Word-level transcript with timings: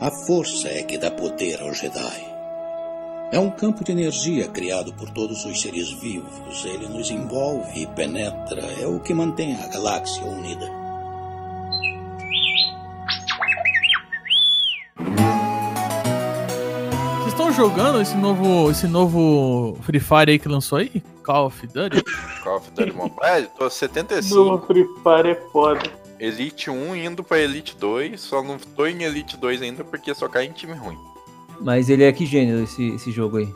A 0.00 0.10
força 0.10 0.68
é 0.68 0.82
que 0.82 0.98
dá 0.98 1.10
poder 1.10 1.62
ao 1.62 1.72
Jedi. 1.72 2.34
É 3.30 3.38
um 3.38 3.50
campo 3.50 3.84
de 3.84 3.92
energia 3.92 4.48
criado 4.48 4.92
por 4.94 5.08
todos 5.10 5.44
os 5.44 5.60
seres 5.60 5.92
vivos. 5.92 6.64
Ele 6.64 6.88
nos 6.88 7.10
envolve 7.10 7.82
e 7.82 7.86
penetra. 7.86 8.62
É 8.80 8.86
o 8.86 8.98
que 9.00 9.14
mantém 9.14 9.56
a 9.56 9.68
galáxia 9.68 10.24
unida. 10.24 10.68
Vocês 17.18 17.28
estão 17.28 17.52
jogando 17.52 18.00
esse 18.00 18.16
novo, 18.16 18.70
esse 18.70 18.86
novo 18.88 19.78
Free 19.82 20.00
Fire 20.00 20.32
aí 20.32 20.38
que 20.38 20.48
lançou 20.48 20.78
aí? 20.78 21.02
Call 21.22 21.46
of 21.46 21.66
Duty? 21.68 22.02
Call 22.42 22.56
of 22.56 22.70
Duty 22.72 22.92
Mobile, 22.92 23.48
tô 23.58 23.70
75. 23.70 24.34
No 24.34 24.60
Free 24.66 24.86
Fire 25.02 25.30
é 25.30 25.50
foda. 25.50 26.03
Elite 26.18 26.70
1 26.70 26.96
indo 26.96 27.22
pra 27.24 27.38
Elite 27.38 27.76
2, 27.76 28.20
só 28.20 28.42
não 28.42 28.58
tô 28.58 28.86
em 28.86 29.02
Elite 29.02 29.36
2 29.36 29.62
ainda 29.62 29.82
porque 29.84 30.14
só 30.14 30.28
cai 30.28 30.46
em 30.46 30.52
time 30.52 30.74
ruim. 30.74 30.98
Mas 31.60 31.88
ele 31.88 32.04
é 32.04 32.12
que 32.12 32.26
gênero 32.26 32.62
esse, 32.64 32.88
esse 32.94 33.10
jogo 33.10 33.38
aí? 33.38 33.48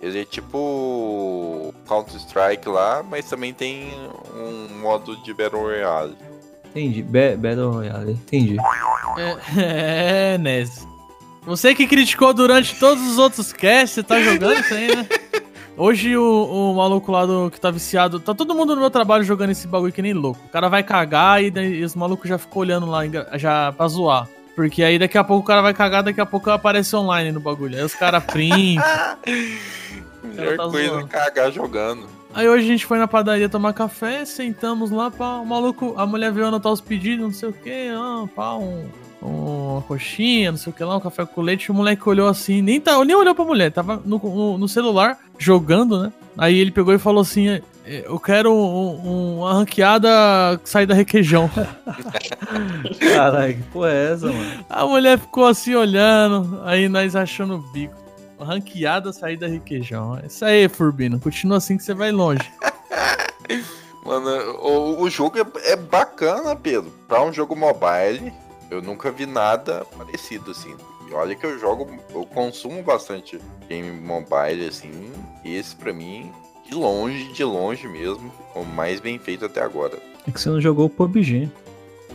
Ele 0.00 0.20
é 0.20 0.24
tipo 0.24 1.74
Counter-Strike 1.88 2.68
lá, 2.68 3.02
mas 3.02 3.28
também 3.28 3.52
tem 3.54 3.88
um 4.34 4.78
modo 4.80 5.16
de 5.22 5.32
Battle 5.32 5.60
Royale. 5.62 6.14
Entendi. 6.66 7.02
Ba- 7.02 7.36
Battle 7.38 7.70
Royale, 7.70 8.12
entendi. 8.12 8.56
É, 9.56 10.34
é 10.34 10.38
Nes. 10.38 10.86
Você 11.44 11.74
que 11.74 11.86
criticou 11.86 12.34
durante 12.34 12.78
todos 12.78 13.02
os 13.06 13.18
outros 13.18 13.52
casts, 13.52 13.92
você 13.92 14.02
tá 14.02 14.20
jogando 14.20 14.60
isso 14.60 14.74
aí, 14.74 14.94
né? 14.94 15.06
Hoje 15.78 16.16
o, 16.16 16.22
o 16.72 16.74
maluco 16.74 17.12
lá 17.12 17.26
do, 17.26 17.50
que 17.50 17.60
tá 17.60 17.70
viciado, 17.70 18.18
tá 18.18 18.34
todo 18.34 18.54
mundo 18.54 18.74
no 18.74 18.80
meu 18.80 18.90
trabalho 18.90 19.24
jogando 19.24 19.50
esse 19.50 19.66
bagulho 19.68 19.92
que 19.92 20.00
nem 20.00 20.14
louco. 20.14 20.40
O 20.46 20.48
cara 20.48 20.68
vai 20.68 20.82
cagar 20.82 21.42
e, 21.44 21.50
daí 21.50 21.84
os 21.84 21.94
malucos 21.94 22.28
já 22.28 22.38
ficam 22.38 22.62
olhando 22.62 22.86
lá 22.86 23.02
já 23.34 23.72
pra 23.72 23.86
zoar. 23.86 24.26
Porque 24.54 24.82
aí 24.82 24.98
daqui 24.98 25.18
a 25.18 25.24
pouco 25.24 25.44
o 25.44 25.46
cara 25.46 25.60
vai 25.60 25.74
cagar, 25.74 26.02
daqui 26.02 26.20
a 26.20 26.24
pouco 26.24 26.50
aparece 26.50 26.96
online 26.96 27.30
no 27.30 27.40
bagulho. 27.40 27.76
Aí 27.76 27.84
os 27.84 27.94
caras 27.94 28.24
printam. 28.24 28.82
Melhor 30.24 30.56
tá 30.56 30.62
coisa 30.64 30.78
é 30.80 30.88
zoando. 30.88 31.08
cagar 31.08 31.52
jogando. 31.52 32.06
Aí 32.34 32.48
hoje 32.48 32.64
a 32.64 32.68
gente 32.68 32.86
foi 32.86 32.98
na 32.98 33.06
padaria 33.06 33.48
tomar 33.48 33.72
café, 33.74 34.24
sentamos 34.24 34.90
lá, 34.90 35.10
pá, 35.10 35.36
o 35.36 35.46
maluco, 35.46 35.94
a 35.96 36.06
mulher 36.06 36.32
veio 36.32 36.46
anotar 36.46 36.72
os 36.72 36.80
pedidos, 36.80 37.24
não 37.24 37.32
sei 37.32 37.48
o 37.48 37.52
que, 37.52 37.88
ah, 37.94 38.26
pá, 38.34 38.54
um- 38.54 38.88
uma 39.26 39.82
coxinha, 39.82 40.50
não 40.50 40.58
sei 40.58 40.72
o 40.72 40.74
que 40.76 40.82
lá, 40.84 40.96
um 40.96 41.00
café 41.00 41.24
com 41.26 41.40
leite, 41.42 41.70
o 41.70 41.74
moleque 41.74 42.08
olhou 42.08 42.28
assim, 42.28 42.62
nem, 42.62 42.80
tá, 42.80 43.02
nem 43.04 43.14
olhou 43.16 43.34
pra 43.34 43.44
mulher, 43.44 43.70
tava 43.72 44.00
no, 44.04 44.18
no, 44.18 44.58
no 44.58 44.68
celular, 44.68 45.18
jogando, 45.38 46.00
né? 46.02 46.12
Aí 46.38 46.58
ele 46.58 46.70
pegou 46.70 46.92
e 46.94 46.98
falou 46.98 47.22
assim, 47.22 47.48
"É, 47.48 47.62
eu 48.06 48.18
quero 48.20 48.52
um- 48.52 49.06
um- 49.06 49.38
uma 49.38 49.54
ranqueada 49.54 50.08
sair 50.64 50.86
da 50.86 50.94
requeijão. 50.94 51.50
Caralho, 53.00 53.54
que 53.56 53.62
porra 53.64 53.90
é 53.90 54.12
essa, 54.12 54.26
mano? 54.26 54.64
A 54.68 54.86
mulher 54.86 55.18
ficou 55.18 55.46
assim 55.46 55.74
olhando, 55.74 56.60
aí 56.64 56.88
nós 56.88 57.14
achando 57.16 57.54
o 57.56 57.72
bico. 57.72 57.94
Uma 58.38 58.46
ranqueada 58.46 59.12
sair 59.14 59.38
da 59.38 59.46
requeijão. 59.46 60.20
Isso 60.26 60.44
aí, 60.44 60.68
Furbino, 60.68 61.18
continua 61.18 61.56
assim 61.56 61.76
que 61.78 61.82
você 61.82 61.94
vai 61.94 62.12
longe. 62.12 62.42
Mano, 64.04 64.28
o, 64.60 65.02
o 65.02 65.10
jogo 65.10 65.36
é, 65.38 65.72
é 65.72 65.76
bacana, 65.76 66.54
Pedro. 66.54 66.92
Pra 67.08 67.22
um 67.24 67.32
jogo 67.32 67.56
mobile, 67.56 68.32
eu 68.70 68.82
nunca 68.82 69.10
vi 69.10 69.26
nada 69.26 69.84
parecido 69.96 70.50
assim. 70.50 70.74
E 71.08 71.14
olha 71.14 71.34
que 71.34 71.46
eu 71.46 71.58
jogo, 71.58 71.88
eu 72.14 72.24
consumo 72.26 72.82
bastante 72.82 73.38
game 73.68 73.90
mobile 74.00 74.66
assim. 74.66 75.12
E 75.44 75.54
esse 75.54 75.76
pra 75.76 75.92
mim, 75.92 76.30
de 76.68 76.74
longe, 76.74 77.32
de 77.32 77.44
longe 77.44 77.86
mesmo, 77.86 78.32
o 78.54 78.64
mais 78.64 79.00
bem 79.00 79.18
feito 79.18 79.44
até 79.44 79.60
agora. 79.60 79.98
É 80.26 80.30
que 80.30 80.40
você 80.40 80.48
não 80.48 80.60
jogou 80.60 80.86
o 80.86 80.90
PUBG. 80.90 81.48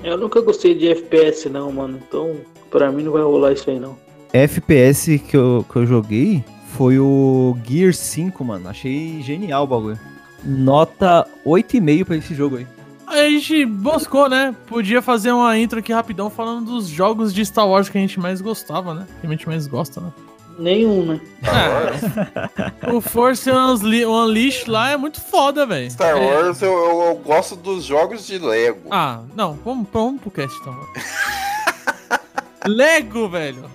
Eu 0.04 0.18
nunca 0.18 0.42
gostei 0.42 0.76
de 0.76 0.90
FPS 0.90 1.48
não, 1.48 1.72
mano. 1.72 2.02
Então, 2.06 2.36
pra 2.70 2.92
mim 2.92 3.04
não 3.04 3.12
vai 3.12 3.22
rolar 3.22 3.54
isso 3.54 3.70
aí 3.70 3.80
não. 3.80 3.98
FPS 4.34 5.20
que 5.20 5.38
eu, 5.38 5.66
que 5.72 5.76
eu 5.78 5.86
joguei 5.86 6.44
foi 6.76 6.98
o 7.00 7.56
Gear 7.66 7.94
5, 7.94 8.44
mano. 8.44 8.68
Achei 8.68 9.22
genial 9.22 9.64
o 9.64 9.68
bagulho. 9.68 10.00
Nota 10.44 11.28
8,5 11.46 12.06
pra 12.06 12.18
esse 12.18 12.34
jogo 12.34 12.58
aí. 12.58 12.68
A 13.12 13.30
gente 13.30 13.66
buscou, 13.66 14.30
né? 14.30 14.56
Podia 14.68 15.02
fazer 15.02 15.32
uma 15.32 15.58
intro 15.58 15.80
aqui 15.80 15.92
rapidão 15.92 16.30
falando 16.30 16.66
dos 16.72 16.88
jogos 16.88 17.34
de 17.34 17.46
Star 17.46 17.68
Wars 17.68 17.90
que 17.90 17.98
a 17.98 18.02
gente 18.02 18.20
mais 18.20 18.40
gostava, 18.42 18.94
né? 18.94 19.08
Que 19.20 19.28
a 19.28 19.30
gente 19.30 19.48
mais 19.48 19.68
gosta, 19.68 20.00
né? 20.02 20.12
Nenhum, 20.58 21.06
né? 21.06 21.22
O 22.94 23.02
Force 23.02 23.50
Unle- 23.50 24.06
Unleashed 24.06 24.70
lá 24.70 24.92
é 24.92 24.98
muito 24.98 25.20
foda, 25.20 25.66
velho. 25.66 25.90
Star 25.92 26.16
É. 26.16 26.20
Wars, 26.44 26.62
eu, 26.62 26.72
eu- 26.72 27.02
eu 27.08 27.16
gosto 27.16 27.56
dos 27.56 27.84
jogos 27.84 28.26
de 28.28 28.38
Lego. 28.38 28.88
Ah, 28.92 29.22
não, 29.36 29.54
vamos, 29.66 29.88
vamos 29.92 30.22
pro 30.22 30.30
cast 30.32 30.56
então. 30.60 30.78
Lego, 32.66 33.28
velho. 33.28 33.66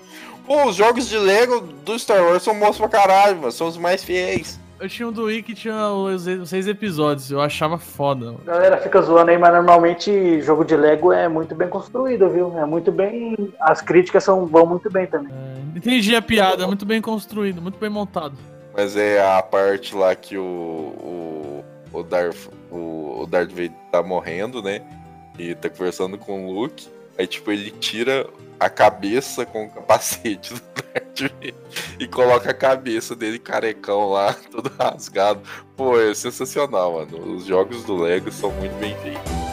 Pô, 0.46 0.66
os 0.68 0.76
jogos 0.76 1.08
de 1.08 1.18
Lego 1.18 1.60
do 1.84 1.98
Star 1.98 2.22
Wars 2.22 2.42
são 2.42 2.58
bons 2.58 2.78
pra 2.78 2.88
caralho, 2.88 3.36
mano. 3.38 3.52
São 3.52 3.66
os 3.66 3.76
mais 3.76 4.04
fiéis. 4.04 4.60
Eu 4.78 4.88
tinha 4.88 5.08
um 5.08 5.12
do 5.12 5.24
Wii 5.24 5.42
que 5.42 5.54
tinha 5.54 5.88
os, 5.88 6.26
seis 6.48 6.68
episódios, 6.68 7.30
eu 7.30 7.40
achava 7.40 7.78
foda. 7.78 8.34
A 8.42 8.44
galera 8.44 8.76
fica 8.76 9.00
zoando 9.00 9.30
aí, 9.30 9.38
mas 9.38 9.52
normalmente 9.52 10.42
jogo 10.42 10.64
de 10.64 10.76
Lego 10.76 11.12
é 11.12 11.28
muito 11.28 11.54
bem 11.54 11.68
construído, 11.68 12.28
viu? 12.28 12.58
É 12.58 12.66
muito 12.66 12.92
bem. 12.92 13.34
As 13.58 13.80
críticas 13.80 14.22
são, 14.24 14.46
vão 14.46 14.66
muito 14.66 14.90
bem 14.90 15.06
também. 15.06 15.32
Entendi 15.74 16.14
a 16.14 16.20
piada, 16.20 16.66
muito 16.66 16.84
bem 16.84 17.00
construído, 17.00 17.62
muito 17.62 17.78
bem 17.78 17.88
montado. 17.88 18.36
Mas 18.76 18.96
é 18.96 19.26
a 19.26 19.42
parte 19.42 19.94
lá 19.94 20.14
que 20.14 20.36
o. 20.36 20.42
O, 20.42 21.64
o, 22.00 22.02
Darth, 22.02 22.48
o, 22.70 23.22
o 23.22 23.26
Darth 23.26 23.50
Vader 23.50 23.72
tá 23.90 24.02
morrendo, 24.02 24.62
né? 24.62 24.82
E 25.38 25.54
tá 25.54 25.70
conversando 25.70 26.18
com 26.18 26.46
o 26.46 26.52
Luke. 26.52 26.86
Aí, 27.18 27.26
tipo, 27.26 27.50
ele 27.50 27.70
tira 27.70 28.26
a 28.60 28.68
cabeça 28.68 29.46
com 29.46 29.64
o 29.64 29.70
capacete 29.70 30.52
do 30.52 30.60
Darth 30.60 31.05
e 31.98 32.06
coloca 32.06 32.50
a 32.50 32.54
cabeça 32.54 33.14
dele 33.14 33.38
carecão 33.38 34.10
lá, 34.10 34.34
todo 34.50 34.70
rasgado. 34.78 35.40
Pô, 35.76 35.98
é 35.98 36.14
sensacional, 36.14 36.94
mano. 36.94 37.36
Os 37.36 37.46
jogos 37.46 37.84
do 37.84 37.96
Lego 37.96 38.30
são 38.30 38.50
muito 38.52 38.74
bem 38.78 38.96
feitos. 38.98 39.45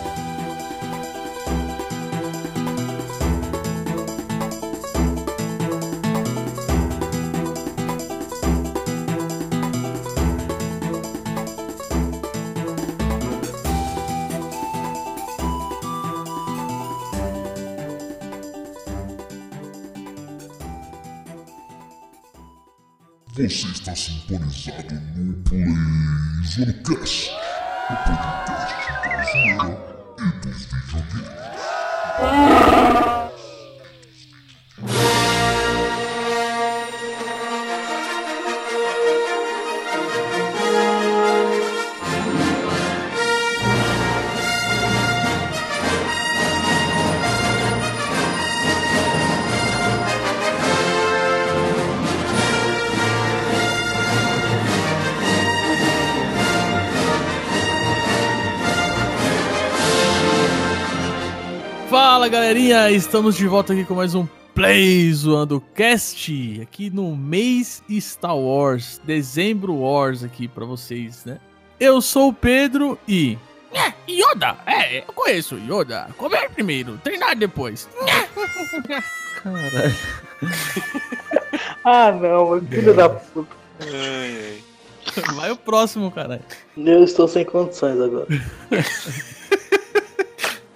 Você 23.44 23.68
está 23.68 23.94
sintonizado 23.94 24.96
no 25.18 25.34
PlayZonecast, 25.44 27.30
o 27.90 27.96
podcast 28.06 28.88
da 29.04 29.22
zoeira 29.26 29.78
e 30.18 30.32
dos 30.48 30.64
videogames. 30.64 31.28
Galerinha, 62.54 62.92
estamos 62.92 63.36
de 63.36 63.48
volta 63.48 63.74
aqui 63.74 63.84
com 63.84 63.96
mais 63.96 64.14
um 64.14 64.28
Play 64.54 65.12
Zoando 65.12 65.60
Cast, 65.74 66.62
aqui 66.62 66.92
no 66.92 67.16
mês 67.16 67.82
Star 68.00 68.38
Wars, 68.38 69.02
dezembro 69.04 69.78
Wars 69.78 70.24
aqui 70.24 70.48
pra 70.48 70.64
vocês, 70.64 71.26
né? 71.26 71.40
Eu 71.80 72.00
sou 72.00 72.30
o 72.30 72.34
Pedro 72.34 72.96
e... 73.08 73.40
É, 73.74 73.92
Yoda, 74.08 74.56
é, 74.68 75.00
eu 75.00 75.14
conheço 75.14 75.56
Yoda, 75.56 76.10
comer 76.16 76.48
primeiro, 76.52 77.00
treinar 77.04 77.36
depois. 77.36 77.90
Caralho. 79.42 79.96
Ah, 81.84 82.12
não, 82.12 82.50
mano, 82.50 82.68
filho 82.68 82.94
da 82.94 83.10
puta. 83.10 83.56
Vai 85.36 85.52
o 85.52 85.58
próximo, 85.58 86.12
caralho. 86.12 86.42
Eu 86.78 87.04
estou 87.04 87.28
sem 87.28 87.44
condições 87.44 88.00
agora. 88.00 88.28
Deixa 88.70 88.86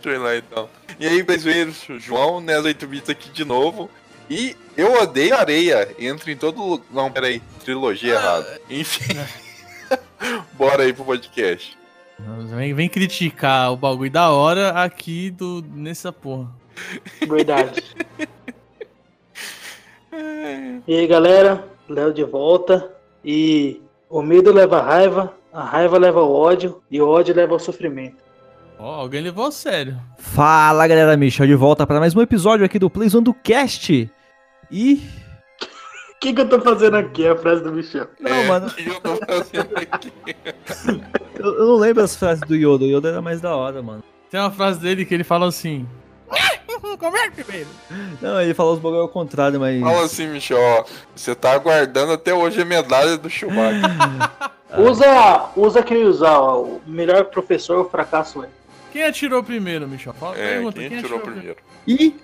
eu 0.06 0.13
ir 0.13 0.18
lá 0.18 0.35
então. 0.35 0.69
E 0.99 1.07
aí, 1.07 1.21
brasileiros, 1.21 1.85
João, 1.99 2.41
né, 2.41 2.59
8 2.59 2.88
bits 2.88 3.09
aqui 3.09 3.29
de 3.29 3.45
novo. 3.45 3.89
E 4.29 4.55
eu 4.75 4.94
odeio 5.01 5.35
areia. 5.35 5.95
Entra 5.99 6.31
em 6.31 6.38
todo 6.38 6.61
lugar. 6.61 6.85
Não, 6.91 7.11
peraí, 7.11 7.41
trilogia 7.63 8.15
errada. 8.15 8.59
Enfim. 8.69 9.15
Bora 10.53 10.83
aí 10.83 10.94
pro 10.94 11.05
podcast. 11.05 11.77
Vem, 12.55 12.73
vem 12.73 12.89
criticar 12.89 13.71
o 13.71 13.77
bagulho 13.77 14.09
da 14.09 14.31
hora 14.31 14.69
aqui 14.69 15.29
do, 15.29 15.63
nessa 15.73 16.11
porra. 16.11 16.49
Verdade. 17.27 17.83
E 20.88 20.95
aí, 20.95 21.05
galera, 21.05 21.67
Léo 21.88 22.13
de 22.13 22.23
volta. 22.23 22.91
E 23.23 23.81
o 24.09 24.21
medo 24.21 24.51
leva 24.53 24.79
a 24.79 24.81
raiva, 24.81 25.33
a 25.51 25.63
raiva 25.63 25.97
leva 25.97 26.21
ao 26.21 26.31
ódio 26.31 26.81
e 26.89 27.01
o 27.01 27.07
ódio 27.07 27.35
leva 27.35 27.53
ao 27.53 27.59
sofrimento. 27.59 28.23
Ó, 28.79 29.01
alguém 29.01 29.21
levou 29.21 29.47
a 29.47 29.51
sério. 29.51 30.00
Fala 30.18 30.88
galera, 30.88 31.18
Michel 31.18 31.47
de 31.47 31.56
volta 31.56 31.88
para 31.88 32.00
mais 32.00 32.15
um 32.15 32.21
episódio 32.21 32.63
aqui 32.65 32.77
do 32.77 32.89
Plays 32.89 33.15
One 33.15 33.24
do 33.24 33.33
Cast. 33.33 34.09
E. 34.71 35.01
O 36.12 36.19
que, 36.19 36.33
que 36.33 36.41
eu 36.41 36.50
tô 36.50 36.59
fazendo 36.62 36.95
aqui? 36.97 37.25
É 37.25 37.31
a 37.31 37.35
frase 37.35 37.63
do 37.63 37.71
Michel. 37.71 38.07
Não, 38.19 38.31
É, 38.31 38.47
mano, 38.47 38.68
o 38.68 38.69
que 38.71 38.88
eu 38.88 39.00
tô 39.00 39.15
fazendo 39.15 39.69
aqui? 39.77 40.12
eu, 41.35 41.45
eu 41.45 41.68
não 41.68 41.75
lembro 41.77 42.03
as 42.03 42.15
frases 42.15 42.41
do 42.47 42.56
Yoda. 42.56 42.85
O 42.85 42.88
Yoda 42.88 43.09
era 43.09 43.21
mais 43.21 43.41
da 43.41 43.56
hora, 43.56 43.81
mano. 43.81 44.03
Tem 44.29 44.39
uma 44.39 44.51
frase 44.51 44.80
dele 44.80 45.06
que 45.06 45.13
ele 45.13 45.23
fala 45.23 45.47
assim. 45.47 45.88
Comer 47.00 47.31
primeiro. 47.31 47.68
Não, 48.21 48.39
ele 48.41 48.53
falou 48.53 48.73
os 48.73 48.80
bagulho 48.80 49.01
ao 49.01 49.09
contrário, 49.09 49.59
mas. 49.59 49.80
Fala 49.81 50.03
assim, 50.03 50.27
Michel, 50.27 50.59
ó. 50.59 50.85
Você 51.15 51.33
tá 51.33 51.53
aguardando 51.53 52.12
até 52.12 52.33
hoje 52.33 52.62
a 52.62 52.65
medalha 52.65 53.18
do 53.18 53.30
Chewbacca. 53.30 54.51
Usa, 54.77 55.50
usa 55.56 55.81
quem 55.81 56.03
usar, 56.03 56.38
ó. 56.39 56.62
O 56.62 56.81
melhor 56.85 57.25
professor, 57.25 57.80
o 57.80 57.89
fracasso 57.89 58.44
é. 58.44 58.50
Quem 58.92 59.04
atirou 59.04 59.44
primeiro, 59.44 59.88
Michel? 59.88 60.13
Fala, 60.13 60.38
É, 60.38 60.54
pergunta, 60.56 60.80
quem 60.80 61.01
tirou 61.01 61.19
primeiro? 61.19 61.57
E 61.88 62.16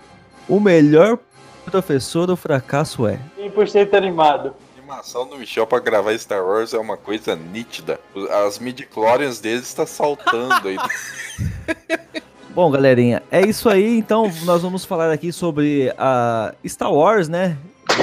o 0.48 0.60
melhor 0.60 1.18
professor 1.66 2.26
do 2.28 2.36
fracasso 2.36 3.08
é. 3.08 3.20
100% 3.40 3.94
animado. 3.94 4.54
A 4.76 4.80
animação 4.80 5.28
do 5.28 5.38
Michel 5.38 5.66
pra 5.66 5.80
gravar 5.80 6.18
Star 6.18 6.44
Wars 6.44 6.74
é 6.74 6.78
uma 6.78 6.98
coisa 6.98 7.36
nítida. 7.36 8.00
As 8.46 8.60
midi-chlorians 8.60 9.40
dele 9.40 9.62
está 9.62 9.86
saltando 9.86 10.68
aí. 10.68 10.78
Bom, 12.54 12.70
galerinha, 12.70 13.24
é 13.32 13.42
isso 13.42 13.68
aí. 13.68 13.98
Então, 13.98 14.32
nós 14.44 14.62
vamos 14.62 14.86
falar 14.86 15.12
aqui 15.12 15.32
sobre 15.34 15.92
a 15.98 16.54
Star 16.68 16.94
Wars, 16.94 17.28
né? 17.28 17.58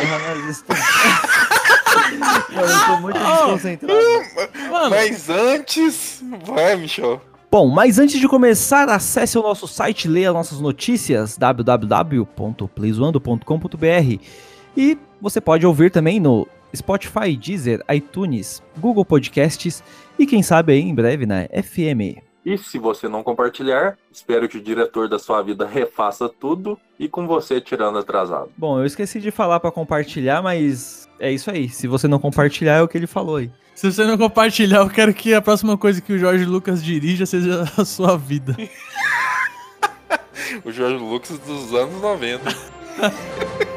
Eu 2.50 2.86
tô 2.86 3.00
muito 3.00 3.18
desconcentrado. 3.18 4.00
Mano, 4.70 4.90
Mas 4.90 5.28
antes... 5.30 6.22
Vai, 6.44 6.76
Michel. 6.76 7.20
Bom, 7.50 7.66
mas 7.66 7.98
antes 7.98 8.20
de 8.20 8.28
começar, 8.28 8.88
acesse 8.88 9.36
o 9.36 9.42
nosso 9.42 9.66
site, 9.66 10.06
leia 10.06 10.32
nossas 10.32 10.60
notícias, 10.60 11.36
www.playzoando.com.br 11.36 14.24
e 14.76 14.96
você 15.20 15.40
pode 15.40 15.66
ouvir 15.66 15.90
também 15.90 16.20
no 16.20 16.46
Spotify, 16.72 17.36
Deezer, 17.36 17.84
iTunes, 17.92 18.62
Google 18.78 19.04
Podcasts 19.04 19.82
e 20.16 20.26
quem 20.26 20.44
sabe 20.44 20.74
aí 20.74 20.80
em 20.80 20.94
breve 20.94 21.26
na 21.26 21.46
FM. 21.46 22.22
E 22.46 22.56
se 22.56 22.78
você 22.78 23.08
não 23.08 23.24
compartilhar, 23.24 23.98
espero 24.12 24.48
que 24.48 24.58
o 24.58 24.62
diretor 24.62 25.08
da 25.08 25.18
sua 25.18 25.42
vida 25.42 25.66
refaça 25.66 26.28
tudo 26.28 26.78
e 27.00 27.08
com 27.08 27.26
você 27.26 27.60
tirando 27.60 27.98
atrasado. 27.98 28.50
Bom, 28.56 28.78
eu 28.78 28.86
esqueci 28.86 29.18
de 29.18 29.32
falar 29.32 29.58
pra 29.58 29.72
compartilhar, 29.72 30.40
mas 30.40 31.09
é 31.20 31.30
isso 31.30 31.50
aí. 31.50 31.68
Se 31.68 31.86
você 31.86 32.08
não 32.08 32.18
compartilhar, 32.18 32.76
é 32.76 32.82
o 32.82 32.88
que 32.88 32.98
ele 32.98 33.06
falou 33.06 33.36
aí. 33.36 33.50
se 33.74 33.90
você 33.90 34.04
não 34.04 34.18
compartilhar, 34.18 34.78
eu 34.78 34.90
quero 34.90 35.14
que 35.14 35.32
a 35.34 35.42
próxima 35.42 35.76
coisa 35.76 36.00
que 36.00 36.12
o 36.12 36.18
Jorge 36.18 36.44
Lucas 36.44 36.82
dirija 36.82 37.26
seja 37.26 37.70
a 37.76 37.84
sua 37.84 38.16
vida. 38.16 38.56
O 40.64 40.72
Jorge 40.72 40.96
Lucas 40.96 41.38
dos 41.38 41.72
anos 41.72 42.02
90. 42.02 42.42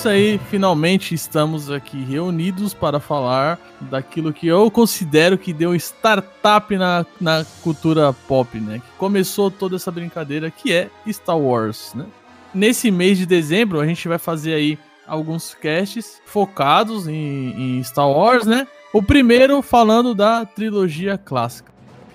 isso 0.00 0.08
aí, 0.08 0.40
finalmente 0.48 1.14
estamos 1.14 1.70
aqui 1.70 2.02
reunidos 2.02 2.72
para 2.72 2.98
falar 2.98 3.60
daquilo 3.82 4.32
que 4.32 4.46
eu 4.46 4.70
considero 4.70 5.36
que 5.36 5.52
deu 5.52 5.74
startup 5.74 6.74
na, 6.74 7.04
na 7.20 7.44
cultura 7.62 8.10
pop, 8.26 8.58
né? 8.58 8.78
Que 8.78 8.96
começou 8.96 9.50
toda 9.50 9.76
essa 9.76 9.90
brincadeira 9.90 10.50
que 10.50 10.72
é 10.72 10.88
Star 11.06 11.38
Wars, 11.38 11.92
né? 11.94 12.06
Nesse 12.54 12.90
mês 12.90 13.18
de 13.18 13.26
dezembro 13.26 13.78
a 13.78 13.86
gente 13.86 14.08
vai 14.08 14.16
fazer 14.16 14.54
aí 14.54 14.78
alguns 15.06 15.52
casts 15.52 16.18
focados 16.24 17.06
em, 17.06 17.78
em 17.78 17.84
Star 17.84 18.08
Wars, 18.08 18.46
né? 18.46 18.66
O 18.94 19.02
primeiro 19.02 19.60
falando 19.60 20.14
da 20.14 20.46
trilogia 20.46 21.18
clássica. 21.18 21.69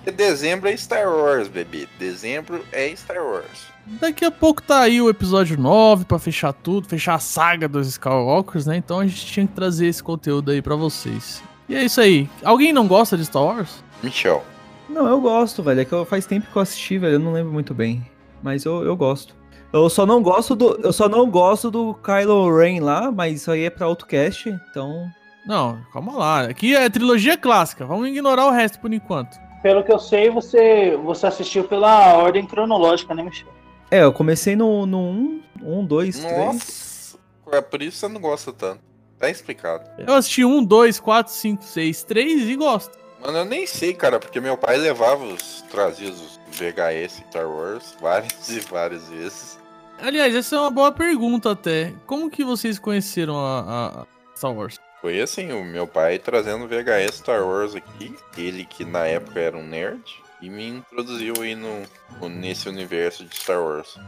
Porque 0.06 0.22
dezembro 0.22 0.68
é 0.68 0.76
Star 0.76 1.08
Wars, 1.08 1.48
bebê. 1.48 1.88
Dezembro 1.98 2.64
é 2.70 2.94
Star 2.94 3.20
Wars. 3.20 3.66
Daqui 3.84 4.24
a 4.24 4.30
pouco 4.30 4.62
tá 4.62 4.82
aí 4.82 5.02
o 5.02 5.10
episódio 5.10 5.58
9 5.58 6.04
pra 6.04 6.16
fechar 6.16 6.52
tudo, 6.52 6.86
fechar 6.86 7.14
a 7.14 7.18
saga 7.18 7.66
dos 7.66 7.88
Skywalkers, 7.88 8.66
né? 8.66 8.76
Então 8.76 9.00
a 9.00 9.06
gente 9.06 9.26
tinha 9.26 9.44
que 9.44 9.52
trazer 9.52 9.88
esse 9.88 10.00
conteúdo 10.00 10.52
aí 10.52 10.62
pra 10.62 10.76
vocês. 10.76 11.42
E 11.68 11.74
é 11.74 11.84
isso 11.84 12.00
aí. 12.00 12.30
Alguém 12.44 12.72
não 12.72 12.86
gosta 12.86 13.16
de 13.16 13.24
Star 13.24 13.42
Wars? 13.42 13.82
Michel. 14.00 14.44
Não, 14.88 15.08
eu 15.08 15.20
gosto, 15.20 15.60
velho. 15.60 15.80
É 15.80 15.84
que 15.84 15.92
eu, 15.92 16.04
faz 16.04 16.24
tempo 16.24 16.46
que 16.52 16.56
eu 16.56 16.62
assisti, 16.62 16.98
velho. 16.98 17.14
Eu 17.14 17.18
não 17.18 17.32
lembro 17.32 17.52
muito 17.52 17.74
bem. 17.74 18.08
Mas 18.40 18.64
eu, 18.64 18.84
eu 18.84 18.94
gosto. 18.94 19.34
Eu 19.72 19.90
só 19.90 20.06
não 20.06 20.22
gosto 20.22 20.54
do. 20.54 20.78
Eu 20.84 20.92
só 20.92 21.08
não 21.08 21.28
gosto 21.28 21.68
do 21.68 21.94
Kylo 21.94 22.56
Ren 22.56 22.78
lá, 22.80 23.10
mas 23.10 23.40
isso 23.40 23.50
aí 23.50 23.64
é 23.64 23.70
pra 23.70 23.88
outro 23.88 24.06
cast, 24.06 24.48
então. 24.70 25.10
Não, 25.44 25.80
calma 25.92 26.12
lá. 26.12 26.42
Aqui 26.42 26.76
é 26.76 26.88
trilogia 26.88 27.36
clássica. 27.36 27.84
Vamos 27.84 28.06
ignorar 28.06 28.46
o 28.46 28.52
resto 28.52 28.78
por 28.78 28.92
enquanto. 28.92 29.45
Pelo 29.62 29.82
que 29.82 29.92
eu 29.92 29.98
sei, 29.98 30.30
você, 30.30 30.96
você 30.96 31.26
assistiu 31.26 31.64
pela 31.64 32.14
ordem 32.14 32.46
cronológica, 32.46 33.14
né, 33.14 33.22
Michel? 33.22 33.48
É, 33.90 34.02
eu 34.02 34.12
comecei 34.12 34.56
no 34.56 34.84
1, 34.84 34.96
um, 34.96 35.42
um, 35.62 35.84
dois, 35.84 36.18
três. 36.18 36.36
Nossa. 36.36 37.18
É 37.52 37.60
por 37.60 37.80
isso 37.80 37.98
você 37.98 38.08
não 38.08 38.20
gosta 38.20 38.52
tanto. 38.52 38.80
Tá 39.18 39.30
explicado. 39.30 39.88
Eu 39.98 40.14
assisti 40.14 40.44
1, 40.44 40.64
2, 40.64 41.00
4, 41.00 41.32
5, 41.32 41.64
6, 41.64 42.04
3 42.04 42.48
e 42.48 42.56
gosto. 42.56 42.98
Mano, 43.22 43.38
eu 43.38 43.44
nem 43.44 43.66
sei, 43.66 43.94
cara, 43.94 44.18
porque 44.18 44.40
meu 44.40 44.56
pai 44.58 44.76
levava 44.76 45.24
os. 45.24 45.62
trazia 45.70 46.10
os 46.10 46.38
VHS 46.52 47.24
Star 47.30 47.48
Wars 47.48 47.96
várias 48.00 48.48
e 48.50 48.60
várias 48.60 49.08
vezes. 49.08 49.58
Aliás, 49.98 50.34
essa 50.34 50.56
é 50.56 50.60
uma 50.60 50.70
boa 50.70 50.92
pergunta 50.92 51.52
até. 51.52 51.94
Como 52.06 52.30
que 52.30 52.44
vocês 52.44 52.78
conheceram 52.78 53.38
a, 53.38 54.02
a 54.02 54.06
Star 54.36 54.52
Wars? 54.52 54.78
Foi 55.06 55.20
assim, 55.20 55.52
o 55.52 55.64
meu 55.64 55.86
pai 55.86 56.18
trazendo 56.18 56.66
VHS 56.66 57.18
Star 57.18 57.46
Wars 57.46 57.76
aqui, 57.76 58.12
ele 58.36 58.64
que 58.64 58.84
na 58.84 59.06
época 59.06 59.38
era 59.38 59.56
um 59.56 59.64
nerd, 59.64 60.02
e 60.42 60.50
me 60.50 60.66
introduziu 60.66 61.32
aí 61.40 61.54
no, 61.54 62.28
nesse 62.28 62.68
universo 62.68 63.24
de 63.24 63.36
Star 63.36 63.62
Wars. 63.62 64.00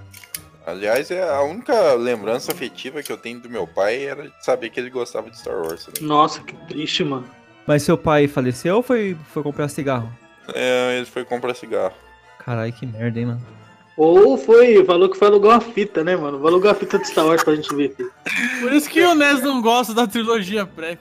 Aliás, 0.67 1.09
é 1.13 1.23
a 1.23 1.41
única 1.43 1.95
lembrança 1.95 2.51
afetiva 2.51 3.01
que 3.01 3.13
eu 3.13 3.17
tenho 3.17 3.39
do 3.39 3.49
meu 3.49 3.65
pai 3.65 4.07
era 4.07 4.25
de 4.25 4.45
saber 4.45 4.71
que 4.71 4.81
ele 4.81 4.91
gostava 4.91 5.31
de 5.31 5.39
Star 5.39 5.63
Wars. 5.63 5.87
né? 5.87 5.93
Nossa, 6.01 6.43
que 6.43 6.57
triste, 6.67 7.05
mano. 7.05 7.31
Mas 7.65 7.85
seu 7.85 7.97
pai 7.97 8.27
faleceu 8.27 8.75
ou 8.75 8.83
foi, 8.83 9.17
foi 9.33 9.45
comprar 9.45 9.69
cigarro? 9.69 10.13
É, 10.53 10.97
ele 10.97 11.07
foi 11.07 11.25
comprar 11.25 11.55
cigarro. 11.55 11.95
Caralho, 12.41 12.73
que 12.73 12.85
merda, 12.85 13.21
hein, 13.21 13.27
mano. 13.27 13.58
Ou 13.99 14.39
foi, 14.39 14.85
falou 14.85 15.11
que 15.11 15.19
foi 15.19 15.27
alugar 15.27 15.55
uma 15.55 15.61
fita, 15.61 16.05
né, 16.05 16.15
mano? 16.15 16.39
Vai 16.39 16.53
alugar 16.53 16.73
a 16.73 16.75
fita 16.77 17.01
de 17.01 17.09
Star 17.09 17.27
Wars 17.27 17.43
pra 17.43 17.57
gente 17.57 17.75
ver. 17.75 17.93
filho. 17.97 18.13
Por 18.61 18.73
isso 18.73 18.89
que 18.89 19.03
o 19.03 19.13
Nes 19.13 19.43
não 19.43 19.61
gosta 19.61 19.93
da 19.93 20.07
trilogia 20.07 20.65
pré. 20.65 20.97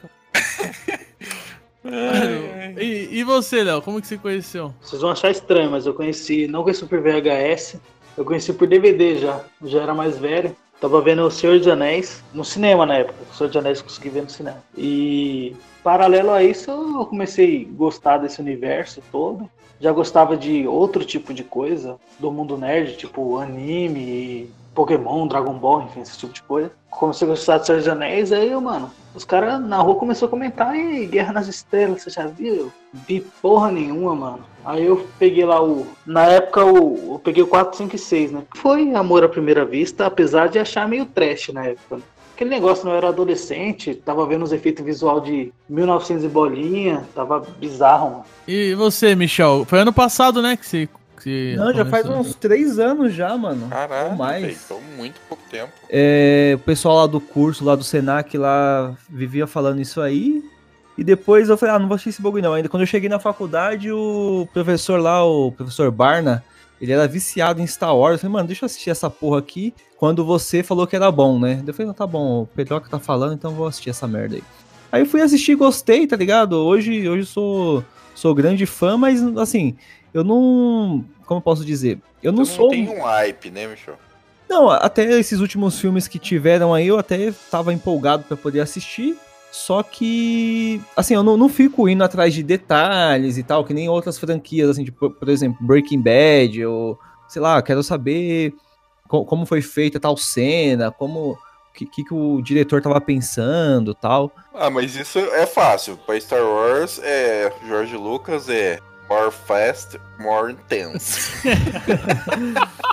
E, 2.80 3.20
e 3.20 3.24
você, 3.24 3.64
Léo, 3.64 3.82
como 3.82 4.02
que 4.02 4.08
você 4.08 4.18
conheceu? 4.18 4.74
Vocês 4.82 5.02
vão 5.02 5.12
achar 5.12 5.32
estranho, 5.32 5.72
mas 5.72 5.86
eu 5.86 5.94
conheci, 5.94 6.48
não 6.48 6.64
conheci 6.64 6.86
por 6.86 7.00
VHS, 7.00 7.78
eu 8.18 8.26
conheci 8.26 8.52
por 8.52 8.68
DVD 8.68 9.18
já. 9.18 9.42
Eu 9.62 9.68
já 9.68 9.84
era 9.84 9.94
mais 9.94 10.18
velho. 10.18 10.56
Tava 10.82 11.02
vendo 11.02 11.24
O 11.24 11.32
Senhor 11.32 11.58
dos 11.58 11.68
Anéis 11.68 12.24
no 12.34 12.44
cinema 12.44 12.86
na 12.86 12.98
época. 12.98 13.18
O 13.32 13.36
Senhor 13.36 13.48
dos 13.48 13.58
Anéis 13.58 13.82
consegui 13.82 14.10
ver 14.10 14.24
no 14.24 14.30
cinema. 14.30 14.62
E 14.76 15.56
paralelo 15.84 16.32
a 16.32 16.44
isso, 16.44 16.70
eu 16.70 17.06
comecei 17.06 17.68
a 17.72 17.76
gostar 17.76 18.18
desse 18.18 18.42
universo 18.42 19.02
todo. 19.12 19.50
Já 19.80 19.92
gostava 19.92 20.36
de 20.36 20.68
outro 20.68 21.06
tipo 21.06 21.34
de 21.34 21.44
coisa 21.44 21.98
do 22.20 22.32
mundo 22.32 22.58
nerd, 22.58 22.98
tipo 22.98 23.38
anime, 23.38 24.50
Pokémon, 24.74 25.28
Dragon 25.28 25.54
Ball, 25.54 25.84
enfim, 25.84 26.02
esse 26.02 26.18
tipo 26.18 26.34
de 26.34 26.42
coisa. 26.44 26.72
Comecei 26.90 27.28
a 27.28 27.32
gostar 27.32 27.58
de 27.58 27.66
Senhor 27.66 27.80
dos 27.80 27.88
Anéis, 27.88 28.32
aí, 28.32 28.56
mano, 28.56 28.92
os 29.16 29.26
caras 29.26 29.60
na 29.60 29.78
rua 29.78 29.96
começaram 29.96 30.28
a 30.28 30.30
comentar, 30.30 30.76
e 30.76 31.06
Guerra 31.08 31.34
nas 31.34 31.48
Estrelas, 31.48 32.04
você 32.04 32.10
já 32.12 32.28
viu? 32.28 32.72
Vi 32.94 33.22
porra 33.42 33.72
nenhuma, 33.72 34.16
mano. 34.16 34.46
Aí 34.64 34.86
eu 34.86 35.08
peguei 35.18 35.46
lá 35.46 35.64
o. 35.64 35.88
Na 36.06 36.26
época 36.26 36.64
o, 36.66 37.14
eu 37.14 37.20
peguei 37.24 37.42
o 37.42 37.48
4, 37.48 37.78
5 37.78 37.96
e 37.96 38.00
6, 38.00 38.32
né? 38.32 38.44
Foi 38.56 38.94
amor 38.94 39.24
à 39.24 39.30
primeira 39.30 39.66
vista, 39.66 40.06
apesar 40.06 40.48
de 40.50 40.60
achar 40.60 40.88
meio 40.88 41.06
trash 41.06 41.50
na 41.50 41.66
época. 41.66 42.00
Né? 42.38 42.48
Aquele 42.48 42.50
negócio 42.52 42.86
não 42.86 42.94
era 42.94 43.10
adolescente, 43.10 43.96
tava 43.96 44.26
vendo 44.28 44.44
os 44.44 44.52
efeitos 44.52 44.86
visual 44.86 45.20
de 45.20 45.52
1900 45.68 46.24
e 46.24 46.28
bolinha, 46.28 47.04
tava 47.16 47.40
bizarro, 47.60 48.12
mano. 48.12 48.26
E 48.48 48.76
você, 48.76 49.16
Michel? 49.16 49.66
Foi 49.66 49.80
ano 49.80 49.92
passado, 49.92 50.42
né, 50.42 50.56
que 50.56 50.66
você 50.66 50.88
que 51.24 51.56
Não, 51.58 51.74
já 51.74 51.84
faz 51.84 52.08
uns 52.08 52.36
três 52.36 52.78
anos 52.80 53.14
já, 53.14 53.36
mano. 53.36 53.68
Caralho, 53.70 54.12
Ou 54.12 54.16
mais. 54.16 54.70
muito 54.96 55.20
pouco 55.28 55.44
tempo. 55.50 55.74
É, 55.90 56.54
o 56.56 56.60
pessoal 56.60 56.98
lá 56.98 57.08
do 57.08 57.20
curso, 57.20 57.66
lá 57.66 57.76
do 57.76 57.84
Senac, 57.84 58.38
lá 58.38 58.96
vivia 59.10 59.48
falando 59.48 59.82
isso 59.82 60.00
aí. 60.00 60.44
E 60.98 61.04
depois 61.04 61.50
eu 61.50 61.58
falei, 61.58 61.76
ah, 61.76 61.80
não 61.80 61.88
vou 61.88 61.96
assistir 61.96 62.10
esse 62.10 62.22
bagulho 62.22 62.44
não. 62.44 62.54
Ainda 62.54 62.70
quando 62.70 62.82
eu 62.84 62.88
cheguei 62.88 63.10
na 63.10 63.20
faculdade, 63.20 63.92
o 63.92 64.48
professor 64.54 65.00
lá, 65.00 65.24
o 65.24 65.52
professor 65.52 65.92
Barna, 65.92 66.44
ele 66.82 66.92
era 66.92 67.08
viciado 67.08 67.62
em 67.62 67.68
Star 67.68 67.96
Wars. 67.96 68.14
Eu 68.14 68.20
falei, 68.20 68.34
mano, 68.34 68.48
deixa 68.48 68.64
eu 68.64 68.68
assistir 68.68 68.90
essa 68.90 69.10
porra 69.10 69.40
aqui. 69.40 69.74
Quando 69.98 70.24
você 70.24 70.62
falou 70.62 70.86
que 70.86 70.96
era 70.96 71.12
bom, 71.12 71.40
né? 71.40 71.64
Eu 71.66 71.74
falei, 71.74 71.88
não, 71.88 71.94
tá 71.94 72.06
bom, 72.06 72.44
o 72.44 72.48
Pedroca 72.48 72.90
tá 72.90 73.00
falando, 73.00 73.34
então 73.34 73.52
eu 73.52 73.58
vou 73.58 73.68
assistir 73.68 73.90
essa 73.90 74.08
merda 74.08 74.36
aí. 74.36 74.44
Aí 74.92 75.02
eu 75.02 75.06
fui 75.06 75.22
assistir, 75.22 75.56
gostei, 75.56 76.06
tá 76.08 76.16
ligado? 76.16 76.54
Hoje, 76.54 77.10
hoje 77.10 77.24
eu 77.24 77.26
sou, 77.26 77.84
sou 78.16 78.34
grande 78.36 78.66
fã, 78.66 78.96
mas 78.98 79.22
assim, 79.38 79.76
eu 80.14 80.24
não. 80.24 81.04
Como 81.26 81.40
eu 81.40 81.44
posso 81.44 81.66
dizer? 81.66 82.00
Eu 82.24 82.32
não 82.32 82.44
Então 82.44 82.56
sou. 82.56 82.70
tem 82.70 82.88
um 82.88 83.02
hype, 83.04 83.50
né, 83.52 83.68
Michel? 83.68 83.96
Não, 84.50 84.70
até 84.70 85.04
esses 85.20 85.42
últimos 85.42 85.78
filmes 85.78 86.08
que 86.08 86.18
tiveram 86.18 86.74
aí, 86.74 86.88
eu 86.88 86.98
até 86.98 87.34
tava 87.52 87.74
empolgado 87.74 88.24
pra 88.24 88.38
poder 88.38 88.62
assistir. 88.62 89.18
Só 89.52 89.82
que, 89.82 90.82
assim, 90.96 91.14
eu 91.16 91.24
não, 91.24 91.36
não 91.38 91.50
fico 91.50 91.88
indo 91.90 92.04
atrás 92.04 92.34
de 92.34 92.44
detalhes 92.44 93.38
e 93.38 93.44
tal, 93.44 93.64
que 93.66 93.74
nem 93.74 93.90
outras 93.90 94.18
franquias, 94.20 94.70
assim, 94.70 94.84
tipo, 94.84 95.10
por 95.10 95.30
exemplo, 95.30 95.58
Breaking 95.66 96.02
Bad, 96.02 96.66
ou, 96.66 97.00
sei 97.28 97.42
lá, 97.42 97.62
quero 97.62 97.82
saber 97.82 98.54
co- 99.08 99.26
como 99.26 99.46
foi 99.46 99.62
feita 99.62 100.00
tal 100.00 100.16
cena, 100.18 100.92
como, 100.92 101.38
que, 101.74 101.86
que, 101.86 102.04
que 102.04 102.14
o 102.14 102.42
diretor 102.42 102.82
tava 102.82 103.00
pensando 103.02 103.96
tal. 103.96 104.32
Ah, 104.54 104.70
mas 104.70 104.96
isso 104.96 105.18
é 105.20 105.46
fácil. 105.46 105.98
Pra 106.06 106.20
Star 106.20 106.44
Wars, 106.44 107.00
é. 107.04 107.52
George 107.68 107.96
Lucas 107.96 108.50
é. 108.50 108.80
More 109.10 109.32
fast, 109.32 109.98
more 110.20 110.52
intense. 110.52 111.32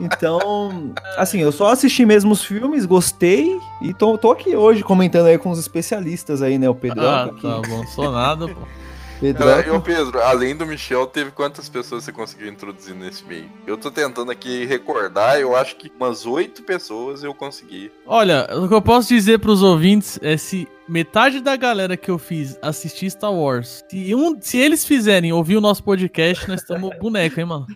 Então, 0.00 0.92
assim, 1.16 1.40
eu 1.40 1.50
só 1.52 1.68
assisti 1.72 2.04
mesmo 2.04 2.32
os 2.32 2.44
filmes, 2.44 2.86
gostei, 2.86 3.58
e 3.82 3.92
tô, 3.92 4.16
tô 4.16 4.30
aqui 4.30 4.54
hoje 4.54 4.82
comentando 4.82 5.26
aí 5.26 5.38
com 5.38 5.50
os 5.50 5.58
especialistas 5.58 6.42
aí, 6.42 6.58
né, 6.58 6.68
o 6.68 6.74
Pedro. 6.74 7.06
Ah, 7.06 7.30
tá 7.40 7.60
bom, 7.68 7.86
sou 7.86 8.12
nada, 8.12 8.48
pô. 8.48 8.60
Pedro, 9.20 9.48
Ah, 9.48 9.60
E 9.66 9.70
ô 9.70 9.80
Pedro, 9.80 10.20
além 10.22 10.54
do 10.56 10.64
Michel, 10.64 11.06
teve 11.06 11.30
quantas 11.30 11.68
pessoas 11.68 12.04
você 12.04 12.12
conseguiu 12.12 12.48
introduzir 12.48 12.94
nesse 12.94 13.24
meio? 13.24 13.50
Eu 13.66 13.76
tô 13.76 13.90
tentando 13.90 14.30
aqui 14.30 14.64
recordar, 14.64 15.40
eu 15.40 15.56
acho 15.56 15.76
que 15.76 15.90
umas 15.98 16.24
oito 16.26 16.62
pessoas 16.62 17.22
eu 17.24 17.34
consegui. 17.34 17.90
Olha, 18.06 18.48
o 18.56 18.68
que 18.68 18.74
eu 18.74 18.82
posso 18.82 19.08
dizer 19.08 19.38
pros 19.38 19.62
ouvintes 19.62 20.18
é 20.22 20.36
se 20.36 20.68
metade 20.88 21.40
da 21.40 21.56
galera 21.56 21.96
que 21.96 22.10
eu 22.10 22.16
fiz 22.18 22.56
assistir 22.62 23.10
Star 23.10 23.32
Wars, 23.32 23.84
se, 23.90 24.14
um, 24.14 24.40
se 24.40 24.56
eles 24.58 24.84
fizerem 24.84 25.32
ouvir 25.32 25.56
o 25.56 25.60
nosso 25.60 25.82
podcast, 25.82 26.48
nós 26.48 26.60
estamos 26.60 26.96
boneco, 26.98 27.38
hein, 27.40 27.46
mano? 27.46 27.66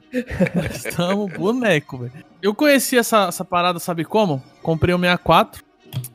Nós 0.55 0.87
estamos 0.87 1.31
boneco, 1.33 1.99
velho. 1.99 2.13
Eu 2.41 2.55
conheci 2.55 2.97
essa, 2.97 3.27
essa 3.27 3.45
parada, 3.45 3.79
sabe 3.79 4.05
como? 4.05 4.43
Comprei 4.63 4.95
o 4.95 4.99
64 4.99 5.63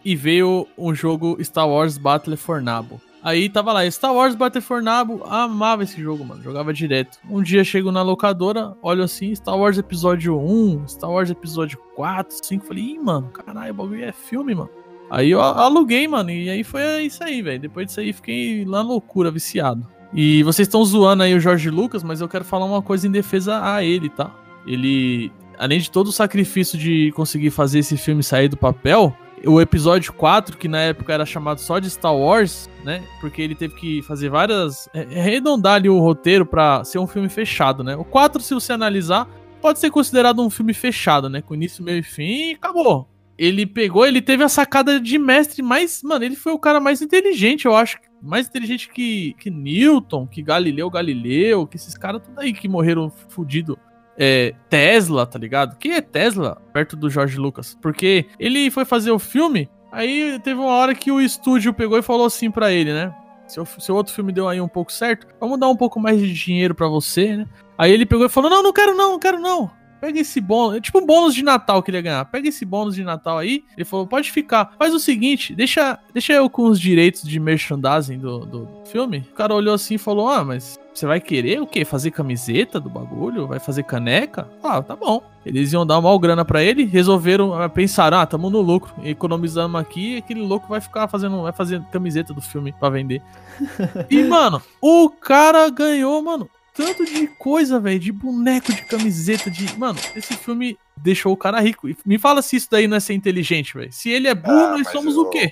e 0.04 0.16
veio 0.16 0.68
um 0.78 0.96
jogo 0.96 1.38
Star 1.44 1.68
Wars 1.70 1.98
Battle 1.98 2.36
for 2.36 2.62
Nabo. 2.62 3.00
Aí 3.28 3.50
tava 3.50 3.74
lá, 3.74 3.92
Star 3.92 4.14
Wars 4.14 4.36
Battle 4.36 4.62
for 4.62 4.82
Nabo, 4.82 5.22
amava 5.26 5.84
esse 5.84 6.02
jogo, 6.02 6.24
mano, 6.24 6.42
jogava 6.42 6.74
direto. 6.74 7.20
Um 7.30 7.44
dia 7.44 7.62
chego 7.62 7.92
na 7.92 8.02
locadora, 8.02 8.74
olho 8.82 9.04
assim, 9.04 9.36
Star 9.36 9.60
Wars 9.60 9.78
Episódio 9.78 10.40
1, 10.40 10.88
Star 10.88 11.12
Wars 11.12 11.30
Episódio 11.30 11.78
4, 11.94 12.38
5, 12.42 12.66
falei, 12.66 12.84
ih, 12.86 12.98
mano, 12.98 13.28
caralho, 13.28 13.72
o 13.72 13.76
bagulho 13.76 14.06
é 14.06 14.14
filme, 14.14 14.56
mano. 14.56 14.70
Aí 15.10 15.32
eu 15.32 15.42
aluguei, 15.42 16.08
mano, 16.08 16.32
e 16.32 16.50
aí 16.50 16.64
foi 16.64 17.02
isso 17.02 17.22
aí, 17.22 17.42
velho. 17.42 17.60
Depois 17.60 17.88
disso 17.88 18.00
aí 18.00 18.14
fiquei 18.14 18.64
lá 18.64 18.82
loucura, 18.82 19.30
viciado. 19.30 19.86
E 20.14 20.42
vocês 20.44 20.66
estão 20.66 20.86
zoando 20.86 21.24
aí 21.24 21.36
o 21.36 21.40
Jorge 21.42 21.70
Lucas, 21.70 22.04
mas 22.04 22.22
eu 22.22 22.30
quero 22.30 22.46
falar 22.46 22.64
uma 22.64 22.82
coisa 22.82 23.10
em 23.10 23.12
defesa 23.12 23.60
a 23.62 23.84
ele, 23.84 24.08
tá? 24.08 24.34
Ele, 24.66 25.34
além 25.60 25.82
de 25.82 25.92
todo 25.92 26.08
o 26.08 26.14
sacrifício 26.14 26.80
de 26.80 27.12
conseguir 27.12 27.50
fazer 27.50 27.80
esse 27.80 27.98
filme 27.98 28.24
sair 28.24 28.48
do 28.48 28.56
papel, 28.56 29.14
o 29.46 29.62
episódio 29.62 30.14
4, 30.14 30.58
que 30.58 30.68
na 30.68 30.80
época 30.82 31.14
era 31.14 31.26
chamado 31.26 31.60
só 31.60 31.80
de 31.80 31.90
Star 31.90 32.16
Wars, 32.16 32.70
né? 32.84 33.04
Porque 33.22 33.42
ele 33.42 33.56
teve 33.56 33.76
que 33.76 34.02
fazer 34.02 34.30
várias. 34.30 34.90
arredondar 34.94 35.76
ali 35.76 35.90
o 35.90 36.00
roteiro 36.00 36.46
pra 36.46 36.84
ser 36.84 37.00
um 37.00 37.08
filme 37.08 37.30
fechado, 37.30 37.84
né? 37.84 37.96
O 37.96 38.04
4, 38.04 38.42
se 38.42 38.54
você 38.54 38.74
analisar, 38.74 39.28
pode 39.62 39.80
ser 39.80 39.92
considerado 39.92 40.42
um 40.42 40.50
filme 40.50 40.74
fechado, 40.74 41.30
né? 41.30 41.42
Com 41.42 41.54
início, 41.54 41.84
meio 41.84 42.00
e 42.00 42.04
fim 42.04 42.52
e 42.52 42.54
acabou. 42.54 43.08
Ele 43.38 43.68
pegou, 43.68 44.06
ele 44.06 44.22
teve 44.22 44.44
a 44.44 44.50
sacada 44.50 45.00
de 45.00 45.20
mestre 45.20 45.62
mais. 45.62 46.02
Mano, 46.02 46.26
ele 46.26 46.36
foi 46.36 46.54
o 46.54 46.60
cara 46.60 46.80
mais 46.80 47.02
inteligente, 47.02 47.66
eu 47.66 47.76
acho. 47.76 48.00
Mais 48.22 48.48
inteligente 48.48 48.90
que, 48.90 49.36
que 49.40 49.52
Newton, 49.52 50.26
que 50.26 50.42
Galileu 50.42 50.90
Galileu, 50.90 51.68
que 51.68 51.78
esses 51.78 51.96
caras 51.96 52.24
tudo 52.24 52.40
aí 52.40 52.52
que 52.52 52.68
morreram 52.68 53.12
fudido. 53.30 53.78
É, 54.18 54.54
Tesla, 54.70 55.26
tá 55.26 55.38
ligado? 55.38 55.78
Quem 55.78 55.94
é 55.94 56.02
Tesla 56.02 56.62
perto 56.74 56.96
do 56.96 57.10
George 57.10 57.38
Lucas? 57.38 57.78
Porque 57.82 58.26
ele 58.40 58.72
foi 58.72 58.84
fazer 58.84 59.12
o 59.12 59.20
filme, 59.20 59.70
aí 59.92 60.40
teve 60.44 60.60
uma 60.60 60.72
hora 60.72 60.96
que 60.96 61.12
o 61.12 61.22
estúdio 61.22 61.74
pegou 61.74 61.98
e 61.98 62.04
falou 62.04 62.26
assim 62.26 62.50
pra 62.50 62.72
ele, 62.72 62.92
né? 62.94 63.14
Seu, 63.48 63.66
seu 63.66 63.96
outro 63.96 64.14
filme 64.14 64.34
deu 64.34 64.50
aí 64.50 64.60
um 64.60 64.68
pouco 64.68 64.92
certo, 64.92 65.28
vamos 65.40 65.60
dar 65.60 65.70
um 65.70 65.76
pouco 65.76 66.00
mais 66.00 66.20
de 66.20 66.34
dinheiro 66.34 66.76
pra 66.76 66.88
você, 66.88 67.38
né? 67.38 67.48
Aí 67.78 67.92
ele 67.92 68.06
pegou 68.06 68.26
e 68.26 68.30
falou: 68.30 68.50
Não, 68.50 68.64
não 68.64 68.74
quero 68.74 68.96
não, 68.96 69.12
não 69.14 69.20
quero 69.20 69.40
não. 69.40 69.72
Pega 70.00 70.20
esse 70.20 70.40
bônus, 70.40 70.78
é 70.78 70.82
tipo 70.82 71.00
um 71.00 71.06
bônus 71.06 71.34
de 71.34 71.44
Natal 71.44 71.82
que 71.82 71.90
ele 71.90 71.98
ia 71.98 72.02
ganhar. 72.04 72.26
Pega 72.26 72.48
esse 72.48 72.64
bônus 72.64 72.96
de 72.96 73.04
Natal 73.04 73.38
aí. 73.38 73.64
Ele 73.76 73.86
falou: 73.86 74.06
pode 74.06 74.32
ficar. 74.32 74.74
Faz 74.78 74.94
o 74.94 75.00
seguinte, 75.00 75.56
deixa, 75.56 75.98
deixa 76.14 76.34
eu 76.34 76.50
com 76.50 76.66
os 76.66 76.80
direitos 76.80 77.24
de 77.24 77.40
merchandising 77.40 78.20
do, 78.20 78.46
do 78.46 78.70
filme. 78.86 79.26
O 79.32 79.36
cara 79.36 79.56
olhou 79.56 79.74
assim 79.74 79.96
e 79.96 80.00
falou: 80.00 80.28
Ah, 80.28 80.44
mas 80.44 80.80
você 80.98 81.06
vai 81.06 81.20
querer 81.22 81.62
o 81.62 81.68
quê? 81.68 81.86
Fazer 81.86 82.12
camiseta 82.12 82.80
do 82.80 82.90
bagulho? 82.90 83.48
Vai 83.48 83.60
fazer 83.60 83.84
caneca? 83.84 84.50
Ah, 84.64 84.82
tá 84.82 84.96
bom. 84.96 85.22
Eles 85.46 85.72
iam 85.72 85.86
dar 85.86 86.02
mal 86.02 86.18
grana 86.20 86.44
pra 86.44 86.64
ele, 86.64 86.86
resolveram, 86.86 87.54
ah, 87.54 87.70
pensaram, 87.70 88.18
ah, 88.20 88.26
tamo 88.26 88.50
no 88.50 88.62
lucro, 88.62 88.94
economizamos 89.04 89.80
aqui, 89.80 90.16
e 90.16 90.18
aquele 90.18 90.42
louco 90.42 90.68
vai 90.68 90.82
ficar 90.82 91.08
fazendo, 91.08 91.42
vai 91.44 91.54
fazer 91.54 91.82
camiseta 91.92 92.34
do 92.34 92.42
filme 92.42 92.74
pra 92.74 92.90
vender. 92.90 93.22
E, 94.10 94.24
mano, 94.24 94.62
o 94.82 95.10
cara 95.10 95.70
ganhou, 95.70 96.22
mano, 96.22 96.50
tanto 96.74 97.06
de 97.06 97.28
coisa, 97.28 97.80
velho, 97.80 98.00
de 98.00 98.12
boneco, 98.12 98.72
de 98.74 98.84
camiseta, 98.84 99.50
de. 99.50 99.78
Mano, 99.78 99.98
esse 100.16 100.36
filme 100.36 100.78
deixou 100.96 101.34
o 101.34 101.38
cara 101.38 101.60
rico. 101.60 101.90
E 101.90 101.98
me 102.06 102.18
fala 102.20 102.42
se 102.42 102.56
isso 102.56 102.68
daí 102.70 102.88
não 102.88 102.98
é 102.98 103.00
ser 103.00 103.14
inteligente, 103.14 103.74
velho. 103.74 103.92
Se 103.92 104.10
ele 104.12 104.28
é 104.28 104.36
burro, 104.36 104.56
Ah, 104.58 104.78
nós 104.78 104.88
somos 104.90 105.16
eu- 105.16 105.22
o 105.22 105.30
quê? 105.30 105.50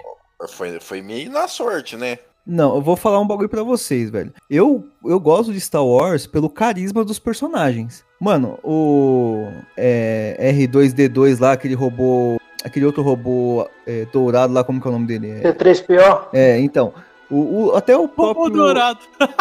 Foi, 0.50 0.80
foi 0.80 1.02
meio 1.02 1.32
na 1.32 1.48
sorte, 1.48 1.96
né? 1.96 2.20
Não, 2.46 2.75
eu 2.75 2.82
vou 2.82 2.96
falar 2.96 3.20
um 3.20 3.25
bagulho 3.28 3.50
pra 3.50 3.64
vocês, 3.64 4.10
velho. 4.10 4.32
Eu, 4.50 4.86
eu 5.04 5.20
gosto 5.20 5.52
de 5.52 5.60
Star 5.60 5.84
Wars 5.86 6.28
pelo 6.28 6.50
carisma 6.50 7.04
dos 7.04 7.18
personagens. 7.18 8.04
Mano, 8.20 8.60
o 8.64 9.48
é, 9.75 10.54
R2D2 10.54 11.40
lá, 11.40 11.54
aquele 11.54 11.74
robô. 11.74 12.38
Aquele 12.64 12.86
outro 12.86 13.04
robô 13.04 13.68
é, 13.86 14.06
dourado 14.12 14.54
lá, 14.54 14.64
como 14.64 14.80
que 14.82 14.88
é 14.88 14.90
o 14.90 14.94
nome 14.94 15.06
dele? 15.08 15.32
É, 15.44 15.52
C3PO, 15.54 16.28
é, 16.34 16.60
então. 16.60 16.94
O, 17.30 17.66
o- 17.70 17.75
até 17.75 17.96
o 17.98 18.02
Robô 18.02 18.34
próprio. 18.34 18.50
dourado. 18.52 19.00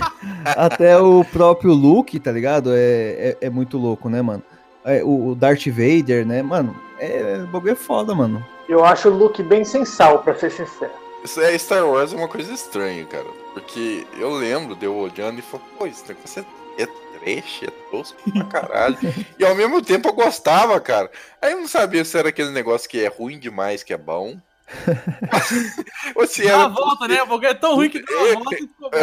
Até 0.56 0.96
o 0.98 1.22
próprio 1.24 1.72
Luke, 1.74 2.18
tá 2.18 2.32
ligado? 2.32 2.70
É, 2.72 2.78
é, 2.78 3.36
é 3.42 3.50
muito 3.50 3.76
louco, 3.76 4.08
né, 4.08 4.22
mano? 4.22 4.42
É, 4.84 5.02
o, 5.04 5.28
o 5.28 5.34
Darth 5.34 5.66
Vader, 5.66 6.26
né, 6.26 6.42
mano? 6.42 6.74
É, 6.98 7.40
o 7.44 7.46
bagulho 7.48 7.72
é 7.72 7.74
foda, 7.76 8.14
mano. 8.14 8.42
eu 8.68 8.82
acho 8.84 9.08
o 9.10 9.14
look 9.14 9.42
bem 9.42 9.64
sensal, 9.64 10.20
pra 10.20 10.34
ser 10.34 10.50
sincero. 10.50 10.90
Isso 11.26 11.40
é 11.40 11.58
Star 11.58 11.84
Wars 11.84 12.12
é 12.12 12.16
uma 12.16 12.28
coisa 12.28 12.52
estranha, 12.52 13.04
cara. 13.04 13.26
Porque 13.52 14.06
eu 14.16 14.30
lembro 14.30 14.76
de 14.76 14.86
eu 14.86 14.94
olhando 14.94 15.40
e 15.40 15.42
falando, 15.42 15.66
pô, 15.76 15.84
esse 15.84 16.06
negócio 16.06 16.46
é, 16.78 16.82
é 16.82 16.86
trash, 16.86 17.64
é 17.64 17.70
tosco 17.90 18.30
pra 18.30 18.44
caralho. 18.62 18.96
e 19.36 19.44
ao 19.44 19.56
mesmo 19.56 19.82
tempo 19.82 20.08
eu 20.08 20.12
gostava, 20.12 20.78
cara. 20.78 21.10
Aí 21.42 21.50
eu 21.50 21.58
não 21.58 21.66
sabia 21.66 22.04
se 22.04 22.16
era 22.16 22.28
aquele 22.28 22.50
negócio 22.50 22.88
que 22.88 23.04
é 23.04 23.08
ruim 23.08 23.40
demais, 23.40 23.82
que 23.82 23.92
é 23.92 23.96
bom. 23.96 24.40
ou 26.14 26.28
se 26.28 26.46
era 26.46 26.68
volta, 26.68 27.08
né? 27.08 27.20
O 27.22 27.26
bagulho 27.26 27.48
é 27.48 27.54
tão 27.54 27.74
ruim 27.74 27.90
que 27.90 28.02
dá 28.02 28.12
a 28.12 28.34
volta 28.34 28.54
e 28.54 28.58
ficou 28.58 28.90
bom. 28.90 28.98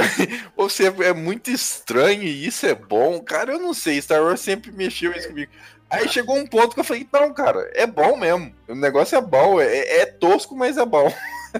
ou 0.55 0.69
se 0.69 0.87
é, 0.87 0.93
é 1.03 1.13
muito 1.13 1.51
estranho 1.51 2.23
e 2.23 2.47
isso 2.47 2.65
é 2.65 2.73
bom. 2.73 3.19
Cara, 3.19 3.51
eu 3.51 3.59
não 3.59 3.73
sei. 3.73 4.01
Star 4.01 4.23
Wars 4.23 4.39
sempre 4.39 4.71
mexeu 4.71 5.11
isso 5.11 5.27
comigo. 5.27 5.51
Aí 5.89 6.07
chegou 6.07 6.37
um 6.37 6.47
ponto 6.47 6.73
que 6.73 6.79
eu 6.79 6.85
falei, 6.85 7.05
não, 7.11 7.33
cara, 7.33 7.69
é 7.73 7.85
bom 7.85 8.15
mesmo. 8.15 8.55
O 8.65 8.75
negócio 8.75 9.17
é 9.17 9.21
bom, 9.21 9.59
é, 9.59 9.99
é 9.99 10.05
tosco, 10.05 10.55
mas 10.55 10.77
é 10.77 10.85
bom. 10.85 11.13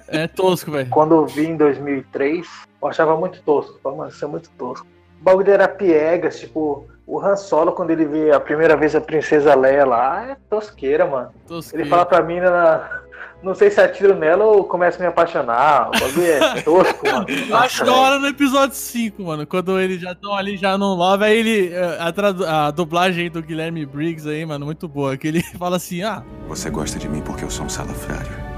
É 0.07 0.27
tosco, 0.27 0.71
velho. 0.71 0.89
Quando 0.89 1.13
eu 1.15 1.25
vi 1.25 1.45
em 1.47 1.57
2003, 1.57 2.47
eu 2.81 2.87
achava 2.87 3.15
muito 3.17 3.41
tosco. 3.43 3.79
Falei, 3.81 3.97
mano, 3.97 4.09
isso 4.11 4.23
é 4.23 4.27
muito 4.27 4.49
tosco. 4.57 4.85
O 5.19 5.23
bagulho 5.23 5.51
era 5.51 5.67
piegas, 5.67 6.39
tipo, 6.39 6.85
o 7.07 7.19
Han 7.21 7.35
Solo, 7.35 7.71
quando 7.71 7.91
ele 7.91 8.05
vê 8.05 8.31
a 8.31 8.39
primeira 8.39 8.75
vez 8.75 8.95
a 8.95 9.01
Princesa 9.01 9.55
Leia 9.55 9.85
lá, 9.85 10.31
é 10.31 10.37
tosqueira, 10.49 11.05
mano. 11.05 11.29
tosco. 11.47 11.75
Ele 11.75 11.85
fala 11.85 12.05
pra 12.05 12.21
mim, 12.21 12.41
na... 12.41 12.89
não 13.41 13.55
sei 13.55 13.71
se 13.71 13.79
atiro 13.79 14.15
nela 14.15 14.43
ou 14.43 14.65
começa 14.65 14.97
a 14.97 15.01
me 15.01 15.07
apaixonar. 15.07 15.87
O 15.87 15.91
bagulho 15.91 16.25
é 16.25 16.61
tosco, 16.63 17.05
mano. 17.07 17.25
Eu 17.29 17.55
acho 17.55 17.85
da 17.85 17.93
hora 17.93 18.19
no 18.19 18.27
episódio 18.27 18.75
5, 18.75 19.23
mano. 19.23 19.47
Quando 19.47 19.79
eles 19.79 20.01
já 20.01 20.11
estão 20.11 20.33
ali 20.35 20.57
já 20.57 20.77
no 20.77 20.93
love, 20.93 21.23
aí 21.23 21.37
ele. 21.37 21.73
eh, 21.73 21.97
A, 22.01 22.11
tradu- 22.11 22.45
a 22.45 22.69
dublagem 22.71 23.29
do 23.31 23.41
Guilherme 23.41 23.85
Briggs 23.85 24.27
aí, 24.27 24.45
mano, 24.45 24.65
muito 24.65 24.89
boa. 24.89 25.15
Que 25.15 25.29
ele 25.29 25.41
fala 25.57 25.77
assim: 25.77 26.03
ah, 26.03 26.21
Você 26.49 26.69
gosta 26.69 26.99
de 26.99 27.07
mim 27.07 27.21
porque 27.21 27.45
eu 27.45 27.49
sou 27.49 27.65
um 27.65 27.69
salafrário. 27.69 28.52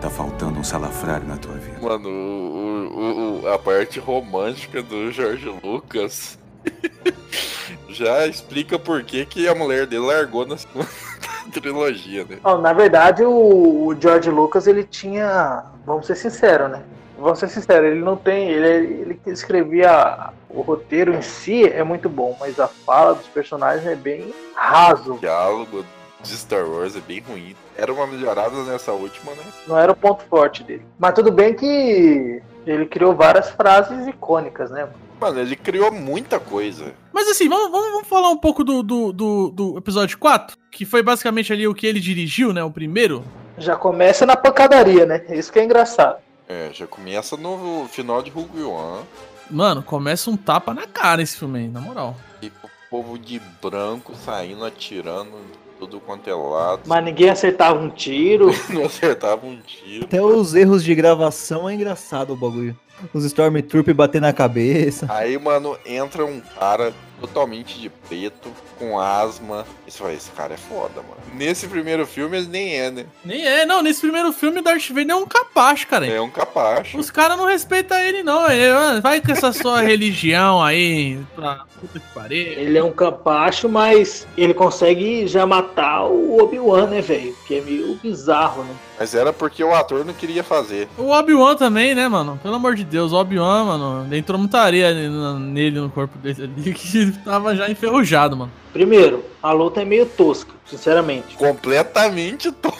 Tá 0.00 0.08
faltando 0.08 0.60
um 0.60 0.64
salafrário 0.64 1.26
na 1.26 1.36
tua 1.36 1.54
vida. 1.54 1.78
Mano, 1.80 2.08
o- 2.08 2.88
o- 2.94 3.42
o- 3.42 3.48
a 3.52 3.58
parte 3.58 3.98
romântica 3.98 4.80
do 4.82 5.10
George 5.10 5.48
Lucas 5.62 6.38
Já 7.88 8.26
explica 8.26 8.78
por 8.78 9.02
que, 9.02 9.24
que 9.26 9.48
a 9.48 9.54
mulher 9.54 9.86
dele 9.86 10.06
largou 10.06 10.46
na 10.46 10.56
trilogia, 11.52 12.24
né? 12.28 12.38
Ó, 12.44 12.58
na 12.58 12.72
verdade, 12.72 13.24
o, 13.24 13.86
o 13.86 13.96
George 14.00 14.30
Lucas, 14.30 14.66
ele 14.66 14.84
tinha. 14.84 15.64
Vamos 15.84 16.06
ser 16.06 16.14
sinceros, 16.16 16.70
né? 16.70 16.82
Vamos 17.18 17.38
ser 17.38 17.48
sinceros, 17.48 17.90
ele 17.90 18.00
não 18.00 18.16
tem. 18.16 18.48
Ele, 18.50 18.68
ele 19.00 19.14
que 19.14 19.30
escrevia. 19.30 20.30
O 20.50 20.60
roteiro 20.62 21.12
em 21.14 21.22
si 21.22 21.64
é 21.64 21.82
muito 21.82 22.08
bom, 22.08 22.36
mas 22.40 22.58
a 22.60 22.68
fala 22.68 23.14
dos 23.14 23.26
personagens 23.26 23.86
é 23.86 23.94
bem 23.96 24.32
raso. 24.54 25.14
O 25.14 25.18
diálogo 25.18 25.84
de 26.22 26.36
Star 26.36 26.68
Wars 26.68 26.96
é 26.96 27.00
bem 27.00 27.20
ruim. 27.20 27.54
Era 27.76 27.92
uma 27.92 28.06
melhorada 28.06 28.62
nessa 28.64 28.92
última, 28.92 29.32
né? 29.32 29.42
Não 29.66 29.78
era 29.78 29.92
o 29.92 29.96
ponto 29.96 30.24
forte 30.24 30.62
dele. 30.62 30.84
Mas 30.98 31.14
tudo 31.14 31.30
bem 31.30 31.54
que 31.54 32.42
ele 32.66 32.86
criou 32.86 33.14
várias 33.14 33.50
frases 33.50 34.06
icônicas, 34.06 34.70
né? 34.70 34.88
Mano, 35.20 35.40
ele 35.40 35.56
criou 35.56 35.90
muita 35.90 36.38
coisa. 36.38 36.92
Mas 37.12 37.28
assim, 37.28 37.48
vamos, 37.48 37.70
vamos, 37.70 37.90
vamos 37.90 38.08
falar 38.08 38.30
um 38.30 38.36
pouco 38.36 38.62
do, 38.62 38.82
do, 38.82 39.12
do, 39.12 39.50
do 39.50 39.78
episódio 39.78 40.16
4, 40.18 40.56
que 40.70 40.84
foi 40.84 41.02
basicamente 41.02 41.52
ali 41.52 41.66
o 41.66 41.74
que 41.74 41.86
ele 41.86 41.98
dirigiu, 41.98 42.52
né? 42.52 42.62
O 42.62 42.70
primeiro. 42.70 43.24
Já 43.56 43.74
começa 43.74 44.24
na 44.24 44.36
pancadaria, 44.36 45.04
né? 45.04 45.24
Isso 45.30 45.52
que 45.52 45.58
é 45.58 45.64
engraçado. 45.64 46.18
É, 46.48 46.70
já 46.72 46.86
começa 46.86 47.36
no 47.36 47.86
final 47.88 48.22
de 48.22 48.30
Rogue 48.30 48.62
One. 48.62 49.04
Mano, 49.50 49.82
começa 49.82 50.30
um 50.30 50.36
tapa 50.36 50.72
na 50.72 50.86
cara 50.86 51.22
esse 51.22 51.36
filme 51.36 51.60
aí, 51.60 51.68
na 51.68 51.80
moral. 51.80 52.16
E 52.40 52.46
o 52.48 52.68
povo 52.88 53.18
de 53.18 53.40
branco 53.60 54.14
saindo, 54.14 54.64
atirando 54.64 55.32
tudo 55.78 56.00
quanto 56.00 56.28
é 56.28 56.34
lado. 56.34 56.82
Mas 56.86 57.04
ninguém 57.04 57.30
acertava 57.30 57.78
um 57.78 57.88
tiro. 57.88 58.50
Não 58.68 58.86
acertava 58.86 59.46
um 59.46 59.56
tiro. 59.60 60.04
Até 60.04 60.20
os 60.20 60.54
erros 60.54 60.82
de 60.82 60.94
gravação 60.94 61.68
é 61.68 61.74
engraçado 61.74 62.32
o 62.32 62.36
bagulho. 62.36 62.76
Os 63.12 63.24
Stormtrooper 63.24 63.94
bater 63.94 64.20
na 64.20 64.32
cabeça. 64.32 65.06
Aí, 65.08 65.38
mano, 65.38 65.76
entra 65.84 66.24
um 66.24 66.40
cara 66.40 66.92
totalmente 67.20 67.80
de 67.80 67.88
preto, 67.88 68.50
com 68.78 68.98
asma. 68.98 69.66
Isso 69.86 70.04
aí, 70.04 70.16
esse 70.16 70.30
cara 70.30 70.54
é 70.54 70.56
foda, 70.56 71.02
mano. 71.02 71.16
Nesse 71.34 71.66
primeiro 71.66 72.06
filme 72.06 72.38
ele 72.38 72.46
nem 72.46 72.74
é, 72.76 72.90
né? 72.90 73.06
Nem 73.24 73.44
é, 73.46 73.66
não. 73.66 73.82
Nesse 73.82 74.00
primeiro 74.00 74.32
filme, 74.32 74.60
o 74.60 74.62
Darth 74.62 74.88
Vader 74.88 75.10
é 75.10 75.14
um 75.14 75.26
capacho, 75.26 75.86
cara. 75.86 76.06
É 76.06 76.20
um 76.20 76.30
capacho. 76.30 76.96
Os 76.98 77.10
caras 77.10 77.36
não 77.36 77.46
respeitam 77.46 77.98
ele, 77.98 78.22
não. 78.22 78.48
Ele, 78.50 78.72
mano, 78.72 79.02
vai 79.02 79.20
com 79.20 79.32
essa 79.32 79.52
sua 79.52 79.80
religião 79.80 80.62
aí 80.62 81.18
pra 81.34 81.64
puta 81.80 81.98
que 81.98 82.14
pariu. 82.14 82.38
Ele 82.38 82.78
é 82.78 82.84
um 82.84 82.92
capacho, 82.92 83.68
mas 83.68 84.26
ele 84.36 84.54
consegue 84.54 85.26
já 85.26 85.46
matar 85.46 86.04
o 86.04 86.40
Obi-Wan, 86.40 86.86
né, 86.86 87.00
velho? 87.00 87.36
Que 87.46 87.58
é 87.58 87.60
meio 87.60 87.94
bizarro, 87.96 88.62
né? 88.62 88.74
Mas 88.98 89.14
era 89.14 89.32
porque 89.32 89.62
o 89.62 89.74
ator 89.74 90.04
não 90.04 90.12
queria 90.12 90.42
fazer. 90.42 90.88
O 90.98 91.10
Obi-Wan 91.10 91.54
também, 91.56 91.94
né, 91.94 92.08
mano? 92.08 92.38
Pelo 92.42 92.56
amor 92.56 92.74
de 92.74 92.84
Deus, 92.88 93.12
o 93.12 93.16
Obi-Wan, 93.16 93.64
mano, 93.64 94.14
entrou 94.14 94.38
muita 94.38 94.60
areia 94.60 94.92
nele, 95.38 95.78
no 95.78 95.90
corpo 95.90 96.18
dele 96.18 96.44
ali, 96.44 96.72
que 96.74 96.98
ele 96.98 97.12
tava 97.24 97.54
já 97.54 97.70
enferrujado, 97.70 98.36
mano. 98.36 98.50
Primeiro, 98.72 99.24
a 99.42 99.52
luta 99.52 99.82
é 99.82 99.84
meio 99.84 100.06
tosca, 100.06 100.52
sinceramente. 100.66 101.36
Completamente 101.36 102.50
to... 102.52 102.72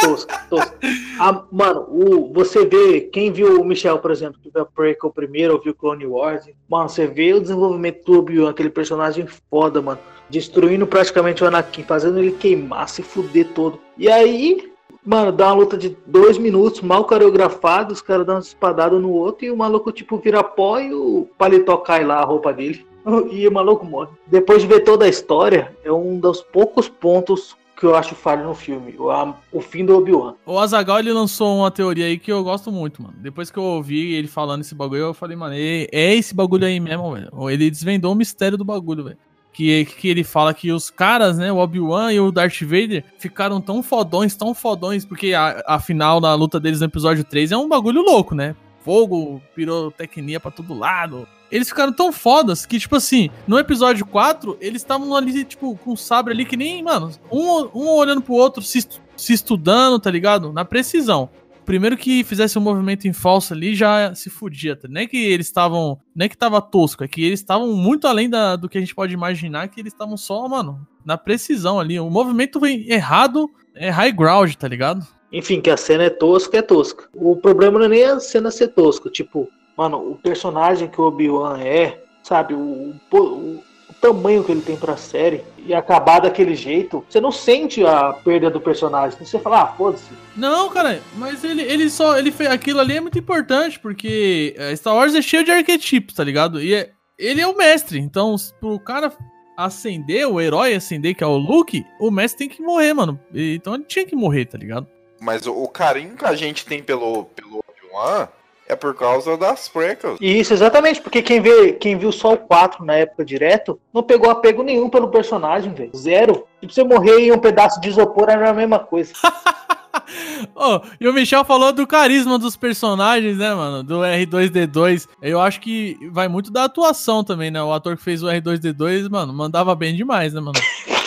Tosca, 0.00 0.38
tosca. 0.48 0.78
Ah, 1.18 1.44
mano, 1.52 1.86
o, 1.88 2.32
você 2.32 2.64
vê, 2.64 3.02
quem 3.02 3.30
viu 3.30 3.60
o 3.60 3.64
Michel, 3.64 3.98
por 3.98 4.10
exemplo, 4.10 4.40
que 4.42 4.50
viu 4.50 4.62
a 4.62 4.64
Prequel 4.64 5.10
primeiro, 5.10 5.54
ou 5.54 5.60
viu 5.60 5.74
Clone 5.74 6.06
Wars, 6.06 6.48
mano, 6.68 6.88
você 6.88 7.06
vê 7.06 7.34
o 7.34 7.40
desenvolvimento 7.40 8.04
do 8.04 8.18
Obi-Wan, 8.18 8.50
aquele 8.50 8.70
personagem 8.70 9.26
foda, 9.50 9.82
mano. 9.82 10.00
Destruindo 10.30 10.86
praticamente 10.86 11.42
o 11.42 11.46
Anakin, 11.46 11.82
fazendo 11.82 12.18
ele 12.18 12.32
queimar, 12.32 12.88
se 12.88 13.02
fuder 13.02 13.48
todo. 13.48 13.80
E 13.98 14.08
aí, 14.08 14.70
Mano, 15.10 15.32
dá 15.32 15.48
uma 15.48 15.54
luta 15.54 15.76
de 15.76 15.96
dois 16.06 16.38
minutos, 16.38 16.80
mal 16.82 17.04
coreografado, 17.04 17.92
os 17.92 18.00
caras 18.00 18.24
dão 18.24 18.36
uma 18.36 18.40
espadada 18.40 18.96
no 18.96 19.10
outro 19.10 19.44
e 19.44 19.50
o 19.50 19.56
maluco, 19.56 19.90
tipo, 19.90 20.16
vira 20.18 20.40
pó 20.44 20.78
e 20.78 20.94
o 20.94 21.26
paletó 21.36 21.76
cai 21.78 22.04
lá, 22.04 22.18
a 22.20 22.24
roupa 22.24 22.52
dele. 22.52 22.86
E 23.32 23.48
o 23.48 23.52
maluco 23.52 23.84
morre. 23.84 24.10
Depois 24.26 24.62
de 24.62 24.68
ver 24.68 24.80
toda 24.84 25.06
a 25.06 25.08
história, 25.08 25.74
é 25.82 25.90
um 25.90 26.16
dos 26.20 26.42
poucos 26.42 26.88
pontos 26.88 27.56
que 27.76 27.84
eu 27.86 27.94
acho 27.96 28.14
falho 28.14 28.44
no 28.46 28.54
filme. 28.54 28.94
O, 28.98 29.10
a- 29.10 29.34
o 29.50 29.60
fim 29.60 29.84
do 29.86 29.96
Obi-Wan. 29.96 30.34
O 30.46 30.58
Azagal 30.58 30.98
ele 31.00 31.10
lançou 31.12 31.56
uma 31.56 31.70
teoria 31.70 32.04
aí 32.04 32.18
que 32.18 32.30
eu 32.30 32.44
gosto 32.44 32.70
muito, 32.70 33.02
mano. 33.02 33.14
Depois 33.16 33.50
que 33.50 33.58
eu 33.58 33.62
ouvi 33.64 34.12
ele 34.14 34.28
falando 34.28 34.60
esse 34.60 34.74
bagulho, 34.74 35.00
eu 35.00 35.14
falei, 35.14 35.34
mano, 35.34 35.54
é, 35.56 35.86
é 35.90 36.14
esse 36.14 36.34
bagulho 36.34 36.66
aí 36.66 36.78
mesmo, 36.78 37.10
velho. 37.14 37.50
Ele 37.50 37.70
desvendou 37.70 38.12
o 38.12 38.14
mistério 38.14 38.58
do 38.58 38.64
bagulho, 38.66 39.02
velho. 39.04 39.18
Que, 39.60 39.84
que 39.84 40.08
ele 40.08 40.24
fala 40.24 40.54
que 40.54 40.72
os 40.72 40.88
caras, 40.88 41.36
né, 41.36 41.52
o 41.52 41.58
Obi-Wan 41.58 42.10
e 42.14 42.18
o 42.18 42.32
Darth 42.32 42.62
Vader, 42.62 43.04
ficaram 43.18 43.60
tão 43.60 43.82
fodões, 43.82 44.34
tão 44.34 44.54
fodões, 44.54 45.04
porque 45.04 45.34
a, 45.34 45.62
a 45.66 45.78
final 45.78 46.18
da 46.18 46.34
luta 46.34 46.58
deles 46.58 46.80
no 46.80 46.86
episódio 46.86 47.22
3 47.22 47.52
é 47.52 47.56
um 47.58 47.68
bagulho 47.68 48.00
louco, 48.00 48.34
né? 48.34 48.56
Fogo, 48.82 49.42
pirotecnia 49.54 50.40
pra 50.40 50.50
todo 50.50 50.72
lado. 50.72 51.28
Eles 51.52 51.68
ficaram 51.68 51.92
tão 51.92 52.10
fodas 52.10 52.64
que, 52.64 52.78
tipo 52.78 52.96
assim, 52.96 53.28
no 53.46 53.58
episódio 53.58 54.06
4, 54.06 54.56
eles 54.62 54.80
estavam 54.80 55.14
ali, 55.14 55.44
tipo, 55.44 55.76
com 55.76 55.92
o 55.92 55.96
sabre 55.96 56.32
ali 56.32 56.46
que 56.46 56.56
nem, 56.56 56.82
mano, 56.82 57.10
um, 57.30 57.68
um 57.74 57.88
olhando 57.88 58.22
pro 58.22 58.32
outro, 58.32 58.62
se, 58.62 58.88
se 59.14 59.34
estudando, 59.34 59.98
tá 60.00 60.10
ligado? 60.10 60.54
Na 60.54 60.64
precisão. 60.64 61.28
Primeiro 61.70 61.96
que 61.96 62.24
fizesse 62.24 62.58
um 62.58 62.62
movimento 62.62 63.06
em 63.06 63.12
falso 63.12 63.54
ali, 63.54 63.76
já 63.76 64.12
se 64.12 64.28
fudia. 64.28 64.74
Tá? 64.74 64.88
É 64.96 65.06
que 65.06 65.16
eles 65.16 65.46
estavam. 65.46 66.00
É 66.18 66.28
que 66.28 66.36
tava 66.36 66.60
tosco, 66.60 67.04
é 67.04 67.06
que 67.06 67.22
eles 67.24 67.38
estavam 67.38 67.72
muito 67.76 68.08
além 68.08 68.28
da- 68.28 68.56
do 68.56 68.68
que 68.68 68.76
a 68.76 68.80
gente 68.80 68.92
pode 68.92 69.14
imaginar, 69.14 69.68
que 69.68 69.78
eles 69.78 69.92
estavam 69.92 70.16
só, 70.16 70.48
mano, 70.48 70.84
na 71.04 71.16
precisão 71.16 71.78
ali. 71.78 72.00
O 72.00 72.10
movimento 72.10 72.66
errado 72.66 73.48
é 73.72 73.88
high 73.88 74.10
ground, 74.10 74.52
tá 74.54 74.66
ligado? 74.66 75.06
Enfim, 75.32 75.60
que 75.60 75.70
a 75.70 75.76
cena 75.76 76.02
é 76.02 76.10
tosca, 76.10 76.58
é 76.58 76.62
tosca. 76.62 77.08
O 77.14 77.36
problema 77.36 77.78
não 77.78 77.86
é 77.86 77.88
nem 77.88 78.02
a 78.04 78.18
cena 78.18 78.50
ser 78.50 78.66
tosca. 78.74 79.08
Tipo, 79.08 79.48
mano, 79.78 79.98
o 80.10 80.16
personagem 80.16 80.88
que 80.88 81.00
o 81.00 81.04
Obi-Wan 81.04 81.60
é, 81.60 82.02
sabe, 82.24 82.52
o, 82.52 82.96
o 83.12 83.62
tamanho 84.00 84.42
que 84.42 84.50
ele 84.50 84.62
tem 84.62 84.76
pra 84.76 84.96
série 84.96 85.42
e 85.58 85.74
acabar 85.74 86.20
daquele 86.20 86.54
jeito, 86.54 87.04
você 87.08 87.20
não 87.20 87.30
sente 87.30 87.84
a 87.84 88.12
perda 88.12 88.50
do 88.50 88.60
personagem. 88.60 89.18
Você 89.18 89.38
fala, 89.38 89.62
ah, 89.62 89.66
foda-se. 89.66 90.10
Não, 90.36 90.70
cara, 90.70 91.00
mas 91.16 91.44
ele, 91.44 91.62
ele 91.62 91.90
só. 91.90 92.18
Ele 92.18 92.32
fez 92.32 92.50
aquilo 92.50 92.80
ali 92.80 92.96
é 92.96 93.00
muito 93.00 93.18
importante, 93.18 93.78
porque 93.78 94.54
é, 94.56 94.74
Star 94.74 94.94
Wars 94.94 95.14
é 95.14 95.22
cheio 95.22 95.44
de 95.44 95.50
arquetipos, 95.50 96.14
tá 96.14 96.24
ligado? 96.24 96.62
E 96.62 96.74
é- 96.74 96.90
ele 97.18 97.40
é 97.40 97.46
o 97.46 97.56
mestre. 97.56 97.98
Então, 97.98 98.34
pro 98.58 98.78
cara 98.80 99.12
acender, 99.56 100.26
o 100.26 100.40
herói 100.40 100.74
acender, 100.74 101.14
que 101.14 101.22
é 101.22 101.26
o 101.26 101.36
Luke, 101.36 101.84
o 101.98 102.10
mestre 102.10 102.46
tem 102.46 102.56
que 102.56 102.62
morrer, 102.62 102.94
mano. 102.94 103.20
Então 103.34 103.74
ele 103.74 103.84
tinha 103.84 104.06
que 104.06 104.16
morrer, 104.16 104.46
tá 104.46 104.56
ligado? 104.56 104.86
Mas 105.20 105.46
o, 105.46 105.52
o 105.52 105.68
carinho 105.68 106.16
que 106.16 106.24
a 106.24 106.34
gente 106.34 106.64
tem 106.64 106.82
pelo, 106.82 107.24
pelo 107.26 107.58
Obi-Wan 107.58 108.28
é 108.70 108.76
por 108.76 108.94
causa 108.94 109.36
das 109.36 109.68
prequels. 109.68 110.18
E 110.20 110.38
isso, 110.38 110.52
exatamente, 110.52 111.00
porque 111.00 111.20
quem, 111.20 111.40
vê, 111.40 111.72
quem 111.72 111.98
viu 111.98 112.12
só 112.12 112.34
o 112.34 112.38
4 112.38 112.84
na 112.84 112.94
época 112.94 113.24
direto, 113.24 113.80
não 113.92 114.02
pegou 114.02 114.30
apego 114.30 114.62
nenhum 114.62 114.88
pelo 114.88 115.08
personagem, 115.08 115.74
velho. 115.74 115.90
Zero. 115.96 116.46
Tipo, 116.60 116.72
você 116.72 116.84
morrer 116.84 117.18
em 117.20 117.32
um 117.32 117.38
pedaço 117.38 117.80
de 117.80 117.88
isopor 117.88 118.28
era 118.30 118.50
a 118.50 118.54
mesma 118.54 118.78
coisa. 118.78 119.12
Ô, 120.54 120.80
e 121.00 121.08
o 121.08 121.12
Michel 121.12 121.44
falou 121.44 121.72
do 121.72 121.86
carisma 121.86 122.38
dos 122.38 122.56
personagens, 122.56 123.36
né, 123.36 123.52
mano? 123.54 123.82
Do 123.82 124.00
R2D2. 124.00 125.08
Eu 125.20 125.40
acho 125.40 125.60
que 125.60 125.98
vai 126.12 126.28
muito 126.28 126.50
da 126.50 126.64
atuação 126.64 127.24
também, 127.24 127.50
né? 127.50 127.62
O 127.62 127.72
ator 127.72 127.96
que 127.96 128.02
fez 128.02 128.22
o 128.22 128.26
R2D2, 128.26 129.10
mano, 129.10 129.32
mandava 129.32 129.74
bem 129.74 129.94
demais, 129.94 130.32
né, 130.32 130.40
mano? 130.40 130.58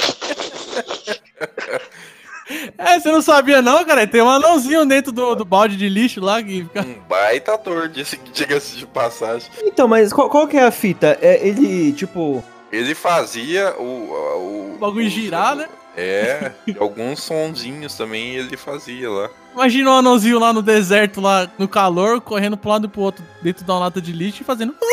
É, 2.77 2.99
você 2.99 3.11
não 3.11 3.21
sabia 3.21 3.61
não, 3.61 3.85
cara? 3.85 4.05
Tem 4.05 4.21
um 4.21 4.29
anãozinho 4.29 4.85
dentro 4.85 5.11
do, 5.11 5.35
do 5.35 5.45
balde 5.45 5.77
de 5.77 5.87
lixo 5.87 6.19
lá 6.19 6.41
que 6.43 6.63
fica... 6.63 6.81
Um 6.81 6.99
baita 7.07 7.53
ator, 7.53 7.87
diga-se 7.87 8.75
de 8.77 8.85
passagem. 8.85 9.49
Então, 9.61 9.87
mas 9.87 10.11
qual, 10.11 10.29
qual 10.29 10.47
que 10.47 10.57
é 10.57 10.63
a 10.63 10.71
fita? 10.71 11.17
É 11.21 11.47
ele, 11.47 11.93
tipo. 11.93 12.43
Ele 12.71 12.93
fazia 12.95 13.73
o. 13.79 13.83
O, 13.83 14.73
O 14.75 14.77
bagulho 14.79 15.09
girar, 15.09 15.55
né? 15.55 15.67
É, 15.95 16.51
alguns 16.79 17.21
sonzinhos 17.21 17.95
também 17.95 18.35
ele 18.35 18.57
fazia 18.57 19.09
lá. 19.09 19.29
Imagina 19.53 19.91
um 19.91 19.97
anãozinho 19.97 20.39
lá 20.39 20.51
no 20.51 20.63
deserto, 20.63 21.21
lá 21.21 21.47
no 21.59 21.67
calor, 21.67 22.19
correndo 22.19 22.57
pro 22.57 22.71
lado 22.71 22.87
e 22.87 22.89
pro 22.89 23.01
outro, 23.01 23.23
dentro 23.43 23.63
de 23.63 23.69
uma 23.69 23.77
lata 23.79 24.01
de 24.01 24.11
lixo 24.11 24.41
e 24.41 24.45
fazendo... 24.45 24.73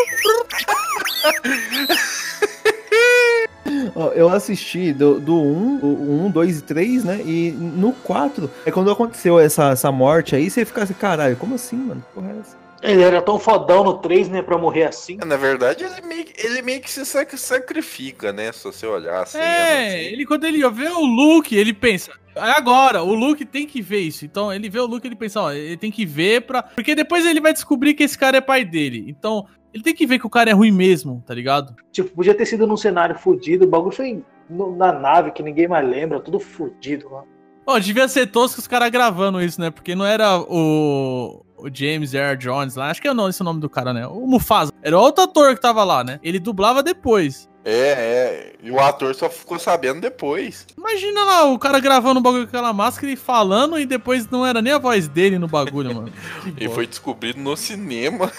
Eu 4.15 4.29
assisti 4.29 4.93
do, 4.93 5.21
do 5.21 5.35
1, 5.35 5.79
o 5.83 6.27
1, 6.27 6.31
2 6.31 6.59
e 6.59 6.63
3, 6.63 7.05
né? 7.05 7.21
E 7.25 7.51
no 7.53 7.93
4, 7.93 8.51
é 8.65 8.71
quando 8.71 8.91
aconteceu 8.91 9.39
essa, 9.39 9.71
essa 9.71 9.91
morte 9.93 10.35
aí, 10.37 10.51
você 10.51 10.65
fica 10.65 10.83
assim, 10.83 10.95
caralho, 10.95 11.37
como 11.37 11.55
assim, 11.55 11.77
mano? 11.77 12.05
Que 12.09 12.15
Porra 12.21 12.33
é 12.37 12.41
essa? 12.41 12.61
Ele 12.83 13.03
era 13.03 13.21
tão 13.21 13.39
fodão 13.39 13.85
no 13.85 13.99
3, 13.99 14.31
né, 14.31 14.41
pra 14.41 14.57
morrer 14.57 14.85
assim. 14.85 15.19
Na 15.27 15.37
verdade, 15.37 15.85
ele 15.85 16.01
meio, 16.07 16.25
ele 16.39 16.63
meio 16.63 16.81
que 16.81 16.91
se 16.91 17.05
sac- 17.05 17.37
sacrifica, 17.37 18.33
né? 18.33 18.51
Se 18.53 18.65
você 18.65 18.87
olhar 18.87 19.23
assim. 19.23 19.39
É, 19.39 19.89
assim. 19.89 19.97
ele 19.99 20.25
quando 20.25 20.45
ele 20.45 20.67
vê 20.71 20.89
o 20.89 21.05
Luke, 21.05 21.55
ele 21.55 21.75
pensa, 21.75 22.11
"É 22.35 22.41
agora, 22.53 23.03
o 23.03 23.13
Luke 23.13 23.45
tem 23.45 23.67
que 23.67 23.83
ver 23.83 24.01
isso. 24.01 24.25
Então 24.25 24.51
ele 24.51 24.71
vê 24.71 24.79
o 24.81 24.87
Luke, 24.87 25.07
ele 25.07 25.15
pensa, 25.15 25.43
ó, 25.43 25.53
ele 25.53 25.77
tem 25.77 25.91
que 25.91 26.07
ver 26.07 26.41
pra... 26.43 26.63
Porque 26.63 26.95
depois 26.95 27.27
ele 27.27 27.41
vai 27.41 27.53
descobrir 27.53 27.93
que 27.93 28.03
esse 28.03 28.17
cara 28.17 28.39
é 28.39 28.41
pai 28.41 28.65
dele. 28.65 29.05
Então, 29.09 29.47
ele 29.73 29.83
tem 29.83 29.95
que 29.95 30.07
ver 30.07 30.19
que 30.19 30.27
o 30.27 30.31
cara 30.31 30.51
é 30.51 30.53
ruim 30.53 30.71
mesmo, 30.71 31.23
tá 31.27 31.35
ligado? 31.35 31.75
Tipo, 31.93 32.11
podia 32.11 32.35
ter 32.35 32.47
sido 32.47 32.67
num 32.67 32.77
cenário 32.77 33.19
fudido. 33.19 33.65
O 33.65 33.69
bagulho 33.69 33.95
foi 33.95 34.23
no- 34.49 34.75
na 34.77 34.93
nave 34.93 35.31
que 35.31 35.43
ninguém 35.43 35.69
mais 35.69 35.89
lembra, 35.89 36.21
tudo 36.21 36.39
fudido 36.41 37.09
lá. 37.11 37.23
Ó, 37.67 37.79
devia 37.79 38.09
ser 38.09 38.27
tosco 38.27 38.59
os 38.61 38.67
caras 38.67 38.91
gravando 38.91 39.41
isso, 39.41 39.61
né? 39.61 39.71
Porque 39.71 39.95
não 39.95 40.05
era 40.05 40.39
o, 40.41 41.45
o 41.57 41.69
James 41.73 42.15
Earl 42.15 42.37
Jones 42.37 42.75
lá, 42.75 42.91
acho 42.91 43.01
que 43.01 43.07
é 43.07 43.11
o 43.13 43.15
nome, 43.15 43.31
esse 43.31 43.41
é 43.41 43.45
o 43.45 43.47
nome 43.47 43.61
do 43.61 43.69
cara, 43.71 43.93
né? 43.93 44.07
O 44.07 44.27
Mufasa. 44.27 44.73
Era 44.83 44.99
outro 44.99 45.23
ator 45.25 45.55
que 45.55 45.61
tava 45.61 45.85
lá, 45.85 46.03
né? 46.03 46.19
Ele 46.23 46.39
dublava 46.41 46.83
depois. 46.83 47.49
É, 47.63 47.73
é. 47.73 48.53
E 48.63 48.71
o 48.71 48.81
ator 48.81 49.15
só 49.15 49.29
ficou 49.29 49.59
sabendo 49.59 50.01
depois. 50.01 50.67
Imagina 50.77 51.23
lá 51.23 51.45
o 51.45 51.59
cara 51.59 51.79
gravando 51.79 52.19
o 52.19 52.23
bagulho 52.23 52.45
com 52.45 52.49
aquela 52.49 52.73
máscara 52.73 53.13
e 53.13 53.17
falando 53.17 53.79
e 53.79 53.85
depois 53.85 54.27
não 54.31 54.47
era 54.47 54.63
nem 54.63 54.73
a 54.73 54.79
voz 54.79 55.07
dele 55.07 55.39
no 55.39 55.47
bagulho, 55.47 55.95
mano. 55.95 56.13
E 56.59 56.67
foi 56.71 56.87
descobrido 56.87 57.39
no 57.39 57.55
cinema. 57.59 58.33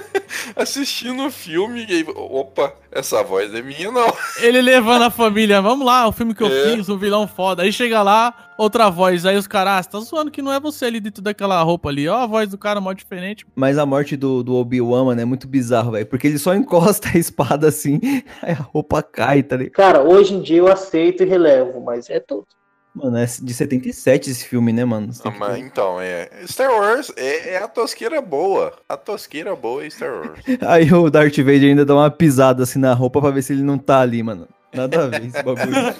Assistindo 0.54 1.26
o 1.26 1.30
filme. 1.30 1.86
E 1.88 2.04
opa, 2.14 2.72
essa 2.90 3.22
voz 3.22 3.52
é 3.54 3.62
minha, 3.62 3.90
não. 3.90 4.12
Ele 4.40 4.60
levando 4.62 5.02
a 5.02 5.10
família, 5.10 5.60
vamos 5.60 5.84
lá, 5.86 6.06
o 6.06 6.12
filme 6.12 6.34
que 6.34 6.42
eu 6.42 6.48
É. 6.48 6.74
fiz, 6.76 6.88
o 6.88 6.96
vilão 6.98 7.26
foda. 7.26 7.62
Aí 7.62 7.72
chega 7.72 8.02
lá, 8.02 8.52
outra 8.56 8.88
voz. 8.88 9.26
Aí 9.26 9.36
os 9.36 9.46
caras, 9.46 9.72
ah, 9.74 9.82
você 9.82 9.90
tá 9.90 10.00
zoando 10.00 10.30
que 10.30 10.40
não 10.42 10.52
é 10.52 10.60
você 10.60 10.86
ali 10.86 11.00
dentro 11.00 11.22
daquela 11.22 11.60
roupa 11.62 11.88
ali. 11.88 12.08
Ó, 12.08 12.16
a 12.16 12.26
voz 12.26 12.48
do 12.48 12.58
cara 12.58 12.80
mó 12.80 12.92
diferente. 12.92 13.46
Mas 13.54 13.78
a 13.78 13.84
morte 13.86 14.16
do, 14.16 14.42
do 14.42 14.54
Obi-Wan, 14.54 15.04
mano, 15.06 15.20
é 15.20 15.24
muito 15.24 15.46
bizarro, 15.48 15.92
velho. 15.92 16.06
Porque 16.06 16.26
ele 16.26 16.38
só 16.38 16.54
encosta 16.54 17.08
a 17.14 17.18
espada 17.18 17.68
assim, 17.68 18.00
aí 18.42 18.52
a 18.52 18.62
roupa 18.72 19.02
cai, 19.02 19.42
tá 19.42 19.56
ligado? 19.56 19.72
Cara, 19.74 20.02
hoje 20.02 20.34
em 20.34 20.40
dia 20.42 20.58
eu 20.58 20.68
aceito 20.68 21.22
e 21.22 21.26
relevo, 21.26 21.80
mas 21.80 22.08
é 22.08 22.20
tudo. 22.20 22.46
Mano, 22.96 23.18
é 23.18 23.26
de 23.26 23.52
77 23.52 24.30
esse 24.30 24.44
filme, 24.46 24.72
né, 24.72 24.82
mano? 24.82 25.10
Ah, 25.22 25.30
mas 25.38 25.58
então, 25.58 26.00
é. 26.00 26.30
Star 26.46 26.70
Wars 26.72 27.12
é, 27.14 27.50
é 27.54 27.58
a 27.62 27.68
tosqueira 27.68 28.22
boa. 28.22 28.72
A 28.88 28.96
tosqueira 28.96 29.54
boa 29.54 29.84
é 29.84 29.90
Star 29.90 30.10
Wars. 30.14 30.40
Aí 30.66 30.90
o 30.90 31.10
Darth 31.10 31.36
Vader 31.36 31.64
ainda 31.64 31.84
dá 31.84 31.94
uma 31.94 32.10
pisada 32.10 32.62
assim 32.62 32.78
na 32.78 32.94
roupa 32.94 33.20
pra 33.20 33.30
ver 33.30 33.42
se 33.42 33.52
ele 33.52 33.62
não 33.62 33.76
tá 33.76 34.00
ali, 34.00 34.22
mano. 34.22 34.48
Nada 34.72 35.04
a 35.04 35.08
ver 35.08 35.26
esse 35.26 35.42
bagulho. 35.42 35.94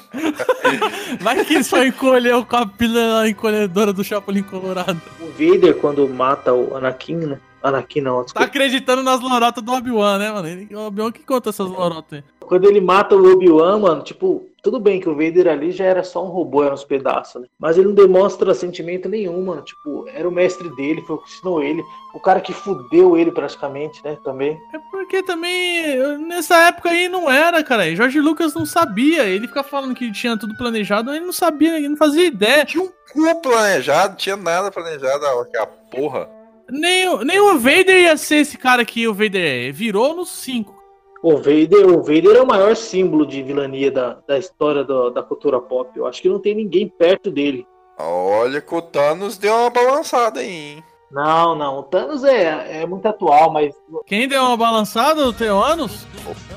Vai 1.21 1.45
que 1.45 1.55
ele 1.55 1.65
só 1.65 1.85
encolheu 1.85 2.45
com 2.45 2.57
a 2.57 2.67
pilha 2.67 3.29
encolhedora 3.29 3.93
do 3.93 4.03
Chapolin 4.03 4.43
Colorado. 4.43 5.01
O 5.21 5.27
Vader, 5.33 5.75
quando 5.77 6.09
mata 6.09 6.53
o 6.53 6.77
Anakin, 6.77 7.17
né? 7.17 7.39
Anakin 7.63 8.01
não, 8.01 8.17
Tá 8.19 8.23
desculpa. 8.25 8.47
acreditando 8.47 9.03
nas 9.03 9.21
lorotas 9.21 9.63
do 9.63 9.73
Obi-Wan, 9.73 10.19
né, 10.19 10.31
mano? 10.33 10.49
O 10.73 10.87
Obi-Wan 10.87 11.13
que 11.13 11.23
conta 11.23 11.51
essas 11.51 11.67
lorotas 11.67 12.19
aí. 12.19 12.25
Quando 12.47 12.65
ele 12.69 12.81
mata 12.81 13.15
o 13.17 13.33
Obi-Wan, 13.33 13.79
mano, 13.81 14.03
tipo, 14.03 14.47
tudo 14.63 14.81
bem 14.81 15.01
que 15.01 15.09
o 15.09 15.15
Vader 15.15 15.49
ali 15.49 15.71
já 15.73 15.85
era 15.85 16.03
só 16.03 16.25
um 16.25 16.29
robô, 16.29 16.65
era 16.65 16.75
uns 16.75 16.85
pedaços, 16.85 17.41
né? 17.43 17.49
Mas 17.59 17.77
ele 17.77 17.89
não 17.89 17.95
demonstra 17.95 18.55
sentimento 18.55 19.09
nenhum, 19.09 19.45
mano. 19.45 19.63
Tipo, 19.63 20.07
era 20.09 20.29
o 20.29 20.33
mestre 20.33 20.69
dele, 20.77 21.03
foi 21.03 21.17
o 21.17 21.19
que 21.19 21.29
ensinou 21.31 21.63
ele. 21.63 21.83
O 22.15 22.21
cara 22.21 22.41
que 22.41 22.53
fudeu 22.53 23.17
ele 23.17 23.31
praticamente, 23.31 24.03
né? 24.05 24.17
Também. 24.25 24.57
É 24.75 24.79
porque 24.91 25.23
também, 25.23 25.97
nessa 26.27 26.57
época 26.69 26.89
aí 26.91 27.09
não 27.09 27.31
era, 27.31 27.63
cara. 27.63 27.87
E 27.89 27.97
Jorge 27.97 28.21
Lucas 28.21 28.55
não 28.55 28.65
sabia. 28.67 29.25
Ele 29.25 29.47
fica 29.49 29.63
falando 29.63 29.95
que 29.95 30.11
tinha 30.13 30.37
tudo 30.39 30.57
planejado, 30.57 31.07
mas 31.07 31.17
ele 31.17 31.27
não 31.27 31.33
sabia, 31.33 31.77
ele 31.77 31.89
não 31.89 31.97
fazia 31.97 32.25
ideia. 32.27 32.65
Tinha 32.65 32.83
um 32.83 32.89
cu 33.13 33.41
planejado, 33.43 34.17
tinha 34.17 34.37
nada 34.37 34.71
planejado. 34.71 35.25
Aquela 35.27 35.67
porra. 35.67 36.29
Nem, 36.69 37.09
o- 37.09 37.23
nem 37.23 37.39
o 37.39 37.59
Vader 37.59 38.03
ia 38.03 38.17
ser 38.17 38.37
esse 38.37 38.57
cara 38.59 38.85
que 38.85 39.07
o 39.07 39.15
Vader 39.15 39.69
é. 39.69 39.71
Virou 39.71 40.17
no 40.17 40.25
5. 40.27 40.76
O 41.23 41.37
Vader, 41.39 41.87
o 41.89 42.03
Vader 42.03 42.37
é 42.37 42.43
o 42.43 42.47
maior 42.47 42.77
símbolo 42.77 43.27
de 43.27 43.43
vilania 43.43 43.91
da, 43.91 44.19
da 44.29 44.39
história 44.39 44.85
do- 44.85 45.11
da 45.11 45.23
cultura 45.23 45.61
pop. 45.61 45.91
Eu 45.97 46.07
acho 46.07 46.21
que 46.23 46.29
não 46.29 46.39
tem 46.39 46.55
ninguém 46.55 46.89
perto 46.89 47.31
dele. 47.31 47.67
Olha 47.99 48.61
que 48.61 48.75
o 48.75 48.83
Thanos 48.83 49.39
deu 49.39 49.55
uma 49.55 49.71
balançada 49.71 50.41
aí, 50.41 50.51
hein? 50.77 50.85
Não, 51.11 51.55
não. 51.57 51.79
O 51.79 51.83
Thanos 51.85 52.23
é, 52.25 52.83
é 52.83 52.87
muito 52.87 53.07
atual, 53.07 53.51
mas 53.51 53.75
Quem 54.07 54.29
deu 54.29 54.43
uma 54.43 54.57
balançada? 54.57 55.27
O 55.27 55.33
Teoanos? 55.33 56.05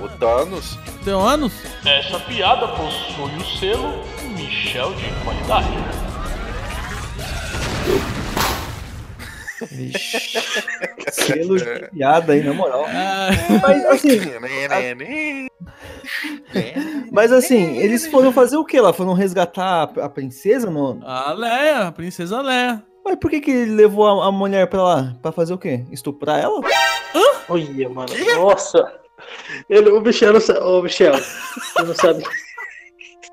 O, 0.01 0.03
o 0.05 0.09
Thanos. 0.19 0.77
Teoanos? 1.05 1.53
Essa 1.85 2.19
piada 2.19 2.67
possui 2.67 3.37
o 3.37 3.57
selo 3.57 3.93
Michel 4.35 4.91
de 4.93 5.05
qualidade. 5.23 5.69
Selo 11.11 11.57
de 11.57 11.89
piada 11.89 12.33
aí, 12.33 12.43
na 12.43 12.53
moral. 12.53 12.85
Ah, 12.87 13.29
Mas 13.61 13.85
assim, 13.85 14.19
mas 17.11 17.31
assim, 17.31 17.77
eles 17.77 18.07
foram 18.07 18.31
fazer 18.31 18.57
o 18.57 18.65
que 18.65 18.79
lá? 18.79 18.93
Foram 18.93 19.13
resgatar 19.13 19.83
a, 19.99 20.09
princesa? 20.09 20.69
No... 20.69 20.99
a 21.05 21.33
Leia, 21.33 21.87
a 21.87 21.91
princesa 21.91 22.41
Leia. 22.41 22.83
Mas 23.03 23.15
por 23.17 23.29
que, 23.29 23.41
que 23.41 23.51
ele 23.51 23.75
levou 23.75 24.07
a, 24.07 24.27
a 24.27 24.31
mulher 24.31 24.67
pra 24.67 24.83
lá? 24.83 25.17
Pra 25.21 25.31
fazer 25.31 25.53
o 25.53 25.57
quê? 25.57 25.85
Estuprar 25.91 26.39
ela? 26.39 26.61
Olha, 27.47 27.89
mano. 27.89 28.09
Nossa. 28.35 28.99
Ele, 29.69 29.89
o 29.89 30.01
Michel, 30.01 30.33
não 30.33 30.39
ô 30.61 30.81
Michel, 30.81 31.13
você 31.13 31.83
não 31.83 31.95
sabe 31.95 32.23
o 32.23 32.29
que 32.29 32.48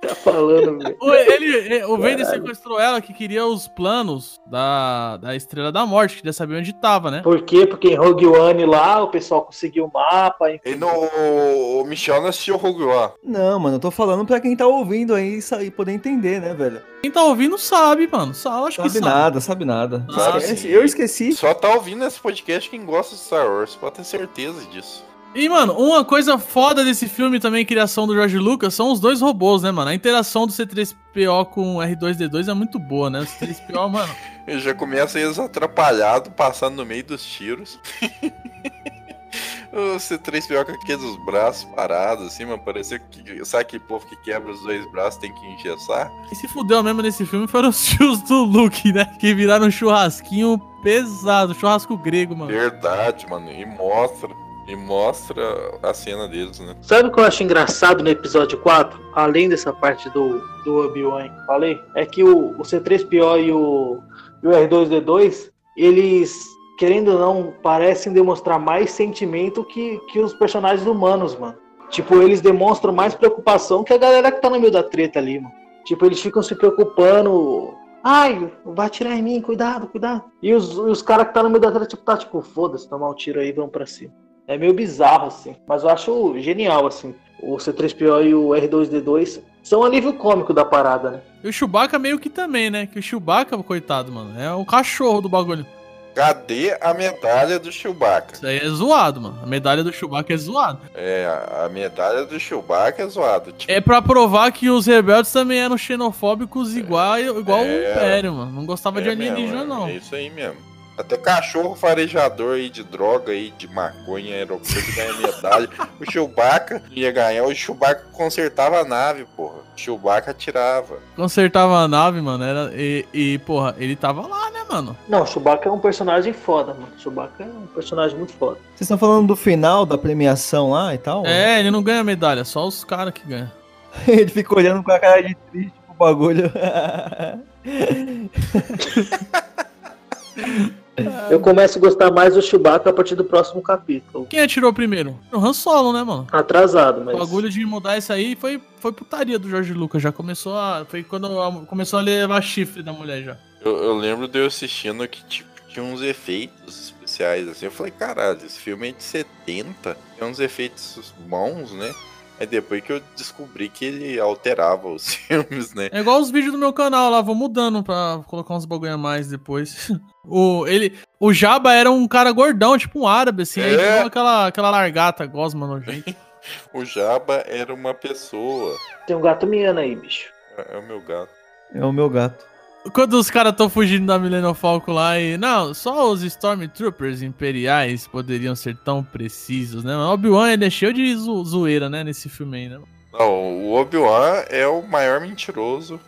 tá 0.00 0.14
falando, 0.14 0.78
velho. 0.78 0.96
O, 1.00 1.12
ele, 1.14 1.85
o 1.85 1.96
Vader 1.96 2.26
sequestrou 2.26 2.80
ela 2.80 3.00
que 3.00 3.12
queria 3.12 3.44
os 3.46 3.68
planos 3.68 4.40
da, 4.46 5.16
da 5.18 5.35
Estrela 5.37 5.70
da 5.70 5.85
Morte, 5.87 6.16
queria 6.16 6.32
saber 6.32 6.56
onde 6.56 6.72
tava, 6.72 7.11
né? 7.11 7.20
Por 7.22 7.42
quê? 7.42 7.66
Porque 7.66 7.88
em 7.88 7.94
Rogue 7.94 8.26
One 8.26 8.64
lá 8.66 9.02
o 9.02 9.09
pessoal 9.09 9.42
conseguiu 9.42 9.85
o 9.87 9.92
mapa. 9.92 10.50
enfim. 10.50 10.70
E 10.70 10.74
no, 10.74 10.88
o 10.88 11.85
Michel 11.85 12.20
não 12.20 12.28
assistiu 12.28 12.54
o 12.54 12.59
Rogue 12.59 12.85
One. 12.85 13.12
Não, 13.22 13.59
mano, 13.59 13.76
eu 13.76 13.80
tô 13.80 13.90
falando 13.90 14.24
pra 14.26 14.40
quem 14.40 14.56
tá 14.56 14.66
ouvindo 14.66 15.14
aí 15.14 15.40
e 15.61 15.70
poder 15.70 15.92
entender, 15.92 16.40
né, 16.40 16.54
velho? 16.54 16.82
Quem 17.02 17.11
tá 17.11 17.22
ouvindo 17.24 17.56
sabe, 17.59 18.09
mano. 18.11 18.35
Sabe, 18.35 18.68
acho 18.68 18.82
que 18.82 18.88
Sabe 18.88 19.04
sabe. 19.04 19.04
nada, 19.14 19.40
sabe 19.40 19.64
nada. 19.64 20.06
Sabe 20.11 20.38
Esquece. 20.38 20.68
Eu 20.68 20.85
esqueci. 20.85 21.32
Só 21.32 21.54
tá 21.54 21.72
ouvindo 21.74 22.04
esse 22.04 22.18
podcast 22.18 22.68
quem 22.68 22.85
gosta 22.85 23.14
de 23.14 23.20
Star 23.20 23.46
Wars. 23.46 23.76
Pode 23.76 23.96
ter 23.96 24.04
certeza 24.04 24.64
disso. 24.70 25.04
E, 25.37 25.51
mano, 25.51 25.75
uma 25.75 26.03
coisa 26.03 26.38
foda 26.38 26.83
desse 26.83 27.07
filme 27.07 27.38
também, 27.38 27.66
criação 27.66 28.07
do 28.07 28.14
George 28.14 28.38
Lucas, 28.38 28.72
são 28.72 28.90
os 28.90 28.99
dois 28.99 29.20
robôs, 29.20 29.62
né, 29.62 29.70
mano? 29.70 29.90
A 29.90 29.94
interação 29.94 30.46
do 30.46 30.53
C3PO 30.53 31.44
com 31.51 31.77
o 31.77 31.79
R2D2 31.81 32.49
é 32.49 32.55
muito 32.55 32.79
boa, 32.79 33.11
né? 33.11 33.20
O 33.20 33.25
C3PO, 33.25 33.87
mano. 33.92 34.14
Ele 34.49 34.61
já 34.61 34.72
começa 34.72 35.20
eles 35.20 35.38
atrapalhado, 35.38 36.31
passando 36.31 36.77
no 36.77 36.87
meio 36.87 37.05
dos 37.05 37.22
tiros. 37.22 37.79
o 39.70 39.99
C3PO 39.99 40.64
com 40.64 40.72
aqueles 40.72 41.27
braços 41.27 41.64
parados, 41.64 42.29
assim, 42.29 42.46
mano. 42.46 42.62
Parecia 42.62 42.99
que. 42.99 43.44
Sabe 43.44 43.66
que 43.66 43.79
povo 43.79 44.07
que 44.07 44.16
quebra 44.22 44.51
os 44.51 44.62
dois 44.62 44.90
braços 44.90 45.20
tem 45.20 45.35
que 45.35 45.46
engessar? 45.49 46.11
E 46.33 46.35
se 46.35 46.49
fudeu 46.49 46.83
mesmo 46.83 47.03
nesse 47.03 47.27
filme 47.27 47.46
foram 47.46 47.68
os 47.68 47.85
tios 47.85 48.22
do 48.22 48.42
Luke, 48.42 48.90
né? 48.90 49.05
Que 49.20 49.35
viraram 49.35 49.66
um 49.66 49.70
churrasquinho 49.70 50.59
pesado, 50.83 51.55
churrasco 51.55 51.94
grego, 51.99 52.35
mano. 52.35 52.51
Verdade, 52.51 53.29
mano. 53.29 53.53
E 53.53 53.66
mostra. 53.66 54.45
E 54.66 54.74
mostra 54.74 55.79
a 55.81 55.94
cena 55.94 56.26
deles, 56.26 56.59
né? 56.59 56.74
Sabe 56.81 57.09
o 57.09 57.12
que 57.12 57.20
eu 57.20 57.24
acho 57.24 57.42
engraçado 57.42 58.02
no 58.02 58.11
episódio 58.11 58.59
4? 58.59 58.98
Além 59.14 59.48
dessa 59.48 59.72
parte 59.72 60.11
do, 60.11 60.40
do 60.64 60.87
Obi-Wan 60.87 61.29
que 61.29 61.40
eu 61.40 61.44
falei, 61.44 61.81
é 61.94 62.05
que 62.05 62.24
o, 62.24 62.50
o 62.50 62.62
C3PO 62.62 63.44
e 63.44 63.52
o, 63.52 64.02
e 64.42 64.46
o 64.48 64.50
R2D2, 64.50 65.52
eles, 65.76 66.48
querendo 66.79 67.12
ou 67.12 67.18
não, 67.18 67.55
parecem 67.62 68.12
demonstrar 68.12 68.59
mais 68.59 68.90
sentimento 68.90 69.62
que, 69.62 69.98
que 70.11 70.18
os 70.18 70.35
personagens 70.35 70.87
humanos, 70.87 71.38
mano. 71.38 71.57
Tipo, 71.88 72.20
eles 72.20 72.40
demonstram 72.40 72.92
mais 72.92 73.14
preocupação 73.14 73.85
que 73.85 73.92
a 73.92 73.98
galera 73.98 74.33
que 74.33 74.40
tá 74.40 74.50
no 74.50 74.59
meio 74.59 74.72
da 74.72 74.83
treta 74.83 75.20
ali, 75.20 75.38
mano. 75.38 75.55
Tipo, 75.85 76.07
eles 76.07 76.20
ficam 76.20 76.42
se 76.42 76.57
preocupando. 76.57 77.72
Ai, 78.02 78.52
vai 78.64 78.88
atirar 78.88 79.16
em 79.16 79.22
mim, 79.22 79.40
cuidado, 79.40 79.87
cuidado. 79.87 80.24
E 80.42 80.52
os, 80.52 80.76
os 80.76 81.02
caras 81.02 81.29
que 81.29 81.35
tá 81.35 81.44
no 81.44 81.50
meio 81.50 81.61
da 81.61 81.70
treta, 81.70 81.87
tipo, 81.87 82.02
tá 82.02 82.16
tipo, 82.16 82.42
foda-se, 82.42 82.88
tomar 82.88 83.09
um 83.09 83.14
tiro 83.14 83.38
aí, 83.38 83.52
vamos 83.52 83.70
pra 83.70 83.87
cima. 83.87 84.12
É 84.48 84.56
meio 84.56 84.72
bizarro, 84.72 85.26
assim. 85.26 85.56
Mas 85.66 85.82
eu 85.82 85.90
acho 85.90 86.38
genial, 86.38 86.87
assim. 86.87 87.14
O 87.40 87.56
C3PO 87.56 88.24
e 88.26 88.35
o 88.35 88.48
R2D2 88.50 89.40
são 89.62 89.82
alívio 89.82 90.12
cômico 90.14 90.54
da 90.54 90.64
parada, 90.64 91.11
né? 91.11 91.20
E 91.42 91.48
o 91.48 91.52
Chewbacca 91.52 91.98
meio 91.98 92.18
que 92.18 92.30
também, 92.30 92.70
né? 92.70 92.87
Que 92.87 92.98
o 92.98 93.02
Chewbacca, 93.02 93.56
coitado, 93.59 94.11
mano, 94.12 94.40
é 94.40 94.52
o 94.54 94.64
cachorro 94.64 95.20
do 95.20 95.28
bagulho. 95.28 95.66
Cadê 96.14 96.74
a 96.80 96.94
medalha 96.94 97.59
do 97.59 97.70
Chewbacca? 97.70 98.37
Isso 98.37 98.46
aí 98.46 98.56
é 98.59 98.68
zoado, 98.70 99.20
mano. 99.20 99.38
A 99.42 99.46
medalha 99.46 99.85
do 99.85 99.92
Chewbacca 99.92 100.32
é 100.32 100.37
zoada. 100.38 100.78
É, 100.94 101.26
a- 101.64 101.68
medalha 101.68 102.24
do 102.24 102.40
Chewbacca 102.40 103.02
é 103.02 103.06
zoada. 103.06 103.52
Tipo, 103.52 103.70
É 103.70 103.82
pra 103.82 104.00
provar 104.00 104.50
que 104.50 104.70
os 104.70 104.87
rebeldes 104.87 105.30
também 105.30 105.59
eram 105.59 105.76
xenofóbicos 105.76 106.74
igual, 106.74 107.18
igual 107.18 107.61
o 107.61 107.64
É. 107.66 107.92
Império, 107.92 108.32
mano. 108.32 108.50
Não 108.50 108.64
gostava 108.64 109.02
de 109.02 109.09
é 109.11 109.12
alienígena, 109.12 109.59
mesmo, 109.59 109.74
não. 109.74 109.88
É 109.88 109.92
isso 109.96 110.14
aí 110.14 110.30
mesmo. 110.30 110.56
Até 110.98 111.16
cachorro 111.16 111.74
farejador 111.74 112.54
aí 112.54 112.70
de 112.70 112.82
droga 112.82 113.32
aí, 113.32 113.52
de 113.59 113.68
maconha, 113.68 114.35
aeroporto 114.35 114.94
ganha 114.94 115.12
medalha. 115.14 115.68
o 116.00 116.11
Chewbacca 116.11 116.82
ia 116.90 117.12
ganhar, 117.12 117.44
o 117.44 117.54
Chewbacca 117.54 118.04
consertava 118.12 118.80
a 118.80 118.85
nave, 118.85 119.26
porra. 119.37 119.56
O 119.56 119.78
Chewbacca 119.78 120.30
atirava. 120.30 120.98
Consertava 121.14 121.80
a 121.80 121.88
nave, 121.88 122.20
mano. 122.22 122.42
Era, 122.42 122.72
e, 122.74 123.04
e, 123.12 123.38
porra, 123.40 123.76
ele 123.78 123.94
tava 123.94 124.26
lá, 124.26 124.50
né, 124.50 124.64
mano? 124.68 124.96
Não, 125.06 125.22
o 125.22 125.26
Chewbacca 125.26 125.68
é 125.68 125.72
um 125.72 125.78
personagem 125.78 126.32
foda, 126.32 126.72
mano. 126.72 126.88
O 126.96 127.00
Chewbacca 127.00 127.44
é 127.44 127.46
um 127.46 127.66
personagem 127.66 128.16
muito 128.16 128.32
foda. 128.32 128.56
Vocês 128.68 128.82
estão 128.82 128.96
falando 128.96 129.26
do 129.26 129.37
final 129.37 129.85
da 129.85 129.98
premiação 129.98 130.70
lá 130.70 130.94
e 130.94 130.98
tal? 130.98 131.26
É, 131.26 131.61
ele 131.61 131.70
não 131.70 131.82
ganha 131.82 132.02
medalha, 132.02 132.44
só 132.44 132.66
os 132.66 132.85
caras 132.85 133.12
que 133.12 133.26
ganham. 133.26 133.52
Ele 134.06 134.28
fica 134.28 134.54
olhando 134.54 134.82
com 134.82 134.92
a 134.92 134.98
cara 134.98 135.22
de 135.22 135.35
triste 135.50 135.72
pro 135.87 135.94
bagulho. 135.94 136.52
Eu 141.30 141.40
começo 141.40 141.78
a 141.78 141.80
gostar 141.80 142.11
mais 142.11 142.35
do 142.35 142.42
Chewbacca 142.42 142.90
a 142.90 142.92
partir 142.92 143.14
do 143.14 143.24
próximo 143.24 143.61
capítulo. 143.62 144.26
Quem 144.26 144.40
atirou 144.40 144.72
primeiro? 144.72 145.18
O 145.32 145.38
Han 145.38 145.52
Solo, 145.52 145.92
né, 145.92 146.02
mano? 146.02 146.26
Atrasado, 146.32 147.02
O 147.02 147.04
mas. 147.04 147.18
bagulho 147.18 147.50
de 147.50 147.64
mudar 147.66 147.98
isso 147.98 148.12
aí 148.12 148.35
foi, 148.37 148.61
foi 148.80 148.92
putaria 148.92 149.38
do 149.38 149.48
Jorge 149.50 149.72
Lucas. 149.74 150.02
Já 150.02 150.11
começou 150.12 150.56
a. 150.56 150.87
Foi 150.88 151.02
quando 151.02 151.40
a- 151.40 151.66
começou 151.66 151.98
a 151.98 152.02
levar 152.02 152.40
chifre 152.42 152.82
da 152.82 152.92
mulher 152.92 153.22
já. 153.22 153.37
Eu, 153.64 153.76
eu 153.76 153.94
lembro 153.96 154.26
de 154.28 154.38
eu 154.38 154.46
assistindo 154.46 155.06
que 155.09 155.24
tipo, 155.24 155.48
tinha 155.68 155.85
uns 155.85 156.00
efeitos 156.00 156.87
especiais 156.87 157.46
assim. 157.48 157.66
Eu 157.66 157.72
falei, 157.72 157.92
caralho, 157.92 158.38
esse 158.44 158.59
filme 158.59 158.88
é 158.88 158.92
de 158.92 159.02
70, 159.02 159.96
tem 160.18 160.28
uns 160.28 160.40
efeitos 160.40 161.12
bons, 161.26 161.72
né? 161.72 161.92
É 162.38 162.44
depois 162.44 162.83
que 162.83 162.92
eu 162.92 163.01
descobri 163.16 163.68
que 163.68 163.85
ele 163.87 164.20
alterava 164.20 164.88
os 164.88 165.09
filmes, 165.14 165.72
né? 165.75 165.88
É 165.90 166.01
igual 166.01 166.20
os 166.20 166.31
vídeos 166.31 166.53
do 166.53 166.59
meu 166.59 166.72
canal 166.72 167.11
lá, 167.11 167.20
vou 167.22 167.35
mudando 167.35 167.83
pra 167.83 168.20
colocar 168.27 168.55
uns 168.55 168.66
bagulho 168.66 168.92
a 168.92 168.99
mais 168.99 169.29
depois. 169.29 169.90
O, 170.29 170.66
ele, 170.66 170.92
o 171.20 171.33
Jabba 171.33 171.72
era 171.72 171.88
um 171.88 172.09
cara 172.09 172.33
gordão, 172.33 172.77
tipo 172.77 172.99
um 173.03 173.07
árabe, 173.07 173.44
assim, 173.44 173.61
aí 173.61 173.77
É. 173.77 173.92
pegou 173.92 174.07
aquela, 174.09 174.46
aquela 174.49 174.70
largata 174.70 175.25
gosma 175.25 175.68
nojenta. 175.68 176.12
O 176.75 176.85
Jabba 176.85 177.44
era 177.46 177.72
uma 177.72 177.94
pessoa. 177.94 178.77
Tem 179.07 179.14
um 179.14 179.20
gato 179.20 179.46
miando 179.46 179.79
aí, 179.79 179.94
bicho. 179.94 180.29
É, 180.59 180.75
é 180.75 180.79
o 180.79 180.83
meu 180.87 181.01
gato. 181.01 181.31
É 181.72 181.85
o 181.85 181.92
meu 181.92 182.11
gato. 182.11 182.44
Quando 182.92 183.14
os 183.14 183.31
caras 183.31 183.53
estão 183.53 183.68
fugindo 183.68 184.07
da 184.07 184.18
Millennium 184.18 184.55
Falcon 184.55 184.92
lá 184.92 185.18
e. 185.18 185.37
Não, 185.37 185.72
só 185.75 186.11
os 186.11 186.22
Stormtroopers 186.22 187.22
imperiais 187.22 188.07
poderiam 188.07 188.55
ser 188.55 188.77
tão 188.77 189.03
precisos, 189.03 189.83
né? 189.85 189.96
O 189.96 190.12
Obi-Wan 190.12 190.53
é 190.53 190.70
cheio 190.70 190.92
de 190.92 191.14
zo- 191.16 191.44
zoeira, 191.44 191.88
né? 191.88 192.05
Nesse 192.05 192.29
filme 192.29 192.57
aí, 192.59 192.68
né? 192.68 192.79
Não, 193.12 193.31
o 193.31 193.72
Obi-Wan 193.75 194.44
é 194.49 194.66
o 194.66 194.83
maior 194.83 195.20
mentiroso 195.20 195.99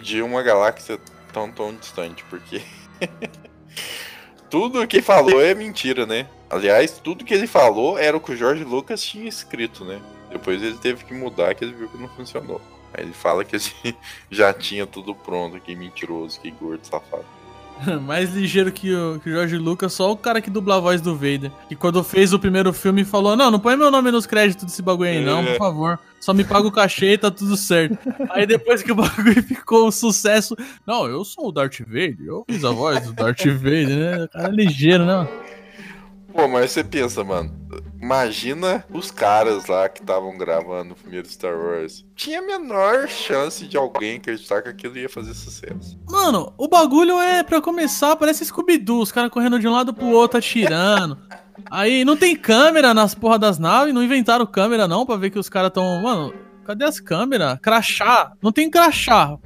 de 0.00 0.22
uma 0.22 0.42
galáxia 0.42 0.98
tão, 1.32 1.50
tão 1.50 1.74
distante, 1.74 2.24
porque 2.30 2.62
tudo 4.50 4.86
que 4.86 5.02
falou 5.02 5.40
é 5.40 5.54
mentira, 5.54 6.06
né? 6.06 6.26
Aliás, 6.48 7.00
tudo 7.02 7.24
que 7.24 7.32
ele 7.34 7.46
falou 7.46 7.98
era 7.98 8.16
o 8.16 8.20
que 8.20 8.32
o 8.32 8.36
George 8.36 8.62
Lucas 8.64 9.02
tinha 9.02 9.28
escrito, 9.28 9.84
né? 9.84 10.00
Depois 10.30 10.62
ele 10.62 10.76
teve 10.76 11.04
que 11.04 11.14
mudar, 11.14 11.54
que 11.54 11.64
ele 11.64 11.74
viu 11.74 11.88
que 11.88 11.98
não 11.98 12.08
funcionou. 12.10 12.60
Aí 12.94 13.04
ele 13.04 13.12
fala 13.12 13.44
que 13.44 13.56
ele 13.56 13.96
já 14.30 14.52
tinha 14.52 14.86
tudo 14.86 15.14
pronto, 15.14 15.58
que 15.60 15.74
mentiroso, 15.74 16.40
que 16.40 16.50
gordo, 16.50 16.84
safado. 16.84 17.24
Mais 18.06 18.32
ligeiro 18.32 18.70
que 18.70 18.94
o, 18.94 19.18
que 19.18 19.28
o 19.30 19.32
George 19.32 19.56
Lucas, 19.56 19.92
só 19.94 20.12
o 20.12 20.16
cara 20.16 20.40
que 20.40 20.50
dubla 20.50 20.76
a 20.76 20.80
voz 20.80 21.00
do 21.00 21.14
Vader. 21.16 21.50
Que 21.68 21.74
quando 21.74 22.04
fez 22.04 22.32
o 22.32 22.38
primeiro 22.38 22.72
filme 22.72 23.02
falou: 23.04 23.34
Não, 23.34 23.50
não 23.50 23.58
põe 23.58 23.76
meu 23.76 23.90
nome 23.90 24.10
nos 24.10 24.26
créditos 24.26 24.64
desse 24.66 24.82
bagulho 24.82 25.10
aí, 25.10 25.24
não, 25.24 25.42
por 25.42 25.50
É. 25.52 25.58
favor. 25.58 25.98
Só 26.20 26.32
me 26.32 26.44
paga 26.44 26.68
o 26.68 26.70
cachê 26.70 27.14
e 27.14 27.18
tá 27.18 27.30
tudo 27.30 27.56
certo. 27.56 27.98
aí 28.30 28.46
depois 28.46 28.82
que 28.82 28.92
o 28.92 28.94
bagulho 28.94 29.42
ficou 29.42 29.88
um 29.88 29.90
sucesso. 29.90 30.54
Não, 30.86 31.06
eu 31.08 31.24
sou 31.24 31.48
o 31.48 31.52
Darth 31.52 31.80
Vader, 31.80 32.16
eu 32.24 32.44
fiz 32.48 32.62
a 32.64 32.70
voz 32.70 33.04
do 33.04 33.12
Darth 33.12 33.44
Vader, 33.46 33.88
né? 33.88 34.24
O 34.24 34.28
cara 34.28 34.48
é 34.48 34.52
ligeiro, 34.52 35.04
né? 35.04 35.26
Pô, 36.32 36.46
mas 36.46 36.70
você 36.70 36.84
pensa, 36.84 37.24
mano. 37.24 37.52
Imagina 38.02 38.84
os 38.92 39.12
caras 39.12 39.66
lá 39.66 39.88
que 39.88 40.00
estavam 40.00 40.36
gravando 40.36 40.92
o 40.92 40.96
primeiro 40.96 41.28
Star 41.28 41.56
Wars. 41.56 42.04
Tinha 42.16 42.40
a 42.40 42.42
menor 42.42 43.06
chance 43.06 43.64
de 43.64 43.76
alguém 43.76 44.16
acreditar 44.16 44.60
que 44.60 44.68
aquilo 44.68 44.98
ia 44.98 45.08
fazer 45.08 45.32
sucesso. 45.34 45.96
Mano, 46.10 46.52
o 46.58 46.66
bagulho 46.66 47.20
é, 47.20 47.44
pra 47.44 47.60
começar, 47.60 48.16
parece 48.16 48.44
Scooby-Doo, 48.44 49.02
os 49.02 49.12
caras 49.12 49.30
correndo 49.30 49.60
de 49.60 49.68
um 49.68 49.72
lado 49.72 49.94
pro 49.94 50.08
outro, 50.08 50.38
atirando. 50.38 51.16
Aí 51.70 52.04
não 52.04 52.16
tem 52.16 52.34
câmera 52.34 52.92
nas 52.92 53.14
porra 53.14 53.38
das 53.38 53.60
naves, 53.60 53.94
não 53.94 54.02
inventaram 54.02 54.46
câmera 54.46 54.88
não 54.88 55.06
pra 55.06 55.14
ver 55.14 55.30
que 55.30 55.38
os 55.38 55.48
caras 55.48 55.70
tão. 55.70 56.02
Mano, 56.02 56.34
cadê 56.64 56.84
as 56.84 56.98
câmeras? 56.98 57.58
Crachá. 57.62 58.32
Não 58.42 58.50
tem 58.50 58.68
crachá. 58.68 59.38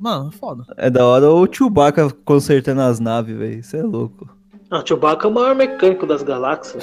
Mano, 0.00 0.30
foda. 0.32 0.64
É 0.78 0.88
da 0.88 1.04
hora 1.04 1.30
o 1.30 1.46
Chewbacca 1.52 2.10
consertando 2.24 2.80
as 2.80 2.98
naves, 2.98 3.36
velho. 3.36 3.58
Isso 3.58 3.76
é 3.76 3.82
louco. 3.82 4.26
Não, 4.74 4.82
o 4.82 4.84
Chewbacca 4.84 5.28
é 5.28 5.30
o 5.30 5.32
maior 5.32 5.54
mecânico 5.54 6.04
das 6.04 6.24
galáxias. 6.24 6.82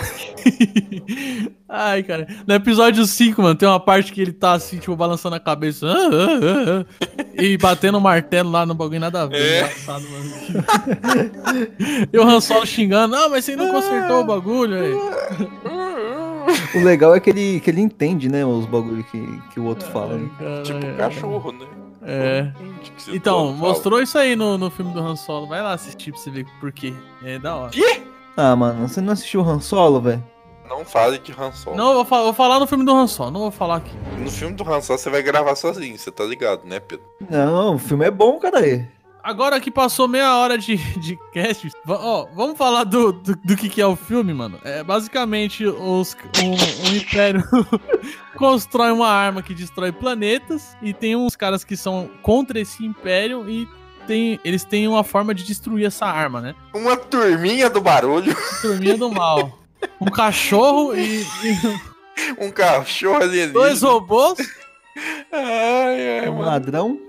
Ai, 1.68 2.02
cara. 2.04 2.26
No 2.48 2.54
episódio 2.54 3.06
5, 3.06 3.42
mano, 3.42 3.54
tem 3.54 3.68
uma 3.68 3.82
parte 3.82 4.14
que 4.14 4.22
ele 4.22 4.32
tá 4.32 4.54
assim, 4.54 4.78
tipo, 4.78 4.96
balançando 4.96 5.36
a 5.36 5.42
cabeça. 5.42 5.88
ah, 5.88 5.92
ah, 5.92 6.86
ah, 6.86 6.86
ah, 7.20 7.24
e 7.34 7.58
batendo 7.58 7.98
o 7.98 8.02
martelo 8.02 8.50
lá 8.50 8.66
no 8.66 8.74
bagulho, 8.74 9.02
nada 9.02 9.24
a 9.24 9.26
ver. 9.26 9.42
É. 9.42 9.58
Engraçado, 9.58 10.06
mano. 10.10 10.32
e 12.14 12.18
o 12.18 12.24
Han 12.24 12.40
Solo 12.40 12.66
xingando. 12.66 13.14
Ah, 13.14 13.28
mas 13.28 13.44
você 13.44 13.58
não 13.58 13.70
consertou 13.74 14.22
o 14.22 14.26
bagulho, 14.26 14.76
aí. 14.78 14.94
O 16.74 16.86
legal 16.86 17.14
é 17.14 17.20
que 17.20 17.30
ele, 17.30 17.60
que 17.60 17.70
ele 17.70 17.82
entende, 17.82 18.30
né, 18.30 18.46
os 18.46 18.66
bagulho 18.66 19.04
que, 19.04 19.42
que 19.54 19.60
o 19.60 19.66
outro 19.66 19.86
fala. 19.90 20.16
né? 20.18 20.30
Tipo 20.64 20.96
cachorro, 20.96 21.52
né? 21.52 21.66
É. 22.04 22.52
Então, 23.10 23.54
mostrou 23.54 24.02
isso 24.02 24.18
aí 24.18 24.36
no, 24.36 24.58
no 24.58 24.70
filme 24.72 24.94
do 24.94 25.00
Han 25.00 25.16
Solo. 25.16 25.48
Vai 25.48 25.62
lá 25.62 25.74
assistir 25.74 26.12
pra 26.12 26.20
você 26.20 26.32
ver 26.32 26.46
por 26.60 26.72
quê. 26.72 26.94
É 27.24 27.38
da 27.38 27.56
hora. 27.56 27.72
Ah, 28.36 28.56
mano, 28.56 28.88
você 28.88 29.02
não 29.02 29.14
assistiu 29.14 29.42
o 29.42 29.50
Han 29.50 29.60
Solo, 29.60 30.02
velho? 30.02 30.24
Não 30.68 30.86
fale 30.86 31.20
de 31.20 31.32
Han 31.34 31.52
Solo. 31.52 31.76
Não, 31.76 31.90
eu 31.90 31.94
vou, 31.96 32.06
fa- 32.06 32.22
vou 32.24 32.34
falar 32.34 32.58
no 32.60 32.66
filme 32.66 32.86
do 32.86 32.96
Han 32.96 33.06
Solo, 33.06 33.30
não 33.30 33.42
vou 33.42 33.52
falar 33.52 33.78
aqui. 33.78 33.92
No 34.18 34.32
filme 34.32 34.56
do 34.56 34.64
Han 34.64 34.80
Solo 34.82 34.98
você 34.98 35.10
vai 35.10 35.22
gravar 35.22 35.56
sozinho, 35.56 35.98
você 35.98 36.10
tá 36.10 36.24
ligado, 36.24 36.64
né, 36.66 36.80
Pedro? 36.80 37.06
Não, 37.30 37.76
o 37.76 37.78
filme 37.78 38.06
é 38.06 38.12
bom, 38.12 38.40
cara. 38.40 38.60
Agora 39.24 39.60
que 39.60 39.70
passou 39.70 40.08
meia 40.08 40.36
hora 40.38 40.58
de, 40.58 40.76
de 41.00 41.18
cast, 41.32 41.70
va- 41.86 42.00
ó, 42.02 42.28
vamos 42.36 42.58
falar 42.58 42.84
do, 42.86 43.12
do, 43.12 43.36
do 43.36 43.56
que, 43.56 43.70
que 43.70 43.80
é 43.82 43.86
o 43.86 43.96
filme, 43.96 44.34
mano. 44.34 44.60
É 44.64 44.84
basicamente 44.84 45.66
os, 45.66 46.16
um, 46.44 46.90
um 46.90 46.96
império 46.96 47.44
constrói 48.36 48.92
uma 48.92 49.08
arma 49.10 49.42
que 49.44 49.54
destrói 49.54 49.92
planetas 49.92 50.76
e 50.82 50.94
tem 50.94 51.16
uns 51.16 51.36
caras 51.36 51.64
que 51.64 51.78
são 51.78 52.10
contra 52.22 52.60
esse 52.60 52.84
império 52.86 53.50
e 53.50 53.68
tem, 54.08 54.40
eles 54.44 54.64
têm 54.64 54.88
uma 54.88 55.04
forma 55.04 55.34
de 55.34 55.44
destruir 55.44 55.86
essa 55.86 56.06
arma, 56.08 56.42
né? 56.42 56.56
Uma 56.74 56.98
turminha 56.98 57.70
do 57.70 57.80
barulho, 57.80 58.36
Turminha 58.62 58.98
do 58.98 59.12
mal. 59.12 59.60
Um 60.00 60.06
cachorro 60.06 60.96
e, 60.96 61.22
e 61.22 62.36
um 62.44 62.50
cachorro 62.52 63.18
alienígena. 63.18 63.54
dois 63.54 63.82
robôs. 63.84 64.40
Ai, 65.32 66.20
ai, 66.22 66.30
Um 66.30 66.34
mano. 66.34 66.46
ladrão. 66.46 67.00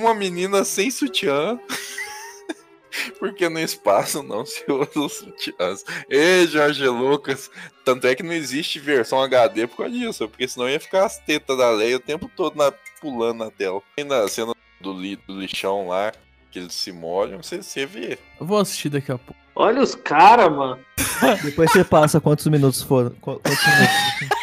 Uma 0.00 0.14
menina 0.14 0.64
sem 0.64 0.90
sutiã. 0.90 1.58
Porque 3.20 3.48
no 3.48 3.60
espaço 3.60 4.22
não 4.22 4.44
se 4.44 4.64
usa 4.68 4.90
os 5.00 5.12
sutiãs. 5.12 5.84
Ei, 6.08 6.46
Jorge 6.46 6.86
Lucas. 6.88 7.50
Tanto 7.84 8.06
é 8.06 8.14
que 8.14 8.22
não 8.22 8.32
existe 8.32 8.78
versão 8.80 9.22
HD 9.22 9.66
por 9.66 9.76
causa 9.78 9.92
disso. 9.92 10.28
Porque 10.28 10.48
senão 10.48 10.68
ia 10.68 10.80
ficar 10.80 11.04
as 11.04 11.18
tetas 11.18 11.56
da 11.56 11.70
Leia 11.70 11.96
o 11.96 12.00
tempo 12.00 12.30
todo 12.34 12.56
na- 12.56 12.72
pulando 13.00 13.44
na 13.44 13.50
tela. 13.50 13.80
Na 14.06 14.26
cena 14.26 14.54
do, 14.80 14.92
li- 14.92 15.16
do 15.28 15.38
lixão 15.38 15.86
lá, 15.88 16.12
que 16.50 16.58
eles 16.58 16.74
se 16.74 16.90
molham, 16.90 17.40
você, 17.42 17.62
você 17.62 17.86
vê. 17.86 18.18
Eu 18.40 18.46
vou 18.46 18.58
assistir 18.58 18.88
daqui 18.88 19.12
a 19.12 19.18
pouco. 19.18 19.38
Olha 19.54 19.82
os 19.82 19.94
caras, 19.94 20.50
mano. 20.50 20.78
Depois 21.44 21.70
você 21.70 21.84
passa 21.84 22.20
quantos 22.20 22.46
minutos 22.46 22.82
foram. 22.82 23.10
Qu- 23.20 23.38
Quantos 23.40 23.66
minutos? 23.66 24.40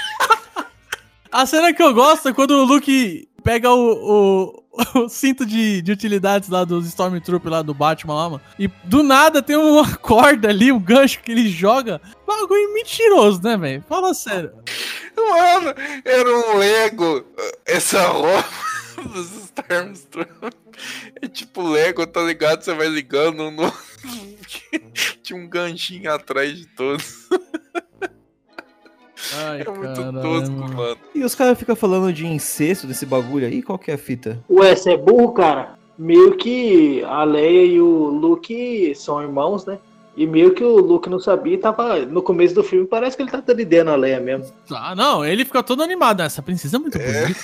A 1.31 1.45
cena 1.45 1.73
que 1.73 1.83
eu 1.83 1.93
gosto 1.93 2.29
é 2.29 2.33
quando 2.33 2.51
o 2.51 2.63
Luke 2.65 3.27
pega 3.43 3.69
o, 3.71 3.91
o, 3.91 4.63
o 4.95 5.09
cinto 5.09 5.45
de, 5.45 5.81
de 5.81 5.91
utilidades 5.91 6.49
lá 6.49 6.63
dos 6.63 6.87
Stormtroopers 6.87 7.51
lá 7.51 7.61
do 7.61 7.73
Batman 7.73 8.15
lá, 8.15 8.29
mano. 8.29 8.41
E 8.59 8.67
do 8.83 9.03
nada 9.03 9.41
tem 9.41 9.55
uma 9.55 9.95
corda 9.97 10.49
ali, 10.49 10.71
um 10.71 10.79
gancho 10.79 11.21
que 11.21 11.31
ele 11.31 11.49
joga. 11.49 12.01
Bagulho 12.25 12.73
mentiroso, 12.73 13.41
né, 13.41 13.57
velho? 13.57 13.83
Fala 13.87 14.13
sério. 14.13 14.51
Mano, 15.15 15.73
era 16.05 16.29
um 16.29 16.57
Lego. 16.57 17.25
Essa 17.65 18.07
roupa 18.07 18.45
dos 19.13 19.31
Stormtroopers. 19.31 20.55
É 21.21 21.27
tipo 21.27 21.67
Lego, 21.67 22.05
tá 22.05 22.21
ligado? 22.21 22.61
Você 22.61 22.73
vai 22.73 22.87
ligando 22.87 23.49
no. 23.49 23.73
Tinha 25.23 25.39
um 25.39 25.49
ganchinho 25.49 26.11
atrás 26.11 26.55
de 26.55 26.67
todos. 26.67 27.27
Ai, 29.33 29.61
É 29.61 29.69
muito 29.69 30.21
tosco, 30.21 30.51
mano. 30.55 30.97
E 31.15 31.23
os 31.23 31.33
caras 31.35 31.57
ficam 31.57 31.75
falando 31.75 32.11
de 32.13 32.25
incesto 32.27 32.85
desse 32.87 33.05
bagulho 33.05 33.47
aí? 33.47 33.61
Qual 33.61 33.77
que 33.79 33.91
é 33.91 33.95
a 33.95 33.97
fita? 33.97 34.39
Ué, 34.49 34.75
você 34.75 34.91
é 34.91 34.97
burro, 34.97 35.31
cara? 35.33 35.75
Meio 35.97 36.37
que 36.37 37.03
a 37.05 37.23
Leia 37.23 37.65
e 37.65 37.81
o 37.81 37.87
Luke 38.09 38.93
são 38.95 39.21
irmãos, 39.21 39.65
né? 39.65 39.79
E 40.15 40.25
meio 40.25 40.53
que 40.53 40.63
o 40.63 40.77
Luke 40.77 41.09
não 41.09 41.19
sabia 41.19 41.53
e 41.55 41.57
tava. 41.57 41.99
No 41.99 42.21
começo 42.21 42.53
do 42.55 42.63
filme 42.63 42.87
parece 42.87 43.15
que 43.15 43.23
ele 43.23 43.29
tá 43.31 43.41
dando 43.41 43.89
a 43.91 43.95
Leia 43.95 44.19
mesmo. 44.19 44.51
Ah, 44.71 44.95
não, 44.95 45.23
ele 45.25 45.45
fica 45.45 45.61
todo 45.63 45.83
animado. 45.83 46.21
Essa 46.21 46.41
princesa 46.41 46.77
é 46.77 46.79
muito 46.79 46.97
bonita. 46.97 47.39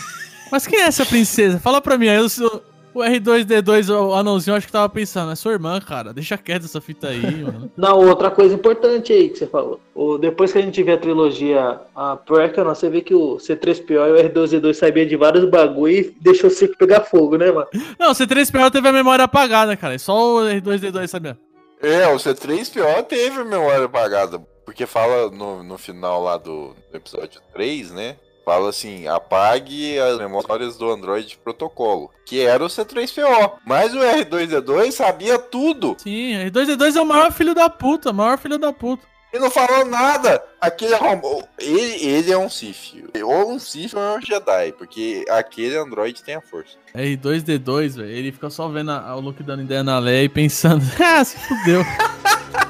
Mas 0.51 0.65
quem 0.67 0.79
é 0.79 0.83
essa 0.85 1.05
princesa? 1.05 1.59
Fala 1.59 1.81
pra 1.81 1.97
mim. 1.97 2.07
Aí 2.09 2.17
eu 2.17 2.29
sou- 2.29 2.63
o 2.93 2.99
R2D2, 2.99 3.89
o 3.89 4.13
anãozinho, 4.13 4.55
acho 4.55 4.67
que 4.67 4.71
tava 4.71 4.89
pensando. 4.89 5.31
É 5.31 5.35
sua 5.35 5.53
irmã, 5.53 5.79
cara. 5.79 6.13
Deixa 6.13 6.37
quieto 6.37 6.65
essa 6.65 6.79
fita 6.79 7.07
aí, 7.07 7.21
mano. 7.43 7.71
Não, 7.75 7.99
outra 8.07 8.29
coisa 8.29 8.53
importante 8.53 9.11
aí 9.11 9.29
que 9.29 9.37
você 9.37 9.47
falou. 9.47 9.79
O, 9.95 10.17
depois 10.17 10.51
que 10.51 10.59
a 10.59 10.61
gente 10.61 10.81
vê 10.83 10.93
a 10.93 10.97
trilogia 10.97 11.79
a 11.95 12.15
Prequel, 12.15 12.65
você 12.65 12.89
vê 12.89 13.01
que 13.01 13.13
o 13.13 13.37
C3PO 13.37 13.91
e 13.91 14.11
o 14.11 14.29
R2D2 14.29 14.73
sabiam 14.73 15.07
de 15.07 15.15
vários 15.15 15.45
bagulho 15.49 15.93
e 15.93 16.15
deixou 16.21 16.49
o 16.49 16.53
circo 16.53 16.77
pegar 16.77 17.01
fogo, 17.01 17.37
né, 17.37 17.51
mano? 17.51 17.67
Não, 17.99 18.11
o 18.11 18.15
C3PO 18.15 18.71
teve 18.71 18.87
a 18.87 18.93
memória 18.93 19.25
apagada, 19.25 19.75
cara. 19.75 19.97
Só 19.97 20.37
o 20.37 20.39
R2D2 20.41 21.07
sabia. 21.07 21.37
É, 21.81 22.07
o 22.07 22.15
C3PO 22.15 23.03
teve 23.03 23.41
a 23.41 23.45
memória 23.45 23.85
apagada. 23.85 24.39
Porque 24.65 24.85
fala 24.85 25.29
no, 25.29 25.61
no 25.61 25.77
final 25.77 26.23
lá 26.23 26.37
do, 26.37 26.73
do 26.89 26.97
episódio 26.97 27.41
3, 27.53 27.91
né? 27.91 28.15
Fala 28.45 28.69
assim, 28.69 29.07
apague 29.07 29.97
as 29.99 30.17
memórias 30.17 30.75
do 30.77 30.91
Android 30.91 31.37
protocolo. 31.43 32.11
Que 32.25 32.41
era 32.41 32.63
o 32.63 32.67
C3PO. 32.67 33.53
Mas 33.65 33.93
o 33.93 33.99
R2D2 33.99 34.91
sabia 34.91 35.39
tudo. 35.39 35.95
Sim, 35.99 36.33
R2D2 36.49 36.95
é 36.97 37.01
o 37.01 37.05
maior 37.05 37.31
filho 37.31 37.55
da 37.55 37.69
puta, 37.69 38.11
maior 38.11 38.37
filho 38.37 38.57
da 38.57 38.73
puta. 38.73 39.03
E 39.33 39.39
não 39.39 39.49
falou 39.49 39.83
nada. 39.85 40.43
Aquele 40.61 40.93
arrombou. 40.93 41.43
Ele, 41.57 42.05
ele 42.05 42.31
é 42.31 42.37
um 42.37 42.49
Sith. 42.49 42.93
Ou 43.23 43.53
um 43.53 43.57
Sith 43.59 43.93
ou 43.95 43.99
é 44.01 44.17
um 44.17 44.21
Jedi. 44.21 44.73
Porque 44.77 45.25
aquele 45.29 45.75
Android 45.77 46.21
tem 46.21 46.35
a 46.35 46.41
força. 46.41 46.77
R2D2, 46.95 47.95
velho, 47.95 48.09
ele 48.09 48.31
fica 48.31 48.49
só 48.51 48.67
vendo 48.67 48.91
a- 48.91 49.15
o 49.15 49.19
Luke 49.19 49.41
dando 49.41 49.63
ideia 49.63 49.83
na 49.83 49.97
Leia 49.97 50.25
e 50.25 50.29
pensando, 50.29 50.83
ah, 51.01 51.23
se 51.23 51.37
fudeu. 51.47 51.81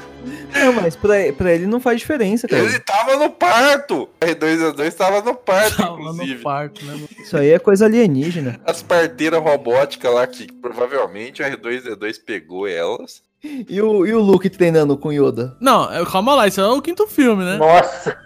Não, 0.54 0.72
mas 0.72 0.96
pra, 0.96 1.14
pra 1.36 1.52
ele 1.52 1.66
não 1.66 1.80
faz 1.80 1.98
diferença, 2.00 2.46
cara. 2.48 2.62
Ele 2.62 2.78
tava 2.78 3.16
no 3.16 3.30
parto! 3.30 4.08
R2D2 4.20 4.92
tava 4.94 5.20
no 5.22 5.34
parto, 5.34 5.76
Tava 5.76 5.92
inclusive. 6.00 6.34
no 6.36 6.42
parto, 6.42 6.84
né? 6.84 6.98
Isso 7.20 7.36
aí 7.36 7.50
é 7.50 7.58
coisa 7.58 7.84
alienígena. 7.86 8.60
As 8.64 8.82
parteiras 8.82 9.42
robóticas 9.42 10.12
lá 10.14 10.26
que 10.26 10.50
provavelmente 10.52 11.42
o 11.42 11.44
R2D2 11.44 12.16
pegou 12.24 12.66
elas. 12.68 13.22
E 13.42 13.82
o, 13.82 14.06
e 14.06 14.14
o 14.14 14.20
Luke 14.20 14.48
treinando 14.48 14.96
com 14.96 15.12
Yoda? 15.12 15.54
Não, 15.60 15.92
é- 15.92 16.04
calma 16.06 16.34
lá, 16.34 16.46
isso 16.46 16.60
é 16.60 16.66
o 16.66 16.80
quinto 16.80 17.06
filme, 17.06 17.44
né? 17.44 17.56
Nossa! 17.56 18.16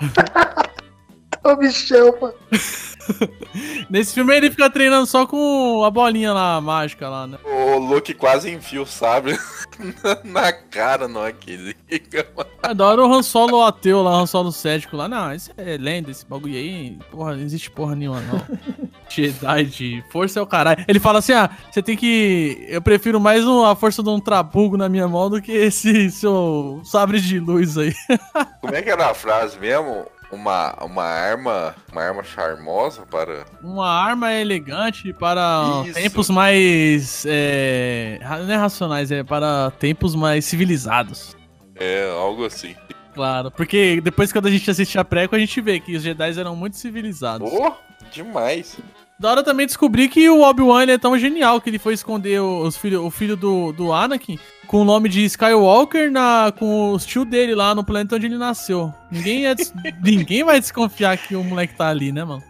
Ô, 1.52 1.56
bichão, 1.56 2.14
mano. 2.20 2.34
Nesse 3.88 4.12
filme 4.14 4.36
ele 4.36 4.50
fica 4.50 4.68
treinando 4.68 5.06
só 5.06 5.26
com 5.26 5.82
a 5.82 5.90
bolinha 5.90 6.32
lá, 6.32 6.60
mágica 6.60 7.08
lá, 7.08 7.26
né? 7.26 7.38
O 7.42 7.78
Luke 7.78 8.12
quase 8.12 8.50
enfia 8.50 8.82
o 8.82 8.86
sabre 8.86 9.38
na- 10.24 10.52
cara, 10.52 11.08
não 11.08 11.24
é 11.24 11.32
que 11.32 11.52
ele 11.52 11.76
liga, 11.90 12.26
mano. 12.36 12.50
É 12.62 12.74
da 12.74 12.86
hora 12.86 13.02
o 13.02 13.10
Han 13.12 13.22
Solo 13.22 13.62
ateu 13.62 14.02
lá, 14.02 14.10
o 14.10 14.20
Han 14.20 14.26
Solo 14.26 14.52
cético 14.52 14.94
lá. 14.96 15.08
Não, 15.08 15.32
isso 15.32 15.50
é 15.56 15.78
lenda, 15.78 16.10
esse 16.10 16.26
bagulho 16.26 16.54
aí. 16.54 16.98
Porra, 17.10 17.34
não 17.34 17.42
existe 17.42 17.70
porra 17.70 17.96
nenhuma, 17.96 18.20
não. 18.20 18.42
Jedi 19.08 19.64
de 19.64 20.04
força 20.12 20.38
é 20.38 20.42
o 20.42 20.46
caralho. 20.46 20.84
Ele 20.86 21.00
fala 21.00 21.20
assim: 21.20 21.32
ah, 21.32 21.48
você 21.70 21.82
tem 21.82 21.96
que. 21.96 22.66
Eu 22.68 22.82
prefiro 22.82 23.18
mais 23.18 23.46
um- 23.46 23.64
a 23.64 23.74
força 23.74 24.02
de 24.02 24.10
um 24.10 24.20
trabugo 24.20 24.76
na 24.76 24.86
minha 24.86 25.08
mão 25.08 25.30
do 25.30 25.40
que 25.40 25.50
esse 25.50 26.10
seu 26.10 26.82
sabre 26.84 27.18
de 27.18 27.40
luz 27.40 27.78
aí. 27.78 27.94
Como 28.60 28.74
é 28.74 28.82
que 28.82 28.90
era 28.90 29.10
a 29.10 29.14
frase 29.14 29.58
mesmo? 29.58 30.04
Uma, 30.30 30.74
uma 30.84 31.04
arma. 31.04 31.74
Uma 31.90 32.02
arma 32.02 32.22
charmosa 32.22 33.06
para. 33.06 33.46
Uma 33.62 33.88
arma 33.88 34.32
elegante 34.32 35.12
para 35.12 35.82
Isso. 35.86 35.94
tempos 35.94 36.28
mais. 36.30 37.24
É, 37.26 38.20
não 38.22 38.52
é 38.52 38.56
racionais, 38.56 39.10
é 39.10 39.24
para 39.24 39.70
tempos 39.78 40.14
mais 40.14 40.44
civilizados. 40.44 41.36
É, 41.74 42.10
algo 42.10 42.44
assim. 42.44 42.74
Claro, 43.14 43.50
porque 43.50 44.00
depois 44.00 44.32
quando 44.32 44.46
a 44.46 44.50
gente 44.50 44.70
assiste 44.70 44.98
a 44.98 45.04
preco, 45.04 45.34
a 45.34 45.38
gente 45.38 45.60
vê 45.60 45.80
que 45.80 45.96
os 45.96 46.02
Jedi 46.02 46.38
eram 46.38 46.54
muito 46.54 46.76
civilizados. 46.76 47.50
Oh, 47.50 47.72
demais. 48.12 48.78
Da 49.20 49.32
hora 49.32 49.42
também 49.42 49.66
descobrir 49.66 50.08
que 50.08 50.30
o 50.30 50.42
Obi-Wan 50.42 50.84
é 50.84 50.96
tão 50.96 51.18
genial 51.18 51.60
que 51.60 51.68
ele 51.68 51.78
foi 51.78 51.92
esconder 51.92 52.40
os 52.40 52.76
filho, 52.76 53.04
o 53.04 53.10
filho 53.10 53.36
do, 53.36 53.72
do 53.72 53.92
Anakin 53.92 54.38
com 54.68 54.82
o 54.82 54.84
nome 54.84 55.08
de 55.08 55.24
Skywalker 55.24 56.08
na, 56.12 56.52
com 56.56 56.92
os 56.92 57.04
tio 57.04 57.24
dele 57.24 57.52
lá 57.52 57.74
no 57.74 57.82
planeta 57.82 58.14
onde 58.14 58.26
ele 58.26 58.38
nasceu. 58.38 58.94
Ninguém, 59.10 59.46
é 59.46 59.56
ninguém 60.04 60.44
vai 60.44 60.60
desconfiar 60.60 61.16
que 61.16 61.34
o 61.34 61.42
moleque 61.42 61.74
tá 61.74 61.88
ali, 61.88 62.12
né, 62.12 62.22
mano? 62.22 62.44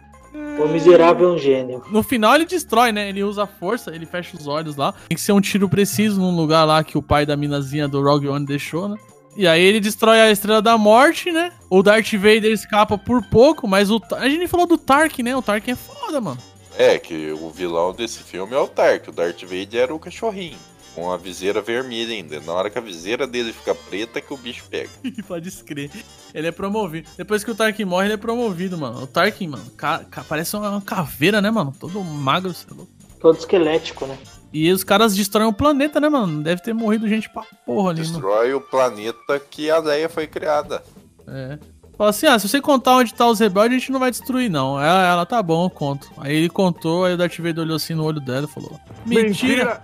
O 0.59 0.67
miserável 0.67 1.29
é 1.29 1.33
um 1.33 1.37
gênio. 1.39 1.83
No 1.89 2.03
final 2.03 2.35
ele 2.35 2.45
destrói, 2.45 2.91
né? 2.91 3.09
Ele 3.09 3.23
usa 3.23 3.43
a 3.43 3.47
força, 3.47 3.95
ele 3.95 4.05
fecha 4.05 4.37
os 4.37 4.45
olhos 4.45 4.75
lá. 4.75 4.93
Tem 5.07 5.15
que 5.15 5.21
ser 5.21 5.31
um 5.31 5.41
tiro 5.41 5.67
preciso 5.67 6.19
num 6.19 6.35
lugar 6.35 6.65
lá 6.65 6.83
que 6.83 6.97
o 6.97 7.01
pai 7.01 7.25
da 7.25 7.35
minazinha 7.35 7.87
do 7.87 8.03
Rogue 8.03 8.27
One 8.27 8.45
deixou, 8.45 8.87
né? 8.87 8.97
E 9.35 9.47
aí 9.47 9.63
ele 9.63 9.79
destrói 9.79 10.19
a 10.19 10.29
Estrela 10.29 10.61
da 10.61 10.77
Morte, 10.77 11.31
né? 11.31 11.51
O 11.69 11.81
Darth 11.81 12.11
Vader 12.13 12.51
escapa 12.51 12.95
por 12.97 13.23
pouco, 13.23 13.67
mas 13.67 13.89
o... 13.89 13.99
A 14.17 14.27
gente 14.27 14.39
nem 14.39 14.47
falou 14.47 14.67
do 14.67 14.77
Tark, 14.77 15.17
né? 15.19 15.35
O 15.35 15.41
Tark 15.41 15.67
é 15.67 15.75
foda, 15.75 16.19
mano. 16.19 16.37
É, 16.79 16.97
que 16.97 17.31
o 17.33 17.49
vilão 17.49 17.91
desse 17.93 18.23
filme 18.23 18.53
é 18.55 18.57
o 18.57 18.67
Tark. 18.67 19.09
O 19.09 19.11
Darth 19.11 19.41
Vader 19.43 19.81
era 19.81 19.93
o 19.93 19.99
cachorrinho. 19.99 20.57
Com 20.95 21.11
a 21.11 21.17
viseira 21.17 21.61
vermelha 21.61 22.13
ainda. 22.13 22.39
Na 22.39 22.53
hora 22.53 22.69
que 22.69 22.77
a 22.77 22.81
viseira 22.81 23.27
dele 23.27 23.51
fica 23.51 23.75
preta, 23.75 24.21
que 24.21 24.33
o 24.33 24.37
bicho 24.37 24.63
pega. 24.69 24.89
Pode 25.27 25.49
escrever. 25.49 26.03
Ele 26.33 26.47
é 26.47 26.51
promovido. 26.51 27.09
Depois 27.17 27.43
que 27.43 27.51
o 27.51 27.55
Tarkin 27.55 27.83
morre, 27.83 28.05
ele 28.07 28.13
é 28.13 28.17
promovido, 28.17 28.77
mano. 28.77 29.03
O 29.03 29.07
Tarkin, 29.07 29.47
mano, 29.49 29.65
ca- 29.75 30.05
ca- 30.09 30.23
parece 30.23 30.55
uma 30.55 30.81
caveira, 30.81 31.41
né, 31.41 31.51
mano? 31.51 31.75
Todo 31.77 32.01
magro, 32.01 32.53
sei 32.53 32.67
lá. 32.75 32.85
Todo 33.19 33.37
esquelético, 33.37 34.05
né? 34.05 34.17
E 34.53 34.71
os 34.71 34.83
caras 34.83 35.13
destroem 35.15 35.47
o 35.49 35.53
planeta, 35.53 35.99
né, 35.99 36.07
mano? 36.07 36.41
Deve 36.41 36.61
ter 36.61 36.73
morrido 36.73 37.07
gente 37.09 37.29
pra 37.29 37.43
porra 37.65 37.91
ali. 37.91 37.99
No... 37.99 38.05
Destrói 38.07 38.53
o 38.53 38.61
planeta 38.61 39.37
que 39.37 39.69
a 39.69 39.79
Leia 39.79 40.07
foi 40.07 40.25
criada. 40.27 40.81
É. 41.27 41.59
Fala 41.99 42.11
assim, 42.11 42.27
ah, 42.27 42.39
se 42.39 42.47
você 42.47 42.61
contar 42.61 42.95
onde 42.95 43.13
tá 43.13 43.27
os 43.27 43.41
rebeldes, 43.41 43.75
a 43.75 43.79
gente 43.79 43.91
não 43.91 43.99
vai 43.99 44.09
destruir, 44.09 44.49
não. 44.49 44.81
Ela, 44.81 45.05
ela 45.05 45.25
tá 45.25 45.43
bom, 45.43 45.65
eu 45.65 45.69
conto. 45.69 46.09
Aí 46.17 46.33
ele 46.33 46.47
contou, 46.49 47.03
aí 47.03 47.13
o 47.13 47.17
Darth 47.17 47.35
Vader 47.39 47.59
olhou 47.59 47.75
assim 47.75 47.93
no 47.93 48.05
olho 48.05 48.21
dela 48.21 48.47
e 48.49 48.53
falou: 48.53 48.79
Mentira! 49.05 49.81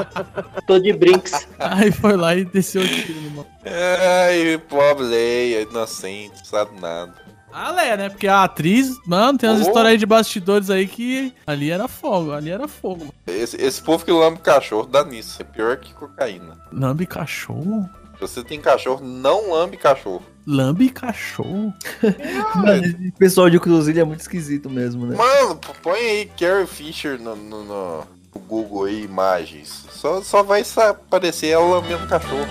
Tô 0.66 0.78
de 0.78 0.90
brinks. 0.94 1.46
aí 1.58 1.92
foi 1.92 2.16
lá 2.16 2.34
e 2.34 2.46
desceu 2.46 2.80
o 2.80 2.88
tiro 2.88 3.20
no 3.20 3.30
mano. 3.32 3.46
Ai, 3.66 4.56
pobre 4.70 5.04
Leia, 5.04 5.60
inocente, 5.60 6.48
sabe 6.48 6.80
nada. 6.80 7.12
A 7.52 7.70
Leia, 7.72 7.96
né? 7.98 8.08
Porque 8.08 8.26
a 8.26 8.44
atriz, 8.44 8.96
mano, 9.06 9.36
tem 9.36 9.50
umas 9.50 9.58
Oh. 9.60 9.64
histórias 9.64 9.92
aí 9.92 9.98
de 9.98 10.06
bastidores 10.06 10.70
aí 10.70 10.86
que 10.86 11.34
ali 11.46 11.70
era 11.70 11.86
fogo, 11.88 12.32
ali 12.32 12.48
era 12.48 12.66
fogo. 12.68 13.00
Mano. 13.00 13.14
Esse, 13.26 13.56
esse 13.60 13.82
povo 13.82 14.02
que 14.02 14.10
lambe 14.10 14.38
cachorro 14.38 14.86
dá 14.86 15.04
nisso. 15.04 15.36
É 15.42 15.44
pior 15.44 15.76
que 15.76 15.92
cocaína. 15.92 16.56
Lambe 16.72 17.04
cachorro? 17.06 17.86
Se 18.20 18.34
você 18.34 18.44
tem 18.44 18.60
cachorro, 18.60 19.02
não 19.02 19.50
lambe 19.52 19.76
cachorro. 19.78 20.22
Lambe 20.46 20.90
cachorro? 20.90 21.72
Mano, 22.54 22.84
esse 22.84 23.12
pessoal 23.18 23.48
de 23.48 23.58
Cruzilha 23.58 24.02
é 24.02 24.04
muito 24.04 24.20
esquisito 24.20 24.68
mesmo, 24.68 25.06
né? 25.06 25.16
Mano, 25.16 25.58
põe 25.82 25.98
aí 26.00 26.26
Carrie 26.38 26.66
Fisher 26.66 27.18
no, 27.18 27.34
no- 27.34 27.64
no- 27.64 28.04
Google 28.46 28.84
aí, 28.84 29.02
imagens. 29.04 29.86
Só, 29.90 30.22
só 30.22 30.42
vai 30.42 30.62
aparecer 30.76 31.48
ela 31.48 31.64
lambendo 31.76 32.06
cachorro. 32.06 32.46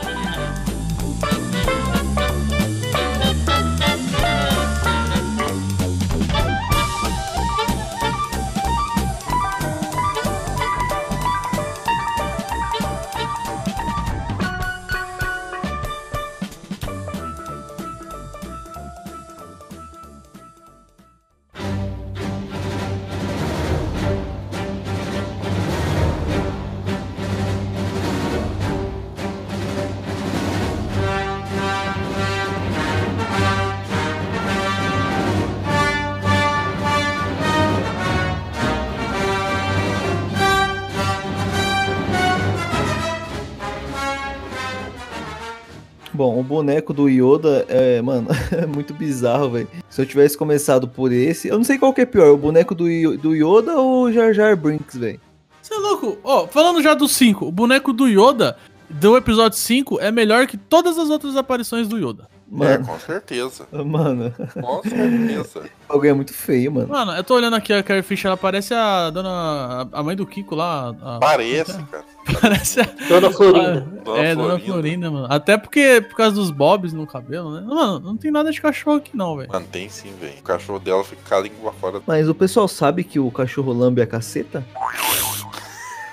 Boneco 46.50 46.92
do 46.94 47.08
Yoda 47.08 47.64
é, 47.70 48.02
mano, 48.02 48.28
é 48.52 48.66
muito 48.66 48.92
bizarro, 48.92 49.52
velho. 49.52 49.68
Se 49.88 50.02
eu 50.02 50.06
tivesse 50.06 50.36
começado 50.36 50.88
por 50.88 51.12
esse, 51.12 51.48
eu 51.48 51.58
não 51.58 51.64
sei 51.64 51.78
qual 51.78 51.94
que 51.94 52.02
é 52.02 52.06
pior, 52.08 52.32
o 52.32 52.38
boneco 52.38 52.74
do, 52.74 52.86
do 53.18 53.36
Yoda 53.36 53.78
ou 53.78 54.06
o 54.06 54.12
Jar 54.12 54.34
Jar 54.34 54.58
Brinks, 54.58 54.98
velho. 54.98 55.22
Você 55.62 55.76
é 55.76 55.78
louco? 55.78 56.18
Ó, 56.24 56.48
falando 56.48 56.82
já 56.82 56.96
do 56.96 57.08
5, 57.08 57.46
o 57.46 57.52
boneco 57.52 57.94
do 57.94 58.08
Yoda 58.08 58.58
do 58.90 59.16
episódio 59.16 59.60
5 59.60 60.00
é 60.00 60.12
melhor 60.12 60.48
que 60.48 60.58
todas 60.58 60.98
as 60.98 61.12
outras 61.12 61.36
aparições 61.36 61.88
do 61.88 62.00
Yoda. 62.00 62.28
É, 62.52 62.56
Mano, 62.56 62.86
com 62.88 63.00
certeza. 63.00 63.68
mano, 63.72 64.34
Com 64.60 64.82
certeza. 64.82 65.60
o 65.88 65.94
bagulho 65.94 66.10
é 66.10 66.14
muito 66.14 66.34
feio, 66.34 66.72
mano. 66.72 66.88
Mano, 66.88 67.12
eu 67.12 67.24
tô 67.24 67.36
olhando 67.36 67.56
aqui 67.56 67.72
a 67.72 67.84
Carrie 67.84 68.02
Fisher, 68.02 68.28
ela 68.28 68.38
parece 68.38 68.74
a 68.74 69.12
dona. 69.12 69.88
a 69.92 70.02
mãe 70.02 70.16
do 70.16 70.26
Kiko 70.26 70.56
lá. 70.56 70.96
a- 71.02 71.20
Parece, 71.20 71.74
cara. 71.84 72.04
Parece 72.42 72.82
a. 72.82 72.88
Dona 73.08 73.32
Florinda. 73.32 73.82
Dona 74.04 74.20
é, 74.20 74.36
dona 74.36 74.48
Florinda. 74.48 74.66
Florinda, 74.74 75.12
mano. 75.12 75.28
Até 75.30 75.58
porque 75.58 76.02
por 76.02 76.16
causa 76.18 76.36
dos 76.36 76.50
bobs 76.52 76.92
no 76.94 77.06
cabelo, 77.06 77.52
né? 77.54 77.62
Mano, 77.62 78.00
não 78.00 78.18
tem 78.18 78.32
nada 78.32 78.52
de 78.52 78.60
cachorro 78.62 78.98
aqui 78.98 79.16
não, 79.16 79.38
velho. 79.38 79.50
Mano, 79.52 79.66
tem 79.72 79.88
sim, 79.90 80.12
velho. 80.20 80.34
O 80.40 80.44
cachorro 80.44 80.80
dela 80.80 81.04
fica 81.04 81.22
com 81.28 81.36
a 81.36 81.40
língua 81.42 81.72
fora. 81.74 82.02
Mas 82.08 82.28
o 82.30 82.34
pessoal 82.36 82.68
sabe 82.68 83.04
que 83.04 83.20
o 83.20 83.30
cachorro 83.32 83.74
lambe 83.74 84.02
a 84.02 84.08
caceta? 84.08 84.66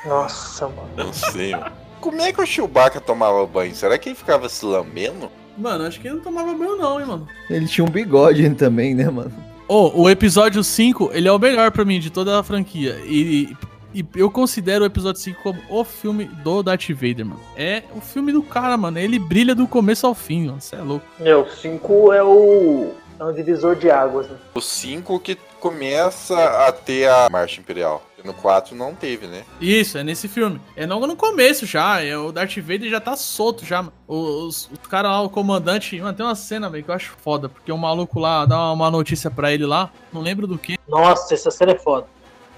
Nossa, 0.05 0.69
mano. 0.69 0.89
Não 0.97 1.13
sei, 1.13 1.53
mano. 1.53 1.73
Como 2.01 2.21
é 2.21 2.33
que 2.33 2.41
o 2.41 2.47
Chewbacca 2.47 3.01
tomava 3.01 3.45
banho? 3.47 3.75
Será 3.75 3.99
que 3.99 4.11
ele 4.11 4.17
ficava 4.17 4.49
se 4.49 4.65
lambendo? 4.65 5.31
Mano, 5.57 5.85
acho 5.85 6.01
que 6.01 6.09
ele 6.09 6.17
não 6.17 6.23
tomava 6.23 6.53
banho 6.55 6.77
não, 6.77 7.01
hein, 7.01 7.07
mano. 7.07 7.29
Ele 7.49 7.67
tinha 7.67 7.85
um 7.85 7.91
bigode 7.91 8.49
também, 8.55 8.95
né, 8.95 9.09
mano? 9.11 9.33
Ô, 9.69 10.03
o 10.03 10.11
episódio 10.11 10.63
5, 10.63 11.11
ele 11.13 11.27
é 11.27 11.33
o 11.33 11.39
melhor 11.39 11.71
pra 11.73 11.85
mim 11.85 11.99
de 11.99 12.11
toda 12.11 12.39
a 12.39 12.43
franquia. 12.43 13.01
E, 13.05 13.57
e 13.93 14.07
eu 14.15 14.31
considero 14.31 14.85
o 14.85 14.87
episódio 14.87 15.21
5 15.21 15.43
como 15.43 15.61
o 15.69 15.83
filme 15.83 16.27
do 16.27 16.63
Darth 16.63 16.89
Vader, 16.91 17.27
mano. 17.27 17.41
É 17.57 17.83
o 17.95 18.01
filme 18.01 18.31
do 18.31 18.43
cara, 18.43 18.77
mano. 18.77 18.99
Ele 18.99 19.19
brilha 19.19 19.55
do 19.55 19.67
começo 19.67 20.07
ao 20.07 20.15
fim, 20.15 20.47
mano. 20.47 20.61
Você 20.61 20.77
é 20.77 20.81
louco. 20.83 21.05
Meu, 21.19 21.49
5 21.49 22.13
é 22.13 22.23
o. 22.23 22.93
É 23.19 23.25
um 23.25 23.33
divisor 23.33 23.75
de 23.75 23.91
águas, 23.91 24.29
né? 24.29 24.37
O 24.55 24.61
5 24.61 25.19
que 25.21 25.37
começa 25.59 26.39
a 26.69 26.71
ter 26.71 27.09
a 27.09 27.29
Marcha 27.31 27.61
Imperial. 27.61 28.05
No 28.27 28.35
4 28.35 28.75
não 28.75 28.95
teve, 28.95 29.27
né? 29.27 29.45
Isso, 29.61 29.97
é 29.97 30.03
nesse 30.05 30.27
filme. 30.27 30.61
É 30.75 30.85
logo 30.85 31.07
no 31.07 31.15
começo 31.17 31.65
já. 31.65 32.03
É, 32.03 32.17
o 32.19 32.33
Darth 32.33 32.57
Vader 32.59 32.91
já 32.91 33.01
tá 33.01 33.17
solto 33.17 33.65
já. 33.65 33.83
mano. 33.83 33.93
Os, 34.09 34.69
os 34.71 34.89
caras 34.89 35.13
lá, 35.13 35.23
o 35.23 35.31
comandante. 35.31 36.01
Mano, 36.01 36.17
tem 36.17 36.27
uma 36.27 36.35
cena, 36.35 36.69
velho, 36.69 36.83
que 36.85 36.91
eu 36.91 36.95
acho 36.95 37.15
foda. 37.23 37.49
Porque 37.49 37.71
o 37.71 37.79
maluco 37.79 38.19
lá 38.19 38.45
dá 38.45 38.73
uma 38.73 38.91
notícia 38.91 39.31
pra 39.31 39.53
ele 39.53 39.65
lá. 39.65 39.91
Não 40.13 40.21
lembro 40.21 40.47
do 40.47 40.59
que. 40.59 40.77
Nossa, 40.89 41.33
essa 41.35 41.51
cena 41.51 41.73
é 41.73 41.79
foda. 41.79 42.07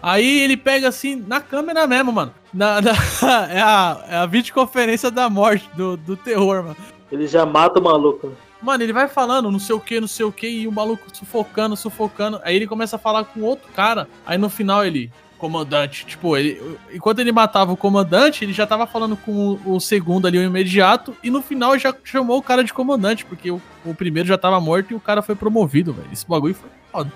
Aí 0.02 0.40
ele 0.40 0.56
pega 0.56 0.88
assim, 0.88 1.16
na 1.26 1.40
câmera 1.40 1.86
mesmo, 1.86 2.12
mano. 2.12 2.32
Na, 2.54 2.80
na- 2.80 2.92
é, 3.50 3.60
a, 3.60 4.04
é 4.08 4.16
a 4.16 4.26
videoconferência 4.26 5.10
da 5.10 5.28
morte, 5.28 5.68
do, 5.76 5.96
do 5.96 6.16
terror, 6.16 6.62
mano. 6.62 6.76
Ele 7.12 7.26
já 7.26 7.44
mata 7.44 7.78
o 7.78 7.82
maluco. 7.82 8.32
Mano, 8.60 8.82
ele 8.82 8.92
vai 8.92 9.06
falando 9.06 9.50
não 9.52 9.58
sei 9.58 9.74
o 9.74 9.80
que, 9.80 10.00
não 10.00 10.08
sei 10.08 10.26
o 10.26 10.32
que, 10.32 10.48
e 10.48 10.66
o 10.68 10.72
maluco 10.72 11.04
sufocando, 11.12 11.76
sufocando. 11.76 12.40
Aí 12.42 12.56
ele 12.56 12.66
começa 12.66 12.96
a 12.96 12.98
falar 12.98 13.24
com 13.24 13.40
outro 13.42 13.68
cara. 13.72 14.08
Aí 14.26 14.36
no 14.36 14.50
final 14.50 14.84
ele, 14.84 15.12
comandante, 15.38 16.04
tipo, 16.04 16.36
ele, 16.36 16.60
enquanto 16.92 17.20
ele 17.20 17.32
matava 17.32 17.72
o 17.72 17.76
comandante, 17.76 18.44
ele 18.44 18.52
já 18.52 18.66
tava 18.66 18.86
falando 18.86 19.16
com 19.16 19.58
o, 19.64 19.76
o 19.76 19.80
segundo 19.80 20.26
ali, 20.26 20.36
o 20.38 20.42
imediato. 20.42 21.16
E 21.22 21.30
no 21.30 21.40
final 21.40 21.78
já 21.78 21.94
chamou 22.04 22.38
o 22.38 22.42
cara 22.42 22.64
de 22.64 22.74
comandante, 22.74 23.24
porque 23.24 23.50
o, 23.50 23.62
o 23.84 23.94
primeiro 23.94 24.28
já 24.28 24.36
tava 24.36 24.60
morto 24.60 24.92
e 24.92 24.94
o 24.94 25.00
cara 25.00 25.22
foi 25.22 25.34
promovido, 25.34 25.92
velho. 25.92 26.08
Esse 26.12 26.26
bagulho 26.28 26.54
foi 26.54 26.68
foda. 26.90 27.12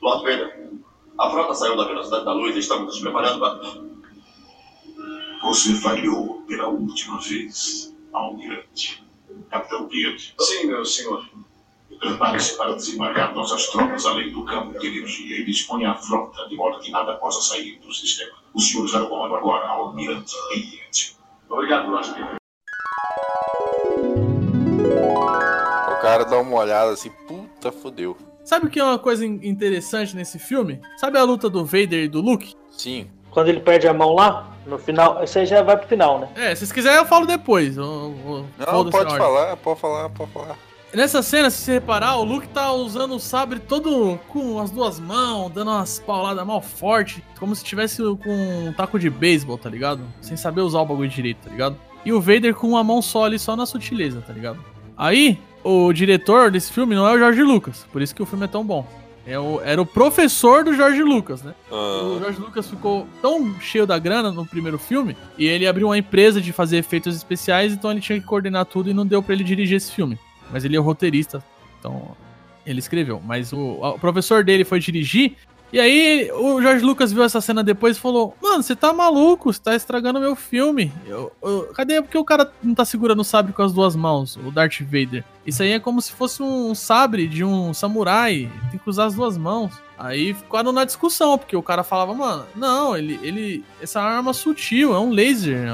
Lord 0.00 0.22
Vader, 0.22 0.70
a 1.18 1.30
frota 1.30 1.54
saiu 1.54 1.76
da 1.76 1.86
velocidade 1.86 2.24
da 2.24 2.32
luz 2.32 2.56
e 2.56 2.60
estamos 2.60 2.86
nos 2.86 3.00
preparando 3.00 3.40
para... 3.40 3.94
Você 5.42 5.74
falhou 5.74 6.42
pela 6.46 6.68
última 6.68 7.20
vez, 7.20 7.94
Almirante. 8.12 9.04
Capitão 9.50 9.86
Piet. 9.88 10.34
Sim, 10.38 10.66
meu 10.68 10.84
senhor. 10.84 11.28
Prepare-se 12.00 12.56
para 12.56 12.74
desembarcar 12.74 13.34
nossas 13.34 13.66
tropas 13.68 14.04
além 14.06 14.30
do 14.32 14.44
campo 14.44 14.78
de 14.78 14.86
energia 14.86 15.40
e 15.40 15.44
disponha 15.44 15.90
a 15.90 15.94
frota 15.94 16.46
de 16.48 16.56
modo 16.56 16.78
que 16.80 16.90
nada 16.90 17.14
possa 17.14 17.40
sair 17.40 17.78
do 17.78 17.92
sistema. 17.92 18.32
O 18.52 18.60
senhor 18.60 18.84
está 18.86 19.00
comando 19.06 19.34
agora, 19.34 19.66
Almirante 19.68 20.34
Piet. 20.52 21.16
Obrigado, 21.48 21.90
Vader. 21.90 22.34
O 25.92 26.02
cara 26.02 26.24
dá 26.24 26.38
uma 26.38 26.56
olhada 26.58 26.92
assim, 26.92 27.10
puta, 27.26 27.72
fodeu. 27.72 28.16
Sabe 28.44 28.66
o 28.66 28.70
que 28.70 28.78
é 28.78 28.84
uma 28.84 28.98
coisa 28.98 29.24
in- 29.24 29.40
interessante 29.42 30.14
nesse 30.14 30.38
filme? 30.38 30.80
Sabe 30.98 31.18
a 31.18 31.24
luta 31.24 31.48
do 31.48 31.64
Vader 31.64 32.04
e 32.04 32.08
do 32.08 32.20
Luke? 32.20 32.54
Sim. 32.70 33.10
Quando 33.30 33.48
ele 33.48 33.60
perde 33.60 33.88
a 33.88 33.94
mão 33.94 34.12
lá, 34.14 34.54
no 34.66 34.78
final. 34.78 35.22
Isso 35.24 35.38
aí 35.38 35.46
já 35.46 35.62
vai 35.62 35.76
pro 35.76 35.88
final, 35.88 36.18
né? 36.20 36.28
É, 36.36 36.50
se 36.54 36.60
vocês 36.60 36.72
quiserem 36.72 36.98
eu 36.98 37.06
falo 37.06 37.26
depois. 37.26 37.76
eu- 37.76 37.84
eu- 37.84 38.46
Não, 38.58 38.90
pode 38.90 39.16
falar, 39.16 39.56
pode 39.56 39.80
falar, 39.80 40.08
pode 40.10 40.30
falar. 40.30 40.56
Nessa 40.94 41.22
cena, 41.22 41.50
se 41.50 41.58
você 41.62 41.72
reparar, 41.72 42.16
o 42.18 42.24
Luke 42.24 42.46
tá 42.48 42.72
usando 42.72 43.16
o 43.16 43.18
sabre 43.20 43.58
todo 43.58 44.18
com 44.28 44.60
as 44.60 44.70
duas 44.70 45.00
mãos, 45.00 45.50
dando 45.52 45.70
umas 45.72 45.98
pauladas 45.98 46.46
mal 46.46 46.60
forte, 46.60 47.22
como 47.38 47.54
se 47.56 47.64
tivesse 47.64 47.96
com 48.22 48.68
um 48.68 48.72
taco 48.72 48.96
de 48.98 49.10
beisebol, 49.10 49.58
tá 49.58 49.68
ligado? 49.68 50.02
Sem 50.20 50.36
saber 50.36 50.60
usar 50.60 50.80
o 50.80 50.86
bagulho 50.86 51.08
direito, 51.08 51.38
tá 51.44 51.50
ligado? 51.50 51.76
E 52.04 52.12
o 52.12 52.20
Vader 52.20 52.54
com 52.54 52.68
uma 52.68 52.84
mão 52.84 53.02
só 53.02 53.24
ali, 53.24 53.38
só 53.40 53.56
na 53.56 53.66
sutileza, 53.66 54.22
tá 54.24 54.32
ligado? 54.32 54.58
Aí, 54.96 55.36
o 55.64 55.92
diretor 55.92 56.50
desse 56.52 56.72
filme 56.72 56.94
não 56.94 57.08
é 57.08 57.12
o 57.14 57.18
George 57.18 57.42
Lucas, 57.42 57.84
por 57.92 58.00
isso 58.00 58.14
que 58.14 58.22
o 58.22 58.26
filme 58.26 58.44
é 58.44 58.48
tão 58.48 58.64
bom. 58.64 58.86
É 59.26 59.38
o- 59.38 59.60
era 59.64 59.80
o 59.82 59.86
professor 59.86 60.62
do 60.62 60.74
George 60.74 61.02
Lucas, 61.02 61.42
né? 61.42 61.54
O 61.72 61.74
Ah, 61.74 62.18
George 62.20 62.38
Lucas 62.40 62.68
ficou 62.68 63.08
tão 63.22 63.58
cheio 63.58 63.86
da 63.86 63.98
grana 63.98 64.30
no 64.30 64.46
primeiro 64.46 64.78
filme 64.78 65.16
e 65.38 65.46
ele 65.46 65.66
abriu 65.66 65.88
uma 65.88 65.98
empresa 65.98 66.40
de 66.40 66.52
fazer 66.52 66.76
efeitos 66.76 67.16
especiais, 67.16 67.72
então 67.72 67.90
ele 67.90 68.00
tinha 68.02 68.20
que 68.20 68.26
coordenar 68.26 68.66
tudo 68.66 68.90
e 68.90 68.94
não 68.94 69.04
deu 69.06 69.22
pra 69.22 69.34
ele 69.34 69.42
dirigir 69.42 69.78
esse 69.78 69.90
filme. 69.90 70.18
Mas 70.54 70.64
ele 70.64 70.76
é 70.76 70.80
o 70.80 70.82
roteirista, 70.84 71.42
então 71.80 72.16
ele 72.64 72.78
escreveu. 72.78 73.20
Mas 73.22 73.52
o, 73.52 73.58
o 73.82 73.98
professor 73.98 74.44
dele 74.44 74.64
foi 74.64 74.78
dirigir. 74.78 75.34
E 75.72 75.80
aí 75.80 76.30
o 76.32 76.62
George 76.62 76.84
Lucas 76.84 77.12
viu 77.12 77.24
essa 77.24 77.40
cena 77.40 77.64
depois 77.64 77.96
e 77.96 78.00
falou: 78.00 78.36
Mano, 78.40 78.62
você 78.62 78.76
tá 78.76 78.92
maluco, 78.92 79.52
você 79.52 79.60
tá 79.60 79.74
estragando 79.74 80.20
meu 80.20 80.36
filme. 80.36 80.92
Eu- 81.04 81.32
eu- 81.42 81.72
cadê? 81.74 82.00
Porque 82.00 82.16
o 82.16 82.24
cara 82.24 82.52
não 82.62 82.72
tá 82.72 82.84
segurando 82.84 83.18
o 83.18 83.24
sabre 83.24 83.52
com 83.52 83.62
as 83.62 83.72
duas 83.72 83.96
mãos, 83.96 84.36
o 84.36 84.52
Darth 84.52 84.80
Vader. 84.82 85.24
Isso 85.44 85.64
aí 85.64 85.72
é 85.72 85.80
como 85.80 86.00
se 86.00 86.12
fosse 86.12 86.40
um 86.40 86.72
sabre 86.76 87.26
de 87.26 87.42
um 87.42 87.74
samurai. 87.74 88.48
Tem 88.70 88.78
que 88.78 88.88
usar 88.88 89.06
as 89.06 89.14
duas 89.14 89.36
mãos. 89.36 89.72
Aí 89.98 90.32
ficaram 90.34 90.70
na 90.70 90.84
discussão, 90.84 91.36
porque 91.36 91.56
o 91.56 91.62
cara 91.62 91.82
falava, 91.82 92.14
mano, 92.14 92.44
não, 92.54 92.96
ele. 92.96 93.18
ele 93.20 93.64
essa 93.82 94.00
arma 94.00 94.30
é 94.30 94.34
sutil, 94.34 94.94
é 94.94 94.98
um 95.00 95.10
laser. 95.10 95.66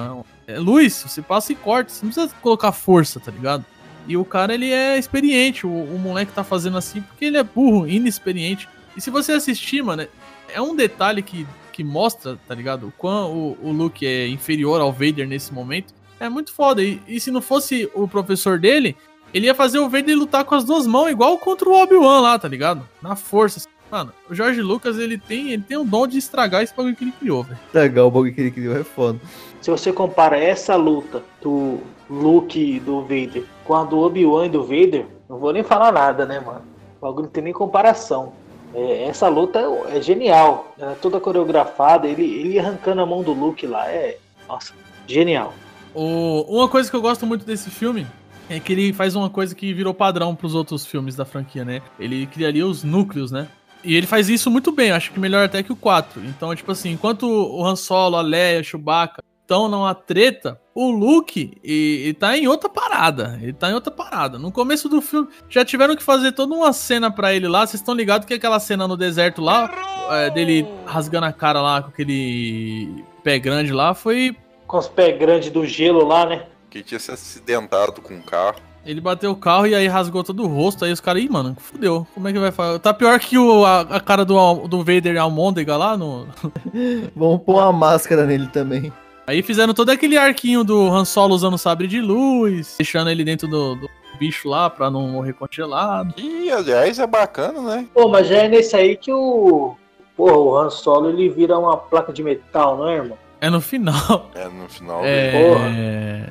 É, 0.46 0.54
é 0.54 0.58
luz, 0.58 1.04
você 1.06 1.20
passa 1.20 1.52
e 1.52 1.56
corta. 1.56 1.90
Você 1.92 2.06
não 2.06 2.12
precisa 2.12 2.34
colocar 2.40 2.72
força, 2.72 3.20
tá 3.20 3.30
ligado? 3.30 3.66
E 4.06 4.16
o 4.16 4.24
cara, 4.24 4.54
ele 4.54 4.70
é 4.70 4.98
experiente. 4.98 5.66
O, 5.66 5.70
o 5.70 5.98
moleque 5.98 6.32
tá 6.32 6.44
fazendo 6.44 6.78
assim 6.78 7.00
porque 7.00 7.26
ele 7.26 7.36
é 7.36 7.42
burro, 7.42 7.86
inexperiente. 7.86 8.68
E 8.96 9.00
se 9.00 9.10
você 9.10 9.32
assistir, 9.32 9.82
mano, 9.82 10.06
é 10.52 10.60
um 10.60 10.74
detalhe 10.74 11.22
que, 11.22 11.46
que 11.72 11.84
mostra, 11.84 12.38
tá 12.46 12.54
ligado? 12.54 12.88
O 12.88 12.92
quão 12.92 13.32
o, 13.32 13.58
o 13.62 13.72
Luke 13.72 14.06
é 14.06 14.28
inferior 14.28 14.80
ao 14.80 14.92
Vader 14.92 15.26
nesse 15.26 15.52
momento. 15.52 15.94
É 16.18 16.28
muito 16.28 16.52
foda. 16.52 16.82
E, 16.82 17.00
e 17.06 17.20
se 17.20 17.30
não 17.30 17.40
fosse 17.40 17.90
o 17.94 18.06
professor 18.06 18.58
dele, 18.58 18.96
ele 19.32 19.46
ia 19.46 19.54
fazer 19.54 19.78
o 19.78 19.88
Vader 19.88 20.16
lutar 20.16 20.44
com 20.44 20.54
as 20.54 20.64
duas 20.64 20.86
mãos, 20.86 21.10
igual 21.10 21.38
contra 21.38 21.68
o 21.68 21.72
Obi-Wan 21.72 22.20
lá, 22.20 22.38
tá 22.38 22.48
ligado? 22.48 22.86
Na 23.00 23.16
força. 23.16 23.66
Mano, 23.90 24.12
o 24.28 24.34
Jorge 24.34 24.62
Lucas, 24.62 24.98
ele 24.98 25.18
tem, 25.18 25.52
ele 25.52 25.62
tem 25.62 25.76
o 25.76 25.84
dom 25.84 26.06
de 26.06 26.16
estragar 26.16 26.62
esse 26.62 26.74
bagulho 26.74 26.94
que 26.94 27.04
ele 27.04 27.12
criou, 27.12 27.42
velho. 27.42 27.58
Legal, 27.74 28.06
o 28.06 28.10
bagulho 28.10 28.32
que 28.32 28.40
ele 28.40 28.50
criou 28.50 28.76
é 28.76 28.84
foda. 28.84 29.18
Se 29.60 29.70
você 29.70 29.92
compara 29.92 30.38
essa 30.38 30.76
luta 30.76 31.22
do 31.42 31.80
Luke 32.08 32.58
e 32.58 32.78
do 32.78 33.02
Vader 33.02 33.44
com 33.70 33.76
a 33.76 33.84
do 33.84 34.00
Obi-Wan 34.00 34.46
e 34.46 34.48
do 34.48 34.64
Vader, 34.64 35.06
não 35.28 35.38
vou 35.38 35.52
nem 35.52 35.62
falar 35.62 35.92
nada, 35.92 36.26
né, 36.26 36.40
mano? 36.40 36.62
O 37.00 37.06
bagulho 37.06 37.22
não 37.26 37.30
tem 37.30 37.44
nem 37.44 37.52
comparação. 37.52 38.32
É, 38.74 39.04
essa 39.04 39.28
luta 39.28 39.60
é, 39.60 39.96
é 39.98 40.02
genial. 40.02 40.74
É 40.76 40.94
toda 41.00 41.20
coreografada, 41.20 42.08
ele, 42.08 42.24
ele 42.24 42.58
arrancando 42.58 43.00
a 43.00 43.06
mão 43.06 43.22
do 43.22 43.32
Luke 43.32 43.64
lá. 43.68 43.88
É. 43.88 44.16
Nossa, 44.48 44.72
genial. 45.06 45.54
O- 45.94 46.44
uma 46.48 46.68
coisa 46.68 46.90
que 46.90 46.96
eu 46.96 47.00
gosto 47.00 47.24
muito 47.24 47.44
desse 47.46 47.70
filme 47.70 48.04
é 48.48 48.58
que 48.58 48.72
ele 48.72 48.92
faz 48.92 49.14
uma 49.14 49.30
coisa 49.30 49.54
que 49.54 49.72
virou 49.72 49.94
padrão 49.94 50.34
pros 50.34 50.56
outros 50.56 50.84
filmes 50.84 51.14
da 51.14 51.24
franquia, 51.24 51.64
né? 51.64 51.80
Ele 51.96 52.26
criaria 52.26 52.66
os 52.66 52.82
núcleos, 52.82 53.30
né? 53.30 53.46
E 53.84 53.94
ele 53.94 54.08
faz 54.08 54.28
isso 54.28 54.50
muito 54.50 54.72
bem, 54.72 54.90
acho 54.90 55.12
que 55.12 55.20
melhor 55.20 55.44
até 55.44 55.62
que 55.62 55.72
o 55.72 55.76
4. 55.76 56.20
Então, 56.24 56.52
tipo 56.56 56.72
assim, 56.72 56.90
enquanto 56.90 57.22
o 57.22 57.64
Han 57.64 57.76
Solo, 57.76 58.16
a 58.16 58.20
Leia, 58.20 58.64
Chewbacca 58.64 59.22
estão 59.50 59.68
numa 59.68 59.92
treta, 59.94 60.60
o 60.72 60.92
Luke, 60.92 61.58
e- 61.64 62.02
ele 62.04 62.14
tá 62.14 62.38
em 62.38 62.46
outra 62.46 62.70
parada. 62.70 63.36
Ele 63.42 63.52
tá 63.52 63.68
em 63.68 63.74
outra 63.74 63.90
parada. 63.90 64.38
No 64.38 64.52
começo 64.52 64.88
do 64.88 65.02
filme, 65.02 65.26
já 65.48 65.64
tiveram 65.64 65.96
que 65.96 66.02
fazer 66.04 66.30
toda 66.30 66.54
uma 66.54 66.72
cena 66.72 67.10
pra 67.10 67.34
ele 67.34 67.48
lá. 67.48 67.66
Vocês 67.66 67.80
estão 67.80 67.92
ligados 67.94 68.26
que 68.26 68.34
aquela 68.34 68.60
cena 68.60 68.86
no 68.86 68.96
deserto 68.96 69.42
lá, 69.42 69.68
é, 70.12 70.30
dele 70.30 70.64
rasgando 70.86 71.26
a 71.26 71.32
cara 71.32 71.60
lá 71.60 71.82
com 71.82 71.88
aquele 71.88 73.04
pé 73.24 73.40
grande 73.40 73.72
lá, 73.72 73.92
foi 73.92 74.36
Com 74.68 74.78
os 74.78 74.86
pés 74.88 75.18
grandes 75.18 75.50
do 75.50 75.66
gelo 75.66 76.06
lá, 76.06 76.24
né? 76.24 76.44
que 76.70 76.84
tinha 76.84 77.00
se 77.00 77.10
acidentado 77.10 78.00
com 78.00 78.14
um 78.14 78.22
carro. 78.22 78.60
Ele 78.86 79.00
bateu 79.00 79.32
o 79.32 79.36
carro 79.36 79.66
e 79.66 79.74
aí 79.74 79.88
rasgou 79.88 80.22
todo 80.22 80.44
o 80.44 80.46
rosto. 80.46 80.84
Aí 80.84 80.92
os 80.92 81.00
caras, 81.00 81.20
ih, 81.20 81.28
mano, 81.28 81.56
fudeu. 81.58 82.06
Como 82.14 82.28
é 82.28 82.32
que 82.32 82.38
vai 82.38 82.52
fazer? 82.52 82.78
Tá 82.78 82.94
pior 82.94 83.18
que 83.18 83.36
o, 83.36 83.64
a, 83.66 83.80
a 83.80 84.00
cara 84.00 84.24
do, 84.24 84.68
do 84.68 84.78
Vader 84.78 85.20
Almôndega 85.20 85.76
lá 85.76 85.96
no. 85.96 86.28
Vamos 87.16 87.42
pôr 87.42 87.56
uma 87.56 87.72
máscara 87.72 88.24
nele 88.24 88.46
também. 88.46 88.92
Aí 89.30 89.42
fizeram 89.42 89.72
todo 89.72 89.90
aquele 89.90 90.18
arquinho 90.18 90.64
do 90.64 90.88
Han 90.88 91.04
Solo 91.04 91.36
usando 91.36 91.56
sabre 91.56 91.86
de 91.86 92.00
luz, 92.00 92.74
deixando 92.76 93.10
ele 93.10 93.22
dentro 93.22 93.46
do, 93.46 93.76
do 93.76 93.88
bicho 94.18 94.48
lá 94.48 94.68
pra 94.68 94.90
não 94.90 95.06
morrer 95.06 95.34
congelado. 95.34 96.12
E, 96.16 96.50
aliás, 96.50 96.98
é 96.98 97.06
bacana, 97.06 97.62
né? 97.62 97.86
Pô, 97.94 98.08
mas 98.08 98.26
já 98.26 98.38
é 98.38 98.48
nesse 98.48 98.74
aí 98.74 98.96
que 98.96 99.12
o. 99.12 99.76
Porra, 100.16 100.36
o 100.36 100.56
Han 100.56 100.68
Solo 100.68 101.10
ele 101.10 101.28
vira 101.28 101.56
uma 101.56 101.76
placa 101.76 102.12
de 102.12 102.24
metal, 102.24 102.76
não 102.76 102.88
é, 102.88 102.96
irmão? 102.96 103.18
É 103.40 103.48
no 103.48 103.60
final. 103.60 104.28
É 104.34 104.48
no 104.48 104.68
final. 104.68 105.00
É. 105.04 106.28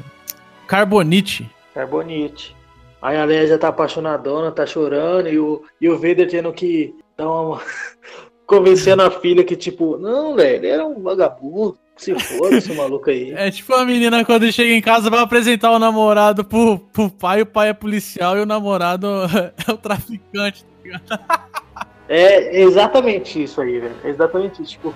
Carbonite. 0.68 1.50
Carbonite. 1.74 2.54
Aí 3.02 3.16
a 3.16 3.24
Leia 3.24 3.48
já 3.48 3.58
tá 3.58 3.70
apaixonadona, 3.70 4.52
tá 4.52 4.66
chorando, 4.66 5.30
e 5.30 5.40
o, 5.40 5.64
e 5.80 5.88
o 5.88 5.96
Vader 5.96 6.30
tendo 6.30 6.52
que 6.52 6.94
dar 7.16 7.32
uma. 7.32 7.62
convencendo 8.46 9.04
a 9.04 9.12
filha 9.12 9.44
que, 9.44 9.56
tipo, 9.56 9.96
não, 9.98 10.36
velho, 10.36 10.56
ele 10.56 10.68
era 10.68 10.86
um 10.86 11.02
vagabundo. 11.02 11.78
Se 12.00 12.18
foda 12.18 12.56
esse 12.58 12.74
maluco 12.74 13.10
aí. 13.10 13.32
É 13.34 13.52
tipo 13.52 13.74
a 13.74 13.84
menina 13.86 14.24
quando 14.24 14.50
chega 14.52 14.72
em 14.74 14.82
casa 14.82 15.10
vai 15.10 15.20
apresentar 15.20 15.72
o 15.72 15.78
namorado 15.80 16.46
pro, 16.46 16.80
pro 16.80 17.10
pai, 17.10 17.42
o 17.42 17.46
pai 17.46 17.70
é 17.70 17.74
policial 17.74 18.38
e 18.38 18.42
o 18.42 18.46
namorado 18.46 19.08
é 19.68 19.72
o 19.72 19.78
traficante. 19.78 20.66
É 22.08 22.62
exatamente 22.62 23.44
isso 23.44 23.62
aí, 23.62 23.80
velho. 23.80 23.96
É 24.04 24.10
exatamente 24.10 24.62
isso. 24.64 24.72
Tipo, 24.72 24.96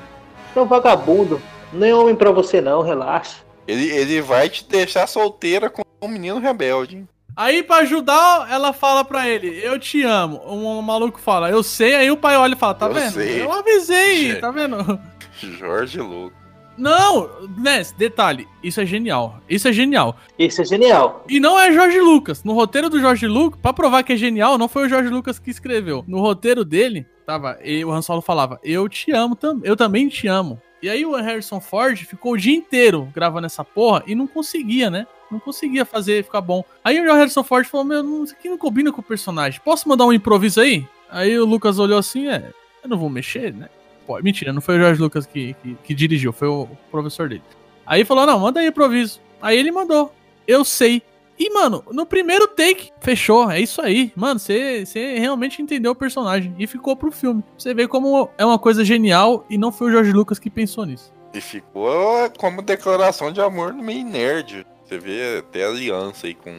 você 0.51 0.59
é 0.59 0.61
um 0.61 0.65
vagabundo. 0.65 1.41
Não 1.71 1.85
é 1.85 1.93
homem 1.93 2.15
pra 2.15 2.31
você, 2.31 2.61
não, 2.61 2.81
relaxa. 2.81 3.37
Ele, 3.67 3.89
ele 3.89 4.21
vai 4.21 4.49
te 4.49 4.65
deixar 4.67 5.07
solteira 5.07 5.69
com 5.69 5.81
um 6.01 6.07
menino 6.07 6.39
rebelde. 6.39 6.97
hein? 6.97 7.07
Aí, 7.35 7.63
pra 7.63 7.77
ajudar, 7.77 8.47
ela 8.51 8.73
fala 8.73 9.03
pra 9.03 9.27
ele, 9.27 9.59
eu 9.63 9.79
te 9.79 10.03
amo. 10.03 10.39
Um, 10.45 10.81
maluco 10.81 11.19
fala, 11.19 11.49
eu 11.49 11.63
sei. 11.63 11.95
Aí 11.95 12.11
o 12.11 12.17
pai 12.17 12.37
olha 12.37 12.53
e 12.53 12.57
fala, 12.57 12.75
tá 12.75 12.85
Eu 12.87 12.93
vendo? 12.93 13.11
sei. 13.13 13.41
Eu 13.41 13.51
avisei, 13.51 14.35
tá 14.35 14.51
vendo? 14.51 14.99
Jorge 15.39 15.99
Lucas. 15.99 16.42
Não, 16.77 17.29
Ness, 17.57 17.91
detalhe, 17.91 18.47
isso 18.63 18.81
é 18.81 18.85
genial. 18.85 19.39
Isso 19.49 19.67
é 19.67 19.73
genial. 19.73 20.17
Isso 20.37 20.61
é 20.61 20.65
genial. 20.65 21.23
E 21.29 21.39
não 21.39 21.59
é 21.59 21.71
Jorge 21.71 21.99
Lucas. 21.99 22.43
No 22.43 22.53
roteiro 22.53 22.89
do 22.89 22.99
Jorge 22.99 23.27
Lucas, 23.27 23.59
pra 23.61 23.73
provar 23.73 24.03
que 24.03 24.13
é 24.13 24.17
genial, 24.17 24.57
não 24.57 24.67
foi 24.67 24.85
o 24.85 24.89
Jorge 24.89 25.09
Lucas 25.09 25.39
que 25.39 25.51
escreveu. 25.51 26.03
No 26.07 26.19
roteiro 26.19 26.65
dele, 26.65 27.05
tava, 27.25 27.57
e 27.63 27.83
o 27.85 27.91
Han 27.91 28.01
Solo 28.01 28.21
falava, 28.21 28.59
eu 28.63 28.89
te 28.89 29.11
amo 29.11 29.35
também, 29.35 29.69
eu 29.69 29.75
também 29.75 30.07
te 30.07 30.27
amo. 30.27 30.59
E 30.81 30.89
aí 30.89 31.05
o 31.05 31.15
Harrison 31.15 31.61
Ford 31.61 31.97
ficou 31.97 32.33
o 32.33 32.37
dia 32.37 32.53
inteiro 32.53 33.07
gravando 33.15 33.45
essa 33.45 33.63
porra 33.63 34.03
e 34.05 34.13
não 34.13 34.27
conseguia, 34.27 34.89
né? 34.89 35.07
Não 35.31 35.39
conseguia 35.39 35.85
fazer 35.85 36.25
ficar 36.25 36.41
bom. 36.41 36.61
Aí 36.83 36.99
o 36.99 37.13
Harrison 37.13 37.41
Ford 37.41 37.65
falou, 37.65 37.85
meu, 37.85 38.23
isso 38.23 38.33
aqui 38.33 38.49
não 38.49 38.57
combina 38.57 38.91
com 38.91 38.99
o 38.99 39.03
personagem. 39.03 39.61
Posso 39.63 39.87
mandar 39.87 40.05
um 40.05 40.11
improviso 40.11 40.59
aí? 40.59 40.85
Aí 41.09 41.39
o 41.39 41.45
Lucas 41.45 41.79
olhou 41.79 41.97
assim, 41.97 42.27
é, 42.27 42.51
eu 42.83 42.89
não 42.89 42.97
vou 42.97 43.09
mexer, 43.09 43.53
né? 43.53 43.69
Pô, 44.05 44.19
mentira, 44.21 44.51
não 44.51 44.61
foi 44.61 44.77
o 44.77 44.79
Jorge 44.79 45.01
Lucas 45.01 45.25
que, 45.25 45.55
que, 45.61 45.77
que 45.83 45.93
dirigiu, 45.93 46.33
foi 46.33 46.47
o 46.47 46.67
professor 46.91 47.29
dele. 47.29 47.43
Aí 47.85 48.05
falou, 48.05 48.25
não, 48.25 48.39
manda 48.39 48.59
aí 48.59 48.67
improviso. 48.67 49.19
Aí 49.41 49.57
ele 49.57 49.71
mandou. 49.71 50.13
Eu 50.47 50.63
sei. 50.63 51.01
E, 51.37 51.49
mano, 51.49 51.83
no 51.91 52.05
primeiro 52.05 52.47
take, 52.47 52.91
fechou. 53.01 53.49
É 53.49 53.59
isso 53.59 53.81
aí. 53.81 54.11
Mano, 54.15 54.39
você 54.39 54.85
realmente 55.17 55.61
entendeu 55.61 55.91
o 55.91 55.95
personagem. 55.95 56.55
E 56.57 56.67
ficou 56.67 56.95
pro 56.95 57.11
filme. 57.11 57.43
Você 57.57 57.73
vê 57.73 57.87
como 57.87 58.29
é 58.37 58.45
uma 58.45 58.59
coisa 58.59 58.85
genial 58.85 59.45
e 59.49 59.57
não 59.57 59.71
foi 59.71 59.89
o 59.89 59.91
Jorge 59.91 60.11
Lucas 60.11 60.39
que 60.39 60.49
pensou 60.49 60.85
nisso. 60.85 61.11
E 61.33 61.41
ficou 61.41 62.29
como 62.37 62.61
declaração 62.61 63.31
de 63.31 63.41
amor 63.41 63.73
meio 63.73 64.05
nerd. 64.05 64.65
Você 64.85 64.99
vê 64.99 65.39
até 65.39 65.65
aliança 65.65 66.27
aí 66.27 66.35
com 66.35 66.53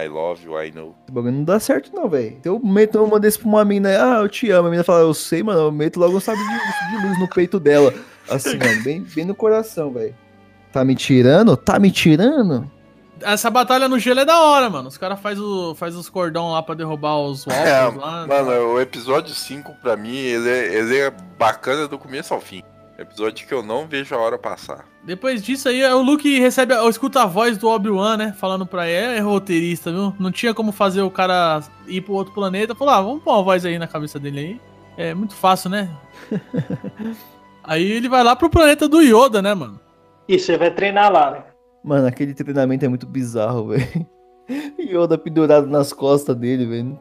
I 0.00 0.06
love 0.06 0.44
you, 0.44 0.60
I 0.62 0.70
know. 0.70 0.94
Esse 1.04 1.12
bagulho 1.12 1.32
não 1.34 1.44
dá 1.44 1.58
certo, 1.58 1.90
não, 1.92 2.08
velho. 2.08 2.38
Se 2.42 2.48
eu 2.48 2.60
meto 2.62 3.02
uma 3.02 3.18
desse 3.18 3.38
pra 3.38 3.48
uma 3.48 3.64
mina, 3.64 3.88
ah, 3.90 4.18
eu 4.20 4.28
te 4.28 4.48
amo. 4.50 4.68
A 4.68 4.70
mina 4.70 4.84
fala, 4.84 5.00
eu 5.00 5.12
sei, 5.12 5.42
mano, 5.42 5.60
eu 5.60 5.72
meto 5.72 5.98
logo 5.98 6.16
um 6.16 6.20
sabe 6.20 6.38
de, 6.38 6.96
de 7.00 7.06
luz 7.06 7.18
no 7.18 7.28
peito 7.28 7.58
dela. 7.58 7.92
Assim, 8.30 8.56
mano, 8.62 8.82
bem, 8.84 9.02
bem 9.14 9.24
no 9.24 9.34
coração, 9.34 9.90
velho. 9.92 10.14
Tá 10.72 10.84
me 10.84 10.94
tirando? 10.94 11.56
Tá 11.56 11.78
me 11.80 11.90
tirando? 11.90 12.70
Essa 13.20 13.50
batalha 13.50 13.88
no 13.88 13.98
gelo 13.98 14.20
é 14.20 14.24
da 14.24 14.40
hora, 14.40 14.70
mano. 14.70 14.86
Os 14.88 14.96
caras 14.96 15.18
faz, 15.18 15.40
o, 15.40 15.74
faz 15.74 15.96
os 15.96 16.08
cordão 16.08 16.52
lá 16.52 16.62
pra 16.62 16.76
derrubar 16.76 17.18
os 17.18 17.44
walkers 17.48 17.66
É, 17.68 17.80
lá. 17.98 18.26
mano, 18.28 18.50
o 18.74 18.80
episódio 18.80 19.34
5 19.34 19.72
pra 19.82 19.96
mim, 19.96 20.14
ele 20.16 20.48
é, 20.48 20.74
ele 20.78 20.96
é 20.98 21.10
bacana 21.36 21.88
do 21.88 21.98
começo 21.98 22.32
ao 22.32 22.40
fim. 22.40 22.62
Episódio 22.96 23.46
que 23.46 23.52
eu 23.52 23.62
não 23.64 23.88
vejo 23.88 24.14
a 24.14 24.18
hora 24.18 24.38
passar. 24.38 24.84
Depois 25.08 25.42
disso 25.42 25.70
aí, 25.70 25.82
o 25.86 26.02
Luke 26.02 26.38
recebe, 26.38 26.74
a- 26.74 26.86
escuta 26.86 27.22
a 27.22 27.26
voz 27.26 27.56
do 27.56 27.66
Obi-Wan, 27.66 28.18
né? 28.18 28.34
Falando 28.34 28.66
pra 28.66 28.86
ele, 28.86 29.16
é 29.16 29.20
roteirista, 29.20 29.90
viu? 29.90 30.12
Não 30.20 30.30
tinha 30.30 30.52
como 30.52 30.70
fazer 30.70 31.00
o 31.00 31.10
cara 31.10 31.62
ir 31.86 32.02
pro 32.02 32.12
outro 32.12 32.34
planeta. 32.34 32.74
Falou, 32.74 32.92
ah, 32.92 33.00
vamos 33.00 33.22
pôr 33.22 33.32
uma 33.32 33.42
voz 33.42 33.64
aí 33.64 33.78
na 33.78 33.86
cabeça 33.86 34.18
dele 34.18 34.38
aí. 34.38 34.60
É 34.98 35.14
muito 35.14 35.34
fácil, 35.34 35.70
né? 35.70 35.88
aí 37.64 37.90
ele 37.90 38.06
vai 38.06 38.22
lá 38.22 38.36
pro 38.36 38.50
planeta 38.50 38.86
do 38.86 39.00
Yoda, 39.00 39.40
né, 39.40 39.54
mano? 39.54 39.80
E 40.28 40.38
você 40.38 40.58
vai 40.58 40.70
treinar 40.70 41.10
lá, 41.10 41.30
né? 41.30 41.44
Mano, 41.82 42.06
aquele 42.06 42.34
treinamento 42.34 42.84
é 42.84 42.88
muito 42.88 43.06
bizarro, 43.06 43.68
velho. 43.68 44.06
Yoda 44.78 45.16
pendurado 45.16 45.66
nas 45.68 45.90
costas 45.90 46.36
dele, 46.36 46.66
velho. 46.66 47.00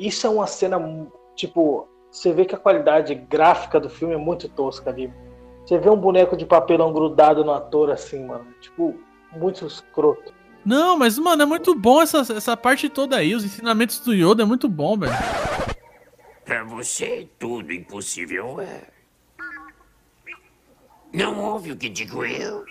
Isso 0.00 0.26
é 0.26 0.30
uma 0.30 0.48
cena, 0.48 0.76
tipo, 1.36 1.86
você 2.10 2.32
vê 2.32 2.44
que 2.44 2.56
a 2.56 2.58
qualidade 2.58 3.14
gráfica 3.14 3.78
do 3.78 3.88
filme 3.88 4.14
é 4.14 4.18
muito 4.18 4.48
tosca 4.48 4.90
ali. 4.90 5.08
Você 5.68 5.76
vê 5.76 5.90
um 5.90 5.96
boneco 5.96 6.34
de 6.34 6.46
papelão 6.46 6.94
grudado 6.94 7.44
no 7.44 7.52
ator 7.52 7.90
assim, 7.90 8.24
mano. 8.24 8.46
Tipo, 8.58 8.98
muito 9.36 9.66
escroto. 9.66 10.32
Não, 10.64 10.96
mas, 10.96 11.18
mano, 11.18 11.42
é 11.42 11.44
muito 11.44 11.74
bom 11.74 12.00
essa, 12.00 12.20
essa 12.20 12.56
parte 12.56 12.88
toda 12.88 13.18
aí. 13.18 13.34
Os 13.34 13.44
ensinamentos 13.44 14.00
do 14.00 14.14
Yoda 14.14 14.44
é 14.44 14.46
muito 14.46 14.66
bom, 14.66 14.96
velho. 14.96 15.12
Pra 16.42 16.64
você, 16.64 17.28
tudo 17.38 17.70
impossível 17.70 18.58
é. 18.62 18.84
Não 21.12 21.38
ouve 21.38 21.72
o 21.72 21.76
que 21.76 21.90
digo 21.90 22.24
eu? 22.24 22.64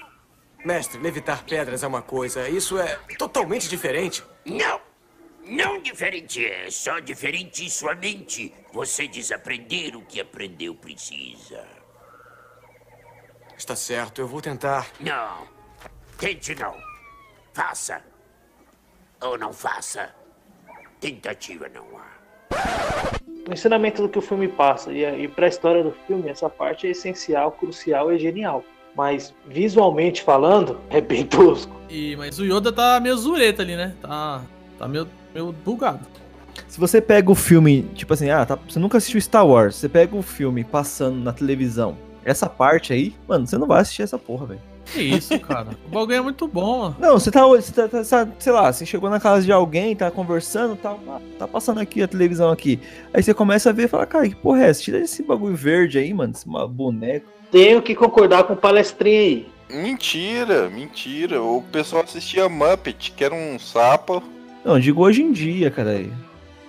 Mestre, 0.65 0.99
levitar 0.99 1.45
pedras 1.45 1.83
é 1.83 1.87
uma 1.87 2.01
coisa, 2.01 2.49
isso 2.49 2.79
é 2.79 2.97
totalmente 3.19 3.69
diferente. 3.69 4.23
Não! 4.43 4.81
Não 5.45 5.79
diferente 5.79 6.43
é, 6.43 6.71
só 6.71 6.99
diferente 6.99 7.63
em 7.63 7.69
sua 7.69 7.93
mente. 7.93 8.51
Você 8.73 9.07
desaprender 9.07 9.95
o 9.95 10.01
que 10.01 10.19
aprendeu 10.19 10.73
precisa. 10.73 11.76
Está 13.57 13.75
certo, 13.75 14.21
eu 14.21 14.27
vou 14.27 14.39
tentar. 14.39 14.87
Não. 14.99 15.47
Tente 16.17 16.53
não. 16.55 16.75
Faça. 17.53 18.01
Ou 19.21 19.37
não 19.37 19.51
faça. 19.51 20.09
Tentativa 20.99 21.67
não 21.73 21.85
há. 21.97 23.17
O 23.49 23.53
ensinamento 23.53 24.01
do 24.01 24.09
que 24.09 24.19
o 24.19 24.21
filme 24.21 24.47
passa. 24.47 24.91
E, 24.93 25.23
e 25.23 25.27
pra 25.27 25.47
história 25.47 25.83
do 25.83 25.91
filme, 26.05 26.29
essa 26.29 26.49
parte 26.49 26.85
é 26.85 26.91
essencial, 26.91 27.51
crucial 27.51 28.13
e 28.13 28.19
genial. 28.19 28.63
Mas, 28.95 29.33
visualmente 29.47 30.21
falando, 30.21 30.79
é 30.89 31.01
bem 31.01 31.25
tosco. 31.25 31.75
E, 31.89 32.15
mas 32.15 32.39
o 32.39 32.45
Yoda 32.45 32.71
tá 32.71 32.99
meio 32.99 33.17
zureta 33.17 33.63
ali, 33.63 33.75
né? 33.75 33.95
Tá, 34.01 34.41
tá 34.77 34.87
meio, 34.87 35.07
meio 35.33 35.51
bugado. 35.51 36.05
Se 36.67 36.79
você 36.79 37.01
pega 37.01 37.31
o 37.31 37.35
filme, 37.35 37.83
tipo 37.95 38.13
assim, 38.13 38.29
ah, 38.29 38.45
tá, 38.45 38.55
você 38.55 38.79
nunca 38.79 38.97
assistiu 38.97 39.21
Star 39.21 39.45
Wars, 39.45 39.75
você 39.75 39.87
pega 39.87 40.15
o 40.15 40.21
filme 40.21 40.63
passando 40.63 41.17
na 41.17 41.31
televisão, 41.31 41.97
essa 42.29 42.47
parte 42.47 42.93
aí, 42.93 43.15
mano, 43.27 43.47
você 43.47 43.57
não 43.57 43.67
vai 43.67 43.81
assistir 43.81 44.03
essa 44.03 44.17
porra, 44.17 44.45
velho. 44.47 44.61
Que 44.93 45.01
isso, 45.01 45.37
cara. 45.41 45.67
o 45.85 45.89
bagulho 45.89 46.15
é 46.17 46.21
muito 46.21 46.47
bom, 46.47 46.79
mano. 46.79 46.95
Não, 46.99 47.13
você 47.19 47.29
tá, 47.29 47.45
você 47.45 47.71
tá, 47.73 47.87
tá- 47.89 48.03
tá- 48.03 48.27
sei 48.39 48.51
lá, 48.53 48.71
você 48.71 48.85
chegou 48.85 49.09
na 49.09 49.19
casa 49.19 49.45
de 49.45 49.51
alguém, 49.51 49.93
tá 49.95 50.09
conversando, 50.09 50.75
tá, 50.77 50.95
tá 51.37 51.45
passando 51.47 51.79
aqui 51.81 52.01
a 52.01 52.07
televisão 52.07 52.49
aqui. 52.51 52.79
Aí 53.13 53.21
você 53.21 53.33
começa 53.33 53.69
a 53.69 53.73
ver 53.73 53.83
e 53.85 53.87
fala, 53.89 54.05
cara, 54.05 54.29
que 54.29 54.35
porra 54.35 54.63
é 54.63 54.69
essa? 54.69 54.81
Tira 54.81 54.99
esse 54.99 55.21
bagulho 55.23 55.55
verde 55.55 55.97
aí, 55.99 56.13
mano, 56.13 56.31
esse 56.33 56.47
ma- 56.47 56.65
boneco. 56.67 57.27
Tenho 57.51 57.81
que 57.81 57.93
concordar 57.95 58.43
com 58.45 58.53
o 58.53 58.57
palestrinho 58.57 59.19
aí. 59.19 59.47
Mentira, 59.69 60.69
mentira. 60.69 61.41
O 61.41 61.61
pessoal 61.71 62.03
assistia 62.03 62.47
Muppet, 62.47 63.11
que 63.11 63.23
era 63.23 63.35
um 63.35 63.59
sapo. 63.59 64.23
Não, 64.63 64.79
digo 64.79 65.01
hoje 65.03 65.21
em 65.21 65.31
dia, 65.33 65.69
cara. 65.69 65.89
aí. 65.91 66.11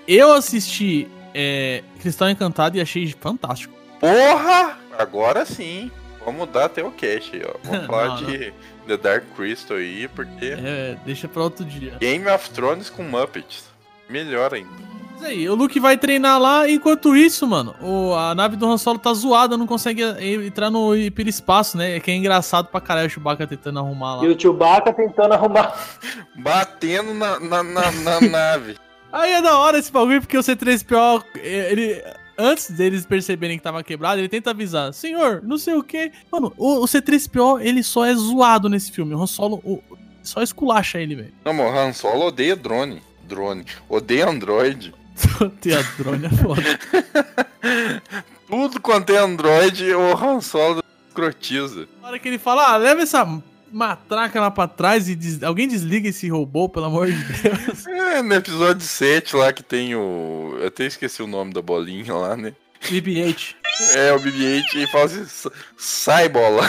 Eu 0.08 0.32
assisti 0.32 1.06
é, 1.34 1.82
Cristal 2.00 2.30
Encantado 2.30 2.76
e 2.76 2.80
achei 2.80 3.06
fantástico. 3.20 3.72
Porra! 4.00 4.76
Agora 4.98 5.46
sim. 5.46 5.90
Vamos 6.24 6.40
mudar 6.40 6.66
até 6.66 6.82
o 6.84 6.90
cast 6.90 7.34
aí, 7.34 7.42
ó. 7.46 7.56
Vamos 7.64 7.86
falar 7.86 8.08
Não, 8.08 8.16
de 8.16 8.52
The 8.86 8.96
Dark 8.96 9.24
Crystal 9.36 9.76
aí, 9.76 10.08
porque 10.08 10.56
É, 10.58 10.96
deixa 11.06 11.28
pra 11.28 11.44
outro 11.44 11.64
dia. 11.64 11.94
Game 12.00 12.26
of 12.28 12.50
Thrones 12.50 12.90
com 12.90 13.02
Muppets. 13.04 13.64
Melhor 14.10 14.52
ainda. 14.52 14.88
Mas 15.14 15.24
aí, 15.30 15.48
o 15.48 15.54
Luke 15.54 15.80
vai 15.80 15.96
treinar 15.96 16.40
lá, 16.40 16.68
enquanto 16.68 17.16
isso, 17.16 17.44
mano, 17.46 17.74
o, 17.80 18.14
a 18.14 18.34
nave 18.36 18.56
do 18.56 18.70
Han 18.70 18.78
Solo 18.78 19.00
tá 19.00 19.12
zoada, 19.12 19.56
não 19.56 19.66
consegue 19.66 20.02
entrar 20.46 20.70
no 20.70 20.94
hiperespaço, 20.94 21.76
né? 21.76 21.98
Que 21.98 22.12
é 22.12 22.14
engraçado 22.14 22.68
pra 22.68 22.80
caralho 22.80 23.08
o 23.08 23.10
Chewbacca 23.10 23.44
tentando 23.46 23.80
arrumar 23.80 24.16
lá. 24.16 24.24
E 24.24 24.28
o 24.28 24.40
Chewbacca 24.40 24.92
tentando 24.92 25.34
arrumar. 25.34 25.74
Batendo 26.38 27.14
na, 27.14 27.40
na, 27.40 27.62
na, 27.64 27.90
na 27.90 28.20
nave. 28.30 28.76
Aí 29.12 29.32
é 29.32 29.42
da 29.42 29.58
hora 29.58 29.78
esse 29.78 29.90
bagulho, 29.90 30.20
porque 30.20 30.36
o 30.38 30.40
C3PO, 30.42 31.24
eh, 31.36 31.72
ele. 31.72 32.04
Antes 32.38 32.70
deles 32.70 33.04
perceberem 33.04 33.58
que 33.58 33.64
tava 33.64 33.82
quebrado, 33.82 34.20
ele 34.20 34.28
tenta 34.28 34.50
avisar, 34.50 34.94
senhor, 34.94 35.42
não 35.42 35.58
sei 35.58 35.74
o 35.74 35.82
que. 35.82 36.12
Mano, 36.30 36.52
o, 36.56 36.76
o 36.76 36.84
C3PO, 36.84 37.60
ele 37.60 37.82
só 37.82 38.04
é 38.06 38.14
zoado 38.14 38.68
nesse 38.68 38.92
filme. 38.92 39.12
O 39.14 39.20
Han 39.20 39.26
Solo 39.26 39.56
o- 39.64 39.82
só 40.22 40.40
esculacha 40.42 41.00
ele, 41.00 41.16
velho. 41.16 41.32
Não, 41.44 41.58
o 41.58 41.68
Han 41.68 41.92
Solo 41.92 42.26
odeia 42.26 42.54
drone. 42.54 43.02
Drone. 43.26 43.64
Odeia 43.88 44.28
Android. 44.28 44.94
Ter 45.60 45.76
a 45.78 45.82
drone 45.98 46.26
é 46.26 46.30
foda. 46.30 46.62
Tudo 48.48 48.80
quanto 48.80 49.10
é 49.12 49.18
Android, 49.18 49.92
o 49.94 50.12
Han 50.16 50.40
Solo 50.40 50.82
escrotiza. 51.08 51.88
Na 52.00 52.08
hora 52.08 52.18
que 52.18 52.28
ele 52.28 52.38
fala, 52.38 52.72
ah, 52.72 52.76
leva 52.76 53.02
essa 53.02 53.24
matraca 53.72 54.40
lá 54.40 54.50
pra 54.50 54.66
trás 54.68 55.08
e 55.08 55.14
des- 55.14 55.42
alguém 55.42 55.66
desliga 55.68 56.08
esse 56.08 56.28
robô, 56.28 56.68
pelo 56.68 56.86
amor 56.86 57.06
de 57.10 57.22
Deus. 57.24 57.86
É, 57.88 58.22
no 58.22 58.34
episódio 58.34 58.82
7 58.82 59.36
lá 59.36 59.52
que 59.52 59.62
tem 59.62 59.94
o. 59.94 60.56
Eu 60.60 60.66
até 60.68 60.86
esqueci 60.86 61.22
o 61.22 61.26
nome 61.26 61.52
da 61.52 61.60
bolinha 61.62 62.14
lá, 62.14 62.36
né? 62.36 62.52
BB-8. 62.88 63.54
É, 63.94 64.12
o 64.12 64.20
BB-8 64.20 64.74
e 64.76 64.86
fala 64.88 65.04
assim: 65.04 65.24
"Sa- 65.26 65.50
sai 65.76 66.28
bola. 66.28 66.62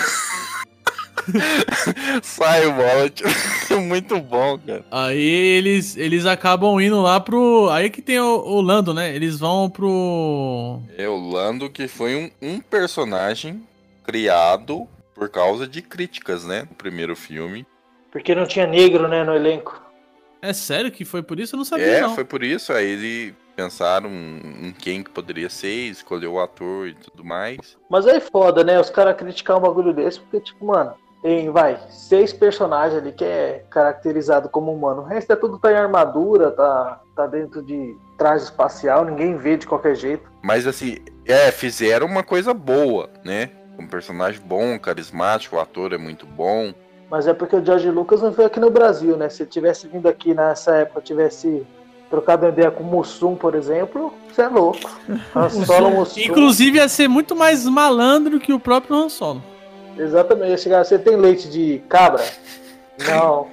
sai 2.22 2.72
bola. 2.72 3.10
Tipo, 3.10 3.30
Muito 3.82 4.20
bom, 4.20 4.58
cara. 4.60 4.86
Aí 4.92 5.20
eles, 5.22 5.96
eles 5.98 6.26
acabam 6.26 6.80
indo 6.82 7.02
lá 7.02 7.20
pro. 7.20 7.70
Aí 7.72 7.90
que 7.90 8.02
tem 8.02 8.20
o, 8.20 8.26
o 8.40 8.62
Lando, 8.62 8.94
né? 8.94 9.16
Eles 9.16 9.40
vão 9.40 9.70
pro. 9.70 10.82
É 10.98 11.08
o 11.08 11.18
Lando 11.18 11.70
que 11.70 11.88
foi 11.88 12.16
um, 12.16 12.32
um 12.42 12.60
personagem 12.60 13.62
criado 14.04 14.88
por 15.20 15.28
causa 15.30 15.68
de 15.68 15.82
críticas, 15.82 16.46
né? 16.46 16.62
No 16.62 16.76
primeiro 16.76 17.14
filme. 17.14 17.68
Porque 18.10 18.34
não 18.34 18.46
tinha 18.48 18.66
negro, 18.66 19.08
né, 19.10 19.22
no 19.22 19.36
elenco. 19.36 19.80
É 20.42 20.54
sério 20.54 20.90
que 20.90 21.04
foi 21.04 21.22
por 21.22 21.38
isso? 21.38 21.56
Eu 21.56 21.58
não 21.58 21.66
sabia, 21.66 21.86
É, 21.98 22.02
não. 22.02 22.16
foi 22.16 22.24
por 22.24 22.42
isso. 22.42 22.72
Aí 22.72 22.86
ele 22.90 23.36
pensaram 23.54 24.10
em 24.10 24.72
quem 24.72 25.04
que 25.04 25.10
poderia 25.12 25.50
ser, 25.50 25.90
escolheu 25.90 26.34
o 26.34 26.40
ator 26.40 26.88
e 26.88 26.94
tudo 26.94 27.26
mais. 27.26 27.78
Mas 27.90 28.08
aí 28.08 28.22
foda, 28.22 28.64
né? 28.64 28.80
Os 28.80 28.90
caras 28.90 29.18
criticar 29.18 29.58
um 29.58 29.62
bagulho 29.62 29.94
desse, 29.94 30.22
porque, 30.22 30.40
tipo, 30.40 30.66
mano, 30.66 30.94
tem, 31.22 31.50
vai, 31.52 31.78
seis 31.90 32.32
personagens 32.32 33.02
ali 33.02 33.12
que 33.12 33.26
é 33.26 33.66
caracterizado 33.70 34.48
como 34.48 34.74
humano. 34.74 35.02
O 35.02 35.06
resto 35.06 35.34
é 35.34 35.36
tudo 35.36 35.60
tá 35.60 35.74
em 35.74 35.76
armadura, 35.76 36.52
tá, 36.52 37.02
tá 37.14 37.28
dentro 37.28 37.62
de 37.62 37.94
traje 38.18 38.46
espacial, 38.46 39.04
ninguém 39.04 39.36
vê 39.36 39.58
de 39.58 39.68
qualquer 39.68 39.96
jeito. 39.96 40.32
Mas 40.42 40.66
assim, 40.66 41.00
é, 41.26 41.52
fizeram 41.52 42.08
uma 42.08 42.24
coisa 42.24 42.54
boa, 42.54 43.10
né? 43.26 43.50
Um 43.80 43.88
personagem 43.88 44.42
bom, 44.44 44.78
carismático, 44.78 45.56
o 45.56 45.60
ator 45.60 45.94
é 45.94 45.98
muito 45.98 46.26
bom. 46.26 46.74
Mas 47.10 47.28
é 47.28 47.34
porque 47.34 47.56
o 47.56 47.66
George 47.66 47.90
Lucas 47.90 48.22
não 48.22 48.32
veio 48.32 48.48
aqui 48.48 48.60
no 48.60 48.70
Brasil, 48.70 49.18
né? 49.18 49.30
Se 49.30 49.46
tivesse 49.46 49.88
vindo 49.88 50.08
aqui 50.08 50.34
nessa 50.34 50.76
época, 50.76 51.02
tivesse 51.02 51.66
trocado 52.10 52.46
uma 52.46 52.52
ideia 52.52 52.70
com 52.70 52.84
o 52.84 52.86
Mussum, 52.86 53.36
por 53.36 53.56
exemplo, 53.56 54.14
você 54.32 54.42
é 54.44 54.48
louco. 54.48 54.80
Han 55.36 55.50
Solo 55.50 55.92
Mussum. 55.92 56.20
Inclusive 56.20 56.78
ia 56.78 56.88
ser 56.88 57.08
muito 57.08 57.36
mais 57.36 57.66
malandro 57.66 58.40
que 58.40 58.52
o 58.52 58.60
próprio 58.60 58.96
Han 58.96 59.10
Solo. 59.10 59.42
Exatamente. 59.98 60.52
Ia 60.52 60.58
chegar, 60.58 60.86
você 60.86 61.00
tem 61.00 61.16
leite 61.16 61.50
de 61.50 61.82
cabra? 61.90 62.24
Não. 63.08 63.48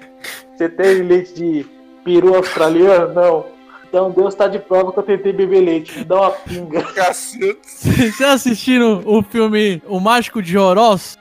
Você 0.54 0.68
tem 0.68 1.02
leite 1.02 1.34
de 1.34 1.66
peru 2.04 2.34
australiano? 2.34 3.14
Não. 3.14 3.55
Então 3.88 4.10
Deus 4.10 4.34
tá 4.34 4.48
de 4.48 4.58
prova 4.58 4.92
que 4.92 4.98
eu 4.98 5.02
tentei 5.02 5.32
beber 5.32 5.60
leite. 5.60 5.98
Me 5.98 6.04
dá 6.04 6.20
uma 6.20 6.30
pinga. 6.30 6.82
Cacete. 6.92 7.58
Vocês 7.64 8.20
assistiram 8.20 9.02
o 9.04 9.22
filme 9.22 9.82
O 9.86 10.00
Mágico 10.00 10.42
de 10.42 10.58
Oroz? 10.58 11.16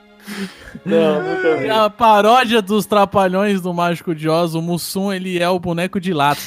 Não, 0.84 1.22
nunca 1.22 1.56
vi. 1.56 1.70
a 1.70 1.88
paródia 1.88 2.60
dos 2.60 2.84
Trapalhões 2.84 3.60
do 3.60 3.72
Mágico 3.72 4.14
de 4.14 4.28
Oz, 4.28 4.54
o 4.54 4.62
Mussum, 4.62 5.12
ele 5.12 5.38
é 5.40 5.48
o 5.48 5.58
boneco 5.58 6.00
de 6.00 6.12
lata. 6.12 6.40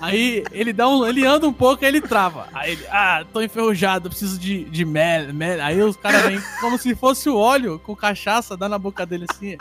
Aí 0.00 0.44
ele 0.52 0.72
dá 0.72 0.88
um, 0.88 1.06
ele 1.06 1.26
anda 1.26 1.46
um 1.46 1.52
pouco, 1.52 1.84
aí 1.84 1.90
ele 1.90 2.00
trava. 2.00 2.46
Aí 2.54 2.72
ele, 2.72 2.86
ah, 2.90 3.24
tô 3.32 3.42
enferrujado, 3.42 4.08
preciso 4.08 4.38
de, 4.38 4.64
de 4.64 4.84
mel, 4.84 5.34
mel. 5.34 5.60
Aí 5.62 5.82
os 5.82 5.96
caras 5.96 6.22
vêm 6.22 6.40
como 6.60 6.78
se 6.78 6.94
fosse 6.94 7.28
o 7.28 7.36
óleo 7.36 7.80
com 7.80 7.96
cachaça, 7.96 8.56
dá 8.56 8.68
na 8.68 8.78
boca 8.78 9.04
dele 9.04 9.26
assim. 9.30 9.56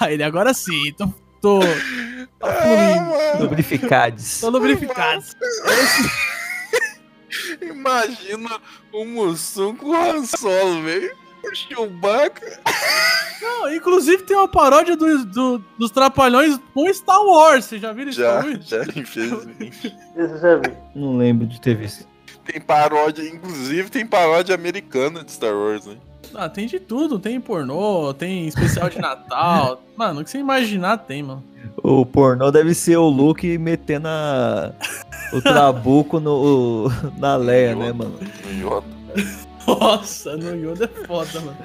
Aí 0.00 0.14
ele, 0.14 0.24
agora 0.24 0.52
sim, 0.52 0.92
tô, 0.96 1.08
tô, 1.40 1.60
tô 1.60 1.66
fluindo, 2.46 3.42
Lubrificados. 3.42 4.40
tô 4.40 4.50
lubrificado. 4.50 5.24
Imagina 7.62 8.60
o 8.92 9.04
Mussum 9.04 9.74
com 9.76 9.90
o 9.90 9.94
Han 9.94 10.24
Solo, 10.24 10.82
velho. 10.82 11.14
O 11.42 11.54
Chewbacca. 11.54 12.60
Não, 13.40 13.72
inclusive 13.74 14.22
tem 14.24 14.36
uma 14.36 14.48
paródia 14.48 14.94
do, 14.96 15.24
do- 15.24 15.58
dos 15.78 15.90
Trapalhões 15.90 16.58
com 16.74 16.92
Star 16.92 17.22
Wars, 17.24 17.64
vocês 17.64 17.80
já 17.80 17.92
viram 17.92 18.12
Já, 18.12 18.40
Star 18.40 18.44
Wars? 18.46 18.68
já, 18.68 18.82
infelizmente. 18.94 19.86
Esse 20.16 20.32
eu 20.34 20.38
já 20.38 20.56
vi. 20.56 20.72
Não 20.94 21.16
lembro 21.16 21.46
de 21.46 21.58
ter 21.60 21.74
visto. 21.76 22.06
Tem 22.44 22.60
paródia, 22.60 23.22
inclusive 23.26 23.88
tem 23.88 24.06
paródia 24.06 24.54
americana 24.54 25.24
de 25.24 25.32
Star 25.32 25.54
Wars, 25.54 25.86
né? 25.86 25.96
Ah, 26.34 26.48
tem 26.48 26.66
de 26.66 26.78
tudo, 26.78 27.18
tem 27.18 27.40
pornô, 27.40 28.14
tem 28.14 28.46
especial 28.46 28.88
de 28.88 28.98
Natal. 28.98 29.82
Mano, 29.96 30.20
o 30.20 30.24
que 30.24 30.30
você 30.30 30.38
imaginar 30.38 30.96
tem, 30.98 31.22
mano. 31.22 31.42
O 31.82 32.06
pornô 32.06 32.50
deve 32.50 32.72
ser 32.74 32.96
o 32.96 33.08
Luke 33.08 33.58
metendo 33.58 34.08
a... 34.08 34.72
o 35.32 35.40
trabuco 35.42 36.18
no... 36.20 36.90
na 37.18 37.36
Leia, 37.36 37.74
né, 37.74 37.92
mano? 37.92 38.14
No 38.44 38.50
Yoda. 38.76 38.86
Nossa, 39.66 40.36
no 40.36 40.56
Yoda 40.56 40.84
é 40.86 41.06
foda, 41.06 41.40
mano. 41.40 41.56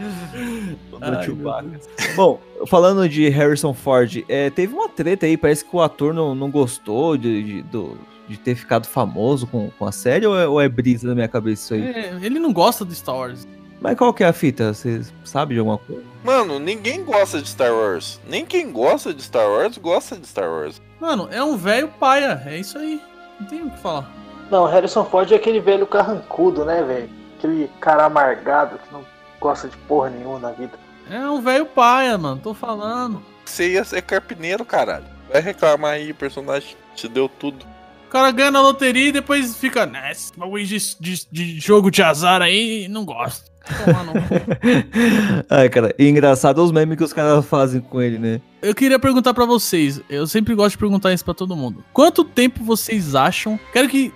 No 0.92 1.24
Chewbacca. 1.24 1.80
Bom, 2.16 2.40
falando 2.68 3.08
de 3.08 3.30
Harrison 3.30 3.74
Ford, 3.74 4.24
é, 4.28 4.50
teve 4.50 4.74
uma 4.74 4.90
treta 4.90 5.26
aí, 5.26 5.38
parece 5.38 5.64
que 5.64 5.76
o 5.76 5.82
ator 5.82 6.14
não, 6.14 6.36
não 6.36 6.52
gostou 6.52 7.16
de, 7.18 7.42
de, 7.44 7.62
do- 7.64 7.98
de 8.28 8.38
ter 8.38 8.56
ficado 8.56 8.88
famoso 8.88 9.48
com, 9.48 9.70
com 9.78 9.86
a 9.86 9.92
série, 9.92 10.26
ou 10.26 10.38
é, 10.38 10.48
ou 10.48 10.60
é 10.60 10.68
brisa 10.68 11.08
na 11.08 11.16
minha 11.16 11.28
cabeça 11.28 11.76
isso 11.78 11.86
aí? 11.86 11.96
É, 11.96 12.18
ele 12.22 12.40
não 12.40 12.52
gosta 12.52 12.84
do 12.84 12.94
Star 12.94 13.16
Wars. 13.16 13.48
Mas 13.82 13.98
qual 13.98 14.14
que 14.14 14.24
é 14.24 14.28
a 14.28 14.34
fita? 14.34 14.74
Você 14.74 15.02
sabe 15.24 15.54
de 15.54 15.60
alguma 15.60 15.78
coisa? 15.78 16.04
Mano, 16.24 16.60
ninguém 16.60 17.04
gosta 17.04 17.42
de 17.42 17.48
Star 17.48 17.74
Wars. 17.74 18.20
Nem 18.28 18.46
quem 18.46 18.72
gosta 18.72 19.14
de 19.14 19.22
Star 19.22 19.48
Wars 19.48 19.78
gosta 19.78 20.18
de 20.18 20.26
Star 20.28 20.50
Wars. 20.50 20.82
Mano, 21.00 21.28
é 21.32 21.44
um 21.44 21.56
velho 21.56 21.88
paia, 22.00 22.42
é 22.46 22.58
isso 22.58 22.78
aí. 22.78 23.02
Não 23.40 23.48
tem 23.48 23.62
o 23.62 23.70
que 23.70 23.80
falar. 23.80 24.12
Não, 24.50 24.66
Harrison 24.66 25.04
Ford 25.06 25.32
é 25.32 25.36
aquele 25.36 25.60
velho 25.60 25.86
carrancudo, 25.86 26.64
né, 26.66 26.84
velho? 26.84 27.10
Aquele 27.38 27.70
cara 27.80 28.06
amargado 28.06 28.78
que 28.80 28.94
não 28.94 29.06
gosta 29.40 29.68
de 29.68 29.78
porra 29.78 30.10
nenhuma 30.10 30.40
na 30.40 30.52
vida. 30.52 30.74
É 31.10 31.20
um 31.30 31.42
velho 31.42 31.66
paia, 31.66 32.18
mano, 32.18 32.42
tô 32.42 32.54
falando. 32.54 33.22
Você 33.44 33.74
ia 33.74 33.84
ser 33.84 34.02
carpineiro, 34.02 34.66
caralho. 34.66 35.06
Vai 35.32 35.42
reclamar 35.42 35.94
aí, 35.94 36.12
o 36.12 36.16
personagem 36.16 36.76
te 36.96 37.08
deu 37.08 37.30
tudo. 37.30 37.66
O 38.08 38.10
cara 38.10 38.32
ganha 38.32 38.52
na 38.52 38.62
loteria 38.62 39.10
e 39.10 39.12
depois 39.12 39.56
fica, 39.58 39.86
né, 39.86 40.12
esse 40.12 40.32
bagulho 40.38 40.66
de, 40.66 40.78
de, 41.00 41.28
de 41.32 41.60
jogo 41.60 41.92
de 41.92 42.02
azar 42.02 42.42
aí, 42.42 42.88
não 42.88 43.04
gosto. 43.04 43.52
Ai, 45.50 45.70
cara, 45.70 45.94
e 45.98 46.08
engraçado 46.08 46.64
os 46.64 46.72
memes 46.72 46.98
que 46.98 47.04
os 47.04 47.14
caras 47.14 47.46
fazem 47.46 47.82
com 47.82 48.02
ele, 48.02 48.18
né? 48.18 48.42
Eu 48.62 48.74
queria 48.74 49.00
perguntar 49.00 49.34
pra 49.34 49.46
vocês, 49.46 50.02
eu 50.10 50.28
sempre 50.28 50.54
gosto 50.56 50.72
de 50.72 50.78
perguntar 50.78 51.14
isso 51.14 51.26
pra 51.26 51.34
todo 51.34 51.56
mundo. 51.56 51.84
Quanto 51.94 52.24
tempo 52.24 52.64
vocês 52.64 53.16
acham? 53.16 53.60
Quero 53.74 53.88
que, 53.88 54.14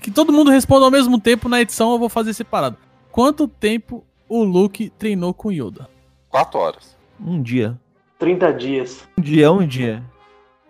que 0.00 0.10
todo 0.10 0.32
mundo 0.32 0.50
responda 0.50 0.84
ao 0.84 0.90
mesmo 0.90 1.20
tempo 1.20 1.48
na 1.48 1.60
edição, 1.60 1.92
eu 1.92 1.98
vou 1.98 2.08
fazer 2.08 2.32
separado. 2.34 2.76
Quanto 3.10 3.48
tempo 3.48 4.04
o 4.28 4.42
Luke 4.44 4.90
treinou 4.90 5.32
com 5.32 5.50
Yoda? 5.50 5.88
Quatro 6.28 6.58
horas. 6.58 6.96
Um 7.20 7.40
dia. 7.42 7.78
30 8.18 8.52
dias. 8.52 9.08
Um 9.18 9.22
dia, 9.22 9.52
um 9.52 9.66
dia. 9.66 10.02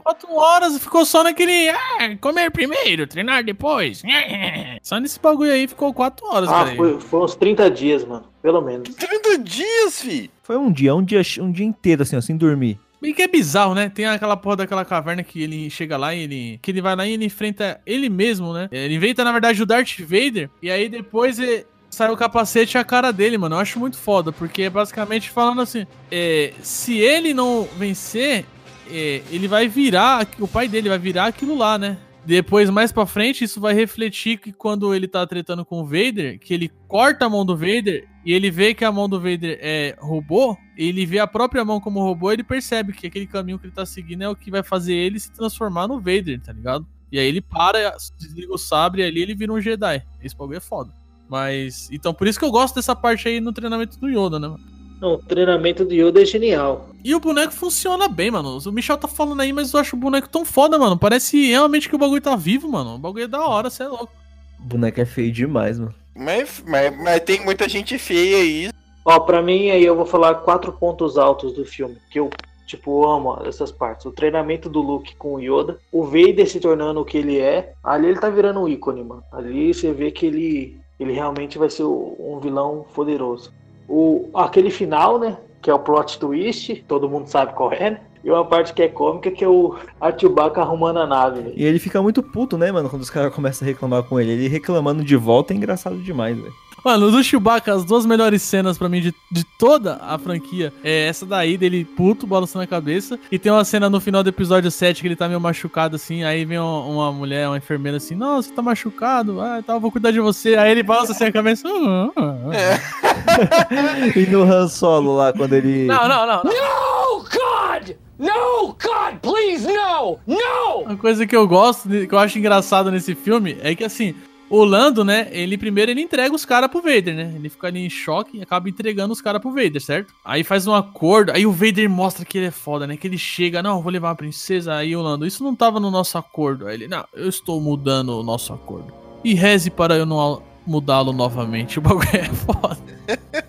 Quatro 0.07 0.33
horas 0.37 0.79
ficou 0.79 1.05
só 1.05 1.25
naquele. 1.25 1.69
Ah, 1.69 2.17
comer 2.21 2.49
primeiro, 2.53 3.09
treinar 3.09 3.43
depois. 3.43 4.03
Só 4.81 5.01
nesse 5.01 5.19
bagulho 5.19 5.51
aí 5.51 5.67
ficou 5.67 5.93
quatro 5.93 6.25
horas, 6.29 6.49
Ah, 6.49 6.65
foi, 6.77 7.01
foi 7.01 7.21
uns 7.25 7.35
30 7.35 7.69
dias, 7.73 8.05
mano. 8.05 8.25
Pelo 8.41 8.61
menos. 8.63 8.89
30 8.95 9.39
dias, 9.39 10.01
fi! 10.01 10.31
Foi 10.45 10.57
um 10.57 10.71
dia, 10.71 10.95
um 10.95 11.03
dia, 11.03 11.21
um 11.41 11.51
dia 11.51 11.67
inteiro, 11.67 12.03
assim, 12.05 12.17
ó, 12.17 12.21
sem 12.21 12.37
dormir. 12.37 12.79
Bem 13.03 13.13
que 13.13 13.21
é 13.21 13.27
bizarro, 13.27 13.75
né? 13.75 13.89
Tem 13.89 14.07
aquela 14.07 14.37
porra 14.37 14.59
daquela 14.59 14.85
caverna 14.85 15.25
que 15.25 15.43
ele 15.43 15.69
chega 15.71 15.97
lá 15.97 16.15
e 16.15 16.23
ele. 16.23 16.59
Que 16.63 16.71
ele 16.71 16.81
vai 16.81 16.95
lá 16.95 17.05
e 17.05 17.15
ele 17.15 17.25
enfrenta 17.25 17.81
ele 17.85 18.09
mesmo, 18.09 18.53
né? 18.53 18.69
Ele 18.71 18.95
inventa, 18.95 19.25
na 19.25 19.33
verdade, 19.33 19.61
o 19.61 19.67
Darth 19.67 19.99
Vader. 19.99 20.49
E 20.63 20.71
aí 20.71 20.89
depois 20.89 21.41
ele- 21.41 21.67
sai 21.91 22.11
o 22.13 22.17
capacete 22.17 22.77
e 22.77 22.79
a 22.79 22.85
cara 22.85 23.13
dele, 23.13 23.37
mano. 23.37 23.57
Eu 23.57 23.61
acho 23.61 23.81
muito 23.81 23.97
foda. 23.99 24.31
Porque 24.31 24.63
é 24.63 24.71
basicamente 24.71 25.31
falando 25.31 25.63
assim: 25.63 25.85
é, 26.13 26.53
se 26.63 26.97
ele 26.99 27.35
não 27.35 27.69
vencer, 27.77 28.45
é, 28.91 29.23
ele 29.31 29.49
vai 29.49 29.69
virar. 29.69 30.27
O 30.39 30.49
pai 30.49 30.69
dele 30.69 30.89
vai 30.89 30.99
virar 30.99 31.27
aquilo 31.27 31.57
lá, 31.57 31.79
né? 31.79 31.99
Depois, 32.27 32.69
mais 32.71 32.91
pra 32.91 33.07
frente, 33.07 33.45
isso 33.45 33.61
vai 33.61 33.73
refletir 33.73 34.37
que 34.39 34.53
quando 34.53 34.93
ele 34.93 35.07
tá 35.07 35.25
tretando 35.25 35.65
com 35.65 35.81
o 35.81 35.85
Vader, 35.85 36.41
que 36.41 36.53
ele 36.53 36.73
corta 36.89 37.27
a 37.27 37.31
mão 37.31 37.47
do 37.47 37.57
Vader 37.57 38.09
e 38.25 38.33
ele 38.33 38.51
vê 38.51 38.75
que 38.75 38.85
a 38.85 38.91
mão 38.91 39.09
do 39.09 39.21
Vader 39.21 39.57
é 39.63 39.95
robô, 40.01 40.57
ele 40.77 41.07
vê 41.07 41.21
a 41.21 41.27
própria 41.29 41.65
mão 41.65 41.81
como 41.81 42.03
robô, 42.03 42.33
ele 42.33 42.43
percebe 42.43 42.93
que 42.93 43.07
aquele 43.07 43.29
caminho 43.29 43.61
que 43.61 43.67
ele 43.67 43.73
tá 43.73 43.87
seguindo 43.87 44.23
é 44.23 44.29
o 44.29 44.35
que 44.35 44.51
vai 44.51 44.65
fazer 44.65 44.95
ele 44.95 45.21
se 45.21 45.31
transformar 45.31 45.87
no 45.87 46.01
Vader, 46.01 46.41
tá 46.41 46.53
ligado? 46.53 46.85
E 47.13 47.19
aí 47.21 47.27
ele 47.29 47.41
para, 47.41 47.97
desliga 48.19 48.53
o 48.53 48.59
sabre 48.59 49.03
e 49.03 49.05
ali 49.05 49.23
ele 49.23 49.37
vira 49.37 49.53
um 49.53 49.61
Jedi. 49.61 50.05
Esse 50.21 50.37
bagulho 50.37 50.57
é 50.57 50.61
foda. 50.61 50.93
Mas. 51.29 51.89
Então 51.93 52.13
por 52.13 52.27
isso 52.27 52.41
que 52.41 52.45
eu 52.45 52.51
gosto 52.51 52.75
dessa 52.75 52.97
parte 52.97 53.29
aí 53.29 53.41
no 53.41 53.53
treinamento 53.53 54.01
do 54.01 54.09
Yoda, 54.09 54.41
né, 54.41 54.49
mano? 54.49 54.76
Não, 55.01 55.15
o 55.15 55.19
treinamento 55.19 55.85
do 55.85 55.95
Yoda 55.95 56.23
é 56.23 56.25
genial. 56.25 56.89
E 57.05 57.15
o 57.15 57.21
boneco 57.21 57.53
funciona 57.53 58.09
bem, 58.09 58.31
mano. 58.31 58.59
O 58.59 58.73
Michel 58.73 58.97
tá 58.97 59.07
falando 59.07 59.41
aí, 59.41 59.53
mas 59.53 59.73
eu 59.73 59.81
acho 59.81 59.95
o 59.95 59.99
boneco 59.99 60.29
tão 60.29 60.45
foda, 60.45 60.79
mano. 60.79 60.99
Parece 60.99 61.49
realmente 61.49 61.89
que 61.89 61.95
o 61.95 61.99
bagulho 61.99 62.21
tá 62.21 62.35
vivo, 62.35 62.69
mano. 62.71 62.95
O 62.95 62.99
bagulho 62.99 63.25
é 63.25 63.29
da 63.29 63.47
hora, 63.47 63.71
cê 63.71 63.83
é 63.83 63.89
louco. 63.89 64.11
O 64.59 64.63
boneco 64.63 65.01
é 65.01 65.05
feio 65.05 65.31
demais, 65.31 65.79
mano. 65.79 65.95
Mas, 66.17 66.65
mas, 66.67 66.97
mas 66.97 67.21
tem 67.21 67.45
muita 67.45 67.69
gente 67.69 67.99
feia 67.99 68.39
aí. 68.39 68.71
Ó, 69.05 69.21
pra 69.21 69.43
mim 69.43 69.71
aí 69.71 69.85
eu 69.85 69.95
vou 69.95 70.07
falar 70.07 70.35
quatro 70.37 70.73
pontos 70.73 71.17
altos 71.17 71.53
do 71.53 71.65
filme, 71.65 71.97
que 72.11 72.19
eu, 72.19 72.29
tipo, 72.67 73.07
amo 73.07 73.41
essas 73.45 73.71
partes. 73.71 74.07
O 74.07 74.11
treinamento 74.11 74.69
do 74.69 74.81
Luke 74.81 75.15
com 75.15 75.35
o 75.35 75.41
Yoda, 75.41 75.79
o 75.93 76.03
Vader 76.05 76.49
se 76.49 76.59
tornando 76.59 77.01
o 77.01 77.05
que 77.05 77.19
ele 77.19 77.39
é. 77.39 77.75
Ali 77.85 78.09
ele 78.09 78.19
tá 78.19 78.31
virando 78.31 78.61
um 78.61 78.69
ícone, 78.69 79.05
mano. 79.05 79.23
Ali 79.31 79.73
você 79.73 79.93
vê 79.93 80.11
que 80.11 80.27
ele, 80.27 80.81
ele 80.99 81.13
realmente 81.13 81.59
vai 81.59 81.71
ser 81.71 81.85
um 81.85 82.41
vilão 82.43 82.85
poderoso. 82.95 83.53
O, 83.89 84.29
aquele 84.35 84.71
final, 84.71 85.19
né, 85.19 85.37
que 85.63 85.71
é 85.71 85.75
o 85.75 85.79
plot 85.79 86.19
twist, 86.19 86.85
todo 86.89 87.09
mundo 87.09 87.27
sabe 87.27 87.55
qual 87.55 87.73
é, 87.73 87.91
né? 87.91 88.01
E 88.25 88.31
uma 88.31 88.45
parte 88.45 88.75
que 88.75 88.83
é 88.83 88.89
cômica, 88.89 89.31
que 89.31 89.45
é 89.45 89.49
o 89.49 89.77
a 90.01 90.17
Chewbacca 90.17 90.61
arrumando 90.61 90.99
a 90.99 91.07
nave, 91.07 91.43
velho. 91.43 91.55
E 91.57 91.65
ele 91.65 91.79
fica 91.79 92.03
muito 92.03 92.23
puto, 92.23 92.59
né, 92.59 92.73
mano, 92.73 92.91
quando 92.91 93.03
os 93.03 93.11
caras 93.11 93.33
começam 93.33 93.65
a 93.67 93.71
reclamar 93.71 94.03
com 94.03 94.19
ele. 94.19 94.33
Ele 94.33 94.49
reclamando 94.49 95.05
de 95.05 95.15
volta 95.15 95.53
é 95.53 95.57
engraçado 95.57 95.97
demais, 95.99 96.37
velho. 96.37 96.53
Mano, 96.87 97.11
do 97.11 97.21
Chewbacca, 97.21 97.75
as 97.75 97.85
duas 97.85 98.07
melhores 98.07 98.43
cenas 98.43 98.79
pra 98.79 98.89
mim 98.89 99.01
de, 99.01 99.13
de 99.29 99.43
toda 99.59 99.99
a 100.01 100.17
franquia 100.17 100.73
é 100.85 101.09
essa 101.09 101.27
daí, 101.27 101.59
dele 101.59 101.85
puto, 101.85 102.29
balançando 102.29 102.63
a 102.63 102.67
cabeça. 102.67 103.19
E 103.29 103.41
tem 103.41 103.51
uma 103.51 103.65
cena 103.65 103.91
no 103.91 104.01
final 104.01 104.23
do 104.23 104.29
episódio 104.29 104.71
7 104.71 105.01
que 105.01 105.09
ele 105.09 105.17
tá 105.17 105.27
meio 105.27 105.41
machucado 105.41 105.97
assim. 105.97 106.23
Aí 106.23 106.45
vem 106.45 106.61
uma, 106.61 106.85
uma 106.85 107.13
mulher, 107.13 107.49
uma 107.49 107.57
enfermeira 107.57 107.97
assim: 107.97 108.15
Nossa, 108.15 108.51
você 108.51 108.55
tá 108.55 108.63
machucado? 108.63 109.41
Ah, 109.41 109.61
tá, 109.67 109.73
eu 109.73 109.81
vou 109.81 109.91
cuidar 109.91 110.13
de 110.13 110.21
você. 110.21 110.55
Aí 110.55 110.71
ele 110.71 110.85
balança 110.85 111.11
assim 111.11 111.25
a 111.25 111.33
cabeça. 111.33 111.67
"Ah, 111.67 112.11
ah, 112.15 112.35
ah." 112.53 114.17
E 114.17 114.25
no 114.27 114.45
Han 114.45 114.69
Solo 114.69 115.17
lá, 115.17 115.33
quando 115.33 115.55
ele. 115.55 115.87
Não, 115.87 116.07
não, 116.07 116.25
não. 116.25 116.43
não. 116.45 116.53
No, 116.53 117.25
God! 117.25 117.97
No, 118.17 118.67
God, 118.69 119.19
please, 119.23 119.67
no! 119.67 120.21
No! 120.25 120.83
Uma 120.85 120.97
coisa 120.97 121.27
que 121.27 121.35
eu 121.35 121.49
gosto, 121.49 121.89
que 121.89 122.15
eu 122.15 122.19
acho 122.21 122.39
engraçado 122.39 122.93
nesse 122.93 123.17
filme 123.17 123.59
é 123.61 123.75
que 123.75 123.83
assim. 123.83 124.15
O 124.49 124.65
Lando, 124.65 125.05
né? 125.05 125.29
Ele 125.33 125.59
primeiro 125.59 125.91
ele 125.91 126.01
entrega 126.01 126.35
os 126.35 126.45
caras 126.45 126.71
pro 126.71 126.81
Vader, 126.81 127.15
né? 127.15 127.33
Ele 127.35 127.49
fica 127.49 127.67
ali 127.67 127.85
em 127.85 127.91
choque 127.91 128.39
e 128.39 128.43
acaba 128.43 128.69
entregando 128.69 129.13
os 129.13 129.21
caras 129.21 129.41
pro 129.41 129.51
Vader, 129.51 129.81
certo? 129.81 130.15
Aí 130.25 130.45
faz 130.45 130.67
um 130.67 130.75
acordo, 130.75 131.33
aí 131.33 131.45
o 131.45 131.53
Vader 131.53 131.91
mostra 131.91 132.25
que 132.25 132.39
ele 132.39 132.47
é 132.47 132.51
foda, 132.51 132.87
né? 132.87 132.97
Que 132.97 133.07
ele 133.07 133.19
chega, 133.19 133.63
não, 133.63 133.83
vou 133.83 133.91
levar 133.91 134.11
a 134.11 134.15
princesa. 134.15 134.75
Aí 134.75 134.95
o 134.95 135.03
Lando, 135.03 135.27
isso 135.27 135.43
não 135.43 135.55
tava 135.55 135.81
no 135.81 135.91
nosso 135.91 136.17
acordo. 136.17 136.67
Aí 136.67 136.75
ele, 136.75 136.89
não, 136.89 137.05
eu 137.13 137.29
estou 137.29 137.61
mudando 137.61 138.21
o 138.21 138.23
nosso 138.23 138.53
acordo. 138.53 138.93
E 139.25 139.35
reze 139.35 139.71
para 139.71 139.97
eu 139.97 140.07
não 140.07 140.43
mudá-lo 140.67 141.13
novamente. 141.13 141.79
O 141.81 141.83
bagulho 141.83 142.09
é 142.13 142.25
foda. 142.25 142.79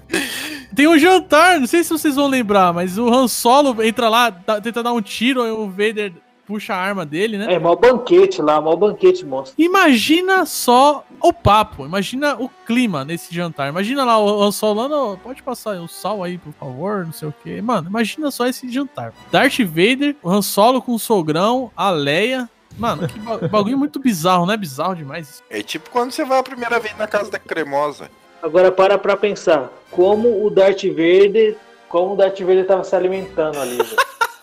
Tem 0.76 0.88
um 0.88 0.98
jantar, 0.98 1.60
não 1.60 1.66
sei 1.66 1.84
se 1.84 1.90
vocês 1.90 2.16
vão 2.16 2.28
lembrar, 2.28 2.72
mas 2.72 3.00
o 3.00 3.12
Han 3.12 3.28
Solo 3.28 3.82
entra 3.84 4.10
lá, 4.10 4.32
tenta 4.32 4.84
dar 4.84 4.94
um 4.94 5.02
tiro, 5.02 5.42
aí 5.42 5.50
o 5.50 5.68
Vader 5.68 6.14
puxa 6.48 6.74
a 6.74 6.78
arma 6.78 7.06
dele, 7.06 7.38
né? 7.38 7.54
É, 7.54 7.60
mó 7.60 7.76
banquete 7.76 8.42
lá, 8.42 8.60
mó 8.62 8.76
banquete, 8.76 9.26
monstro. 9.26 9.54
Imagina 9.62 10.46
só 10.46 11.04
o 11.22 11.34
papo, 11.34 11.86
imagina 11.86 12.36
o 12.40 12.50
clima 12.66 13.04
nesse 13.04 13.36
jantar. 13.36 13.68
Imagina 13.70 14.04
lá 14.06 14.18
o 14.18 14.42
Han 14.42 14.52
Solo, 14.52 14.82
lá, 14.84 14.88
"Não, 14.90 15.18
pode 15.18 15.44
passar 15.44 15.76
o 15.82 15.88
sal 15.88 16.24
aí, 16.24 16.38
por 16.38 16.54
favor, 16.54 17.06
não 17.06 17.12
sei 17.12 17.28
o 17.28 17.34
que. 17.44 17.62
Mano, 17.62 17.90
imagina 17.90 18.32
só 18.32 18.48
esse 18.48 18.70
jantar. 18.72 19.14
Darth 19.32 19.60
Vader, 19.60 20.16
o 20.24 20.30
Han 20.32 20.42
Solo 20.42 20.82
com 20.82 20.94
o 20.96 21.00
sogrão, 21.00 21.70
a 21.76 21.90
Leia. 21.90 22.50
Mano, 22.78 23.08
que 23.08 23.20
ba- 23.20 23.38
bagulho 23.50 23.78
muito 23.78 24.00
bizarro, 24.00 24.46
não 24.46 24.54
é 24.54 24.58
bizarro 24.58 24.96
demais 24.96 25.30
isso? 25.30 25.44
É 25.50 25.62
tipo 25.62 25.90
quando 25.90 26.12
você 26.12 26.24
vai 26.24 26.40
a 26.40 26.44
primeira 26.44 26.80
vez 26.80 26.98
na 26.98 27.08
casa 27.08 27.30
da 27.30 27.40
cremosa. 27.40 28.10
Agora 28.42 28.72
para 28.72 28.98
pra 28.98 29.18
pensar, 29.18 29.70
como 29.92 30.46
o 30.46 30.50
Darth 30.50 30.84
Vader 30.84 31.58
como 31.90 32.14
o 32.14 32.18
Darth 32.18 32.40
Vader 32.42 32.68
tava 32.68 32.84
se 32.84 32.94
alimentando 32.96 33.58
ali, 33.60 33.78
velho. 33.78 33.96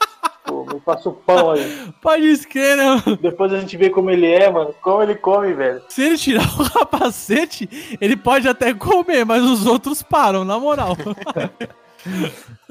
Pô, 0.45 0.65
me 0.65 0.79
passa 0.81 1.09
o 1.09 1.13
pão 1.13 1.53
aí. 1.53 1.93
Pode 2.03 2.27
esquecer, 2.27 2.77
né, 2.77 2.85
mano? 2.85 3.17
Depois 3.17 3.53
a 3.53 3.61
gente 3.61 3.77
vê 3.77 3.89
como 3.89 4.11
ele 4.11 4.27
é, 4.27 4.51
mano. 4.51 4.75
Como 4.83 5.03
ele 5.03 5.15
come, 5.15 5.55
velho. 5.55 5.83
Se 5.89 6.03
ele 6.03 6.19
tirar 6.19 6.47
o 6.61 6.69
capacete, 6.71 7.69
ele 8.01 8.17
pode 8.17 8.47
até 8.47 8.75
comer, 8.75 9.25
mas 9.25 9.43
os 9.43 9.67
outros 9.67 10.03
param, 10.03 10.45
na 10.45 10.59
moral. 10.59 10.97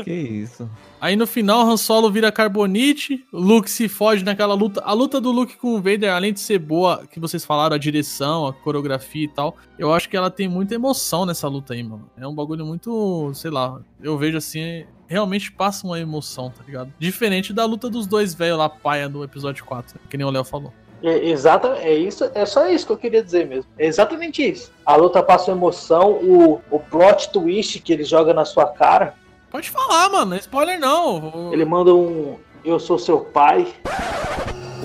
Que 0.03 0.11
isso. 0.11 0.69
Aí 1.01 1.15
no 1.15 1.26
final, 1.28 1.67
Han 1.67 1.78
Solo 1.78 2.11
vira 2.11 2.32
Carbonite, 2.32 3.26
o 3.32 3.39
Luke 3.39 3.69
se 3.69 3.89
foge 3.89 4.24
naquela 4.24 4.53
luta. 4.53 4.82
A 4.86 4.93
luta 4.93 5.19
do 5.19 5.32
Luke 5.32 5.57
com 5.57 5.76
o 5.76 5.82
Vader, 5.82 6.13
além 6.13 6.34
de 6.34 6.39
ser 6.39 6.59
boa, 6.59 7.05
que 7.07 7.19
vocês 7.19 7.43
falaram, 7.43 7.76
a 7.76 7.80
direção, 7.80 8.47
a 8.47 8.53
coreografia 8.53 9.26
e 9.26 9.28
tal, 9.28 9.57
eu 9.78 9.93
acho 9.93 10.07
que 10.07 10.15
ela 10.15 10.30
tem 10.30 10.47
muita 10.47 10.76
emoção 10.76 11.26
nessa 11.26 11.47
luta 11.47 11.74
aí, 11.74 11.84
mano. 11.84 12.09
É 12.15 12.28
um 12.28 12.34
bagulho 12.34 12.65
muito, 12.65 13.32
sei 13.34 13.51
lá, 13.51 13.82
eu 14.01 14.17
vejo 14.17 14.38
assim, 14.38 14.86
realmente 15.08 15.51
passa 15.51 15.86
uma 15.86 15.99
emoção, 15.99 16.49
tá 16.49 16.64
ligado? 16.66 16.93
Diferente 16.97 17.54
da 17.54 17.66
luta 17.66 17.89
dos 17.89 18.08
dois 18.08 18.34
velhos 18.34 18.58
lá, 18.58 18.70
paia, 18.70 19.08
do 19.08 19.24
episódio 19.24 19.64
4, 19.66 19.99
que 20.10 20.18
nem 20.18 20.26
o 20.26 20.30
Léo 20.30 20.43
falou. 20.43 20.74
É, 21.04 21.30
exata, 21.30 21.68
é 21.80 21.93
isso, 21.93 22.30
é 22.34 22.45
só 22.45 22.68
isso 22.70 22.86
que 22.86 22.93
eu 22.93 22.97
queria 22.97 23.22
dizer 23.22 23.45
mesmo. 23.45 23.70
É 23.78 23.86
exatamente 23.86 24.41
isso. 24.41 24.72
A 24.86 24.95
luta 24.95 25.22
passa 25.22 25.51
uma 25.51 25.58
emoção, 25.58 26.14
o, 26.14 26.62
o 26.72 26.80
plot 26.80 27.30
twist 27.32 27.82
que 27.82 27.91
ele 27.91 28.06
joga 28.06 28.34
na 28.34 28.45
sua 28.45 28.68
cara. 28.68 29.14
Pode 29.51 29.70
falar, 29.70 30.10
mano, 30.10 30.28
não 30.28 30.38
é 30.38 30.39
spoiler 30.39 30.80
não. 30.80 31.51
Ele 31.51 31.66
manda 31.66 31.93
um 31.93 32.38
Eu 32.64 32.80
sou 32.80 32.97
seu 32.97 33.20
pai. 33.20 33.68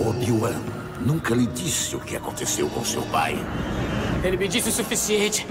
Obi-Wan 0.06 0.60
nunca 1.00 1.34
lhe 1.34 1.46
disse 1.46 1.94
o 1.94 2.00
que 2.00 2.16
aconteceu 2.16 2.68
com 2.68 2.84
seu 2.84 3.02
pai. 3.02 3.36
Ele 4.24 4.36
me 4.36 4.48
disse 4.48 4.68
o 4.68 4.72
suficiente. 4.72 5.46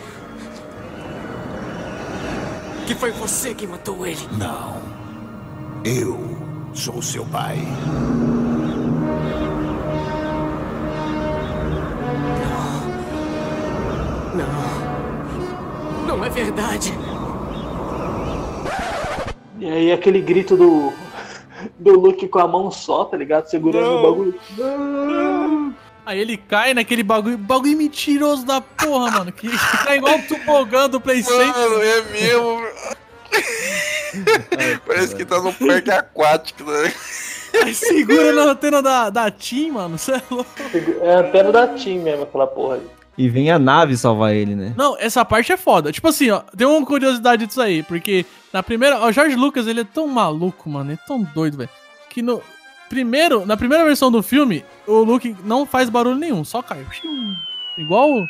Que 2.88 2.96
foi 2.96 3.12
você 3.12 3.54
que 3.54 3.68
matou 3.68 4.08
ele. 4.08 4.26
Não. 4.38 4.82
Eu 5.84 6.18
sou 6.74 7.02
seu 7.02 7.26
pai. 7.26 7.58
Não. 14.34 16.08
Não 16.08 16.24
é 16.24 16.30
verdade. 16.30 16.94
E 19.60 19.70
aí 19.70 19.92
aquele 19.92 20.22
grito 20.22 20.56
do. 20.56 20.94
Do 21.78 22.00
Luke 22.00 22.26
com 22.30 22.40
a 22.40 22.48
mão 22.48 22.72
só, 22.72 23.04
tá 23.04 23.18
ligado? 23.18 23.48
Segurando 23.48 23.98
o 23.98 24.02
bagulho. 24.02 24.40
Aí 26.08 26.22
ele 26.22 26.38
cai 26.38 26.74
naquele 26.74 27.04
bagulho, 27.04 27.38
bagulho 27.38 27.78
mentiroso 27.78 28.46
da 28.46 28.62
porra, 28.62 29.12
mano. 29.12 29.30
Que 29.30 29.50
cai 29.84 29.98
igual 29.98 30.18
o 30.18 30.24
tobogã 30.24 30.88
do 30.88 31.02
Playstation. 31.02 31.52
Mano, 31.52 31.84
é 31.84 32.02
mesmo. 32.04 32.66
Parece 34.88 35.14
que 35.14 35.26
tá 35.26 35.42
no 35.42 35.52
parque 35.52 35.92
aquático, 35.92 36.64
né? 36.64 36.94
Aí 37.62 37.76
segura 37.76 38.32
na 38.32 38.52
antena 38.52 38.82
da, 38.82 39.10
da 39.10 39.30
Team, 39.30 39.74
mano. 39.74 39.98
Você 39.98 40.14
é 40.14 40.22
louco. 40.32 40.50
É 41.02 41.14
a 41.14 41.20
antena 41.20 41.52
da 41.52 41.68
Team 41.68 42.02
mesmo, 42.02 42.24
aquela 42.24 42.48
porra 42.48 42.76
ali. 42.76 42.88
E 43.18 43.28
vem 43.28 43.52
a 43.52 43.60
nave 43.60 43.98
salvar 43.98 44.34
ele, 44.34 44.56
né? 44.56 44.74
Não, 44.78 44.96
essa 44.98 45.26
parte 45.26 45.52
é 45.52 45.58
foda. 45.58 45.92
Tipo 45.92 46.08
assim, 46.08 46.30
ó, 46.32 46.40
tem 46.56 46.66
uma 46.66 46.86
curiosidade 46.86 47.46
disso 47.46 47.62
aí, 47.62 47.84
porque 47.84 48.26
na 48.54 48.64
primeira. 48.64 49.06
O 49.06 49.12
George 49.12 49.36
Lucas, 49.36 49.68
ele 49.68 49.82
é 49.82 49.84
tão 49.84 50.08
maluco, 50.08 50.70
mano, 50.70 50.92
ele 50.92 51.00
é 51.04 51.06
tão 51.06 51.22
doido, 51.22 51.58
velho. 51.58 51.70
Que 52.10 52.22
no. 52.22 52.42
Primeiro, 52.90 53.46
na 53.46 53.58
primeira 53.58 53.84
versão 53.84 54.12
do 54.12 54.24
filme, 54.24 54.64
o 54.86 55.00
Luke 55.00 55.36
não 55.44 55.66
faz 55.66 55.90
barulho 55.90 56.16
nenhum, 56.16 56.44
só 56.44 56.62
cai. 56.62 56.86
Igual. 57.78 58.28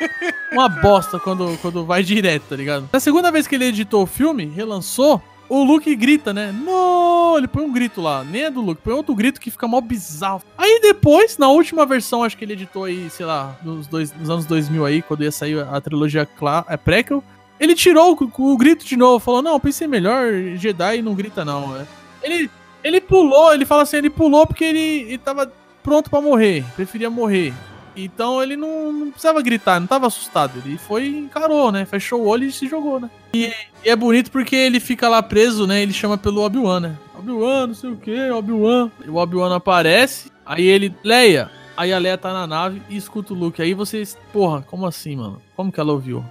Uma 0.52 0.68
bosta 0.68 1.20
quando, 1.20 1.58
quando 1.60 1.84
vai 1.84 2.02
direto, 2.02 2.44
tá 2.48 2.56
ligado? 2.56 2.88
Na 2.90 3.00
segunda 3.00 3.30
vez 3.30 3.46
que 3.46 3.54
ele 3.54 3.66
editou 3.66 4.02
o 4.02 4.06
filme, 4.06 4.46
relançou, 4.46 5.22
o 5.50 5.64
Luke 5.64 5.94
grita, 5.96 6.32
né? 6.32 6.52
No! 6.52 7.34
Ele 7.36 7.48
põe 7.48 7.64
um 7.64 7.72
grito 7.72 8.00
lá. 8.00 8.22
Nem 8.22 8.44
é 8.44 8.50
do 8.50 8.60
Luke, 8.60 8.80
põe 8.82 8.94
outro 8.94 9.14
grito 9.16 9.40
que 9.40 9.50
fica 9.50 9.66
mó 9.66 9.80
bizarro. 9.80 10.42
Aí 10.56 10.80
depois, 10.80 11.36
na 11.36 11.48
última 11.48 11.84
versão, 11.84 12.22
acho 12.22 12.36
que 12.36 12.44
ele 12.44 12.52
editou 12.52 12.84
aí, 12.84 13.10
sei 13.10 13.26
lá, 13.26 13.58
nos, 13.62 13.88
dois, 13.88 14.14
nos 14.14 14.30
anos 14.30 14.46
2000 14.46 14.86
aí, 14.86 15.02
quando 15.02 15.24
ia 15.24 15.32
sair 15.32 15.58
a 15.60 15.80
trilogia 15.80 16.26
é, 16.68 16.76
Prequel, 16.76 17.22
ele 17.58 17.74
tirou 17.74 18.16
o, 18.18 18.52
o, 18.52 18.56
grito 18.56 18.84
de 18.84 18.96
novo. 18.96 19.18
Falou, 19.18 19.42
não, 19.42 19.58
pensei 19.58 19.88
melhor, 19.88 20.32
Jedi 20.54 21.02
não 21.02 21.14
grita 21.14 21.44
não. 21.44 21.76
É. 21.76 21.84
Ele, 22.22 22.48
ele 22.82 23.00
pulou, 23.00 23.52
ele 23.52 23.64
fala 23.64 23.82
assim, 23.82 23.96
ele 23.96 24.10
pulou 24.10 24.46
porque 24.46 24.64
ele, 24.64 25.02
ele 25.08 25.18
tava 25.18 25.50
pronto 25.82 26.10
para 26.10 26.20
morrer. 26.20 26.64
Preferia 26.76 27.10
morrer. 27.10 27.52
Então 27.96 28.42
ele 28.42 28.56
não, 28.56 28.92
não, 28.92 29.10
precisava 29.10 29.42
gritar, 29.42 29.80
não 29.80 29.86
tava 29.86 30.06
assustado. 30.06 30.62
Ele 30.64 30.78
foi 30.78 31.08
encarou, 31.08 31.72
né? 31.72 31.84
Fechou 31.84 32.22
o 32.22 32.26
olho 32.26 32.44
e 32.44 32.52
se 32.52 32.68
jogou, 32.68 33.00
né? 33.00 33.10
E, 33.34 33.52
e 33.84 33.88
é 33.88 33.96
bonito 33.96 34.30
porque 34.30 34.56
ele 34.56 34.80
fica 34.80 35.08
lá 35.08 35.22
preso, 35.22 35.66
né? 35.66 35.82
Ele 35.82 35.92
chama 35.92 36.16
pelo 36.16 36.42
Obi-Wan, 36.42 36.80
né? 36.80 36.96
Obi-Wan, 37.18 37.68
não 37.68 37.74
sei 37.74 37.90
o 37.90 37.96
que, 37.96 38.30
Obi-Wan. 38.30 38.90
O 39.06 39.16
Obi-Wan 39.16 39.54
aparece, 39.54 40.30
aí 40.44 40.64
ele, 40.64 40.94
Leia. 41.04 41.50
Aí 41.76 41.92
a 41.92 41.98
Leia 41.98 42.18
tá 42.18 42.32
na 42.32 42.46
nave 42.46 42.82
e 42.88 42.96
escuta 42.96 43.32
o 43.32 43.36
Luke. 43.36 43.62
Aí 43.62 43.74
vocês, 43.74 44.16
porra, 44.32 44.62
como 44.62 44.86
assim, 44.86 45.16
mano? 45.16 45.40
Como 45.56 45.72
que 45.72 45.80
ela 45.80 45.92
ouviu? 45.92 46.24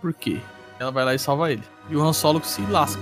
Por 0.00 0.12
quê? 0.12 0.38
Ela 0.80 0.90
vai 0.90 1.04
lá 1.04 1.14
e 1.14 1.18
salva 1.18 1.52
ele. 1.52 1.62
E 1.88 1.94
o 1.94 2.02
Han 2.02 2.12
Solo 2.12 2.42
se 2.42 2.60
lasca. 2.62 3.00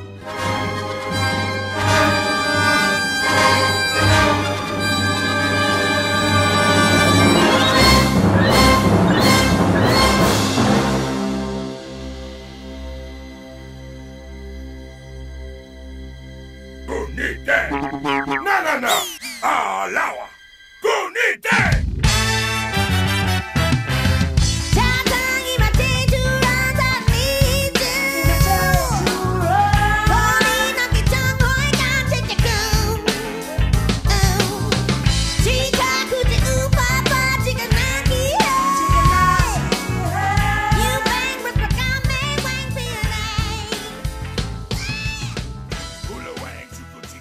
Não, 17.80 18.42
não, 18.42 18.80
não! 18.80 19.06
Ah, 19.42 19.86
Lawa! 19.90 20.28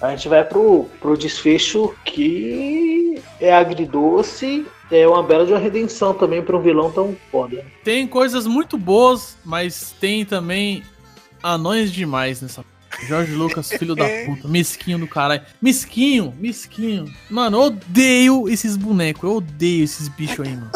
A 0.00 0.10
gente 0.10 0.28
vai 0.28 0.42
pro, 0.44 0.88
pro 0.98 1.16
desfecho 1.16 1.94
que 2.04 3.22
é 3.38 3.52
agridoce, 3.52 4.66
é 4.90 5.06
uma 5.06 5.22
bela 5.22 5.44
de 5.44 5.52
uma 5.52 5.58
redenção 5.58 6.14
também 6.14 6.42
para 6.42 6.56
um 6.56 6.62
vilão 6.62 6.90
tão 6.90 7.16
foda. 7.30 7.64
Tem 7.84 8.06
coisas 8.06 8.46
muito 8.46 8.78
boas, 8.78 9.36
mas 9.44 9.94
tem 10.00 10.24
também 10.24 10.82
anões 11.42 11.92
demais 11.92 12.40
nessa. 12.40 12.64
Jorge 13.06 13.32
Lucas, 13.34 13.68
filho 13.68 13.94
da 13.94 14.04
puta, 14.26 14.48
mesquinho 14.48 14.98
do 14.98 15.06
caralho. 15.06 15.42
Mesquinho, 15.62 16.34
mesquinho. 16.38 17.12
Mano, 17.30 17.58
eu 17.58 17.62
odeio 17.62 18.48
esses 18.48 18.76
bonecos, 18.76 19.22
eu 19.22 19.36
odeio 19.36 19.84
esses 19.84 20.08
bichos 20.08 20.40
aí, 20.46 20.56
mano. 20.56 20.70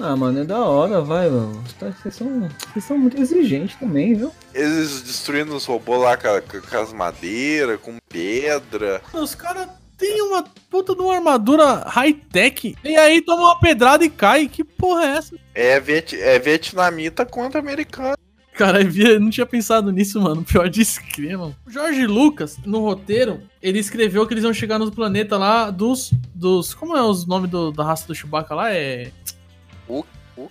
Ah, 0.00 0.14
mano, 0.14 0.40
é 0.40 0.44
da 0.44 0.58
hora, 0.62 1.00
vai, 1.00 1.28
mano. 1.30 1.62
Vocês 1.80 2.14
são, 2.14 2.48
vocês 2.70 2.84
são 2.84 2.98
muito 2.98 3.20
exigentes 3.20 3.76
também, 3.76 4.14
viu? 4.14 4.30
Eles 4.52 5.02
destruindo 5.02 5.56
os 5.56 5.64
robôs 5.64 6.02
lá 6.02 6.16
com, 6.16 6.60
com 6.60 6.76
as 6.78 6.92
madeiras, 6.92 7.80
com 7.80 7.96
pedra. 8.08 9.00
Os 9.12 9.34
caras 9.34 9.68
têm 9.96 10.20
uma 10.22 10.44
puta 10.70 10.94
de 10.94 11.00
uma 11.00 11.14
armadura 11.14 11.84
high-tech. 11.86 12.76
E 12.84 12.96
aí 12.96 13.22
toma 13.22 13.42
uma 13.42 13.60
pedrada 13.60 14.04
e 14.04 14.10
cai. 14.10 14.48
Que 14.48 14.62
porra 14.62 15.04
é 15.04 15.16
essa? 15.16 15.36
É, 15.54 15.80
viet, 15.80 16.14
é 16.14 16.38
vietnamita 16.38 17.24
contra 17.24 17.60
americano. 17.60 18.16
Cara, 18.56 18.80
eu 18.82 19.20
não 19.20 19.28
tinha 19.28 19.44
pensado 19.44 19.92
nisso, 19.92 20.20
mano. 20.20 20.42
Pior 20.42 20.68
de 20.68 20.80
escrever, 20.80 21.36
mano. 21.36 21.54
O 21.66 21.70
Jorge 21.70 22.06
Lucas, 22.06 22.56
no 22.64 22.80
roteiro, 22.80 23.42
ele 23.62 23.78
escreveu 23.78 24.26
que 24.26 24.32
eles 24.32 24.44
iam 24.44 24.54
chegar 24.54 24.78
no 24.78 24.90
planeta 24.90 25.36
lá 25.36 25.70
dos. 25.70 26.10
dos 26.34 26.72
como 26.72 26.96
é 26.96 27.02
os 27.02 27.26
nomes 27.26 27.50
do, 27.50 27.70
da 27.70 27.84
raça 27.84 28.06
do 28.06 28.14
Chewbacca 28.14 28.54
lá? 28.54 28.72
É. 28.72 29.10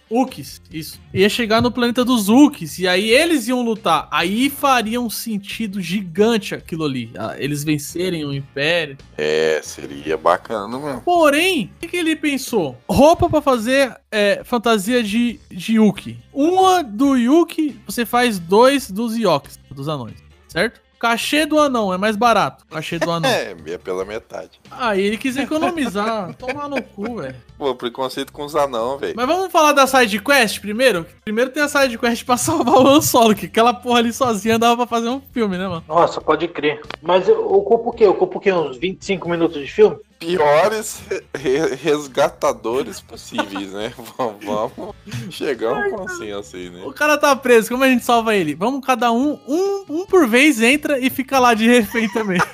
Ukis, 0.10 0.60
isso. 0.72 1.00
Ia 1.14 1.30
chegar 1.30 1.62
no 1.62 1.70
planeta 1.72 2.04
dos 2.04 2.28
Ukis, 2.28 2.80
e 2.80 2.88
aí 2.88 3.08
eles 3.10 3.48
iam 3.48 3.62
lutar. 3.62 4.08
Aí 4.10 4.50
faria 4.50 5.00
um 5.00 5.12
sentido 5.12 5.80
gigante 5.80 6.56
aquilo 6.56 6.84
ali. 6.86 7.12
ah, 7.18 7.36
Eles 7.38 7.64
vencerem 7.64 8.26
o 8.26 8.34
Império. 8.34 8.98
É, 9.16 9.62
seria 9.64 10.18
bacana 10.18 10.80
mesmo. 10.80 11.02
Porém, 11.02 11.72
o 11.76 11.80
que, 11.82 11.88
que 11.88 11.98
ele 11.98 12.16
pensou? 12.16 12.76
Roupa 12.90 13.30
pra 13.30 13.42
fazer 13.42 13.96
é, 14.12 14.42
fantasia 14.44 15.04
de, 15.04 15.40
de 15.52 15.76
Yuki. 15.76 16.18
Uma 16.34 16.84
do 16.84 17.16
Yuki, 17.16 17.80
você 17.86 18.06
faz 18.08 18.40
dois 18.40 18.90
dos 18.90 19.16
Yoks, 19.16 19.60
dos 19.70 19.88
anões, 19.88 20.18
certo? 20.48 20.82
Cachê 21.06 21.46
do 21.46 21.60
anão 21.60 21.94
é 21.94 22.00
mais 22.00 22.16
barato. 22.16 22.66
Cachê 22.66 22.98
do 22.98 23.12
anão. 23.12 23.30
É, 23.36 23.56
é 23.68 23.78
pela 23.78 24.04
metade. 24.04 24.60
Aí 24.72 25.02
ele 25.02 25.18
quis 25.18 25.38
economizar. 25.38 26.34
Tomar 26.40 26.68
no 26.68 26.82
cu, 26.82 27.18
velho. 27.18 27.36
Pô, 27.60 27.76
preconceito 27.76 28.34
com 28.34 28.44
os 28.44 28.56
anão, 28.56 28.98
velho. 28.98 29.14
Mas 29.16 29.28
vamos 29.28 29.52
falar 29.52 29.72
da 29.72 29.86
side 29.86 30.20
quest 30.20 30.60
primeiro? 30.60 31.06
Primeiro 31.24 31.52
tem 31.52 31.62
a 31.62 31.68
side 31.68 31.98
quest 32.00 32.26
pra 32.26 32.38
salvar 32.38 32.76
o 32.76 32.88
Han 32.88 33.02
Solo, 33.02 33.36
que 33.36 33.46
aquela 33.46 33.72
porra 33.74 34.00
ali 34.00 34.12
sozinha 34.12 34.58
dava 34.58 34.78
pra 34.78 34.88
fazer 34.88 35.10
um 35.10 35.22
filme, 35.32 35.58
né, 35.60 35.68
mano? 35.68 35.84
Nossa, 35.88 36.20
pode 36.20 36.48
crer. 36.48 36.82
Mas 37.04 37.28
eu 37.30 37.54
ocupo 37.54 37.90
o 37.90 37.94
quê? 37.94 38.08
Ocupa 38.08 38.38
o 38.38 38.42
quê? 38.42 38.52
Uns 38.52 38.78
25 38.78 39.30
minutos 39.30 39.62
de 39.62 39.72
filme? 39.72 39.98
Piores 40.20 41.02
re- 41.36 41.76
resgatadores 41.76 43.00
possíveis, 43.02 43.72
né? 43.74 43.94
Vamos- 44.18 44.44
Vamos 44.46 44.96
chegar 45.30 45.72
a 45.76 45.80
um 45.88 45.92
consenso 45.92 46.56
aí, 46.56 46.70
né? 46.70 46.84
O 46.86 46.94
cara 46.94 47.18
tá 47.18 47.36
preso, 47.36 47.70
como 47.70 47.84
a 47.84 47.88
gente 47.90 48.04
salva 48.06 48.36
ele? 48.36 48.56
Vamos 48.56 48.86
cada 48.86 49.12
um, 49.12 49.40
um, 49.48 49.86
um 49.90 50.06
por 50.06 50.28
vez 50.28 50.62
entra 50.62 50.98
e 51.00 51.10
fica 51.10 51.38
lá 51.40 51.54
de 51.54 51.68
refém 51.68 52.10
também. 52.12 52.40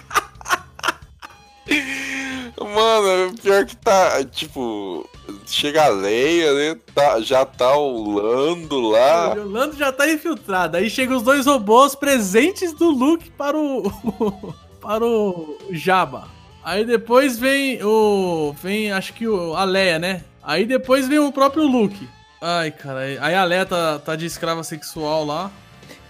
Mano, 2.59 3.33
pior 3.41 3.65
que 3.65 3.75
tá, 3.75 4.23
tipo, 4.23 5.07
chega 5.45 5.85
a 5.85 5.89
Leia, 5.89 6.53
né? 6.53 6.77
Tá, 6.93 7.19
já 7.19 7.43
tá 7.45 7.75
o 7.75 8.13
Lando 8.19 8.79
lá. 8.81 9.33
O 9.33 9.49
Lando 9.49 9.75
já 9.75 9.91
tá 9.91 10.09
infiltrado. 10.09 10.77
Aí 10.77 10.89
chegam 10.89 11.17
os 11.17 11.23
dois 11.23 11.45
robôs 11.45 11.95
presentes 11.95 12.71
do 12.73 12.89
Luke 12.89 13.29
para 13.31 13.57
o. 13.57 13.91
para 14.79 15.03
o 15.05 15.57
Jabba. 15.71 16.27
Aí 16.63 16.85
depois 16.85 17.37
vem 17.37 17.83
o. 17.83 18.53
Vem, 18.61 18.91
acho 18.91 19.13
que 19.13 19.27
o, 19.27 19.55
a 19.55 19.63
Leia, 19.63 19.97
né? 19.99 20.21
Aí 20.43 20.65
depois 20.65 21.07
vem 21.07 21.19
o 21.19 21.31
próprio 21.31 21.63
Luke. 21.63 22.07
Ai, 22.41 22.71
cara. 22.71 22.99
Aí 22.99 23.35
a 23.35 23.43
Leia 23.43 23.65
tá, 23.65 23.99
tá 23.99 24.15
de 24.15 24.25
escrava 24.25 24.63
sexual 24.63 25.25
lá. 25.25 25.51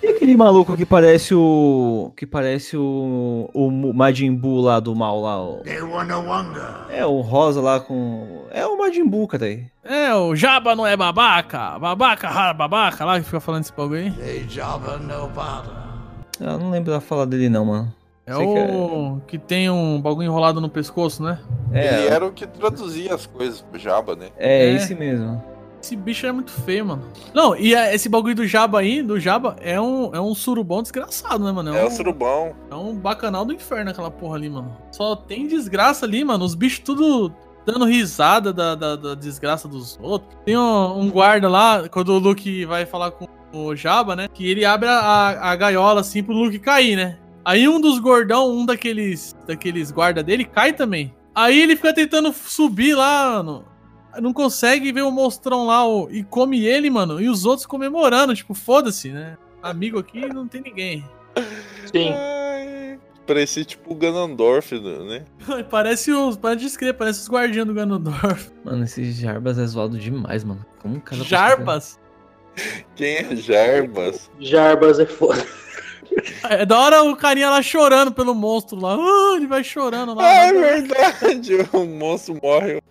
E 0.04 0.08
aquele 0.08 0.36
maluco 0.36 0.76
que 0.76 0.86
parece 0.86 1.36
o. 1.36 2.12
que 2.18 2.26
parece 2.26 2.76
o. 2.76 3.49
o 3.54 3.93
Majin 3.93 4.34
Buu 4.34 4.62
lá 4.62 4.80
do 4.80 4.95
mal 4.95 5.22
lá. 5.22 5.41
O, 5.41 5.62
é, 6.89 7.06
o 7.06 7.22
rosa 7.22 7.62
lá 7.62 7.80
com. 7.80 8.45
É 8.49 8.66
o 8.66 8.78
Majin 8.78 9.06
Buu, 9.06 9.28
cara 9.28 9.45
aí. 9.45 9.66
É, 9.84 10.14
o 10.16 10.36
Jabba 10.36 10.76
não 10.76 10.88
é 10.88 10.97
babaca. 10.97 11.78
Babaca, 11.78 12.30
rara 12.30 12.54
babaca 12.54 13.06
lá 13.06 13.20
que 13.20 13.26
fica 13.26 13.39
falando 13.39 13.64
esse 13.64 13.74
bagulho 13.74 14.02
aí. 14.02 14.14
Eu 16.39 16.58
não 16.58 16.72
lembro 16.72 16.91
da 16.91 16.99
fala 16.99 17.28
dele 17.28 17.47
não, 17.47 17.66
mano. 17.66 17.93
É 18.26 18.34
Sei 18.36 18.45
que 18.45 18.53
o 18.72 19.22
que 19.28 19.38
tem 19.38 19.69
um 19.69 19.99
bagulho 19.99 20.26
enrolado 20.28 20.61
no 20.61 20.69
pescoço, 20.69 21.24
né? 21.24 21.39
Ele 21.72 21.80
É, 21.80 22.07
era 22.07 22.26
o 22.26 22.32
que 22.32 22.45
traduzia 22.45 23.13
as 23.15 23.26
coisas 23.26 23.61
pro 23.61 23.80
Jabba, 23.80 24.15
né? 24.15 24.28
é, 24.38 24.69
É. 24.69 24.74
esse 24.76 24.93
mesmo. 24.93 25.41
Esse 25.82 25.95
bicho 25.95 26.28
é 26.28 26.32
muito 26.32 26.51
feio, 26.51 26.86
mano. 26.86 27.01
Não, 27.34 27.55
e 27.55 27.74
é- 27.74 27.95
esse 27.95 28.07
bagulho 28.07 28.36
do 28.36 28.45
Jabba 28.45 28.80
aí, 28.80 29.01
do 29.01 29.19
Jabba, 29.19 29.55
é 29.59 29.82
um, 29.82 30.13
é 30.13 30.22
um 30.22 30.36
surubão 30.36 30.84
desgraçado, 30.84 31.43
né, 31.43 31.51
mano? 31.51 31.76
É 31.76 31.84
um, 31.84 31.88
o 31.88 31.91
surubão. 31.91 32.53
é 32.69 32.76
um 32.76 32.95
bacanal 32.95 33.43
do 33.43 33.51
inferno 33.51 33.89
aquela 33.89 34.11
porra 34.11 34.36
ali, 34.36 34.47
mano. 34.47 34.72
Só 34.91 35.15
tem 35.15 35.47
desgraça 35.47 36.05
ali, 36.05 36.24
mano. 36.24 36.45
Os 36.45 36.53
bichos 36.53 36.80
tudo 36.86 37.34
dando 37.65 37.86
risada 37.86 38.53
da, 38.53 38.76
da, 38.76 38.95
da 38.95 39.15
desgraça 39.15 39.67
dos 39.67 39.97
outros. 39.99 40.32
Tem 40.45 40.55
um, 40.55 40.99
um 40.99 41.09
guarda 41.09 41.49
lá, 41.49 41.89
quando 41.89 42.09
o 42.09 42.19
Luke 42.19 42.63
vai 42.65 42.86
falar 42.86 43.09
com 43.09 43.28
o 43.51 43.76
Jabba, 43.76 44.15
né? 44.15 44.28
Que 44.32 44.47
ele 44.51 44.63
abre 44.63 44.88
a, 44.88 44.99
a, 44.99 45.51
a 45.51 45.55
gaiola 45.55 46.01
assim 46.01 46.22
pro 46.22 46.34
Luke 46.36 46.59
cair, 46.59 46.95
né? 46.95 47.17
Aí 47.44 47.68
um 47.68 47.80
dos 47.82 48.00
gordão, 48.00 48.52
um 48.52 48.66
daqueles, 48.66 49.36
daqueles 49.48 49.92
guarda 49.92 50.22
dele, 50.24 50.46
cai 50.46 50.74
também. 50.74 51.14
Aí 51.34 51.60
ele 51.62 51.76
fica 51.76 51.94
tentando 51.94 52.32
subir 52.34 52.94
lá, 52.96 53.42
mano. 53.44 53.66
Não 54.20 54.34
consegue 54.34 54.92
ver 54.92 55.04
o 55.04 55.12
monstrão 55.12 55.66
lá 55.68 55.88
o- 55.88 56.10
e 56.12 56.24
come 56.24 56.66
ele, 56.66 56.89
mano. 56.89 57.22
E 57.22 57.30
os 57.30 57.46
outros 57.46 57.66
comemorando, 57.66 58.36
tipo, 58.36 58.54
foda-se, 58.54 59.10
né? 59.10 59.38
Amigo 59.64 59.98
aqui 60.00 60.26
não 60.34 60.48
tem 60.48 60.62
ninguém. 60.62 61.04
Sim. 61.92 62.10
Ai, 62.14 63.00
Parecia 63.26 63.64
tipo 63.64 63.94
o 63.94 63.96
Ganondorf, 63.96 64.74
né? 64.78 65.24
Parece 65.70 66.12
os. 66.12 66.36
Para 66.36 66.56
descrever, 66.56 66.94
parece 66.94 67.22
os 67.22 67.30
guardiões 67.30 67.68
do 67.68 67.74
Ganondorf. 67.74 68.52
Mano, 68.66 68.84
esse 68.84 69.10
Jarbas 69.14 69.58
é 69.58 69.66
zoado 69.66 69.98
demais, 69.98 70.44
mano. 70.44 70.66
Como 70.82 70.98
o 70.98 71.02
cara 71.02 71.24
Jarbas? 71.24 71.98
Quem 72.96 73.16
é 73.18 73.36
Jarbas? 73.36 74.30
Jarbas 74.39 75.00
é 75.00 75.06
foda. 75.06 75.46
É 76.49 76.66
da 76.66 76.78
hora 76.80 77.03
o 77.03 77.16
carinha 77.16 77.49
lá 77.49 77.62
chorando 77.62 78.12
pelo 78.12 78.36
monstro 78.36 78.80
lá. 78.80 78.95
Ah, 78.95 79.34
ele 79.36 79.47
vai 79.47 79.64
chorando 79.64 80.14
lá. 80.14 80.28
É 80.28 80.53
verdade. 80.53 81.51
O 81.72 81.86
monstro 81.86 82.38
morre. 82.41 82.82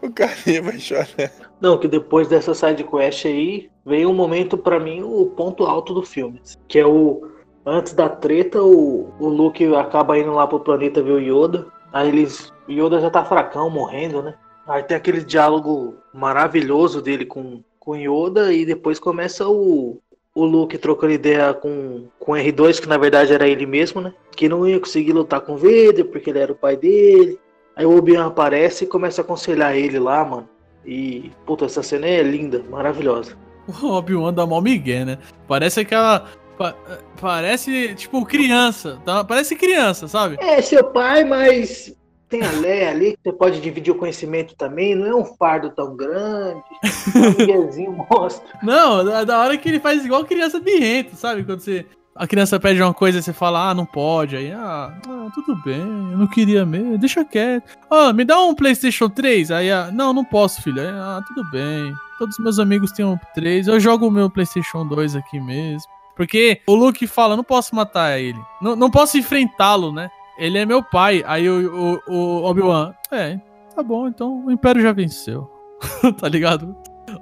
o 0.00 0.10
carinha 0.10 0.62
vai 0.62 0.78
chorar. 0.78 1.30
Não, 1.60 1.78
que 1.78 1.86
depois 1.86 2.28
dessa 2.28 2.54
side 2.54 2.84
quest 2.84 3.26
aí, 3.26 3.70
veio 3.84 4.10
um 4.10 4.14
momento 4.14 4.56
pra 4.56 4.80
mim, 4.80 5.02
o 5.02 5.26
ponto 5.26 5.64
alto 5.64 5.92
do 5.94 6.02
filme. 6.02 6.40
Que 6.68 6.78
é 6.78 6.86
o. 6.86 7.30
Antes 7.66 7.94
da 7.94 8.08
treta, 8.08 8.62
o, 8.62 9.12
o 9.18 9.28
Luke 9.28 9.64
acaba 9.74 10.18
indo 10.18 10.32
lá 10.32 10.46
pro 10.46 10.60
planeta 10.60 11.02
ver 11.02 11.12
o 11.12 11.20
Yoda. 11.20 11.66
Aí 11.92 12.08
eles. 12.08 12.52
O 12.68 12.72
Yoda 12.72 13.00
já 13.00 13.10
tá 13.10 13.24
fracão, 13.24 13.70
morrendo, 13.70 14.22
né? 14.22 14.34
Aí 14.66 14.82
tem 14.82 14.96
aquele 14.96 15.22
diálogo 15.22 15.96
maravilhoso 16.12 17.02
dele 17.02 17.26
com, 17.26 17.62
com 17.78 17.96
Yoda 17.96 18.52
e 18.52 18.64
depois 18.64 18.98
começa 18.98 19.46
o, 19.46 20.00
o 20.34 20.44
Luke 20.44 20.76
trocando 20.78 21.12
ideia 21.12 21.54
com, 21.54 22.06
com 22.18 22.32
o 22.32 22.34
R2, 22.34 22.80
que 22.80 22.88
na 22.88 22.98
verdade 22.98 23.32
era 23.32 23.46
ele 23.46 23.66
mesmo, 23.66 24.00
né? 24.00 24.12
Que 24.34 24.48
não 24.48 24.66
ia 24.68 24.80
conseguir 24.80 25.12
lutar 25.12 25.40
com 25.40 25.54
o 25.54 25.56
Vader 25.58 26.04
porque 26.06 26.30
ele 26.30 26.40
era 26.40 26.50
o 26.52 26.56
pai 26.56 26.76
dele. 26.76 27.38
Aí 27.76 27.86
o 27.86 27.96
Obi-Wan 27.96 28.26
aparece 28.26 28.84
e 28.84 28.86
começa 28.88 29.20
a 29.20 29.24
aconselhar 29.24 29.76
ele 29.76 29.98
lá, 29.98 30.24
mano. 30.24 30.48
E, 30.84 31.30
puta, 31.46 31.64
essa 31.64 31.82
cena 31.82 32.06
é 32.06 32.22
linda, 32.22 32.64
maravilhosa. 32.70 33.36
O 33.82 33.86
Obi-Wan 33.92 34.34
dá 34.34 34.44
mó 34.44 34.60
migué, 34.60 35.04
né? 35.04 35.18
Parece 35.48 35.80
aquela. 35.80 36.26
pa- 36.58 36.76
parece, 37.20 37.94
tipo, 37.94 38.24
criança. 38.26 38.98
tá? 39.04 39.24
Parece 39.24 39.56
criança, 39.56 40.06
sabe? 40.06 40.36
É 40.40 40.60
seu 40.60 40.84
pai, 40.84 41.24
mas 41.24 41.94
tem 42.34 42.42
a 42.42 42.50
Leia 42.50 42.90
ali 42.90 43.12
que 43.12 43.18
você 43.22 43.32
pode 43.32 43.60
dividir 43.60 43.92
o 43.92 43.96
conhecimento 43.96 44.56
também. 44.56 44.96
Não 44.96 45.06
é 45.06 45.14
um 45.14 45.24
fardo 45.24 45.70
tão 45.70 45.96
grande. 45.96 46.62
Miguelzinho 47.38 47.92
mostra. 48.10 48.58
Não, 48.60 49.04
da, 49.04 49.22
da 49.22 49.38
hora 49.38 49.56
que 49.56 49.68
ele 49.68 49.78
faz 49.78 50.04
igual 50.04 50.24
criança 50.24 50.58
birrenta, 50.58 51.14
sabe? 51.14 51.44
Quando 51.44 51.60
você. 51.60 51.86
A 52.16 52.28
criança 52.28 52.60
pede 52.60 52.80
uma 52.80 52.94
coisa 52.94 53.18
e 53.18 53.22
você 53.22 53.32
fala, 53.32 53.70
ah, 53.70 53.74
não 53.74 53.84
pode. 53.84 54.36
Aí, 54.36 54.52
ah, 54.52 54.96
ah, 55.08 55.28
tudo 55.34 55.60
bem, 55.64 55.80
eu 55.80 56.18
não 56.18 56.28
queria 56.28 56.64
mesmo, 56.64 56.96
deixa 56.96 57.24
quieto. 57.24 57.76
Ah, 57.90 58.12
me 58.12 58.24
dá 58.24 58.40
um 58.40 58.54
PlayStation 58.54 59.08
3. 59.08 59.50
Aí, 59.50 59.70
ah, 59.70 59.90
não, 59.92 60.12
não 60.12 60.24
posso, 60.24 60.62
filho. 60.62 60.80
Aí, 60.80 60.86
ah, 60.88 61.20
tudo 61.26 61.48
bem. 61.50 61.92
Todos 62.16 62.38
os 62.38 62.44
meus 62.44 62.58
amigos 62.60 62.92
têm 62.92 63.04
um 63.04 63.18
3. 63.34 63.66
Eu 63.66 63.80
jogo 63.80 64.06
o 64.06 64.12
meu 64.12 64.30
PlayStation 64.30 64.86
2 64.86 65.16
aqui 65.16 65.40
mesmo. 65.40 65.90
Porque 66.14 66.60
o 66.68 66.74
Luke 66.76 67.04
fala, 67.08 67.36
não 67.36 67.42
posso 67.42 67.74
matar 67.74 68.16
ele. 68.20 68.38
Não, 68.62 68.76
não 68.76 68.90
posso 68.90 69.18
enfrentá-lo, 69.18 69.92
né? 69.92 70.08
Ele 70.38 70.58
é 70.58 70.66
meu 70.66 70.82
pai. 70.82 71.22
Aí 71.26 71.48
o, 71.48 72.00
o, 72.06 72.12
o 72.12 72.44
Obi-Wan, 72.44 72.94
é, 73.10 73.38
tá 73.74 73.82
bom, 73.82 74.08
então 74.08 74.44
o 74.46 74.50
Império 74.50 74.82
já 74.82 74.92
venceu. 74.92 75.50
tá 76.20 76.28
ligado? 76.28 76.76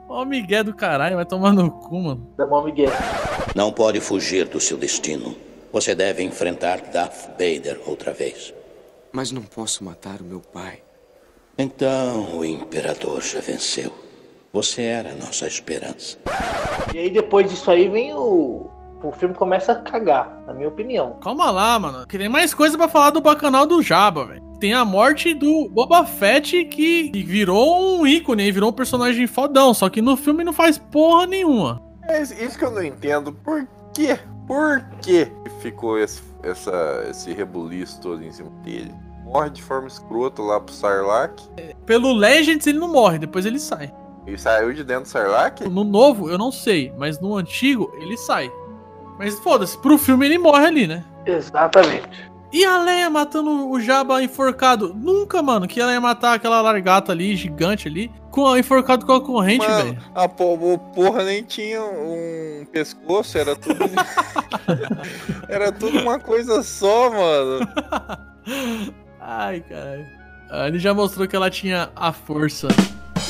Ó, 0.09 0.23
o 0.23 0.27
Miguel 0.27 0.65
do 0.65 0.75
caralho, 0.75 1.17
vai 1.17 1.25
tomar 1.25 1.53
no 1.53 1.71
cu, 1.71 2.01
mano. 2.01 2.27
Da 2.37 2.47
mão 2.47 2.65
Miguel. 2.65 2.91
Não 3.55 3.73
pode 3.73 4.01
fugir 4.01 4.47
do 4.47 4.61
seu 4.61 4.77
destino. 4.77 5.35
Você 5.73 5.95
deve 5.95 6.23
enfrentar 6.23 6.81
Darth 6.93 7.31
Vader 7.31 7.81
outra 7.87 8.13
vez. 8.13 8.53
Mas 9.13 9.33
não 9.33 9.43
posso 9.43 9.85
matar 9.85 10.21
o 10.21 10.25
meu 10.25 10.41
pai. 10.41 10.83
Então 11.57 12.39
o 12.39 12.45
Imperador 12.45 13.21
já 13.23 13.41
venceu. 13.41 13.93
Você 14.53 14.83
era 14.83 15.13
a 15.13 15.15
nossa 15.15 15.47
esperança. 15.47 16.19
E 16.95 16.99
aí 16.99 17.11
depois 17.11 17.49
disso 17.49 17.71
aí 17.71 17.89
vem 17.89 18.13
o. 18.15 18.71
O 19.03 19.11
filme 19.11 19.35
começa 19.35 19.73
a 19.73 19.77
cagar, 19.77 20.43
na 20.47 20.55
minha 20.55 20.69
opinião. 20.69 21.17
Calma 21.21 21.51
lá, 21.51 21.79
mano. 21.79 22.07
Que 22.07 22.17
tem 22.17 22.29
mais 22.29 22.55
coisa 22.55 22.79
pra 22.79 22.89
falar 22.89 23.11
do 23.11 23.21
bacanal 23.21 23.67
do 23.67 23.83
Jabba, 23.83 24.27
velho. 24.27 24.43
Tem 24.61 24.73
a 24.73 24.85
morte 24.85 25.35
do 25.35 25.69
Boba 25.69 26.05
Fett 26.05 26.65
que 26.67 27.11
virou 27.27 27.99
um 27.99 28.07
ícone, 28.07 28.53
virou 28.53 28.71
um 28.71 28.73
personagem 28.73 29.27
fodão. 29.27 29.75
Só 29.75 29.89
que 29.91 30.01
no 30.01 30.17
filme 30.17 30.45
não 30.45 30.53
faz 30.53 30.79
porra 30.79 31.27
nenhuma. 31.27 31.83
É 32.09 32.23
isso 32.23 32.35
isso 32.35 32.57
que 32.57 32.65
eu 32.65 32.71
não 32.71 32.83
entendo. 32.83 33.33
Por 33.33 33.67
quê? 33.93 34.19
Por 34.47 34.85
quê 35.01 35.33
que 35.45 35.51
ficou 35.61 35.99
esse, 35.99 36.23
essa, 36.45 37.07
esse 37.11 37.33
rebuliço 37.33 38.01
todo 38.01 38.23
em 38.23 38.31
cima 38.31 38.51
dele? 38.63 38.95
Morre 39.25 39.51
de 39.51 39.63
forma 39.63 39.89
escrota 39.89 40.43
lá 40.43 40.61
pro 40.61 40.75
Sarlacc. 40.75 41.41
Pelo 41.85 42.13
Legends 42.13 42.67
ele 42.67 42.79
não 42.79 42.89
morre, 42.89 43.19
depois 43.19 43.45
ele 43.45 43.59
sai. 43.59 43.93
E 44.27 44.39
saiu 44.39 44.73
de 44.73 44.85
dentro 44.85 45.05
do 45.05 45.09
Sarlacc? 45.09 45.63
No 45.63 45.83
novo, 45.83 46.31
eu 46.31 46.39
não 46.39 46.53
sei, 46.53 46.93
mas 46.97 47.19
no 47.21 47.35
antigo 47.35 47.93
ele 48.01 48.17
sai. 48.17 48.53
Mas 49.19 49.39
foda-se, 49.39 49.79
pro 49.79 49.99
filme 49.99 50.27
ele 50.27 50.39
morre 50.39 50.67
ali, 50.67 50.87
né? 50.87 51.05
Exatamente. 51.27 52.33
E 52.53 52.67
a 52.67 52.83
Leia 52.83 53.09
matando 53.09 53.71
o 53.71 53.81
Jabba 53.81 54.23
enforcado? 54.23 54.93
Nunca, 54.95 55.43
mano, 55.43 55.67
que 55.67 55.81
ela 55.81 55.91
ia 55.93 56.01
matar 56.01 56.35
aquela 56.35 56.61
largata 56.61 57.11
ali, 57.11 57.35
gigante 57.35 57.89
ali, 57.89 58.11
com 58.31 58.55
enforcado 58.55 59.07
com 59.07 59.13
a 59.13 59.21
corrente, 59.23 59.67
velho. 59.67 59.99
a 60.15 60.25
o 60.25 60.79
porra 60.79 61.25
nem 61.25 61.43
tinha 61.43 61.83
um 61.83 62.67
pescoço, 62.71 63.39
era 63.39 63.57
tudo. 63.57 63.79
era 65.49 65.73
tudo 65.73 65.99
uma 66.01 66.19
coisa 66.19 66.63
só, 66.63 67.11
mano. 67.11 67.67
Ai, 69.19 69.61
caralho. 69.61 70.07
Ah, 70.51 70.69
Ele 70.69 70.79
já 70.79 70.93
mostrou 70.93 71.27
que 71.27 71.35
ela 71.35 71.49
tinha 71.49 71.89
a 71.97 72.13
força. 72.13 72.69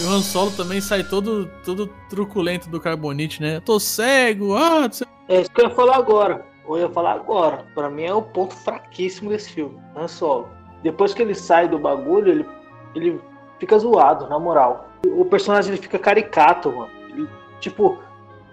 E 0.01 0.05
o 0.05 0.09
Han 0.11 0.23
Solo 0.23 0.51
também 0.53 0.81
sai 0.81 1.05
todo, 1.05 1.51
todo 1.65 1.87
truculento 2.09 2.69
do 2.69 2.81
Carbonite, 2.81 3.41
né? 3.41 3.57
Eu 3.57 3.61
tô 3.61 3.79
cego, 3.79 4.57
ah, 4.57 4.89
É 5.29 5.41
isso 5.41 5.51
que 5.51 5.61
eu 5.61 5.69
ia 5.69 5.75
falar 5.75 5.97
agora. 5.97 6.45
eu 6.69 6.79
ia 6.79 6.89
falar 6.89 7.13
agora. 7.13 7.65
Pra 7.75 7.91
mim 7.91 8.05
é 8.05 8.15
o 8.15 8.23
ponto 8.23 8.55
fraquíssimo 8.55 9.31
desse 9.31 9.51
filme, 9.53 9.79
Han 9.97 10.09
Solo. 10.09 10.49
Depois 10.83 11.15
que 11.15 11.23
ele 11.23 11.35
sai 11.35 11.69
do 11.69 11.79
bagulho, 11.79 12.33
ele, 12.33 12.47
ele 12.95 13.21
fica 13.61 13.79
zoado, 13.79 14.29
na 14.29 14.39
moral. 14.39 14.89
O 15.07 15.25
personagem 15.25 15.73
ele 15.73 15.83
fica 15.83 15.99
caricato, 15.99 16.73
mano. 16.73 16.91
Ele, 17.11 17.29
tipo, 17.61 17.99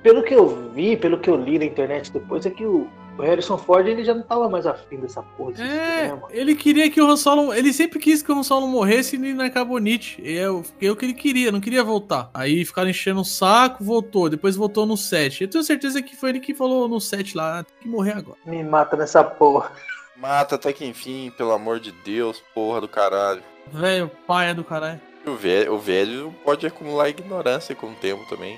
pelo 0.04 0.22
que 0.24 0.34
eu 0.36 0.72
vi, 0.74 0.96
pelo 0.96 1.20
que 1.20 1.30
eu 1.30 1.36
li 1.36 1.58
na 1.58 1.66
internet 1.66 2.12
depois, 2.12 2.46
é 2.46 2.50
que 2.50 2.66
o, 2.66 2.88
o 3.20 3.22
Harrison 3.22 3.58
Ford 3.58 3.86
ele 3.86 4.04
já 4.04 4.14
não 4.14 4.24
tava 4.24 4.48
mais 4.50 4.66
afim 4.66 4.98
dessa 4.98 5.22
porra. 5.22 5.52
desse 5.52 5.64
É, 5.64 6.04
cinema. 6.08 6.28
ele 6.32 6.56
queria 6.56 6.90
que 6.90 7.02
o 7.02 7.06
Han 7.08 7.18
Solo. 7.18 7.54
Ele 7.54 7.74
sempre 7.74 8.00
quis 8.00 8.22
que 8.22 8.32
o 8.32 8.36
Han 8.38 8.44
Solo 8.44 8.68
morresse 8.68 9.16
e 9.18 9.34
na 9.34 9.50
Carbonite. 9.50 10.22
E 10.24 10.38
é 10.38 10.50
o 10.50 10.64
é 10.82 10.90
o 10.90 10.96
que 10.96 11.06
ele 11.06 11.14
queria, 11.14 11.52
não 11.52 11.60
queria 11.62 11.84
voltar. 11.84 12.30
Aí 12.34 12.64
ficaram 12.66 12.90
enchendo 12.90 13.22
o 13.22 13.26
saco, 13.26 13.84
voltou. 13.84 14.30
Depois 14.30 14.56
voltou 14.56 14.86
no 14.86 14.96
7. 14.98 15.44
Eu 15.44 15.50
tenho 15.50 15.64
certeza 15.64 16.02
que 16.02 16.16
foi 16.16 16.30
ele 16.30 16.40
que 16.40 16.54
falou 16.54 16.88
no 16.88 17.00
7 17.02 17.36
lá: 17.36 17.60
"Ah, 17.60 17.64
tem 17.64 17.76
que 17.82 17.88
morrer 17.88 18.14
agora. 18.14 18.38
Me 18.46 18.64
mata 18.64 18.96
nessa 18.96 19.24
porra. 19.24 19.72
Mata 20.16 20.56
até 20.56 20.74
que 20.74 20.86
enfim, 20.86 21.32
pelo 21.38 21.52
amor 21.52 21.80
de 21.80 21.92
Deus, 21.92 22.42
porra 22.54 22.82
do 22.82 22.88
caralho. 22.88 23.42
Velho, 23.72 24.10
paia 24.26 24.54
do 24.56 24.64
caralho. 24.64 25.00
O 25.26 25.36
velho, 25.36 25.74
o 25.74 25.78
velho 25.78 26.34
pode 26.44 26.66
acumular 26.66 27.10
ignorância 27.10 27.76
com 27.76 27.88
o 27.88 27.96
tempo 27.96 28.26
também. 28.30 28.58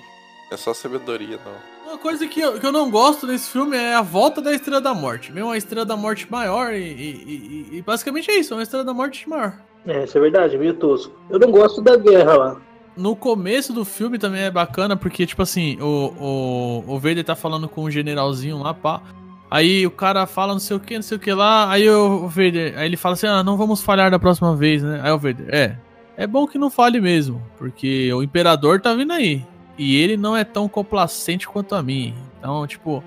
É 0.51 0.57
só 0.57 0.73
sabedoria, 0.73 1.39
não. 1.43 1.80
Uma 1.91 1.97
coisa 1.97 2.25
que 2.25 2.39
eu, 2.39 2.57
que 2.57 2.65
eu 2.65 2.71
não 2.71 2.89
gosto 2.89 3.27
desse 3.27 3.49
filme 3.49 3.75
é 3.75 3.93
a 3.95 4.01
volta 4.01 4.41
da 4.41 4.53
Estrela 4.53 4.79
da 4.79 4.93
Morte. 4.93 5.29
Mesmo 5.33 5.49
uma 5.49 5.57
Estrela 5.57 5.85
da 5.85 5.97
Morte 5.97 6.25
maior 6.31 6.73
e, 6.73 6.77
e- 6.79 7.67
e- 7.73 7.77
e 7.77 7.81
basicamente 7.81 8.31
é 8.31 8.39
isso, 8.39 8.53
é 8.53 8.57
uma 8.57 8.63
Estrela 8.63 8.85
da 8.85 8.93
Morte 8.93 9.27
maior. 9.27 9.53
É, 9.85 10.05
isso 10.05 10.17
é 10.17 10.21
verdade, 10.21 10.57
meio 10.57 10.73
tosco. 10.75 11.13
Eu 11.29 11.37
não 11.37 11.51
gosto 11.51 11.81
da 11.81 11.97
guerra 11.97 12.37
lá. 12.37 12.57
No 12.95 13.13
começo 13.13 13.73
do 13.73 13.83
filme 13.83 14.17
também 14.17 14.43
é 14.43 14.49
bacana, 14.49 14.95
porque, 14.95 15.25
tipo 15.25 15.41
assim, 15.41 15.77
o, 15.81 16.83
o, 16.87 16.93
o 16.95 16.97
Vader 16.99 17.25
tá 17.25 17.35
falando 17.35 17.67
com 17.67 17.83
o 17.83 17.91
generalzinho 17.91 18.57
lá, 18.59 18.73
pá. 18.73 19.01
Aí 19.49 19.85
o 19.85 19.91
cara 19.91 20.25
fala 20.25 20.53
não 20.53 20.59
sei 20.61 20.77
o 20.77 20.79
que, 20.79 20.95
não 20.95 21.01
sei 21.01 21.17
o 21.17 21.19
que 21.19 21.33
lá. 21.33 21.69
Aí 21.69 21.89
o, 21.89 22.23
o 22.23 22.27
Vader, 22.29 22.73
aí 22.77 22.85
ele 22.85 22.95
fala 22.95 23.13
assim: 23.13 23.27
ah, 23.27 23.43
não 23.43 23.57
vamos 23.57 23.81
falhar 23.81 24.09
da 24.09 24.17
próxima 24.17 24.55
vez, 24.55 24.81
né? 24.81 25.01
Aí 25.03 25.11
o 25.11 25.19
Vader, 25.19 25.45
é. 25.49 25.75
É 26.15 26.25
bom 26.25 26.47
que 26.47 26.57
não 26.57 26.69
fale 26.69 27.01
mesmo, 27.01 27.41
porque 27.57 28.13
o 28.13 28.23
Imperador 28.23 28.79
tá 28.79 28.93
vindo 28.93 29.11
aí. 29.11 29.45
E 29.81 29.95
ele 30.01 30.15
não 30.15 30.37
é 30.37 30.43
tão 30.43 30.67
complacente 30.69 31.47
quanto 31.47 31.73
a 31.75 31.81
mim. 31.81 32.13
Então, 32.39 32.65
tipo, 32.67 33.03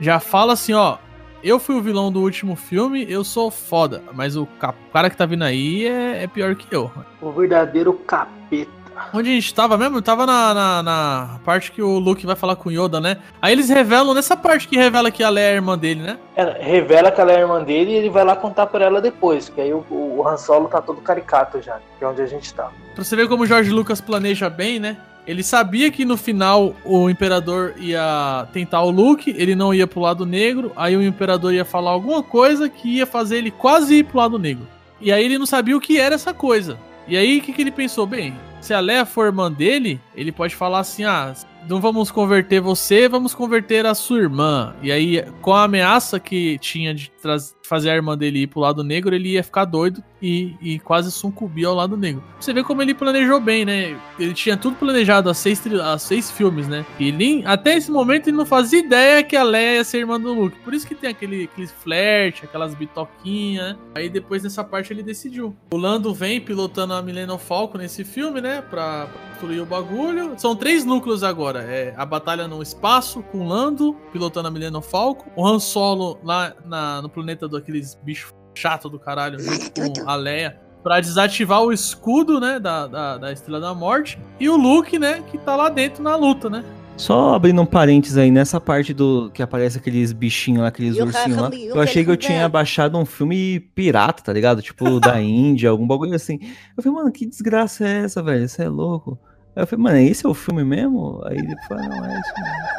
já 0.00 0.20
fala 0.20 0.52
assim: 0.52 0.72
ó. 0.74 0.98
Eu 1.40 1.60
fui 1.60 1.76
o 1.76 1.80
vilão 1.80 2.10
do 2.10 2.20
último 2.20 2.56
filme, 2.56 3.06
eu 3.08 3.22
sou 3.22 3.48
foda, 3.48 4.02
mas 4.12 4.36
o 4.36 4.44
ca- 4.58 4.74
cara 4.92 5.08
que 5.08 5.16
tá 5.16 5.24
vindo 5.24 5.44
aí 5.44 5.86
é, 5.86 6.24
é 6.24 6.26
pior 6.26 6.52
que 6.56 6.66
eu. 6.74 6.90
O 7.22 7.30
verdadeiro 7.30 7.92
capeta. 7.92 8.68
Onde 9.14 9.30
a 9.30 9.32
gente 9.32 9.54
tava 9.54 9.78
mesmo? 9.78 10.02
Tava 10.02 10.26
na, 10.26 10.52
na, 10.52 10.82
na 10.82 11.40
parte 11.44 11.70
que 11.70 11.80
o 11.80 12.00
Luke 12.00 12.26
vai 12.26 12.34
falar 12.34 12.56
com 12.56 12.68
o 12.68 12.72
Yoda, 12.72 13.00
né? 13.00 13.18
Aí 13.40 13.52
eles 13.52 13.68
revelam, 13.68 14.12
nessa 14.14 14.36
parte 14.36 14.66
que 14.66 14.76
revela 14.76 15.12
que 15.12 15.22
a 15.22 15.30
Leia 15.30 15.46
é 15.46 15.50
a 15.52 15.54
irmã 15.54 15.78
dele, 15.78 16.02
né? 16.02 16.18
É, 16.34 16.42
revela 16.60 17.12
que 17.12 17.20
ela 17.20 17.30
é 17.30 17.36
a 17.36 17.40
irmã 17.40 17.62
dele 17.62 17.92
e 17.92 17.94
ele 17.94 18.10
vai 18.10 18.24
lá 18.24 18.34
contar 18.34 18.66
pra 18.66 18.84
ela 18.84 19.00
depois. 19.00 19.48
Que 19.48 19.60
aí 19.60 19.72
o, 19.72 19.86
o 19.88 20.26
Han 20.26 20.36
Solo 20.36 20.66
tá 20.66 20.82
todo 20.82 21.00
caricato 21.00 21.62
já, 21.62 21.78
que 21.96 22.04
é 22.04 22.08
onde 22.08 22.20
a 22.20 22.26
gente 22.26 22.52
tá. 22.52 22.68
Pra 22.96 23.04
você 23.04 23.14
ver 23.14 23.28
como 23.28 23.44
o 23.44 23.46
George 23.46 23.70
Lucas 23.70 24.00
planeja 24.00 24.50
bem, 24.50 24.80
né? 24.80 24.96
Ele 25.28 25.42
sabia 25.42 25.90
que 25.90 26.06
no 26.06 26.16
final 26.16 26.74
o 26.82 27.10
Imperador 27.10 27.74
ia 27.76 28.48
tentar 28.50 28.82
o 28.82 28.90
Luke, 28.90 29.34
ele 29.36 29.54
não 29.54 29.74
ia 29.74 29.86
pro 29.86 30.00
lado 30.00 30.24
negro, 30.24 30.72
aí 30.74 30.96
o 30.96 31.02
Imperador 31.02 31.52
ia 31.52 31.66
falar 31.66 31.90
alguma 31.90 32.22
coisa 32.22 32.66
que 32.66 32.96
ia 32.96 33.04
fazer 33.04 33.36
ele 33.36 33.50
quase 33.50 33.96
ir 33.96 34.04
pro 34.04 34.16
lado 34.16 34.38
negro. 34.38 34.66
E 34.98 35.12
aí 35.12 35.22
ele 35.22 35.36
não 35.36 35.44
sabia 35.44 35.76
o 35.76 35.80
que 35.82 36.00
era 36.00 36.14
essa 36.14 36.32
coisa. 36.32 36.78
E 37.06 37.14
aí 37.14 37.38
o 37.38 37.42
que, 37.42 37.52
que 37.52 37.60
ele 37.60 37.70
pensou? 37.70 38.06
Bem, 38.06 38.34
se 38.58 38.72
a 38.72 38.80
Leia 38.80 39.04
for 39.04 39.26
irmã 39.26 39.52
dele, 39.52 40.00
ele 40.16 40.32
pode 40.32 40.56
falar 40.56 40.78
assim: 40.78 41.04
ah, 41.04 41.34
não 41.68 41.80
vamos 41.80 42.10
converter 42.10 42.60
você, 42.60 43.08
vamos 43.08 43.34
converter 43.34 43.84
a 43.84 43.94
sua 43.94 44.20
irmã. 44.20 44.74
E 44.82 44.90
aí, 44.90 45.22
com 45.42 45.52
a 45.52 45.64
ameaça 45.64 46.18
que 46.18 46.58
tinha 46.58 46.94
de 46.94 47.12
fazer 47.62 47.90
a 47.90 47.94
irmã 47.94 48.16
dele 48.16 48.40
ir 48.40 48.46
pro 48.46 48.60
lado 48.60 48.82
negro, 48.82 49.14
ele 49.14 49.30
ia 49.30 49.42
ficar 49.42 49.66
doido 49.66 50.02
e, 50.22 50.56
e 50.60 50.78
quase 50.78 51.12
sucumbir 51.12 51.66
ao 51.66 51.74
lado 51.74 51.96
negro. 51.96 52.24
Você 52.40 52.52
vê 52.52 52.64
como 52.64 52.80
ele 52.80 52.94
planejou 52.94 53.38
bem, 53.40 53.64
né? 53.64 53.96
Ele 54.18 54.32
tinha 54.32 54.56
tudo 54.56 54.76
planejado 54.76 55.28
há 55.28 55.34
seis, 55.34 55.62
seis 55.98 56.30
filmes, 56.30 56.66
né? 56.66 56.86
E 56.98 57.42
até 57.44 57.76
esse 57.76 57.90
momento 57.90 58.28
ele 58.28 58.36
não 58.36 58.46
fazia 58.46 58.78
ideia 58.78 59.22
que 59.22 59.36
a 59.36 59.42
Leia 59.42 59.76
ia 59.76 59.84
ser 59.84 59.98
irmã 59.98 60.18
do 60.18 60.32
Luke. 60.32 60.58
Por 60.60 60.72
isso 60.72 60.86
que 60.86 60.94
tem 60.94 61.10
aquele, 61.10 61.44
aquele 61.44 61.66
flerte, 61.66 62.44
aquelas 62.44 62.74
bitoquinhas. 62.74 63.74
né? 63.74 63.78
Aí 63.94 64.08
depois 64.08 64.42
nessa 64.42 64.64
parte 64.64 64.92
ele 64.92 65.02
decidiu. 65.02 65.54
O 65.72 65.76
Lando 65.76 66.14
vem 66.14 66.40
pilotando 66.40 66.94
a 66.94 67.02
Millennium 67.02 67.38
Falcon 67.38 67.78
nesse 67.78 68.04
filme, 68.04 68.40
né? 68.40 68.62
Pra, 68.62 69.08
destruir 69.38 69.60
o 69.62 69.66
bagulho. 69.66 70.34
São 70.36 70.54
três 70.54 70.84
núcleos 70.84 71.22
agora. 71.22 71.57
É 71.62 71.94
a 71.96 72.04
batalha 72.04 72.46
no 72.48 72.62
espaço 72.62 73.22
com 73.22 73.38
o 73.40 73.48
Lando 73.48 73.94
pilotando 74.12 74.48
a 74.48 74.50
Millennium 74.50 74.82
Falcon. 74.82 75.30
O 75.36 75.46
Han 75.46 75.58
Solo 75.58 76.18
lá 76.22 76.52
na- 76.64 77.02
no 77.02 77.08
planeta 77.08 77.48
daqueles 77.48 77.94
bichos 78.02 78.32
chato 78.54 78.88
do 78.88 78.98
caralho 78.98 79.38
junto 79.38 79.70
com 80.02 80.08
a 80.08 80.14
Leia. 80.16 80.60
Pra 80.82 81.00
desativar 81.00 81.62
o 81.62 81.72
escudo, 81.72 82.38
né? 82.40 82.58
Da, 82.60 82.86
da, 82.86 83.18
da 83.18 83.32
Estrela 83.32 83.60
da 83.60 83.74
Morte. 83.74 84.18
E 84.38 84.48
o 84.48 84.56
Luke, 84.56 84.98
né? 84.98 85.22
Que 85.30 85.36
tá 85.36 85.54
lá 85.56 85.68
dentro 85.68 86.02
na 86.02 86.14
luta, 86.16 86.48
né? 86.48 86.64
Só 86.96 87.34
abrindo 87.34 87.62
um 87.62 87.66
parênteses 87.66 88.16
aí, 88.16 88.28
nessa 88.30 88.60
parte 88.60 88.92
do 88.92 89.30
que 89.32 89.40
aparece 89.40 89.78
aqueles 89.78 90.12
bichinhos 90.12 90.62
lá, 90.62 90.68
aqueles 90.68 90.96
o 90.98 91.04
ursinhos 91.04 91.36
lá, 91.36 91.48
eu 91.54 91.80
achei 91.80 92.04
que 92.04 92.10
eu 92.10 92.16
tinha 92.16 92.48
baixado 92.48 92.98
um 92.98 93.04
filme 93.04 93.60
pirata, 93.60 94.20
tá 94.22 94.32
ligado? 94.32 94.60
Tipo, 94.60 94.98
da 94.98 95.20
Índia, 95.22 95.70
algum 95.70 95.86
bagulho 95.86 96.14
assim. 96.14 96.40
Eu 96.76 96.82
falei, 96.82 96.98
mano, 96.98 97.12
que 97.12 97.24
desgraça 97.24 97.86
é 97.86 97.98
essa, 98.04 98.20
velho? 98.20 98.48
Você 98.48 98.62
é 98.64 98.68
louco? 98.68 99.16
Aí 99.58 99.62
eu 99.64 99.66
falei, 99.66 99.82
mano, 99.82 99.96
esse 99.98 100.24
é 100.24 100.28
o 100.28 100.34
filme 100.34 100.62
mesmo? 100.62 101.20
Aí 101.24 101.36
ele 101.36 101.56
falou, 101.66 101.82
não, 101.88 102.04
é 102.04 102.20
isso 102.20 102.32
mesmo. 102.38 102.78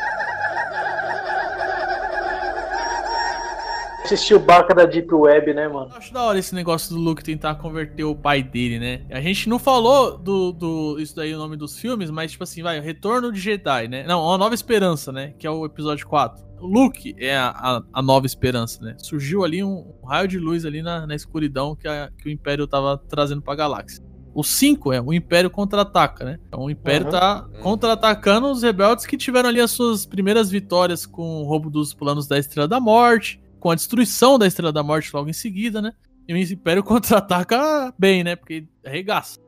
Assistiu 4.05 4.37
o 4.37 4.39
Barca 4.39 4.73
da 4.73 4.85
Deep 4.85 5.13
Web, 5.13 5.53
né, 5.53 5.67
mano? 5.67 5.91
Acho 5.93 6.11
da 6.13 6.23
hora 6.23 6.39
esse 6.39 6.55
negócio 6.55 6.95
do 6.95 6.99
Luke 7.01 7.23
tentar 7.23 7.55
converter 7.55 8.05
o 8.05 8.15
pai 8.15 8.41
dele, 8.41 8.79
né? 8.79 9.01
A 9.11 9.21
gente 9.21 9.47
não 9.49 9.59
falou 9.59 10.17
do, 10.17 10.51
do 10.51 10.97
isso 10.99 11.15
daí 11.15 11.31
o 11.35 11.37
nome 11.37 11.55
dos 11.57 11.77
filmes, 11.77 12.09
mas 12.09 12.31
tipo 12.31 12.43
assim, 12.43 12.63
vai, 12.63 12.79
o 12.79 12.81
Retorno 12.81 13.31
de 13.31 13.39
Jedi, 13.39 13.87
né? 13.87 14.03
Não, 14.07 14.23
Uma 14.23 14.37
Nova 14.37 14.55
Esperança, 14.55 15.11
né? 15.11 15.33
Que 15.37 15.45
é 15.45 15.51
o 15.51 15.63
episódio 15.65 16.07
4. 16.07 16.43
O 16.59 16.65
Luke 16.65 17.13
é 17.19 17.37
a, 17.37 17.49
a, 17.49 17.81
a 17.93 18.01
nova 18.01 18.25
esperança, 18.25 18.83
né? 18.83 18.95
Surgiu 18.97 19.43
ali 19.43 19.63
um, 19.63 19.93
um 20.01 20.07
raio 20.07 20.27
de 20.27 20.39
luz 20.39 20.65
ali 20.65 20.81
na, 20.81 21.05
na 21.05 21.13
escuridão 21.13 21.75
que, 21.75 21.87
a- 21.87 22.09
que 22.17 22.27
o 22.29 22.31
Império 22.31 22.65
tava 22.67 22.97
trazendo 22.97 23.41
pra 23.43 23.53
galáxia. 23.53 24.03
O 24.33 24.43
5 24.43 24.93
é 24.93 25.01
o 25.01 25.11
Império 25.13 25.49
contra-ataca, 25.49 26.23
né? 26.23 26.39
Então 26.47 26.61
o 26.61 26.69
Império 26.69 27.05
Uhum. 27.07 27.11
tá 27.11 27.45
contra-atacando 27.61 28.47
os 28.51 28.61
rebeldes 28.63 29.05
que 29.05 29.17
tiveram 29.17 29.49
ali 29.49 29.59
as 29.59 29.71
suas 29.71 30.05
primeiras 30.05 30.49
vitórias 30.49 31.05
com 31.05 31.41
o 31.41 31.45
roubo 31.45 31.69
dos 31.69 31.93
planos 31.93 32.27
da 32.27 32.37
Estrela 32.37 32.67
da 32.67 32.79
Morte, 32.79 33.41
com 33.59 33.71
a 33.71 33.75
destruição 33.75 34.37
da 34.39 34.45
Estrela 34.47 34.71
da 34.71 34.83
Morte 34.83 35.09
logo 35.13 35.29
em 35.29 35.33
seguida, 35.33 35.81
né? 35.81 35.91
E 36.27 36.33
o 36.33 36.37
Império 36.37 36.83
contra-ataca 36.83 37.93
bem, 37.97 38.23
né? 38.23 38.35
Porque 38.35 38.65
arregaça. 38.85 39.39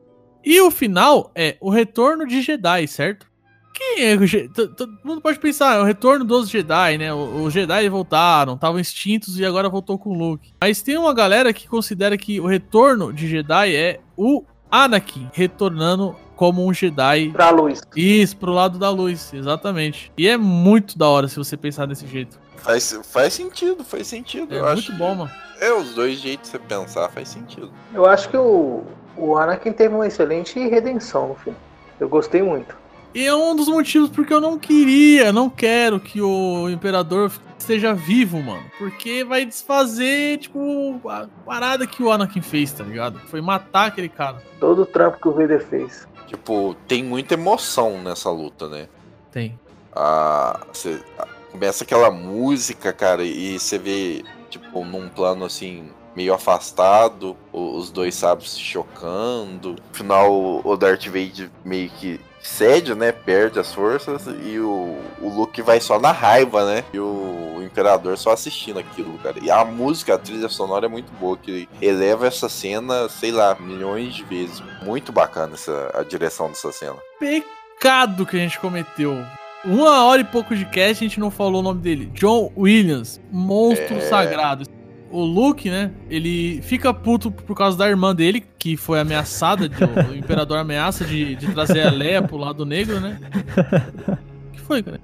E 0.44 0.60
o 0.60 0.70
final 0.70 1.30
é 1.34 1.56
o 1.60 1.70
retorno 1.70 2.26
de 2.26 2.42
Jedi, 2.42 2.86
certo? 2.88 3.30
Quem 3.74 4.04
é 4.04 4.16
o 4.16 4.26
Je- 4.26 4.48
t- 4.48 4.68
Todo 4.68 4.92
mundo 5.04 5.20
pode 5.22 5.38
pensar, 5.38 5.76
é 5.78 5.80
o 5.80 5.84
retorno 5.84 6.24
dos 6.24 6.50
Jedi, 6.50 6.98
né? 6.98 7.14
O- 7.14 7.44
Os 7.44 7.54
Jedi 7.54 7.88
voltaram, 7.88 8.54
estavam 8.54 8.78
extintos 8.80 9.38
e 9.38 9.44
agora 9.46 9.68
voltou 9.68 9.98
com 9.98 10.10
o 10.10 10.14
Luke. 10.18 10.52
Mas 10.60 10.82
tem 10.82 10.98
uma 10.98 11.14
galera 11.14 11.52
que 11.54 11.66
considera 11.68 12.18
que 12.18 12.38
o 12.40 12.46
retorno 12.46 13.12
de 13.12 13.26
Jedi 13.28 13.74
é 13.74 14.00
o 14.16 14.44
Anakin 14.72 15.28
retornando 15.34 16.16
como 16.34 16.66
um 16.66 16.72
Jedi. 16.72 17.28
Pra 17.28 17.50
luz. 17.50 17.82
Isso, 17.94 18.36
pro 18.38 18.50
lado 18.50 18.78
da 18.78 18.88
luz, 18.88 19.32
exatamente. 19.34 20.10
E 20.16 20.26
é 20.26 20.38
muito 20.38 20.96
da 20.96 21.06
hora 21.06 21.28
se 21.28 21.36
você 21.36 21.56
pensar 21.58 21.86
desse 21.86 22.06
jeito. 22.06 22.40
Faz, 22.56 22.98
faz 23.04 23.34
sentido, 23.34 23.84
faz 23.84 24.06
sentido. 24.06 24.52
É 24.54 24.58
eu 24.58 24.64
muito 24.64 24.78
acho 24.78 24.92
bom, 24.94 25.14
mano. 25.14 25.30
É, 25.60 25.72
os 25.72 25.94
dois 25.94 26.18
jeitos 26.18 26.50
de 26.50 26.56
você 26.56 26.58
pensar 26.58 27.08
faz 27.10 27.28
sentido. 27.28 27.70
Eu 27.92 28.06
acho 28.06 28.30
que 28.30 28.36
o, 28.36 28.82
o 29.16 29.36
Anakin 29.36 29.72
teve 29.72 29.94
uma 29.94 30.06
excelente 30.06 30.58
redenção 30.58 31.28
no 31.28 31.34
filme. 31.34 31.58
Eu 32.00 32.08
gostei 32.08 32.42
muito. 32.42 32.74
E 33.14 33.26
é 33.26 33.34
um 33.34 33.54
dos 33.54 33.68
motivos 33.68 34.08
porque 34.08 34.32
eu 34.32 34.40
não 34.40 34.58
queria, 34.58 35.32
não 35.32 35.50
quero 35.50 36.00
que 36.00 36.20
o 36.20 36.70
Imperador 36.70 37.30
esteja 37.62 37.94
vivo, 37.94 38.40
mano. 38.42 38.64
Porque 38.78 39.24
vai 39.24 39.44
desfazer, 39.44 40.38
tipo, 40.38 41.00
a 41.08 41.28
parada 41.44 41.86
que 41.86 42.02
o 42.02 42.10
Anakin 42.10 42.42
fez, 42.42 42.72
tá 42.72 42.84
ligado? 42.84 43.18
Foi 43.26 43.40
matar 43.40 43.86
aquele 43.86 44.08
cara. 44.08 44.42
Todo 44.60 44.82
o 44.82 44.86
trampo 44.86 45.18
que 45.18 45.28
o 45.28 45.32
Vader 45.32 45.64
fez. 45.66 46.06
Tipo, 46.26 46.74
tem 46.86 47.02
muita 47.02 47.34
emoção 47.34 48.02
nessa 48.02 48.30
luta, 48.30 48.68
né? 48.68 48.88
Tem. 49.30 49.58
Ah, 49.94 50.60
você, 50.72 51.02
ah, 51.18 51.26
começa 51.50 51.84
aquela 51.84 52.10
música, 52.10 52.92
cara, 52.92 53.22
e 53.24 53.58
você 53.58 53.78
vê, 53.78 54.24
tipo, 54.48 54.84
num 54.84 55.08
plano 55.08 55.44
assim, 55.44 55.90
meio 56.16 56.32
afastado, 56.34 57.36
os 57.52 57.90
dois 57.90 58.14
sábios 58.14 58.54
se 58.54 58.60
chocando. 58.60 59.72
No 59.72 59.94
final, 59.94 60.60
o 60.64 60.76
Darth 60.76 61.06
Vader 61.06 61.50
meio 61.64 61.90
que 61.90 62.20
cede, 62.42 62.94
né? 62.94 63.12
Perde 63.12 63.58
as 63.58 63.72
forças 63.72 64.26
e 64.44 64.58
o, 64.58 64.98
o 65.20 65.28
Luke 65.28 65.62
vai 65.62 65.80
só 65.80 65.98
na 65.98 66.12
raiva, 66.12 66.64
né? 66.66 66.84
E 66.92 66.98
o, 66.98 67.52
Imperador 67.72 68.18
só 68.18 68.32
assistindo 68.32 68.78
aquilo, 68.78 69.16
cara. 69.18 69.36
E 69.40 69.50
a 69.50 69.64
música, 69.64 70.14
a 70.14 70.18
trilha 70.18 70.48
sonora 70.48 70.84
é 70.84 70.88
muito 70.88 71.10
boa, 71.12 71.38
que 71.38 71.66
eleva 71.80 72.26
essa 72.26 72.46
cena, 72.46 73.08
sei 73.08 73.32
lá, 73.32 73.56
milhões 73.58 74.14
de 74.14 74.24
vezes. 74.24 74.62
Muito 74.82 75.10
bacana 75.10 75.54
essa, 75.54 75.90
a 75.94 76.02
direção 76.02 76.48
dessa 76.48 76.70
cena. 76.70 76.96
Pecado 77.18 78.26
que 78.26 78.36
a 78.36 78.40
gente 78.40 78.58
cometeu. 78.58 79.16
uma 79.64 80.04
hora 80.04 80.20
e 80.20 80.24
pouco 80.24 80.54
de 80.54 80.66
cast, 80.66 81.02
a 81.02 81.08
gente 81.08 81.18
não 81.18 81.30
falou 81.30 81.60
o 81.60 81.64
nome 81.64 81.80
dele. 81.80 82.06
John 82.12 82.52
Williams, 82.56 83.18
monstro 83.30 83.96
É. 83.96 84.00
sagrado. 84.00 84.64
O 85.12 85.24
Luke, 85.24 85.68
né? 85.70 85.90
Ele 86.08 86.60
fica 86.62 86.92
puto 86.92 87.30
por 87.30 87.54
causa 87.56 87.76
da 87.76 87.88
irmã 87.88 88.14
dele, 88.14 88.42
que 88.58 88.76
foi 88.76 88.98
ameaçada, 88.98 89.68
de- 89.68 89.76
o 89.84 90.14
imperador 90.16 90.56
ameaça 90.58 91.04
de, 91.04 91.36
de 91.36 91.46
trazer 91.52 91.82
a 91.82 91.90
Leia 91.90 92.22
pro 92.22 92.36
lado 92.38 92.64
negro, 92.64 92.98
né? 92.98 93.20
O 94.48 94.50
que 94.52 94.60
foi, 94.60 94.82
cara? 94.82 95.00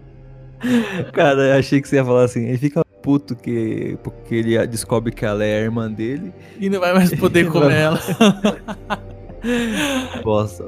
Cara, 1.13 1.41
eu 1.43 1.59
achei 1.59 1.81
que 1.81 1.89
você 1.89 1.97
ia 1.97 2.05
falar 2.05 2.25
assim, 2.25 2.47
ele 2.47 2.59
fica 2.59 2.83
puto 3.03 3.37
que, 3.37 3.97
porque 4.03 4.35
ele 4.35 4.67
descobre 4.67 5.13
que 5.13 5.25
ela 5.25 5.45
é 5.45 5.59
a 5.59 5.61
irmã 5.63 5.91
dele. 5.91 6.33
E 6.59 6.69
não 6.69 6.81
vai 6.81 6.93
mais 6.95 7.15
poder 7.15 7.49
comer 7.53 7.77
ela. 7.77 8.01
Bosta. 10.25 10.65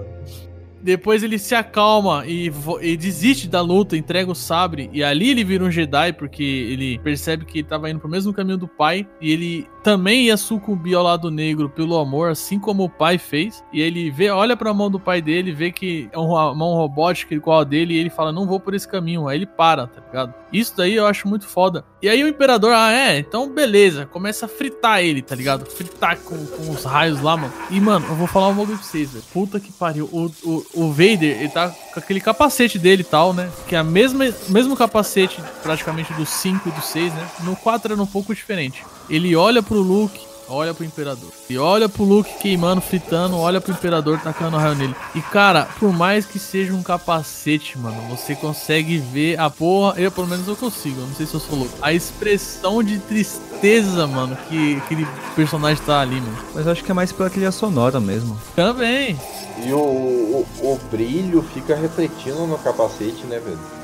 Depois 0.82 1.22
ele 1.22 1.38
se 1.38 1.54
acalma 1.54 2.24
e, 2.26 2.50
e 2.80 2.96
desiste 2.96 3.48
da 3.48 3.60
luta, 3.60 3.96
entrega 3.96 4.30
o 4.30 4.34
sabre. 4.34 4.88
E 4.92 5.02
ali 5.04 5.30
ele 5.30 5.44
vira 5.44 5.64
um 5.64 5.70
Jedi, 5.70 6.12
porque 6.12 6.42
ele 6.42 6.98
percebe 6.98 7.44
que 7.44 7.58
ele 7.58 7.68
tava 7.68 7.90
indo 7.90 8.00
pro 8.00 8.08
mesmo 8.08 8.32
caminho 8.32 8.58
do 8.58 8.68
pai. 8.68 9.06
E 9.20 9.32
ele 9.32 9.66
também 9.82 10.26
ia 10.26 10.36
sucumbir 10.36 10.96
ao 10.96 11.02
lado 11.02 11.30
negro 11.30 11.68
pelo 11.68 11.98
amor, 11.98 12.30
assim 12.30 12.58
como 12.58 12.84
o 12.84 12.90
pai 12.90 13.18
fez. 13.18 13.64
E 13.72 13.80
ele 13.80 14.10
vê, 14.10 14.30
olha 14.30 14.56
pra 14.56 14.74
mão 14.74 14.90
do 14.90 15.00
pai 15.00 15.20
dele, 15.22 15.52
vê 15.52 15.70
que 15.70 16.08
é 16.12 16.18
uma 16.18 16.54
mão 16.54 16.74
robótica 16.74 17.34
igual 17.34 17.60
a 17.60 17.64
dele. 17.64 17.94
E 17.94 17.98
ele 17.98 18.10
fala: 18.10 18.32
Não 18.32 18.46
vou 18.46 18.60
por 18.60 18.74
esse 18.74 18.86
caminho. 18.86 19.28
Aí 19.28 19.38
ele 19.38 19.46
para, 19.46 19.86
tá 19.86 20.00
ligado? 20.06 20.34
Isso 20.52 20.74
daí 20.76 20.94
eu 20.94 21.06
acho 21.06 21.28
muito 21.28 21.46
foda. 21.46 21.84
E 22.02 22.08
aí 22.08 22.22
o 22.24 22.28
imperador, 22.28 22.72
ah, 22.74 22.90
é, 22.92 23.18
então 23.18 23.52
beleza. 23.52 24.06
Começa 24.06 24.46
a 24.46 24.48
fritar 24.48 25.00
ele, 25.00 25.22
tá 25.22 25.34
ligado? 25.34 25.66
Fritar 25.66 26.18
com, 26.18 26.46
com 26.46 26.70
os 26.70 26.84
raios 26.84 27.20
lá, 27.20 27.36
mano. 27.36 27.52
E, 27.70 27.80
mano, 27.80 28.06
eu 28.08 28.14
vou 28.14 28.26
falar 28.26 28.48
um 28.48 28.54
bagulho 28.54 28.78
pra 28.78 28.86
vocês, 28.86 29.12
velho. 29.12 29.24
Puta 29.32 29.60
que 29.60 29.72
pariu. 29.72 30.08
O, 30.12 30.26
o, 30.44 30.66
o 30.74 30.90
Vader, 30.92 31.40
ele 31.40 31.48
tá 31.48 31.68
com 31.68 32.00
aquele 32.00 32.20
capacete 32.20 32.78
dele 32.78 33.02
e 33.02 33.04
tal, 33.04 33.32
né? 33.32 33.50
Que 33.68 33.76
é 33.76 33.78
a 33.78 33.84
mesma, 33.84 34.24
mesmo 34.48 34.76
capacete 34.76 35.42
praticamente 35.62 36.12
do 36.14 36.26
5 36.26 36.68
e 36.68 36.72
do 36.72 36.82
6, 36.82 37.14
né? 37.14 37.28
No 37.44 37.56
4 37.56 37.92
era 37.92 38.02
um 38.02 38.06
pouco 38.06 38.34
diferente. 38.34 38.84
Ele 39.11 39.34
olha 39.34 39.61
pro 39.61 39.80
Luke, 39.80 40.20
olha 40.48 40.72
pro 40.72 40.84
Imperador. 40.84 41.30
E 41.48 41.58
olha 41.58 41.88
pro 41.88 42.04
Luke 42.04 42.30
queimando, 42.38 42.80
fritando, 42.80 43.36
olha 43.36 43.61
pro 43.61 43.72
Imperador 43.72 44.20
tacando 44.20 44.56
raio 44.56 44.76
nele. 44.76 44.94
E 45.16 45.20
cara, 45.20 45.68
por 45.78 45.92
mais 45.92 46.24
que 46.24 46.38
seja 46.38 46.72
um 46.72 46.82
capacete, 46.82 47.76
mano, 47.76 48.00
você 48.08 48.36
consegue 48.36 48.98
ver 48.98 49.38
a 49.38 49.50
porra. 49.50 50.00
Eu, 50.00 50.12
pelo 50.12 50.28
menos, 50.28 50.46
eu 50.46 50.54
consigo. 50.54 51.00
eu 51.00 51.06
Não 51.08 51.14
sei 51.14 51.26
se 51.26 51.34
eu 51.34 51.40
sou 51.40 51.58
louco. 51.58 51.74
A 51.82 51.92
expressão 51.92 52.82
de 52.84 52.98
tristeza, 53.00 54.06
mano, 54.06 54.36
que 54.48 54.76
aquele 54.76 55.06
personagem 55.34 55.82
tá 55.84 56.00
ali, 56.00 56.20
mano. 56.20 56.38
Mas 56.54 56.66
eu 56.66 56.72
acho 56.72 56.84
que 56.84 56.90
é 56.90 56.94
mais 56.94 57.11
pela 57.11 57.28
trilha 57.28 57.50
sonora 57.50 57.98
mesmo. 57.98 58.40
Também. 58.54 59.18
E 59.64 59.72
o, 59.72 59.76
o, 59.76 60.46
o 60.62 60.80
brilho 60.90 61.42
fica 61.52 61.74
refletindo 61.74 62.46
no 62.46 62.56
capacete, 62.58 63.26
né, 63.26 63.40
velho? 63.40 63.79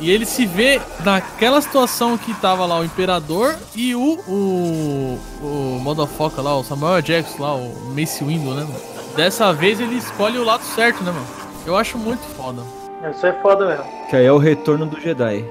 E 0.00 0.10
ele 0.10 0.26
se 0.26 0.44
vê 0.46 0.80
naquela 1.04 1.60
situação 1.60 2.18
que 2.18 2.34
tava 2.34 2.66
lá 2.66 2.78
o 2.78 2.84
Imperador 2.84 3.56
e 3.74 3.94
o. 3.94 4.18
O. 4.26 5.18
O 5.40 5.80
Motherfucker 5.80 6.42
lá, 6.42 6.56
o 6.56 6.64
Samuel 6.64 7.00
Jackson 7.00 7.42
lá, 7.42 7.54
o 7.54 7.72
Mace 7.96 8.24
Windu, 8.24 8.50
né, 8.54 8.62
mano? 8.62 8.80
Dessa 9.16 9.52
vez 9.52 9.80
ele 9.80 9.96
escolhe 9.96 10.38
o 10.38 10.44
lado 10.44 10.62
certo, 10.62 11.02
né, 11.02 11.12
mano? 11.12 11.26
Eu 11.64 11.76
acho 11.76 11.96
muito 11.98 12.22
foda. 12.36 12.62
Isso 13.10 13.26
é 13.26 13.32
foda 13.40 13.66
mesmo. 13.66 13.84
Que 14.10 14.16
aí 14.16 14.26
é 14.26 14.32
o 14.32 14.38
retorno 14.38 14.86
do 14.86 15.00
Jedi. 15.00 15.44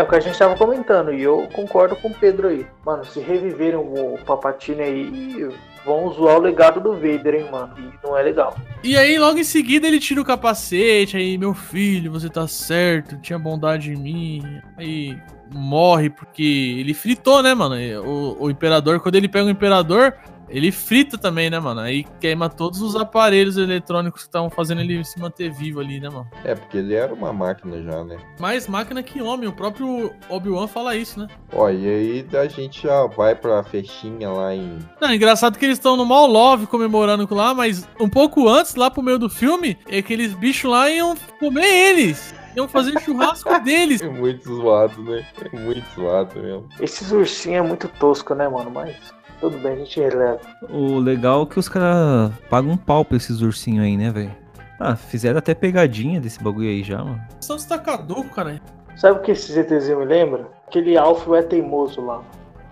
É 0.00 0.02
o 0.02 0.08
que 0.08 0.16
a 0.16 0.20
gente 0.20 0.38
tava 0.38 0.56
comentando, 0.56 1.12
e 1.12 1.22
eu 1.22 1.46
concordo 1.52 1.94
com 1.94 2.08
o 2.08 2.14
Pedro 2.14 2.48
aí. 2.48 2.66
Mano, 2.86 3.04
se 3.04 3.20
reviverem 3.20 3.76
o 3.76 4.18
Papatini 4.24 4.80
aí, 4.80 5.48
vão 5.84 6.10
zoar 6.10 6.38
o 6.38 6.40
legado 6.40 6.80
do 6.80 6.94
Vader, 6.94 7.34
hein, 7.34 7.48
mano. 7.52 7.74
E 7.78 8.06
não 8.06 8.16
é 8.16 8.22
legal. 8.22 8.56
E 8.82 8.96
aí, 8.96 9.18
logo 9.18 9.38
em 9.38 9.44
seguida, 9.44 9.86
ele 9.86 10.00
tira 10.00 10.18
o 10.18 10.24
capacete, 10.24 11.18
aí, 11.18 11.36
meu 11.36 11.52
filho, 11.52 12.10
você 12.10 12.30
tá 12.30 12.48
certo, 12.48 13.18
tinha 13.18 13.38
bondade 13.38 13.92
em 13.92 13.96
mim. 13.96 14.42
Aí 14.78 15.18
morre 15.52 16.08
porque 16.08 16.78
ele 16.78 16.94
fritou, 16.94 17.42
né, 17.42 17.52
mano? 17.52 17.74
O, 18.02 18.44
o 18.44 18.50
imperador, 18.50 19.00
quando 19.00 19.16
ele 19.16 19.28
pega 19.28 19.44
o 19.44 19.50
imperador, 19.50 20.14
ele 20.50 20.72
frita 20.72 21.16
também, 21.16 21.48
né, 21.48 21.58
mano? 21.60 21.80
Aí 21.80 22.04
queima 22.20 22.48
todos 22.48 22.82
os 22.82 22.96
aparelhos 22.96 23.56
eletrônicos 23.56 24.22
que 24.22 24.28
estavam 24.28 24.50
fazendo 24.50 24.80
ele 24.80 25.04
se 25.04 25.18
manter 25.18 25.50
vivo 25.50 25.80
ali, 25.80 26.00
né, 26.00 26.08
mano? 26.08 26.28
É, 26.44 26.54
porque 26.54 26.78
ele 26.78 26.94
era 26.94 27.14
uma 27.14 27.32
máquina 27.32 27.80
já, 27.82 28.04
né? 28.04 28.18
Mais 28.38 28.66
máquina 28.66 29.02
que 29.02 29.22
homem, 29.22 29.48
o 29.48 29.52
próprio 29.52 30.12
Obi-Wan 30.28 30.66
fala 30.66 30.96
isso, 30.96 31.20
né? 31.20 31.28
Ó, 31.52 31.70
e 31.70 31.88
aí 31.88 32.26
a 32.36 32.48
gente 32.48 32.82
já 32.82 33.06
vai 33.06 33.34
pra 33.34 33.62
festinha 33.62 34.28
lá 34.30 34.54
em. 34.54 34.78
Não, 35.00 35.14
engraçado 35.14 35.58
que 35.58 35.64
eles 35.64 35.78
estão 35.78 35.96
no 35.96 36.04
Mal 36.04 36.26
Love 36.26 36.66
comemorando 36.66 37.26
com 37.26 37.34
lá, 37.34 37.54
mas 37.54 37.88
um 38.00 38.08
pouco 38.08 38.48
antes, 38.48 38.74
lá 38.74 38.90
pro 38.90 39.02
meio 39.02 39.18
do 39.18 39.30
filme, 39.30 39.78
aqueles 39.86 40.34
bichos 40.34 40.70
lá 40.70 40.90
iam 40.90 41.14
comer 41.38 41.64
eles. 41.64 42.34
Iam 42.56 42.66
fazer 42.66 42.98
churrasco 43.00 43.58
deles. 43.62 44.02
É 44.02 44.08
muito 44.08 44.52
zoado, 44.56 45.02
né? 45.04 45.24
É 45.40 45.56
muito 45.56 45.86
zoado 45.94 46.40
mesmo. 46.40 46.68
Esses 46.80 47.12
ursinhos 47.12 47.64
é 47.64 47.68
muito 47.68 47.86
tosco, 47.86 48.34
né, 48.34 48.48
mano? 48.48 48.70
Mas 48.70 48.96
tudo 49.40 49.58
bem, 49.58 49.72
a 49.72 49.76
gente 49.76 49.98
releva. 49.98 50.40
O 50.68 50.98
legal 50.98 51.42
é 51.42 51.46
que 51.46 51.58
os 51.58 51.68
caras 51.68 52.32
pagam 52.48 52.72
um 52.72 52.76
pau 52.76 53.04
pra 53.04 53.16
esses 53.16 53.40
ursinhos 53.40 53.84
aí, 53.84 53.96
né, 53.96 54.10
velho? 54.10 54.34
Ah, 54.78 54.96
fizeram 54.96 55.38
até 55.38 55.54
pegadinha 55.54 56.20
desse 56.20 56.42
bagulho 56.42 56.68
aí 56.68 56.82
já, 56.82 56.98
mano. 56.98 57.20
São 57.40 57.56
os 57.56 57.64
tacaduco, 57.64 58.34
cara. 58.34 58.60
Sabe 58.96 59.18
o 59.18 59.22
que 59.22 59.32
esse 59.32 59.52
ZTzinho 59.52 60.00
me 60.00 60.04
lembra? 60.04 60.48
Aquele 60.66 60.96
Alfio 60.96 61.34
é 61.34 61.42
teimoso 61.42 62.00
lá. 62.00 62.22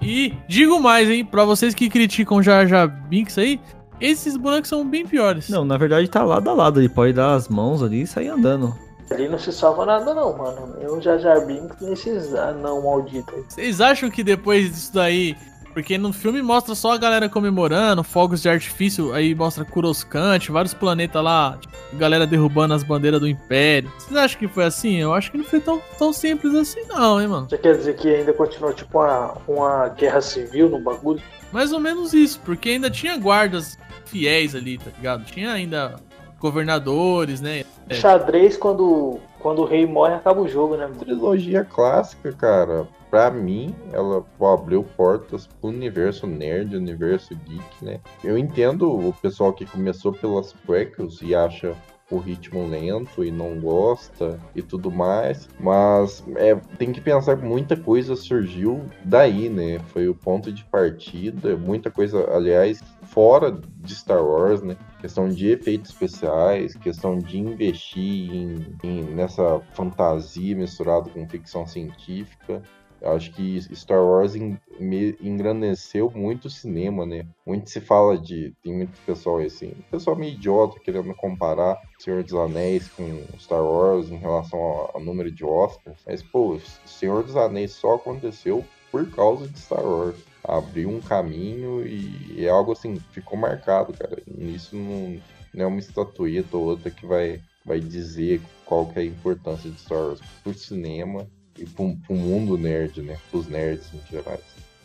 E 0.01 0.35
digo 0.47 0.81
mais, 0.81 1.09
hein, 1.11 1.25
pra 1.25 1.45
vocês 1.45 1.75
que 1.75 1.89
criticam 1.89 2.43
Jar 2.43 2.67
Jar 2.67 2.87
Binks 2.87 3.37
aí, 3.37 3.61
esses 4.01 4.37
bonecos 4.37 4.69
são 4.69 4.89
bem 4.89 5.07
piores. 5.07 5.49
Não, 5.49 5.65
na 5.65 5.77
verdade 5.77 6.09
tá 6.09 6.23
lado 6.23 6.49
a 6.49 6.55
lado, 6.55 6.81
ele 6.81 6.89
pode 6.89 7.13
dar 7.13 7.35
as 7.35 7.49
mãos 7.49 7.83
ali 7.83 8.03
e 8.03 8.07
sair 8.07 8.29
andando. 8.29 8.75
Ali 9.11 9.29
não 9.29 9.39
se 9.39 9.53
salva 9.53 9.87
nada 9.87 10.15
não, 10.15 10.37
mano. 10.37 10.77
Eu 10.81 11.01
já 11.01 11.17
Jar 11.19 11.45
Binks 11.47 11.81
nesses 11.81 12.35
anão 12.35 12.83
maldito 12.83 13.35
aí. 13.35 13.43
Vocês 13.49 13.81
acham 13.81 14.11
que 14.11 14.23
depois 14.23 14.71
disso 14.71 14.95
daí. 14.95 15.35
Porque 15.79 15.97
no 15.97 16.13
filme 16.13 16.43
mostra 16.43 16.75
só 16.75 16.95
a 16.95 16.99
galera 16.99 17.29
comemorando, 17.29 18.03
fogos 18.03 18.43
de 18.43 18.49
artifício, 18.49 19.13
aí 19.13 19.33
mostra 19.33 19.65
Coruscant, 19.65 20.49
vários 20.49 20.75
planetas 20.75 21.23
lá, 21.23 21.57
tipo, 21.57 21.73
galera 21.93 22.27
derrubando 22.27 22.75
as 22.75 22.83
bandeiras 22.83 23.21
do 23.21 23.29
Império. 23.29 23.89
Vocês 23.97 24.17
acham 24.17 24.41
que 24.41 24.49
foi 24.49 24.65
assim? 24.65 24.97
Eu 24.97 25.15
acho 25.15 25.31
que 25.31 25.39
não 25.39 25.45
foi 25.45 25.61
tão, 25.61 25.81
tão 25.97 26.13
simples 26.13 26.53
assim, 26.53 26.81
não, 26.89 27.21
hein, 27.21 27.29
mano? 27.29 27.49
Você 27.49 27.57
quer 27.57 27.77
dizer 27.77 27.95
que 27.95 28.13
ainda 28.13 28.33
continuou 28.33 28.73
tipo 28.73 28.99
uma, 28.99 29.37
uma 29.47 29.89
guerra 29.91 30.21
civil 30.21 30.69
no 30.69 30.81
bagulho? 30.81 31.23
Mais 31.53 31.73
ou 31.73 31.79
menos 31.79 32.13
isso, 32.13 32.41
porque 32.45 32.71
ainda 32.71 32.91
tinha 32.91 33.17
guardas 33.17 33.79
fiéis 34.07 34.57
ali, 34.57 34.79
tá 34.79 34.91
ligado? 34.97 35.27
Tinha 35.27 35.53
ainda 35.53 35.95
governadores, 36.41 37.41
né? 37.41 37.65
É. 37.89 37.95
Xadrez, 37.95 38.57
quando, 38.57 39.21
quando 39.39 39.63
o 39.63 39.65
rei 39.65 39.87
morre, 39.87 40.15
acaba 40.15 40.41
o 40.41 40.49
jogo, 40.49 40.77
né? 40.77 40.91
Trilogia 40.99 41.65
clássica, 41.65 42.33
cara. 42.33 42.89
Pra 43.11 43.31
mim, 43.31 43.75
ela 43.93 44.25
abriu 44.53 44.85
portas 44.85 45.47
pro 45.47 45.71
universo 45.71 46.27
nerd, 46.27 46.77
universo 46.77 47.35
geek, 47.35 47.85
né? 47.85 48.01
Eu 48.23 48.37
entendo 48.37 48.91
o 49.09 49.13
pessoal 49.15 49.53
que 49.53 49.65
começou 49.65 50.13
pelas 50.13 50.53
prequels 50.53 51.23
e 51.23 51.35
acha 51.35 51.75
o 52.11 52.19
ritmo 52.19 52.67
lento 52.67 53.23
e 53.23 53.31
não 53.31 53.59
gosta 53.61 54.41
e 54.55 54.63
tudo 54.63 54.91
mais, 54.91 55.49
mas 55.61 56.25
é, 56.37 56.55
tem 56.79 56.91
que 56.91 57.01
pensar 57.03 57.37
que 57.37 57.45
muita 57.45 57.77
coisa 57.77 58.17
surgiu 58.17 58.83
daí, 59.05 59.49
né? 59.51 59.79
Foi 59.89 60.09
o 60.09 60.15
ponto 60.15 60.51
de 60.51 60.65
partida, 60.65 61.57
muita 61.57 61.91
coisa, 61.91 62.31
aliás, 62.35 62.83
fora 63.03 63.51
de 63.77 63.95
Star 63.95 64.25
Wars, 64.25 64.63
né? 64.63 64.77
Questão 65.01 65.29
de 65.29 65.49
efeitos 65.51 65.91
especiais, 65.91 66.75
questão 66.77 67.19
de 67.19 67.39
investir 67.39 68.33
em, 68.35 68.57
em- 68.83 69.05
nessa 69.15 69.61
fantasia 69.73 70.57
misturada 70.57 71.11
com 71.11 71.29
ficção 71.29 71.67
científica. 71.67 72.63
Eu 73.01 73.13
acho 73.13 73.31
que 73.33 73.61
Star 73.75 74.05
Wars 74.05 74.35
engrandeceu 74.35 76.11
muito 76.11 76.47
o 76.47 76.51
cinema, 76.51 77.07
né? 77.07 77.25
Muito 77.47 77.71
se 77.71 77.81
fala 77.81 78.19
de. 78.19 78.53
Tem 78.63 78.75
muito 78.75 78.99
pessoal 79.07 79.39
assim, 79.39 79.73
pessoal 79.91 80.17
meio 80.17 80.33
idiota 80.33 80.81
querendo 80.81 81.15
comparar 81.15 81.81
Senhor 81.99 82.25
dos 82.25 82.35
Anéis 82.35 82.89
com 82.89 83.23
Star 83.39 83.63
Wars 83.63 84.11
em 84.11 84.17
relação 84.17 84.59
ao, 84.59 84.91
ao 84.95 85.01
número 85.01 85.31
de 85.31 85.45
Oscars. 85.45 85.99
Mas, 86.05 86.23
pô, 86.23 86.59
Senhor 86.85 87.23
dos 87.23 87.37
Anéis 87.37 87.73
só 87.73 87.95
aconteceu 87.95 88.65
por 88.91 89.09
causa 89.11 89.47
de 89.47 89.59
Star 89.59 89.85
Wars. 89.85 90.17
Abriu 90.43 90.89
um 90.89 91.01
caminho 91.01 91.87
e 91.87 92.45
é 92.45 92.49
algo 92.49 92.73
assim, 92.73 92.99
ficou 93.13 93.39
marcado, 93.39 93.93
cara. 93.93 94.21
Isso 94.27 94.75
não, 94.75 95.21
não 95.55 95.65
é 95.65 95.67
uma 95.67 95.79
estatueta 95.79 96.57
ou 96.57 96.65
outra 96.65 96.91
que 96.91 97.07
vai, 97.07 97.41
vai 97.65 97.79
dizer 97.79 98.41
qual 98.65 98.87
que 98.87 98.99
é 98.99 99.03
a 99.03 99.07
importância 99.07 99.71
de 99.71 99.79
Star 99.79 99.99
Wars 99.99 100.21
pro 100.43 100.55
cinema 100.55 101.29
e 101.59 101.67
pro, 101.67 101.97
pro 102.07 102.17
mundo 102.17 102.57
nerd, 102.57 103.03
né? 103.03 103.17
Pros 103.31 103.49
nerds 103.49 103.87
em 103.95 104.11
geral. 104.11 104.39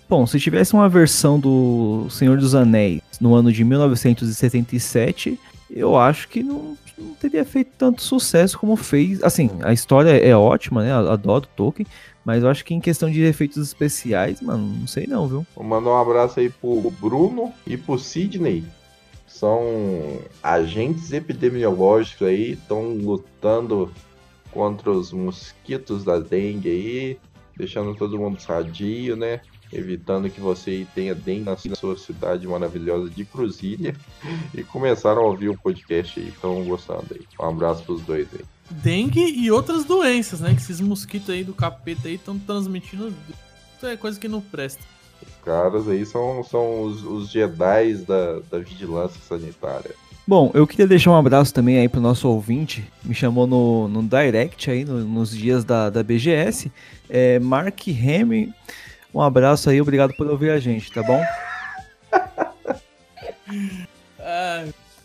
Bom, 0.10 0.28
se 0.28 0.40
tivesse 0.40 0.74
uma 0.74 0.90
versão 0.90 1.40
do 1.40 2.08
Senhor 2.10 2.38
dos 2.38 2.54
Anéis 2.54 3.02
no 3.20 3.34
ano 3.34 3.52
de 3.52 3.64
1977, 3.64 5.40
eu 5.70 5.98
acho 5.98 6.28
que 6.28 6.44
não, 6.44 6.78
não 6.98 7.14
teria 7.16 7.44
feito 7.44 7.72
tanto 7.78 8.02
sucesso 8.02 8.60
como 8.60 8.76
fez. 8.76 9.24
Assim, 9.24 9.50
a 9.64 9.74
história 9.74 10.12
é 10.12 10.36
ótima, 10.36 10.84
né? 10.84 10.92
Adoro 10.94 11.48
Tolkien, 11.56 11.88
mas 12.24 12.44
eu 12.44 12.50
acho 12.50 12.64
que 12.64 12.74
em 12.74 12.80
questão 12.80 13.10
de 13.10 13.22
efeitos 13.24 13.58
especiais, 13.58 14.42
mano, 14.42 14.68
não 14.82 14.88
sei 14.88 15.08
não, 15.08 15.28
viu? 15.28 15.46
Vou 15.56 15.64
mandar 15.64 15.92
um 15.92 15.98
abraço 15.98 16.40
aí 16.40 16.50
pro 16.50 16.92
Bruno 17.02 17.52
e 17.66 17.76
pro 17.78 17.98
Sidney. 17.98 18.64
São 19.26 19.62
agentes 20.44 21.12
epidemiológicos 21.12 22.28
aí, 22.28 22.52
estão 22.52 22.94
lutando 22.94 23.92
contra 24.54 24.92
os 24.92 25.12
mosquitos 25.12 26.04
da 26.04 26.20
dengue 26.20 26.70
aí, 26.70 27.20
deixando 27.58 27.96
todo 27.96 28.18
mundo 28.18 28.40
sadio, 28.40 29.16
né? 29.16 29.42
Evitando 29.72 30.30
que 30.30 30.40
você 30.40 30.86
tenha 30.94 31.16
dengue 31.16 31.46
na 31.46 31.76
sua 31.76 31.98
cidade 31.98 32.48
maravilhosa 32.48 33.10
de 33.10 33.26
Cruzilha. 33.26 33.96
E 34.54 34.64
começaram 34.64 35.24
a 35.24 35.26
ouvir 35.26 35.50
o 35.50 35.58
podcast 35.58 36.20
aí, 36.20 36.28
estão 36.28 36.64
gostando 36.64 37.08
aí. 37.12 37.22
Um 37.40 37.50
abraço 37.50 37.84
pros 37.84 38.02
dois 38.04 38.28
aí. 38.34 38.46
Dengue 38.70 39.20
e 39.20 39.52
outras 39.52 39.84
doenças, 39.84 40.40
né? 40.40 40.54
Que 40.54 40.62
esses 40.62 40.80
mosquitos 40.80 41.30
aí 41.30 41.44
do 41.44 41.54
capeta 41.54 42.08
aí 42.08 42.16
estão 42.16 42.38
transmitindo. 42.38 43.14
Isso 43.76 43.86
é 43.86 43.98
coisa 43.98 44.20
que 44.20 44.28
não 44.28 44.40
presta. 44.40 44.84
Os 45.22 45.44
caras 45.44 45.88
aí 45.88 46.06
são, 46.06 46.44
são 46.44 46.84
os, 46.84 47.04
os 47.04 47.30
Jedi 47.30 47.96
da, 48.08 48.40
da 48.52 48.60
vigilância 48.60 49.20
sanitária. 49.28 49.96
Bom, 50.26 50.52
eu 50.54 50.66
queria 50.66 50.88
deixar 50.88 51.12
um 51.12 51.18
abraço 51.18 51.54
também 51.54 51.78
aí 51.80 51.90
pro 51.90 52.00
nosso 52.00 52.30
ouvinte, 52.30 52.84
me 53.04 53.14
chamou 53.14 53.46
no, 53.46 53.90
no 53.90 54.02
direct 54.04 54.72
aí, 54.72 54.86
no- 54.86 55.04
nos 55.04 55.32
dias 55.36 55.66
da, 55.66 55.90
da 55.90 56.02
BGS, 56.02 56.72
é 57.10 57.40
Mark 57.40 57.78
Remy, 57.88 58.54
um 59.14 59.22
abraço 59.22 59.70
aí, 59.70 59.82
obrigado 59.82 60.14
por 60.16 60.26
ouvir 60.28 60.52
a 60.52 60.60
gente, 60.60 60.90
tá 60.92 61.04
bom? 61.04 61.22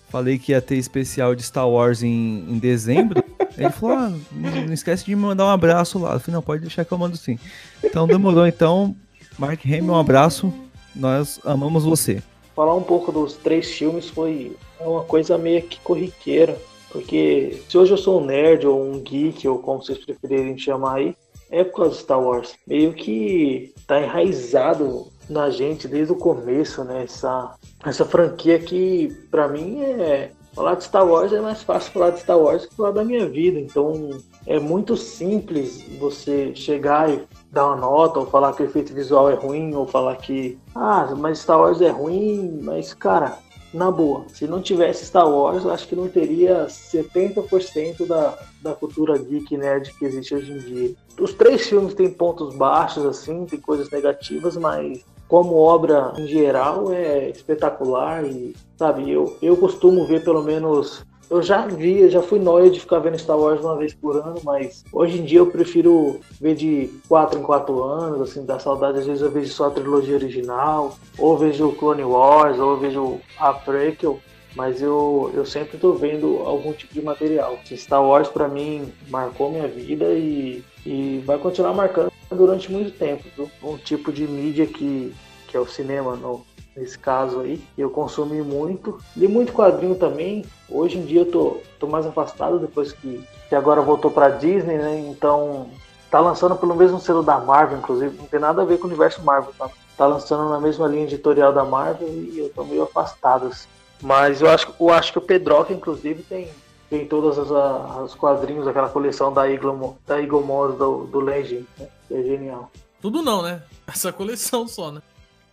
Falei 0.08 0.38
que 0.38 0.52
ia 0.52 0.62
ter 0.62 0.76
especial 0.76 1.34
de 1.34 1.42
Star 1.42 1.68
Wars 1.68 2.02
em, 2.02 2.44
em 2.48 2.58
dezembro, 2.58 3.22
ele 3.58 3.70
falou, 3.70 3.96
ah, 3.96 4.12
não, 4.32 4.72
esquece 4.72 5.04
de 5.04 5.14
me 5.14 5.20
mandar 5.20 5.44
um 5.46 5.50
abraço 5.50 5.98
lá, 5.98 6.14
eu 6.14 6.20
falei, 6.20 6.34
não, 6.36 6.42
pode 6.42 6.62
deixar 6.62 6.84
que 6.84 6.92
eu 6.92 6.98
mando 6.98 7.16
sim. 7.16 7.38
Então 7.84 8.06
demorou, 8.06 8.46
então, 8.46 8.96
Mark 9.36 9.60
Remy, 9.64 9.90
um 9.90 9.98
abraço, 9.98 10.54
nós 10.94 11.40
amamos 11.44 11.84
você. 11.84 12.22
Falar 12.58 12.74
um 12.74 12.82
pouco 12.82 13.12
dos 13.12 13.34
três 13.34 13.70
filmes 13.70 14.08
foi 14.08 14.56
uma 14.80 15.04
coisa 15.04 15.38
meio 15.38 15.62
que 15.62 15.78
corriqueira. 15.78 16.60
Porque 16.90 17.62
se 17.68 17.78
hoje 17.78 17.92
eu 17.92 17.96
sou 17.96 18.20
um 18.20 18.24
nerd 18.24 18.66
ou 18.66 18.82
um 18.82 18.98
geek, 18.98 19.46
ou 19.46 19.60
como 19.60 19.80
vocês 19.80 20.04
preferirem 20.04 20.58
chamar 20.58 20.96
aí, 20.96 21.16
é 21.52 21.62
por 21.62 21.76
causa 21.76 21.92
de 21.92 22.00
Star 22.00 22.20
Wars. 22.20 22.56
Meio 22.66 22.92
que 22.94 23.72
tá 23.86 24.00
enraizado 24.00 25.06
na 25.30 25.50
gente 25.50 25.86
desde 25.86 26.12
o 26.12 26.16
começo, 26.16 26.82
né? 26.82 27.04
Essa, 27.04 27.54
essa 27.86 28.04
franquia 28.04 28.58
que, 28.58 29.16
pra 29.30 29.46
mim, 29.46 29.80
é. 29.80 30.32
Falar 30.52 30.74
de 30.74 30.82
Star 30.82 31.06
Wars 31.06 31.32
é 31.32 31.40
mais 31.40 31.62
fácil 31.62 31.92
falar 31.92 32.10
de 32.10 32.18
Star 32.18 32.40
Wars 32.40 32.66
que 32.66 32.74
falar 32.74 32.90
da 32.90 33.04
minha 33.04 33.28
vida. 33.28 33.60
Então 33.60 34.10
é 34.44 34.58
muito 34.58 34.96
simples 34.96 35.84
você 36.00 36.52
chegar 36.56 37.08
e 37.08 37.22
dar 37.50 37.66
uma 37.66 37.76
nota, 37.76 38.20
ou 38.20 38.26
falar 38.26 38.52
que 38.52 38.62
o 38.62 38.66
efeito 38.66 38.92
visual 38.92 39.30
é 39.30 39.34
ruim, 39.34 39.74
ou 39.74 39.86
falar 39.86 40.16
que. 40.16 40.58
Ah, 40.74 41.14
mas 41.16 41.40
Star 41.40 41.58
Wars 41.58 41.80
é 41.80 41.90
ruim, 41.90 42.60
mas 42.62 42.92
cara, 42.94 43.38
na 43.72 43.90
boa, 43.90 44.24
se 44.28 44.46
não 44.46 44.62
tivesse 44.62 45.04
Star 45.06 45.28
Wars, 45.28 45.66
acho 45.66 45.86
que 45.86 45.96
não 45.96 46.08
teria 46.08 46.66
70% 46.66 48.06
da, 48.06 48.38
da 48.62 48.74
cultura 48.74 49.18
geek 49.18 49.56
nerd 49.56 49.92
que 49.98 50.04
existe 50.04 50.34
hoje 50.34 50.52
em 50.52 50.58
dia. 50.58 50.94
Os 51.20 51.34
três 51.34 51.66
filmes 51.66 51.94
têm 51.94 52.10
pontos 52.10 52.54
baixos, 52.54 53.04
assim, 53.04 53.44
tem 53.44 53.60
coisas 53.60 53.90
negativas, 53.90 54.56
mas 54.56 55.04
como 55.28 55.56
obra 55.56 56.14
em 56.16 56.26
geral 56.26 56.90
é 56.92 57.28
espetacular 57.28 58.24
e, 58.24 58.56
sabe, 58.78 59.10
eu, 59.10 59.36
eu 59.42 59.56
costumo 59.56 60.06
ver 60.06 60.24
pelo 60.24 60.42
menos. 60.42 61.04
Eu 61.30 61.42
já 61.42 61.66
vi, 61.66 62.08
já 62.08 62.22
fui 62.22 62.38
nóia 62.38 62.70
de 62.70 62.80
ficar 62.80 63.00
vendo 63.00 63.18
Star 63.18 63.38
Wars 63.38 63.60
uma 63.60 63.76
vez 63.76 63.92
por 63.92 64.16
ano, 64.16 64.40
mas 64.44 64.82
hoje 64.90 65.18
em 65.18 65.24
dia 65.24 65.40
eu 65.40 65.50
prefiro 65.50 66.20
ver 66.40 66.54
de 66.54 66.88
4 67.06 67.38
em 67.38 67.42
4 67.42 67.82
anos, 67.82 68.20
assim, 68.22 68.46
dá 68.46 68.58
saudade. 68.58 69.00
Às 69.00 69.06
vezes 69.06 69.22
eu 69.22 69.30
vejo 69.30 69.52
só 69.52 69.66
a 69.66 69.70
trilogia 69.70 70.14
original, 70.14 70.96
ou 71.18 71.36
vejo 71.36 71.72
Clone 71.72 72.04
Wars, 72.04 72.58
ou 72.58 72.78
vejo 72.78 73.20
a 73.38 73.52
Prequel, 73.52 74.18
mas 74.56 74.80
eu, 74.80 75.30
eu 75.34 75.44
sempre 75.44 75.76
tô 75.76 75.92
vendo 75.92 76.38
algum 76.38 76.72
tipo 76.72 76.94
de 76.94 77.02
material. 77.02 77.58
Star 77.72 78.02
Wars 78.02 78.28
pra 78.28 78.48
mim 78.48 78.90
marcou 79.08 79.50
minha 79.50 79.68
vida 79.68 80.06
e, 80.14 80.64
e 80.86 81.22
vai 81.26 81.36
continuar 81.36 81.74
marcando 81.74 82.10
durante 82.30 82.72
muito 82.72 82.90
tempo. 82.96 83.24
Viu? 83.36 83.50
Um 83.62 83.76
tipo 83.76 84.10
de 84.10 84.26
mídia 84.26 84.66
que, 84.66 85.12
que 85.46 85.56
é 85.56 85.60
o 85.60 85.66
cinema, 85.66 86.16
no, 86.16 86.42
nesse 86.78 86.98
caso 86.98 87.40
aí, 87.40 87.62
eu 87.76 87.90
consumi 87.90 88.40
muito. 88.42 88.98
Li 89.16 89.28
muito 89.28 89.52
quadrinho 89.52 89.94
também. 89.96 90.44
Hoje 90.68 90.98
em 90.98 91.04
dia 91.04 91.20
eu 91.20 91.30
tô, 91.30 91.56
tô 91.78 91.86
mais 91.86 92.06
afastado 92.06 92.58
depois 92.58 92.92
que, 92.92 93.22
que 93.48 93.54
agora 93.54 93.82
voltou 93.82 94.10
pra 94.10 94.30
Disney, 94.30 94.78
né? 94.78 94.98
Então 95.08 95.68
tá 96.10 96.20
lançando 96.20 96.56
pelo 96.56 96.74
mesmo 96.74 96.98
selo 96.98 97.22
da 97.22 97.38
Marvel, 97.38 97.78
inclusive, 97.78 98.16
não 98.16 98.26
tem 98.26 98.40
nada 98.40 98.62
a 98.62 98.64
ver 98.64 98.78
com 98.78 98.84
o 98.84 98.86
universo 98.86 99.22
Marvel, 99.22 99.52
tá? 99.58 99.70
Tá 99.96 100.06
lançando 100.06 100.48
na 100.48 100.60
mesma 100.60 100.86
linha 100.86 101.04
editorial 101.04 101.52
da 101.52 101.64
Marvel 101.64 102.08
e 102.08 102.38
eu 102.38 102.48
tô 102.50 102.64
meio 102.64 102.84
afastado. 102.84 103.48
Assim. 103.48 103.68
Mas 104.00 104.40
eu 104.40 104.48
acho, 104.48 104.72
eu 104.78 104.90
acho 104.90 105.12
que 105.12 105.18
o 105.18 105.22
Pedroca, 105.22 105.72
inclusive, 105.72 106.22
tem, 106.22 106.48
tem 106.88 107.06
todos 107.06 107.38
as, 107.38 107.50
os 107.50 108.14
quadrinhos, 108.14 108.66
aquela 108.66 108.88
coleção 108.88 109.32
da 109.32 109.50
Eagle, 109.50 109.98
da 110.06 110.20
Eagle 110.20 110.44
Moss 110.44 110.76
do, 110.76 111.04
do 111.04 111.20
Legend, 111.20 111.66
né? 111.78 111.88
É 112.10 112.22
genial. 112.22 112.70
tudo 113.02 113.22
não, 113.22 113.42
né? 113.42 113.62
Essa 113.86 114.12
coleção 114.12 114.66
só, 114.68 114.90
né? 114.90 115.02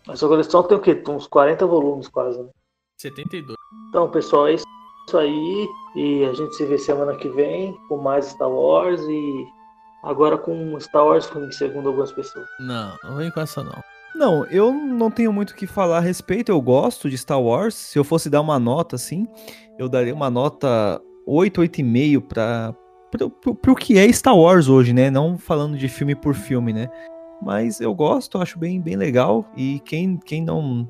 Essa 0.10 0.27
coleção 0.27 0.64
tem 0.64 0.77
o 0.77 0.82
quê? 0.82 1.02
Uns 1.07 1.27
40 1.27 1.65
volumes 1.65 2.07
quase, 2.07 2.41
né? 2.41 2.49
72. 2.98 3.56
Então, 3.90 4.10
pessoal, 4.10 4.48
é 4.48 4.53
isso 4.53 5.18
aí. 5.18 5.68
E 5.95 6.26
a 6.26 6.34
gente 6.34 6.56
se 6.56 6.65
vê 6.65 6.77
semana 6.77 7.15
que 7.15 7.27
vem 7.30 7.73
com 7.88 7.98
mais 7.98 8.26
Star 8.26 8.49
Wars 8.49 9.02
e 9.02 9.45
agora 10.03 10.38
com 10.38 10.80
Star 10.80 11.06
Wars 11.06 11.26
ruim, 11.27 11.52
segundo 11.52 11.90
algumas 11.90 12.11
pessoas. 12.11 12.45
Não, 12.60 12.95
não 13.03 13.15
vem 13.15 13.32
com 13.32 13.41
essa 13.41 13.64
não. 13.64 13.82
Não, 14.15 14.45
eu 14.45 14.73
não 14.73 15.11
tenho 15.11 15.34
muito 15.34 15.52
o 15.52 15.56
que 15.56 15.68
falar 15.68 15.98
a 15.98 16.02
respeito. 16.02 16.49
Eu 16.49 16.61
gosto 16.61 17.10
de 17.10 17.18
Star 17.18 17.41
Wars. 17.41 17.76
Se 17.76 17.99
eu 17.99 18.03
fosse 18.03 18.30
dar 18.30 18.41
uma 18.41 18.57
nota 18.60 18.95
assim, 18.95 19.27
eu 19.77 19.90
daria 19.90 20.14
uma 20.14 20.30
nota 20.30 21.02
8, 21.27 21.61
8,5 21.61 22.22
para 22.22 22.73
pro, 23.11 23.30
pro, 23.30 23.56
pro 23.56 23.76
que 23.76 23.98
é 23.98 24.11
Star 24.11 24.38
Wars 24.38 24.69
hoje, 24.69 24.94
né? 24.94 25.10
Não 25.10 25.38
falando 25.38 25.77
de 25.77 25.90
filme 25.90 26.15
por 26.15 26.34
filme, 26.34 26.72
né? 26.72 26.90
Mas 27.41 27.80
eu 27.80 27.94
gosto, 27.94 28.38
acho 28.38 28.57
bem, 28.57 28.82
bem 28.82 28.95
legal. 28.95 29.49
E 29.56 29.80
quem, 29.86 30.18
quem 30.18 30.44
não 30.44 30.88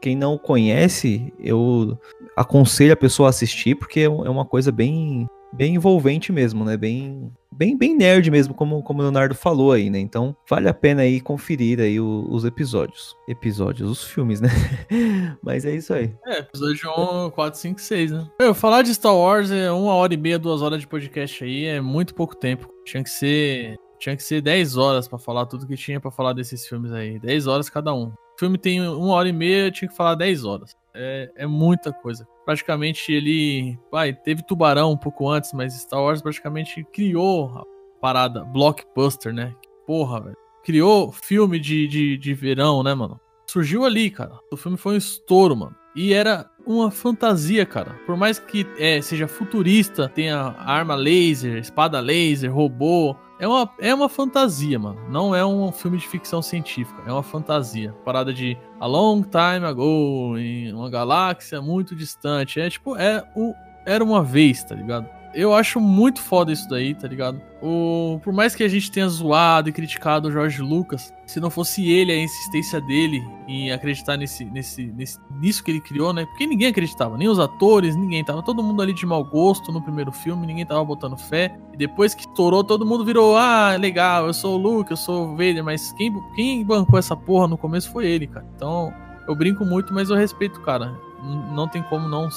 quem 0.00 0.16
não 0.16 0.38
conhece, 0.38 1.32
eu 1.40 1.98
aconselho 2.36 2.92
a 2.92 2.96
pessoa 2.96 3.28
a 3.28 3.30
assistir, 3.30 3.74
porque 3.74 4.00
é 4.00 4.04
é 4.04 4.08
uma 4.08 4.44
coisa 4.44 4.70
bem 4.70 5.28
bem 5.52 5.74
envolvente 5.74 6.32
mesmo, 6.32 6.64
né? 6.64 6.76
Bem 6.76 7.32
bem 7.50 7.76
bem 7.76 7.96
nerd 7.96 8.30
mesmo, 8.30 8.54
como 8.54 8.82
como 8.82 9.00
o 9.00 9.02
Leonardo 9.02 9.34
falou 9.34 9.72
aí, 9.72 9.90
né? 9.90 9.98
Então, 9.98 10.36
vale 10.48 10.68
a 10.68 10.74
pena 10.74 11.02
aí 11.02 11.20
conferir 11.20 11.80
aí 11.80 11.98
os 12.00 12.44
episódios. 12.44 13.16
Episódios, 13.26 13.90
os 13.90 14.04
filmes, 14.04 14.40
né? 14.40 14.48
Mas 15.42 15.64
é 15.64 15.74
isso 15.74 15.92
aí. 15.92 16.14
É, 16.26 16.38
episódio 16.38 16.90
1, 17.26 17.30
4, 17.30 17.58
5, 17.58 17.80
6, 17.80 18.10
né? 18.12 18.30
Meu, 18.40 18.54
falar 18.54 18.82
de 18.82 18.94
Star 18.94 19.16
Wars 19.16 19.50
é 19.50 19.70
uma 19.72 19.94
hora 19.94 20.14
e 20.14 20.16
meia, 20.16 20.38
duas 20.38 20.62
horas 20.62 20.80
de 20.80 20.86
podcast 20.86 21.42
aí, 21.42 21.64
é 21.64 21.80
muito 21.80 22.14
pouco 22.14 22.36
tempo. 22.36 22.68
Tinha 22.84 23.02
que 23.02 23.10
ser. 23.10 23.76
Tinha 23.98 24.16
que 24.16 24.22
ser 24.22 24.40
10 24.40 24.76
horas 24.76 25.08
pra 25.08 25.18
falar 25.18 25.46
tudo 25.46 25.66
que 25.66 25.76
tinha 25.76 26.00
pra 26.00 26.10
falar 26.10 26.32
desses 26.32 26.66
filmes 26.66 26.92
aí. 26.92 27.18
10 27.18 27.46
horas 27.46 27.68
cada 27.68 27.92
um. 27.92 28.06
O 28.08 28.38
filme 28.38 28.56
tem 28.56 28.80
uma 28.80 29.14
hora 29.14 29.28
e 29.28 29.32
meia, 29.32 29.70
tinha 29.70 29.88
que 29.88 29.96
falar 29.96 30.14
10 30.14 30.44
horas. 30.44 30.76
É, 30.94 31.30
é 31.36 31.46
muita 31.46 31.92
coisa. 31.92 32.26
Praticamente 32.44 33.12
ele. 33.12 33.78
Vai, 33.90 34.12
teve 34.12 34.42
Tubarão 34.42 34.92
um 34.92 34.96
pouco 34.96 35.28
antes, 35.28 35.52
mas 35.52 35.74
Star 35.74 36.00
Wars 36.00 36.22
praticamente 36.22 36.84
criou 36.92 37.48
a 37.56 37.64
parada 38.00 38.44
blockbuster, 38.44 39.32
né? 39.32 39.54
Porra, 39.86 40.20
velho. 40.20 40.36
Criou 40.64 41.12
filme 41.12 41.58
de, 41.58 41.86
de, 41.88 42.16
de 42.16 42.34
verão, 42.34 42.82
né, 42.82 42.94
mano? 42.94 43.20
Surgiu 43.46 43.84
ali, 43.84 44.10
cara. 44.10 44.38
O 44.52 44.56
filme 44.56 44.76
foi 44.76 44.94
um 44.94 44.98
estouro, 44.98 45.56
mano. 45.56 45.74
E 45.96 46.12
era 46.12 46.48
uma 46.76 46.90
fantasia, 46.90 47.64
cara. 47.64 47.92
Por 48.06 48.16
mais 48.16 48.38
que 48.38 48.66
é, 48.78 49.00
seja 49.00 49.26
futurista, 49.26 50.08
tenha 50.08 50.54
arma 50.58 50.94
laser, 50.94 51.56
espada 51.56 52.00
laser, 52.00 52.54
robô, 52.54 53.16
é 53.38 53.46
uma, 53.46 53.70
é 53.78 53.94
uma 53.94 54.08
fantasia, 54.08 54.78
mano. 54.78 54.98
Não 55.08 55.34
é 55.34 55.44
um 55.46 55.70
filme 55.70 55.96
de 55.96 56.06
ficção 56.06 56.42
científica. 56.42 57.02
É 57.06 57.12
uma 57.12 57.22
fantasia. 57.22 57.92
Parada 58.04 58.32
de 58.32 58.58
a 58.80 58.86
long 58.86 59.22
time 59.22 59.64
ago, 59.64 60.36
em 60.36 60.72
uma 60.72 60.90
galáxia 60.90 61.62
muito 61.62 61.94
distante. 61.94 62.60
É 62.60 62.68
tipo, 62.68 62.96
é 62.96 63.24
o, 63.36 63.54
era 63.86 64.02
uma 64.02 64.22
vez, 64.22 64.64
tá 64.64 64.74
ligado? 64.74 65.17
Eu 65.34 65.52
acho 65.54 65.80
muito 65.80 66.20
foda 66.22 66.52
isso 66.52 66.68
daí, 66.68 66.94
tá 66.94 67.06
ligado? 67.06 67.40
O, 67.60 68.20
por 68.22 68.32
mais 68.32 68.54
que 68.54 68.62
a 68.62 68.68
gente 68.68 68.90
tenha 68.90 69.08
zoado 69.08 69.68
e 69.68 69.72
criticado 69.72 70.28
o 70.28 70.32
Jorge 70.32 70.62
Lucas, 70.62 71.12
se 71.26 71.40
não 71.40 71.50
fosse 71.50 71.88
ele, 71.90 72.12
a 72.12 72.16
insistência 72.16 72.80
dele 72.80 73.22
em 73.46 73.70
acreditar 73.72 74.16
nesse, 74.16 74.44
nesse, 74.44 74.86
nesse, 74.86 75.18
nisso 75.40 75.62
que 75.62 75.70
ele 75.70 75.80
criou, 75.80 76.12
né? 76.12 76.24
Porque 76.24 76.46
ninguém 76.46 76.68
acreditava, 76.68 77.18
nem 77.18 77.28
os 77.28 77.38
atores, 77.38 77.96
ninguém. 77.96 78.24
Tava 78.24 78.42
todo 78.42 78.62
mundo 78.62 78.80
ali 78.80 78.94
de 78.94 79.04
mau 79.04 79.24
gosto 79.24 79.70
no 79.72 79.82
primeiro 79.82 80.12
filme, 80.12 80.46
ninguém 80.46 80.64
tava 80.64 80.84
botando 80.84 81.16
fé. 81.16 81.54
E 81.74 81.76
depois 81.76 82.14
que 82.14 82.22
estourou, 82.22 82.64
todo 82.64 82.86
mundo 82.86 83.04
virou: 83.04 83.36
ah, 83.36 83.76
legal, 83.76 84.26
eu 84.26 84.34
sou 84.34 84.54
o 84.54 84.58
Luke, 84.58 84.92
eu 84.92 84.96
sou 84.96 85.28
o 85.28 85.30
Vader, 85.32 85.62
mas 85.64 85.92
quem, 85.92 86.12
quem 86.34 86.64
bancou 86.64 86.98
essa 86.98 87.16
porra 87.16 87.48
no 87.48 87.58
começo 87.58 87.90
foi 87.90 88.06
ele, 88.06 88.26
cara. 88.26 88.46
Então, 88.54 88.92
eu 89.26 89.34
brinco 89.34 89.64
muito, 89.64 89.92
mas 89.92 90.10
eu 90.10 90.16
respeito 90.16 90.60
cara. 90.60 90.96
Não 91.52 91.66
tem 91.66 91.82
como 91.82 92.08
não 92.08 92.30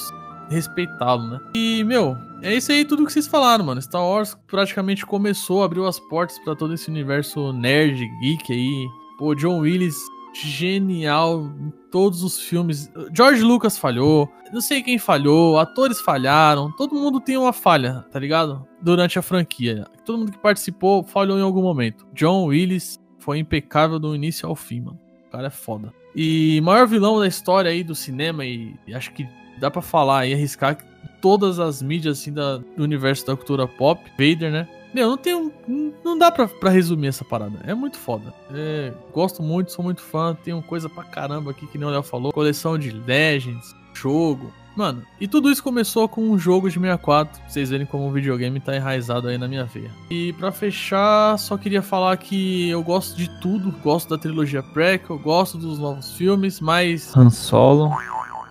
respeitá-lo, 0.52 1.28
né? 1.28 1.40
E, 1.56 1.84
meu, 1.84 2.18
é 2.42 2.54
isso 2.54 2.72
aí 2.72 2.86
tudo 2.86 3.06
que 3.06 3.14
vocês 3.14 3.28
falaram, 3.28 3.66
mano. 3.66 3.82
Star 3.82 4.04
Wars 4.04 4.38
praticamente 4.48 5.06
começou, 5.06 5.64
abriu 5.64 5.88
as 5.88 6.00
portas 6.00 6.38
para 6.40 6.56
todo 6.56 6.74
esse 6.74 6.90
universo 6.90 7.54
nerd, 7.54 8.06
geek 8.22 8.52
aí. 8.52 8.88
Pô, 9.18 9.34
John 9.34 9.60
Willis, 9.60 9.96
genial 10.34 11.46
em 11.60 11.72
todos 11.92 12.24
os 12.24 12.40
filmes. 12.40 12.92
George 13.14 13.42
Lucas 13.42 13.78
falhou, 13.78 14.30
não 14.52 14.62
sei 14.62 14.82
quem 14.82 14.98
falhou, 14.98 15.58
atores 15.58 16.02
falharam, 16.02 16.72
todo 16.72 16.96
mundo 16.96 17.20
tem 17.20 17.38
uma 17.38 17.54
falha, 17.54 18.06
tá 18.12 18.20
ligado? 18.20 18.68
Durante 18.82 19.18
a 19.18 19.22
franquia. 19.22 19.86
Todo 20.06 20.20
mundo 20.20 20.32
que 20.32 20.38
participou 20.38 21.04
falhou 21.04 21.38
em 21.38 21.44
algum 21.44 21.62
momento. 21.62 22.06
John 22.14 22.46
Willis 22.46 23.00
foi 23.20 23.40
impecável 23.40 24.00
do 24.00 24.16
início 24.16 24.48
ao 24.48 24.56
fim, 24.56 24.82
mano. 24.82 25.00
O 25.28 25.32
cara 25.32 25.48
é 25.48 25.52
foda. 25.52 25.94
E 26.14 26.60
maior 26.62 26.86
vilão 26.88 27.20
da 27.20 27.28
história 27.28 27.72
aí 27.72 27.84
do 27.84 27.96
cinema, 27.96 28.44
e, 28.44 28.76
e 28.86 28.94
acho 28.94 29.14
que 29.14 29.26
dá 29.62 29.72
para 29.72 29.82
falar 29.82 30.26
e 30.26 30.34
arriscar 30.34 30.78
todas 31.22 31.60
as 31.60 31.82
mídias 31.82 32.20
assim 32.20 32.34
da, 32.34 32.58
do 32.58 32.84
universo 32.84 33.26
da 33.26 33.36
cultura 33.36 33.68
pop, 33.68 34.02
Vader, 34.12 34.52
né? 34.52 34.68
Meu, 34.94 35.08
não 35.08 35.18
tem 35.18 35.52
não 36.04 36.18
dá 36.18 36.30
pra, 36.30 36.70
resumir 36.70 37.08
essa 37.08 37.24
parada. 37.24 37.60
É 37.64 37.74
muito 37.74 37.98
foda. 37.98 38.34
É, 38.54 38.92
gosto 39.14 39.42
muito, 39.42 39.72
sou 39.72 39.86
muito 39.86 40.02
fã. 40.02 40.36
Tenho 40.44 40.62
coisa 40.62 40.90
pra 40.90 41.04
caramba 41.04 41.52
aqui 41.52 41.66
que 41.68 41.78
nem 41.78 41.88
o 41.88 41.92
Léo 41.92 42.04
falou. 42.04 42.34
Coleção 42.34 42.78
de 42.78 42.92
Legends, 42.92 43.74
jogo. 43.94 44.52
Mano, 44.76 45.04
e 45.20 45.28
tudo 45.28 45.52
isso 45.52 45.62
começou 45.62 46.08
com 46.10 46.22
um 46.22 46.38
jogo 46.38 46.68
de 46.68 46.76
64. 46.76 47.40
Pra 47.40 47.50
vocês 47.50 47.70
verem 47.70 47.86
como 47.86 48.08
o 48.08 48.12
videogame 48.12 48.60
tá 48.60 48.76
enraizado 48.76 49.30
aí 49.30 49.38
na 49.38 49.48
minha 49.48 49.64
veia. 49.64 49.92
E 50.10 50.34
para 50.34 50.52
fechar, 50.52 51.38
só 51.38 51.58
queria 51.58 51.82
falar 51.82 52.18
que 52.18 52.70
eu 52.70 52.84
gosto 52.84 53.16
de 53.16 53.30
tudo. 53.40 53.72
Gosto 53.84 54.10
da 54.10 54.18
trilogia 54.18 54.64
prequel, 54.64 55.18
gosto 55.20 55.58
dos 55.58 55.80
novos 55.80 56.12
filmes, 56.12 56.60
mas. 56.60 57.16
Han 57.16 57.30
Solo. 57.30 57.92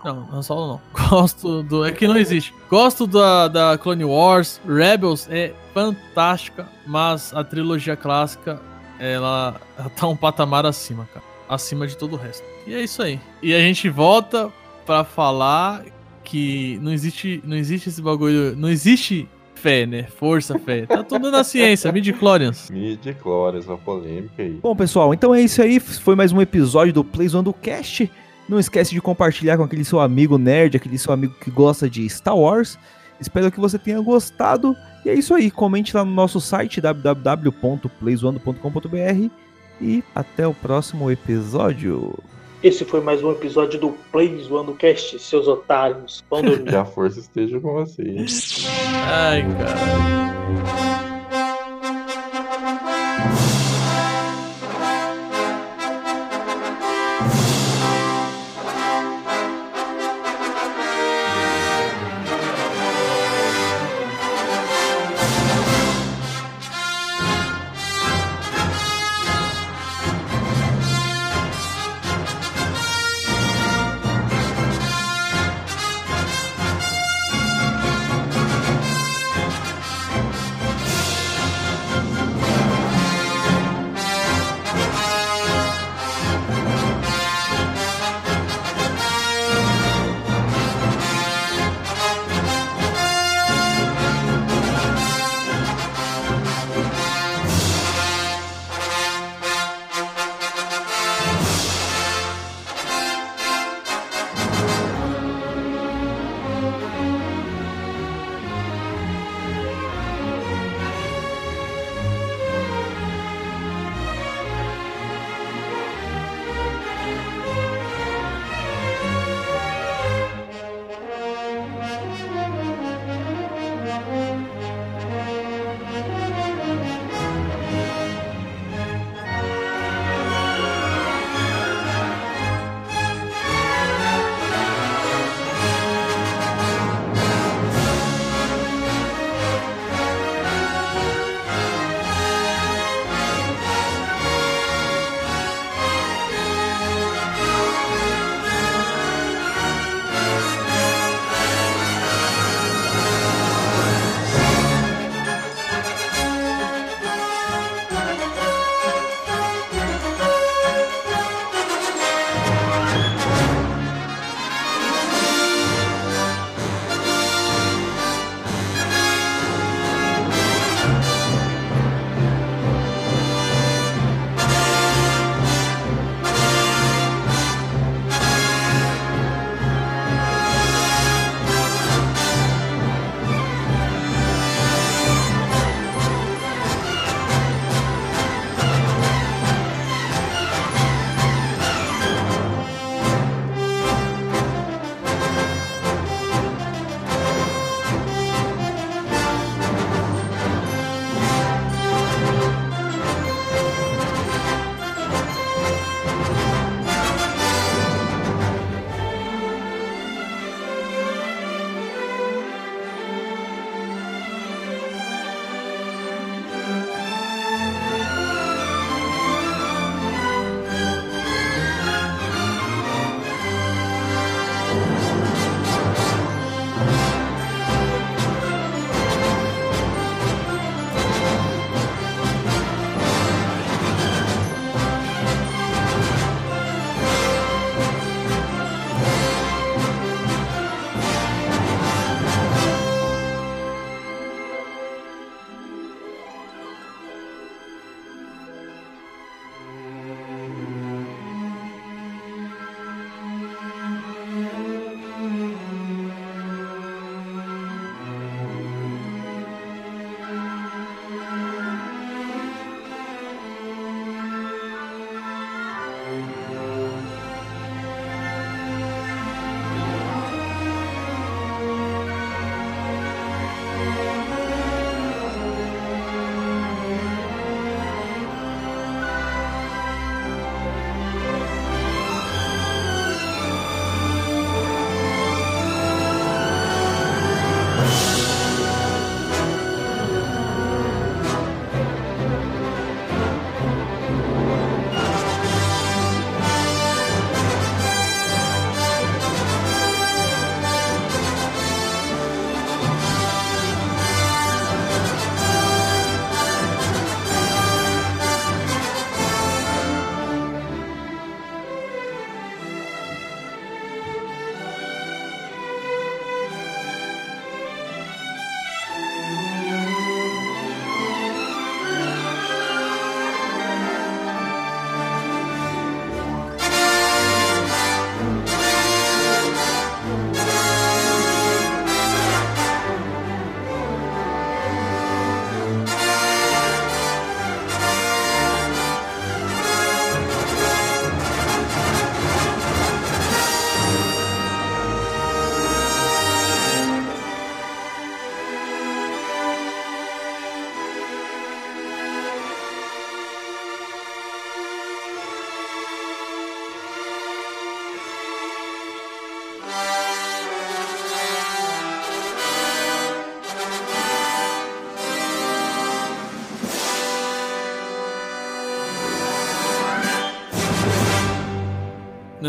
Não, 0.05 0.29
Han 0.33 0.43
Solo 0.43 0.67
não. 0.69 0.81
Gosto 1.09 1.63
do. 1.63 1.85
É 1.85 1.93
que 1.93 2.07
não 2.07 2.17
existe. 2.17 2.55
Gosto 2.69 3.07
da, 3.07 3.49
da 3.49 3.79
Clone 3.79 4.05
Wars. 4.05 4.61
Rebels 4.67 5.29
é 5.31 5.53
fantástica, 5.75 6.69
mas 6.87 7.35
a 7.35 7.45
trilogia 7.45 7.97
clássica, 7.97 8.61
ela, 8.99 9.61
ela 9.79 9.91
tá 9.91 10.07
um 10.07 10.17
patamar 10.17 10.67
acima, 10.67 11.09
cara. 11.13 11.25
Acima 11.49 11.87
de 11.87 11.97
todo 11.97 12.15
o 12.15 12.17
resto. 12.17 12.45
E 12.67 12.75
é 12.75 12.81
isso 12.81 13.03
aí. 13.03 13.21
E 13.43 13.55
a 13.55 13.59
gente 13.59 13.89
volta 13.89 14.53
para 14.87 15.05
falar 15.05 15.85
que 16.25 16.79
não 16.81 16.93
existe, 16.93 17.43
não 17.45 17.57
existe 17.57 17.89
esse 17.89 18.01
bagulho. 18.01 18.55
Não 18.57 18.69
existe 18.69 19.29
fé, 19.55 19.85
né? 19.85 20.05
Força, 20.05 20.59
fé. 20.59 20.87
Tá 20.87 21.03
tudo 21.03 21.31
na 21.31 21.43
ciência, 21.45 21.91
midi-chlorians. 21.93 22.71
Midi-chlorians, 22.71 23.67
uma 23.67 23.77
polêmica 23.77 24.43
aí. 24.43 24.59
Bom, 24.63 24.75
pessoal, 24.75 25.13
então 25.13 25.35
é 25.35 25.43
isso 25.43 25.61
aí. 25.61 25.79
Foi 25.79 26.15
mais 26.15 26.33
um 26.33 26.41
episódio 26.41 26.93
do 26.93 27.05
Plays 27.05 27.35
One 27.35 27.45
do 27.45 27.53
Cast. 27.53 28.11
Não 28.51 28.59
esquece 28.59 28.93
de 28.93 29.01
compartilhar 29.01 29.57
com 29.57 29.63
aquele 29.63 29.85
seu 29.85 30.01
amigo 30.01 30.37
nerd, 30.37 30.77
aquele 30.77 30.99
seu 30.99 31.13
amigo 31.13 31.33
que 31.41 31.53
gosta 31.53 31.89
de 31.89 32.11
Star 32.11 32.37
Wars. 32.37 32.77
Espero 33.21 33.53
que 33.53 33.61
você 33.61 33.79
tenha 33.79 34.01
gostado. 34.01 34.77
E 35.05 35.09
é 35.09 35.15
isso 35.15 35.33
aí. 35.33 35.53
Comente 35.53 35.97
lá 35.97 36.05
no 36.05 36.11
nosso 36.11 36.41
site 36.41 36.81
www.playzoando.com.br 36.81 39.31
e 39.81 40.03
até 40.13 40.49
o 40.49 40.53
próximo 40.53 41.09
episódio. 41.13 42.19
Esse 42.61 42.85
foi 42.85 43.01
mais 43.01 43.23
um 43.23 43.31
episódio 43.31 43.79
do 43.79 43.91
Play 44.11 44.37
Zoando 44.43 44.75
Cast, 44.75 45.17
seus 45.21 45.47
otários. 45.47 46.25
Vão 46.29 46.43
dormir. 46.43 46.65
que 46.65 46.75
a 46.75 46.85
força 46.85 47.21
esteja 47.21 47.61
com 47.61 47.73
vocês. 47.73 48.67
Ai, 49.07 49.43
cara. 49.43 51.10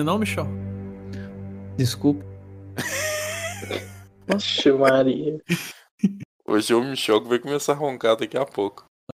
Não 0.04 0.14
é 0.14 0.16
não, 0.16 0.20
Michel? 0.20 0.48
Desculpa. 1.78 2.26
Oxe, 4.34 4.72
Maria. 4.72 5.40
Hoje 6.48 6.74
o 6.74 6.84
Michel 6.84 7.22
que 7.22 7.30
vai 7.30 7.40
começar 7.40 7.74
a 7.74 7.76
roncar 7.76 8.16
daqui 8.16 8.38
a 8.38 8.46
pouco. 8.46 8.91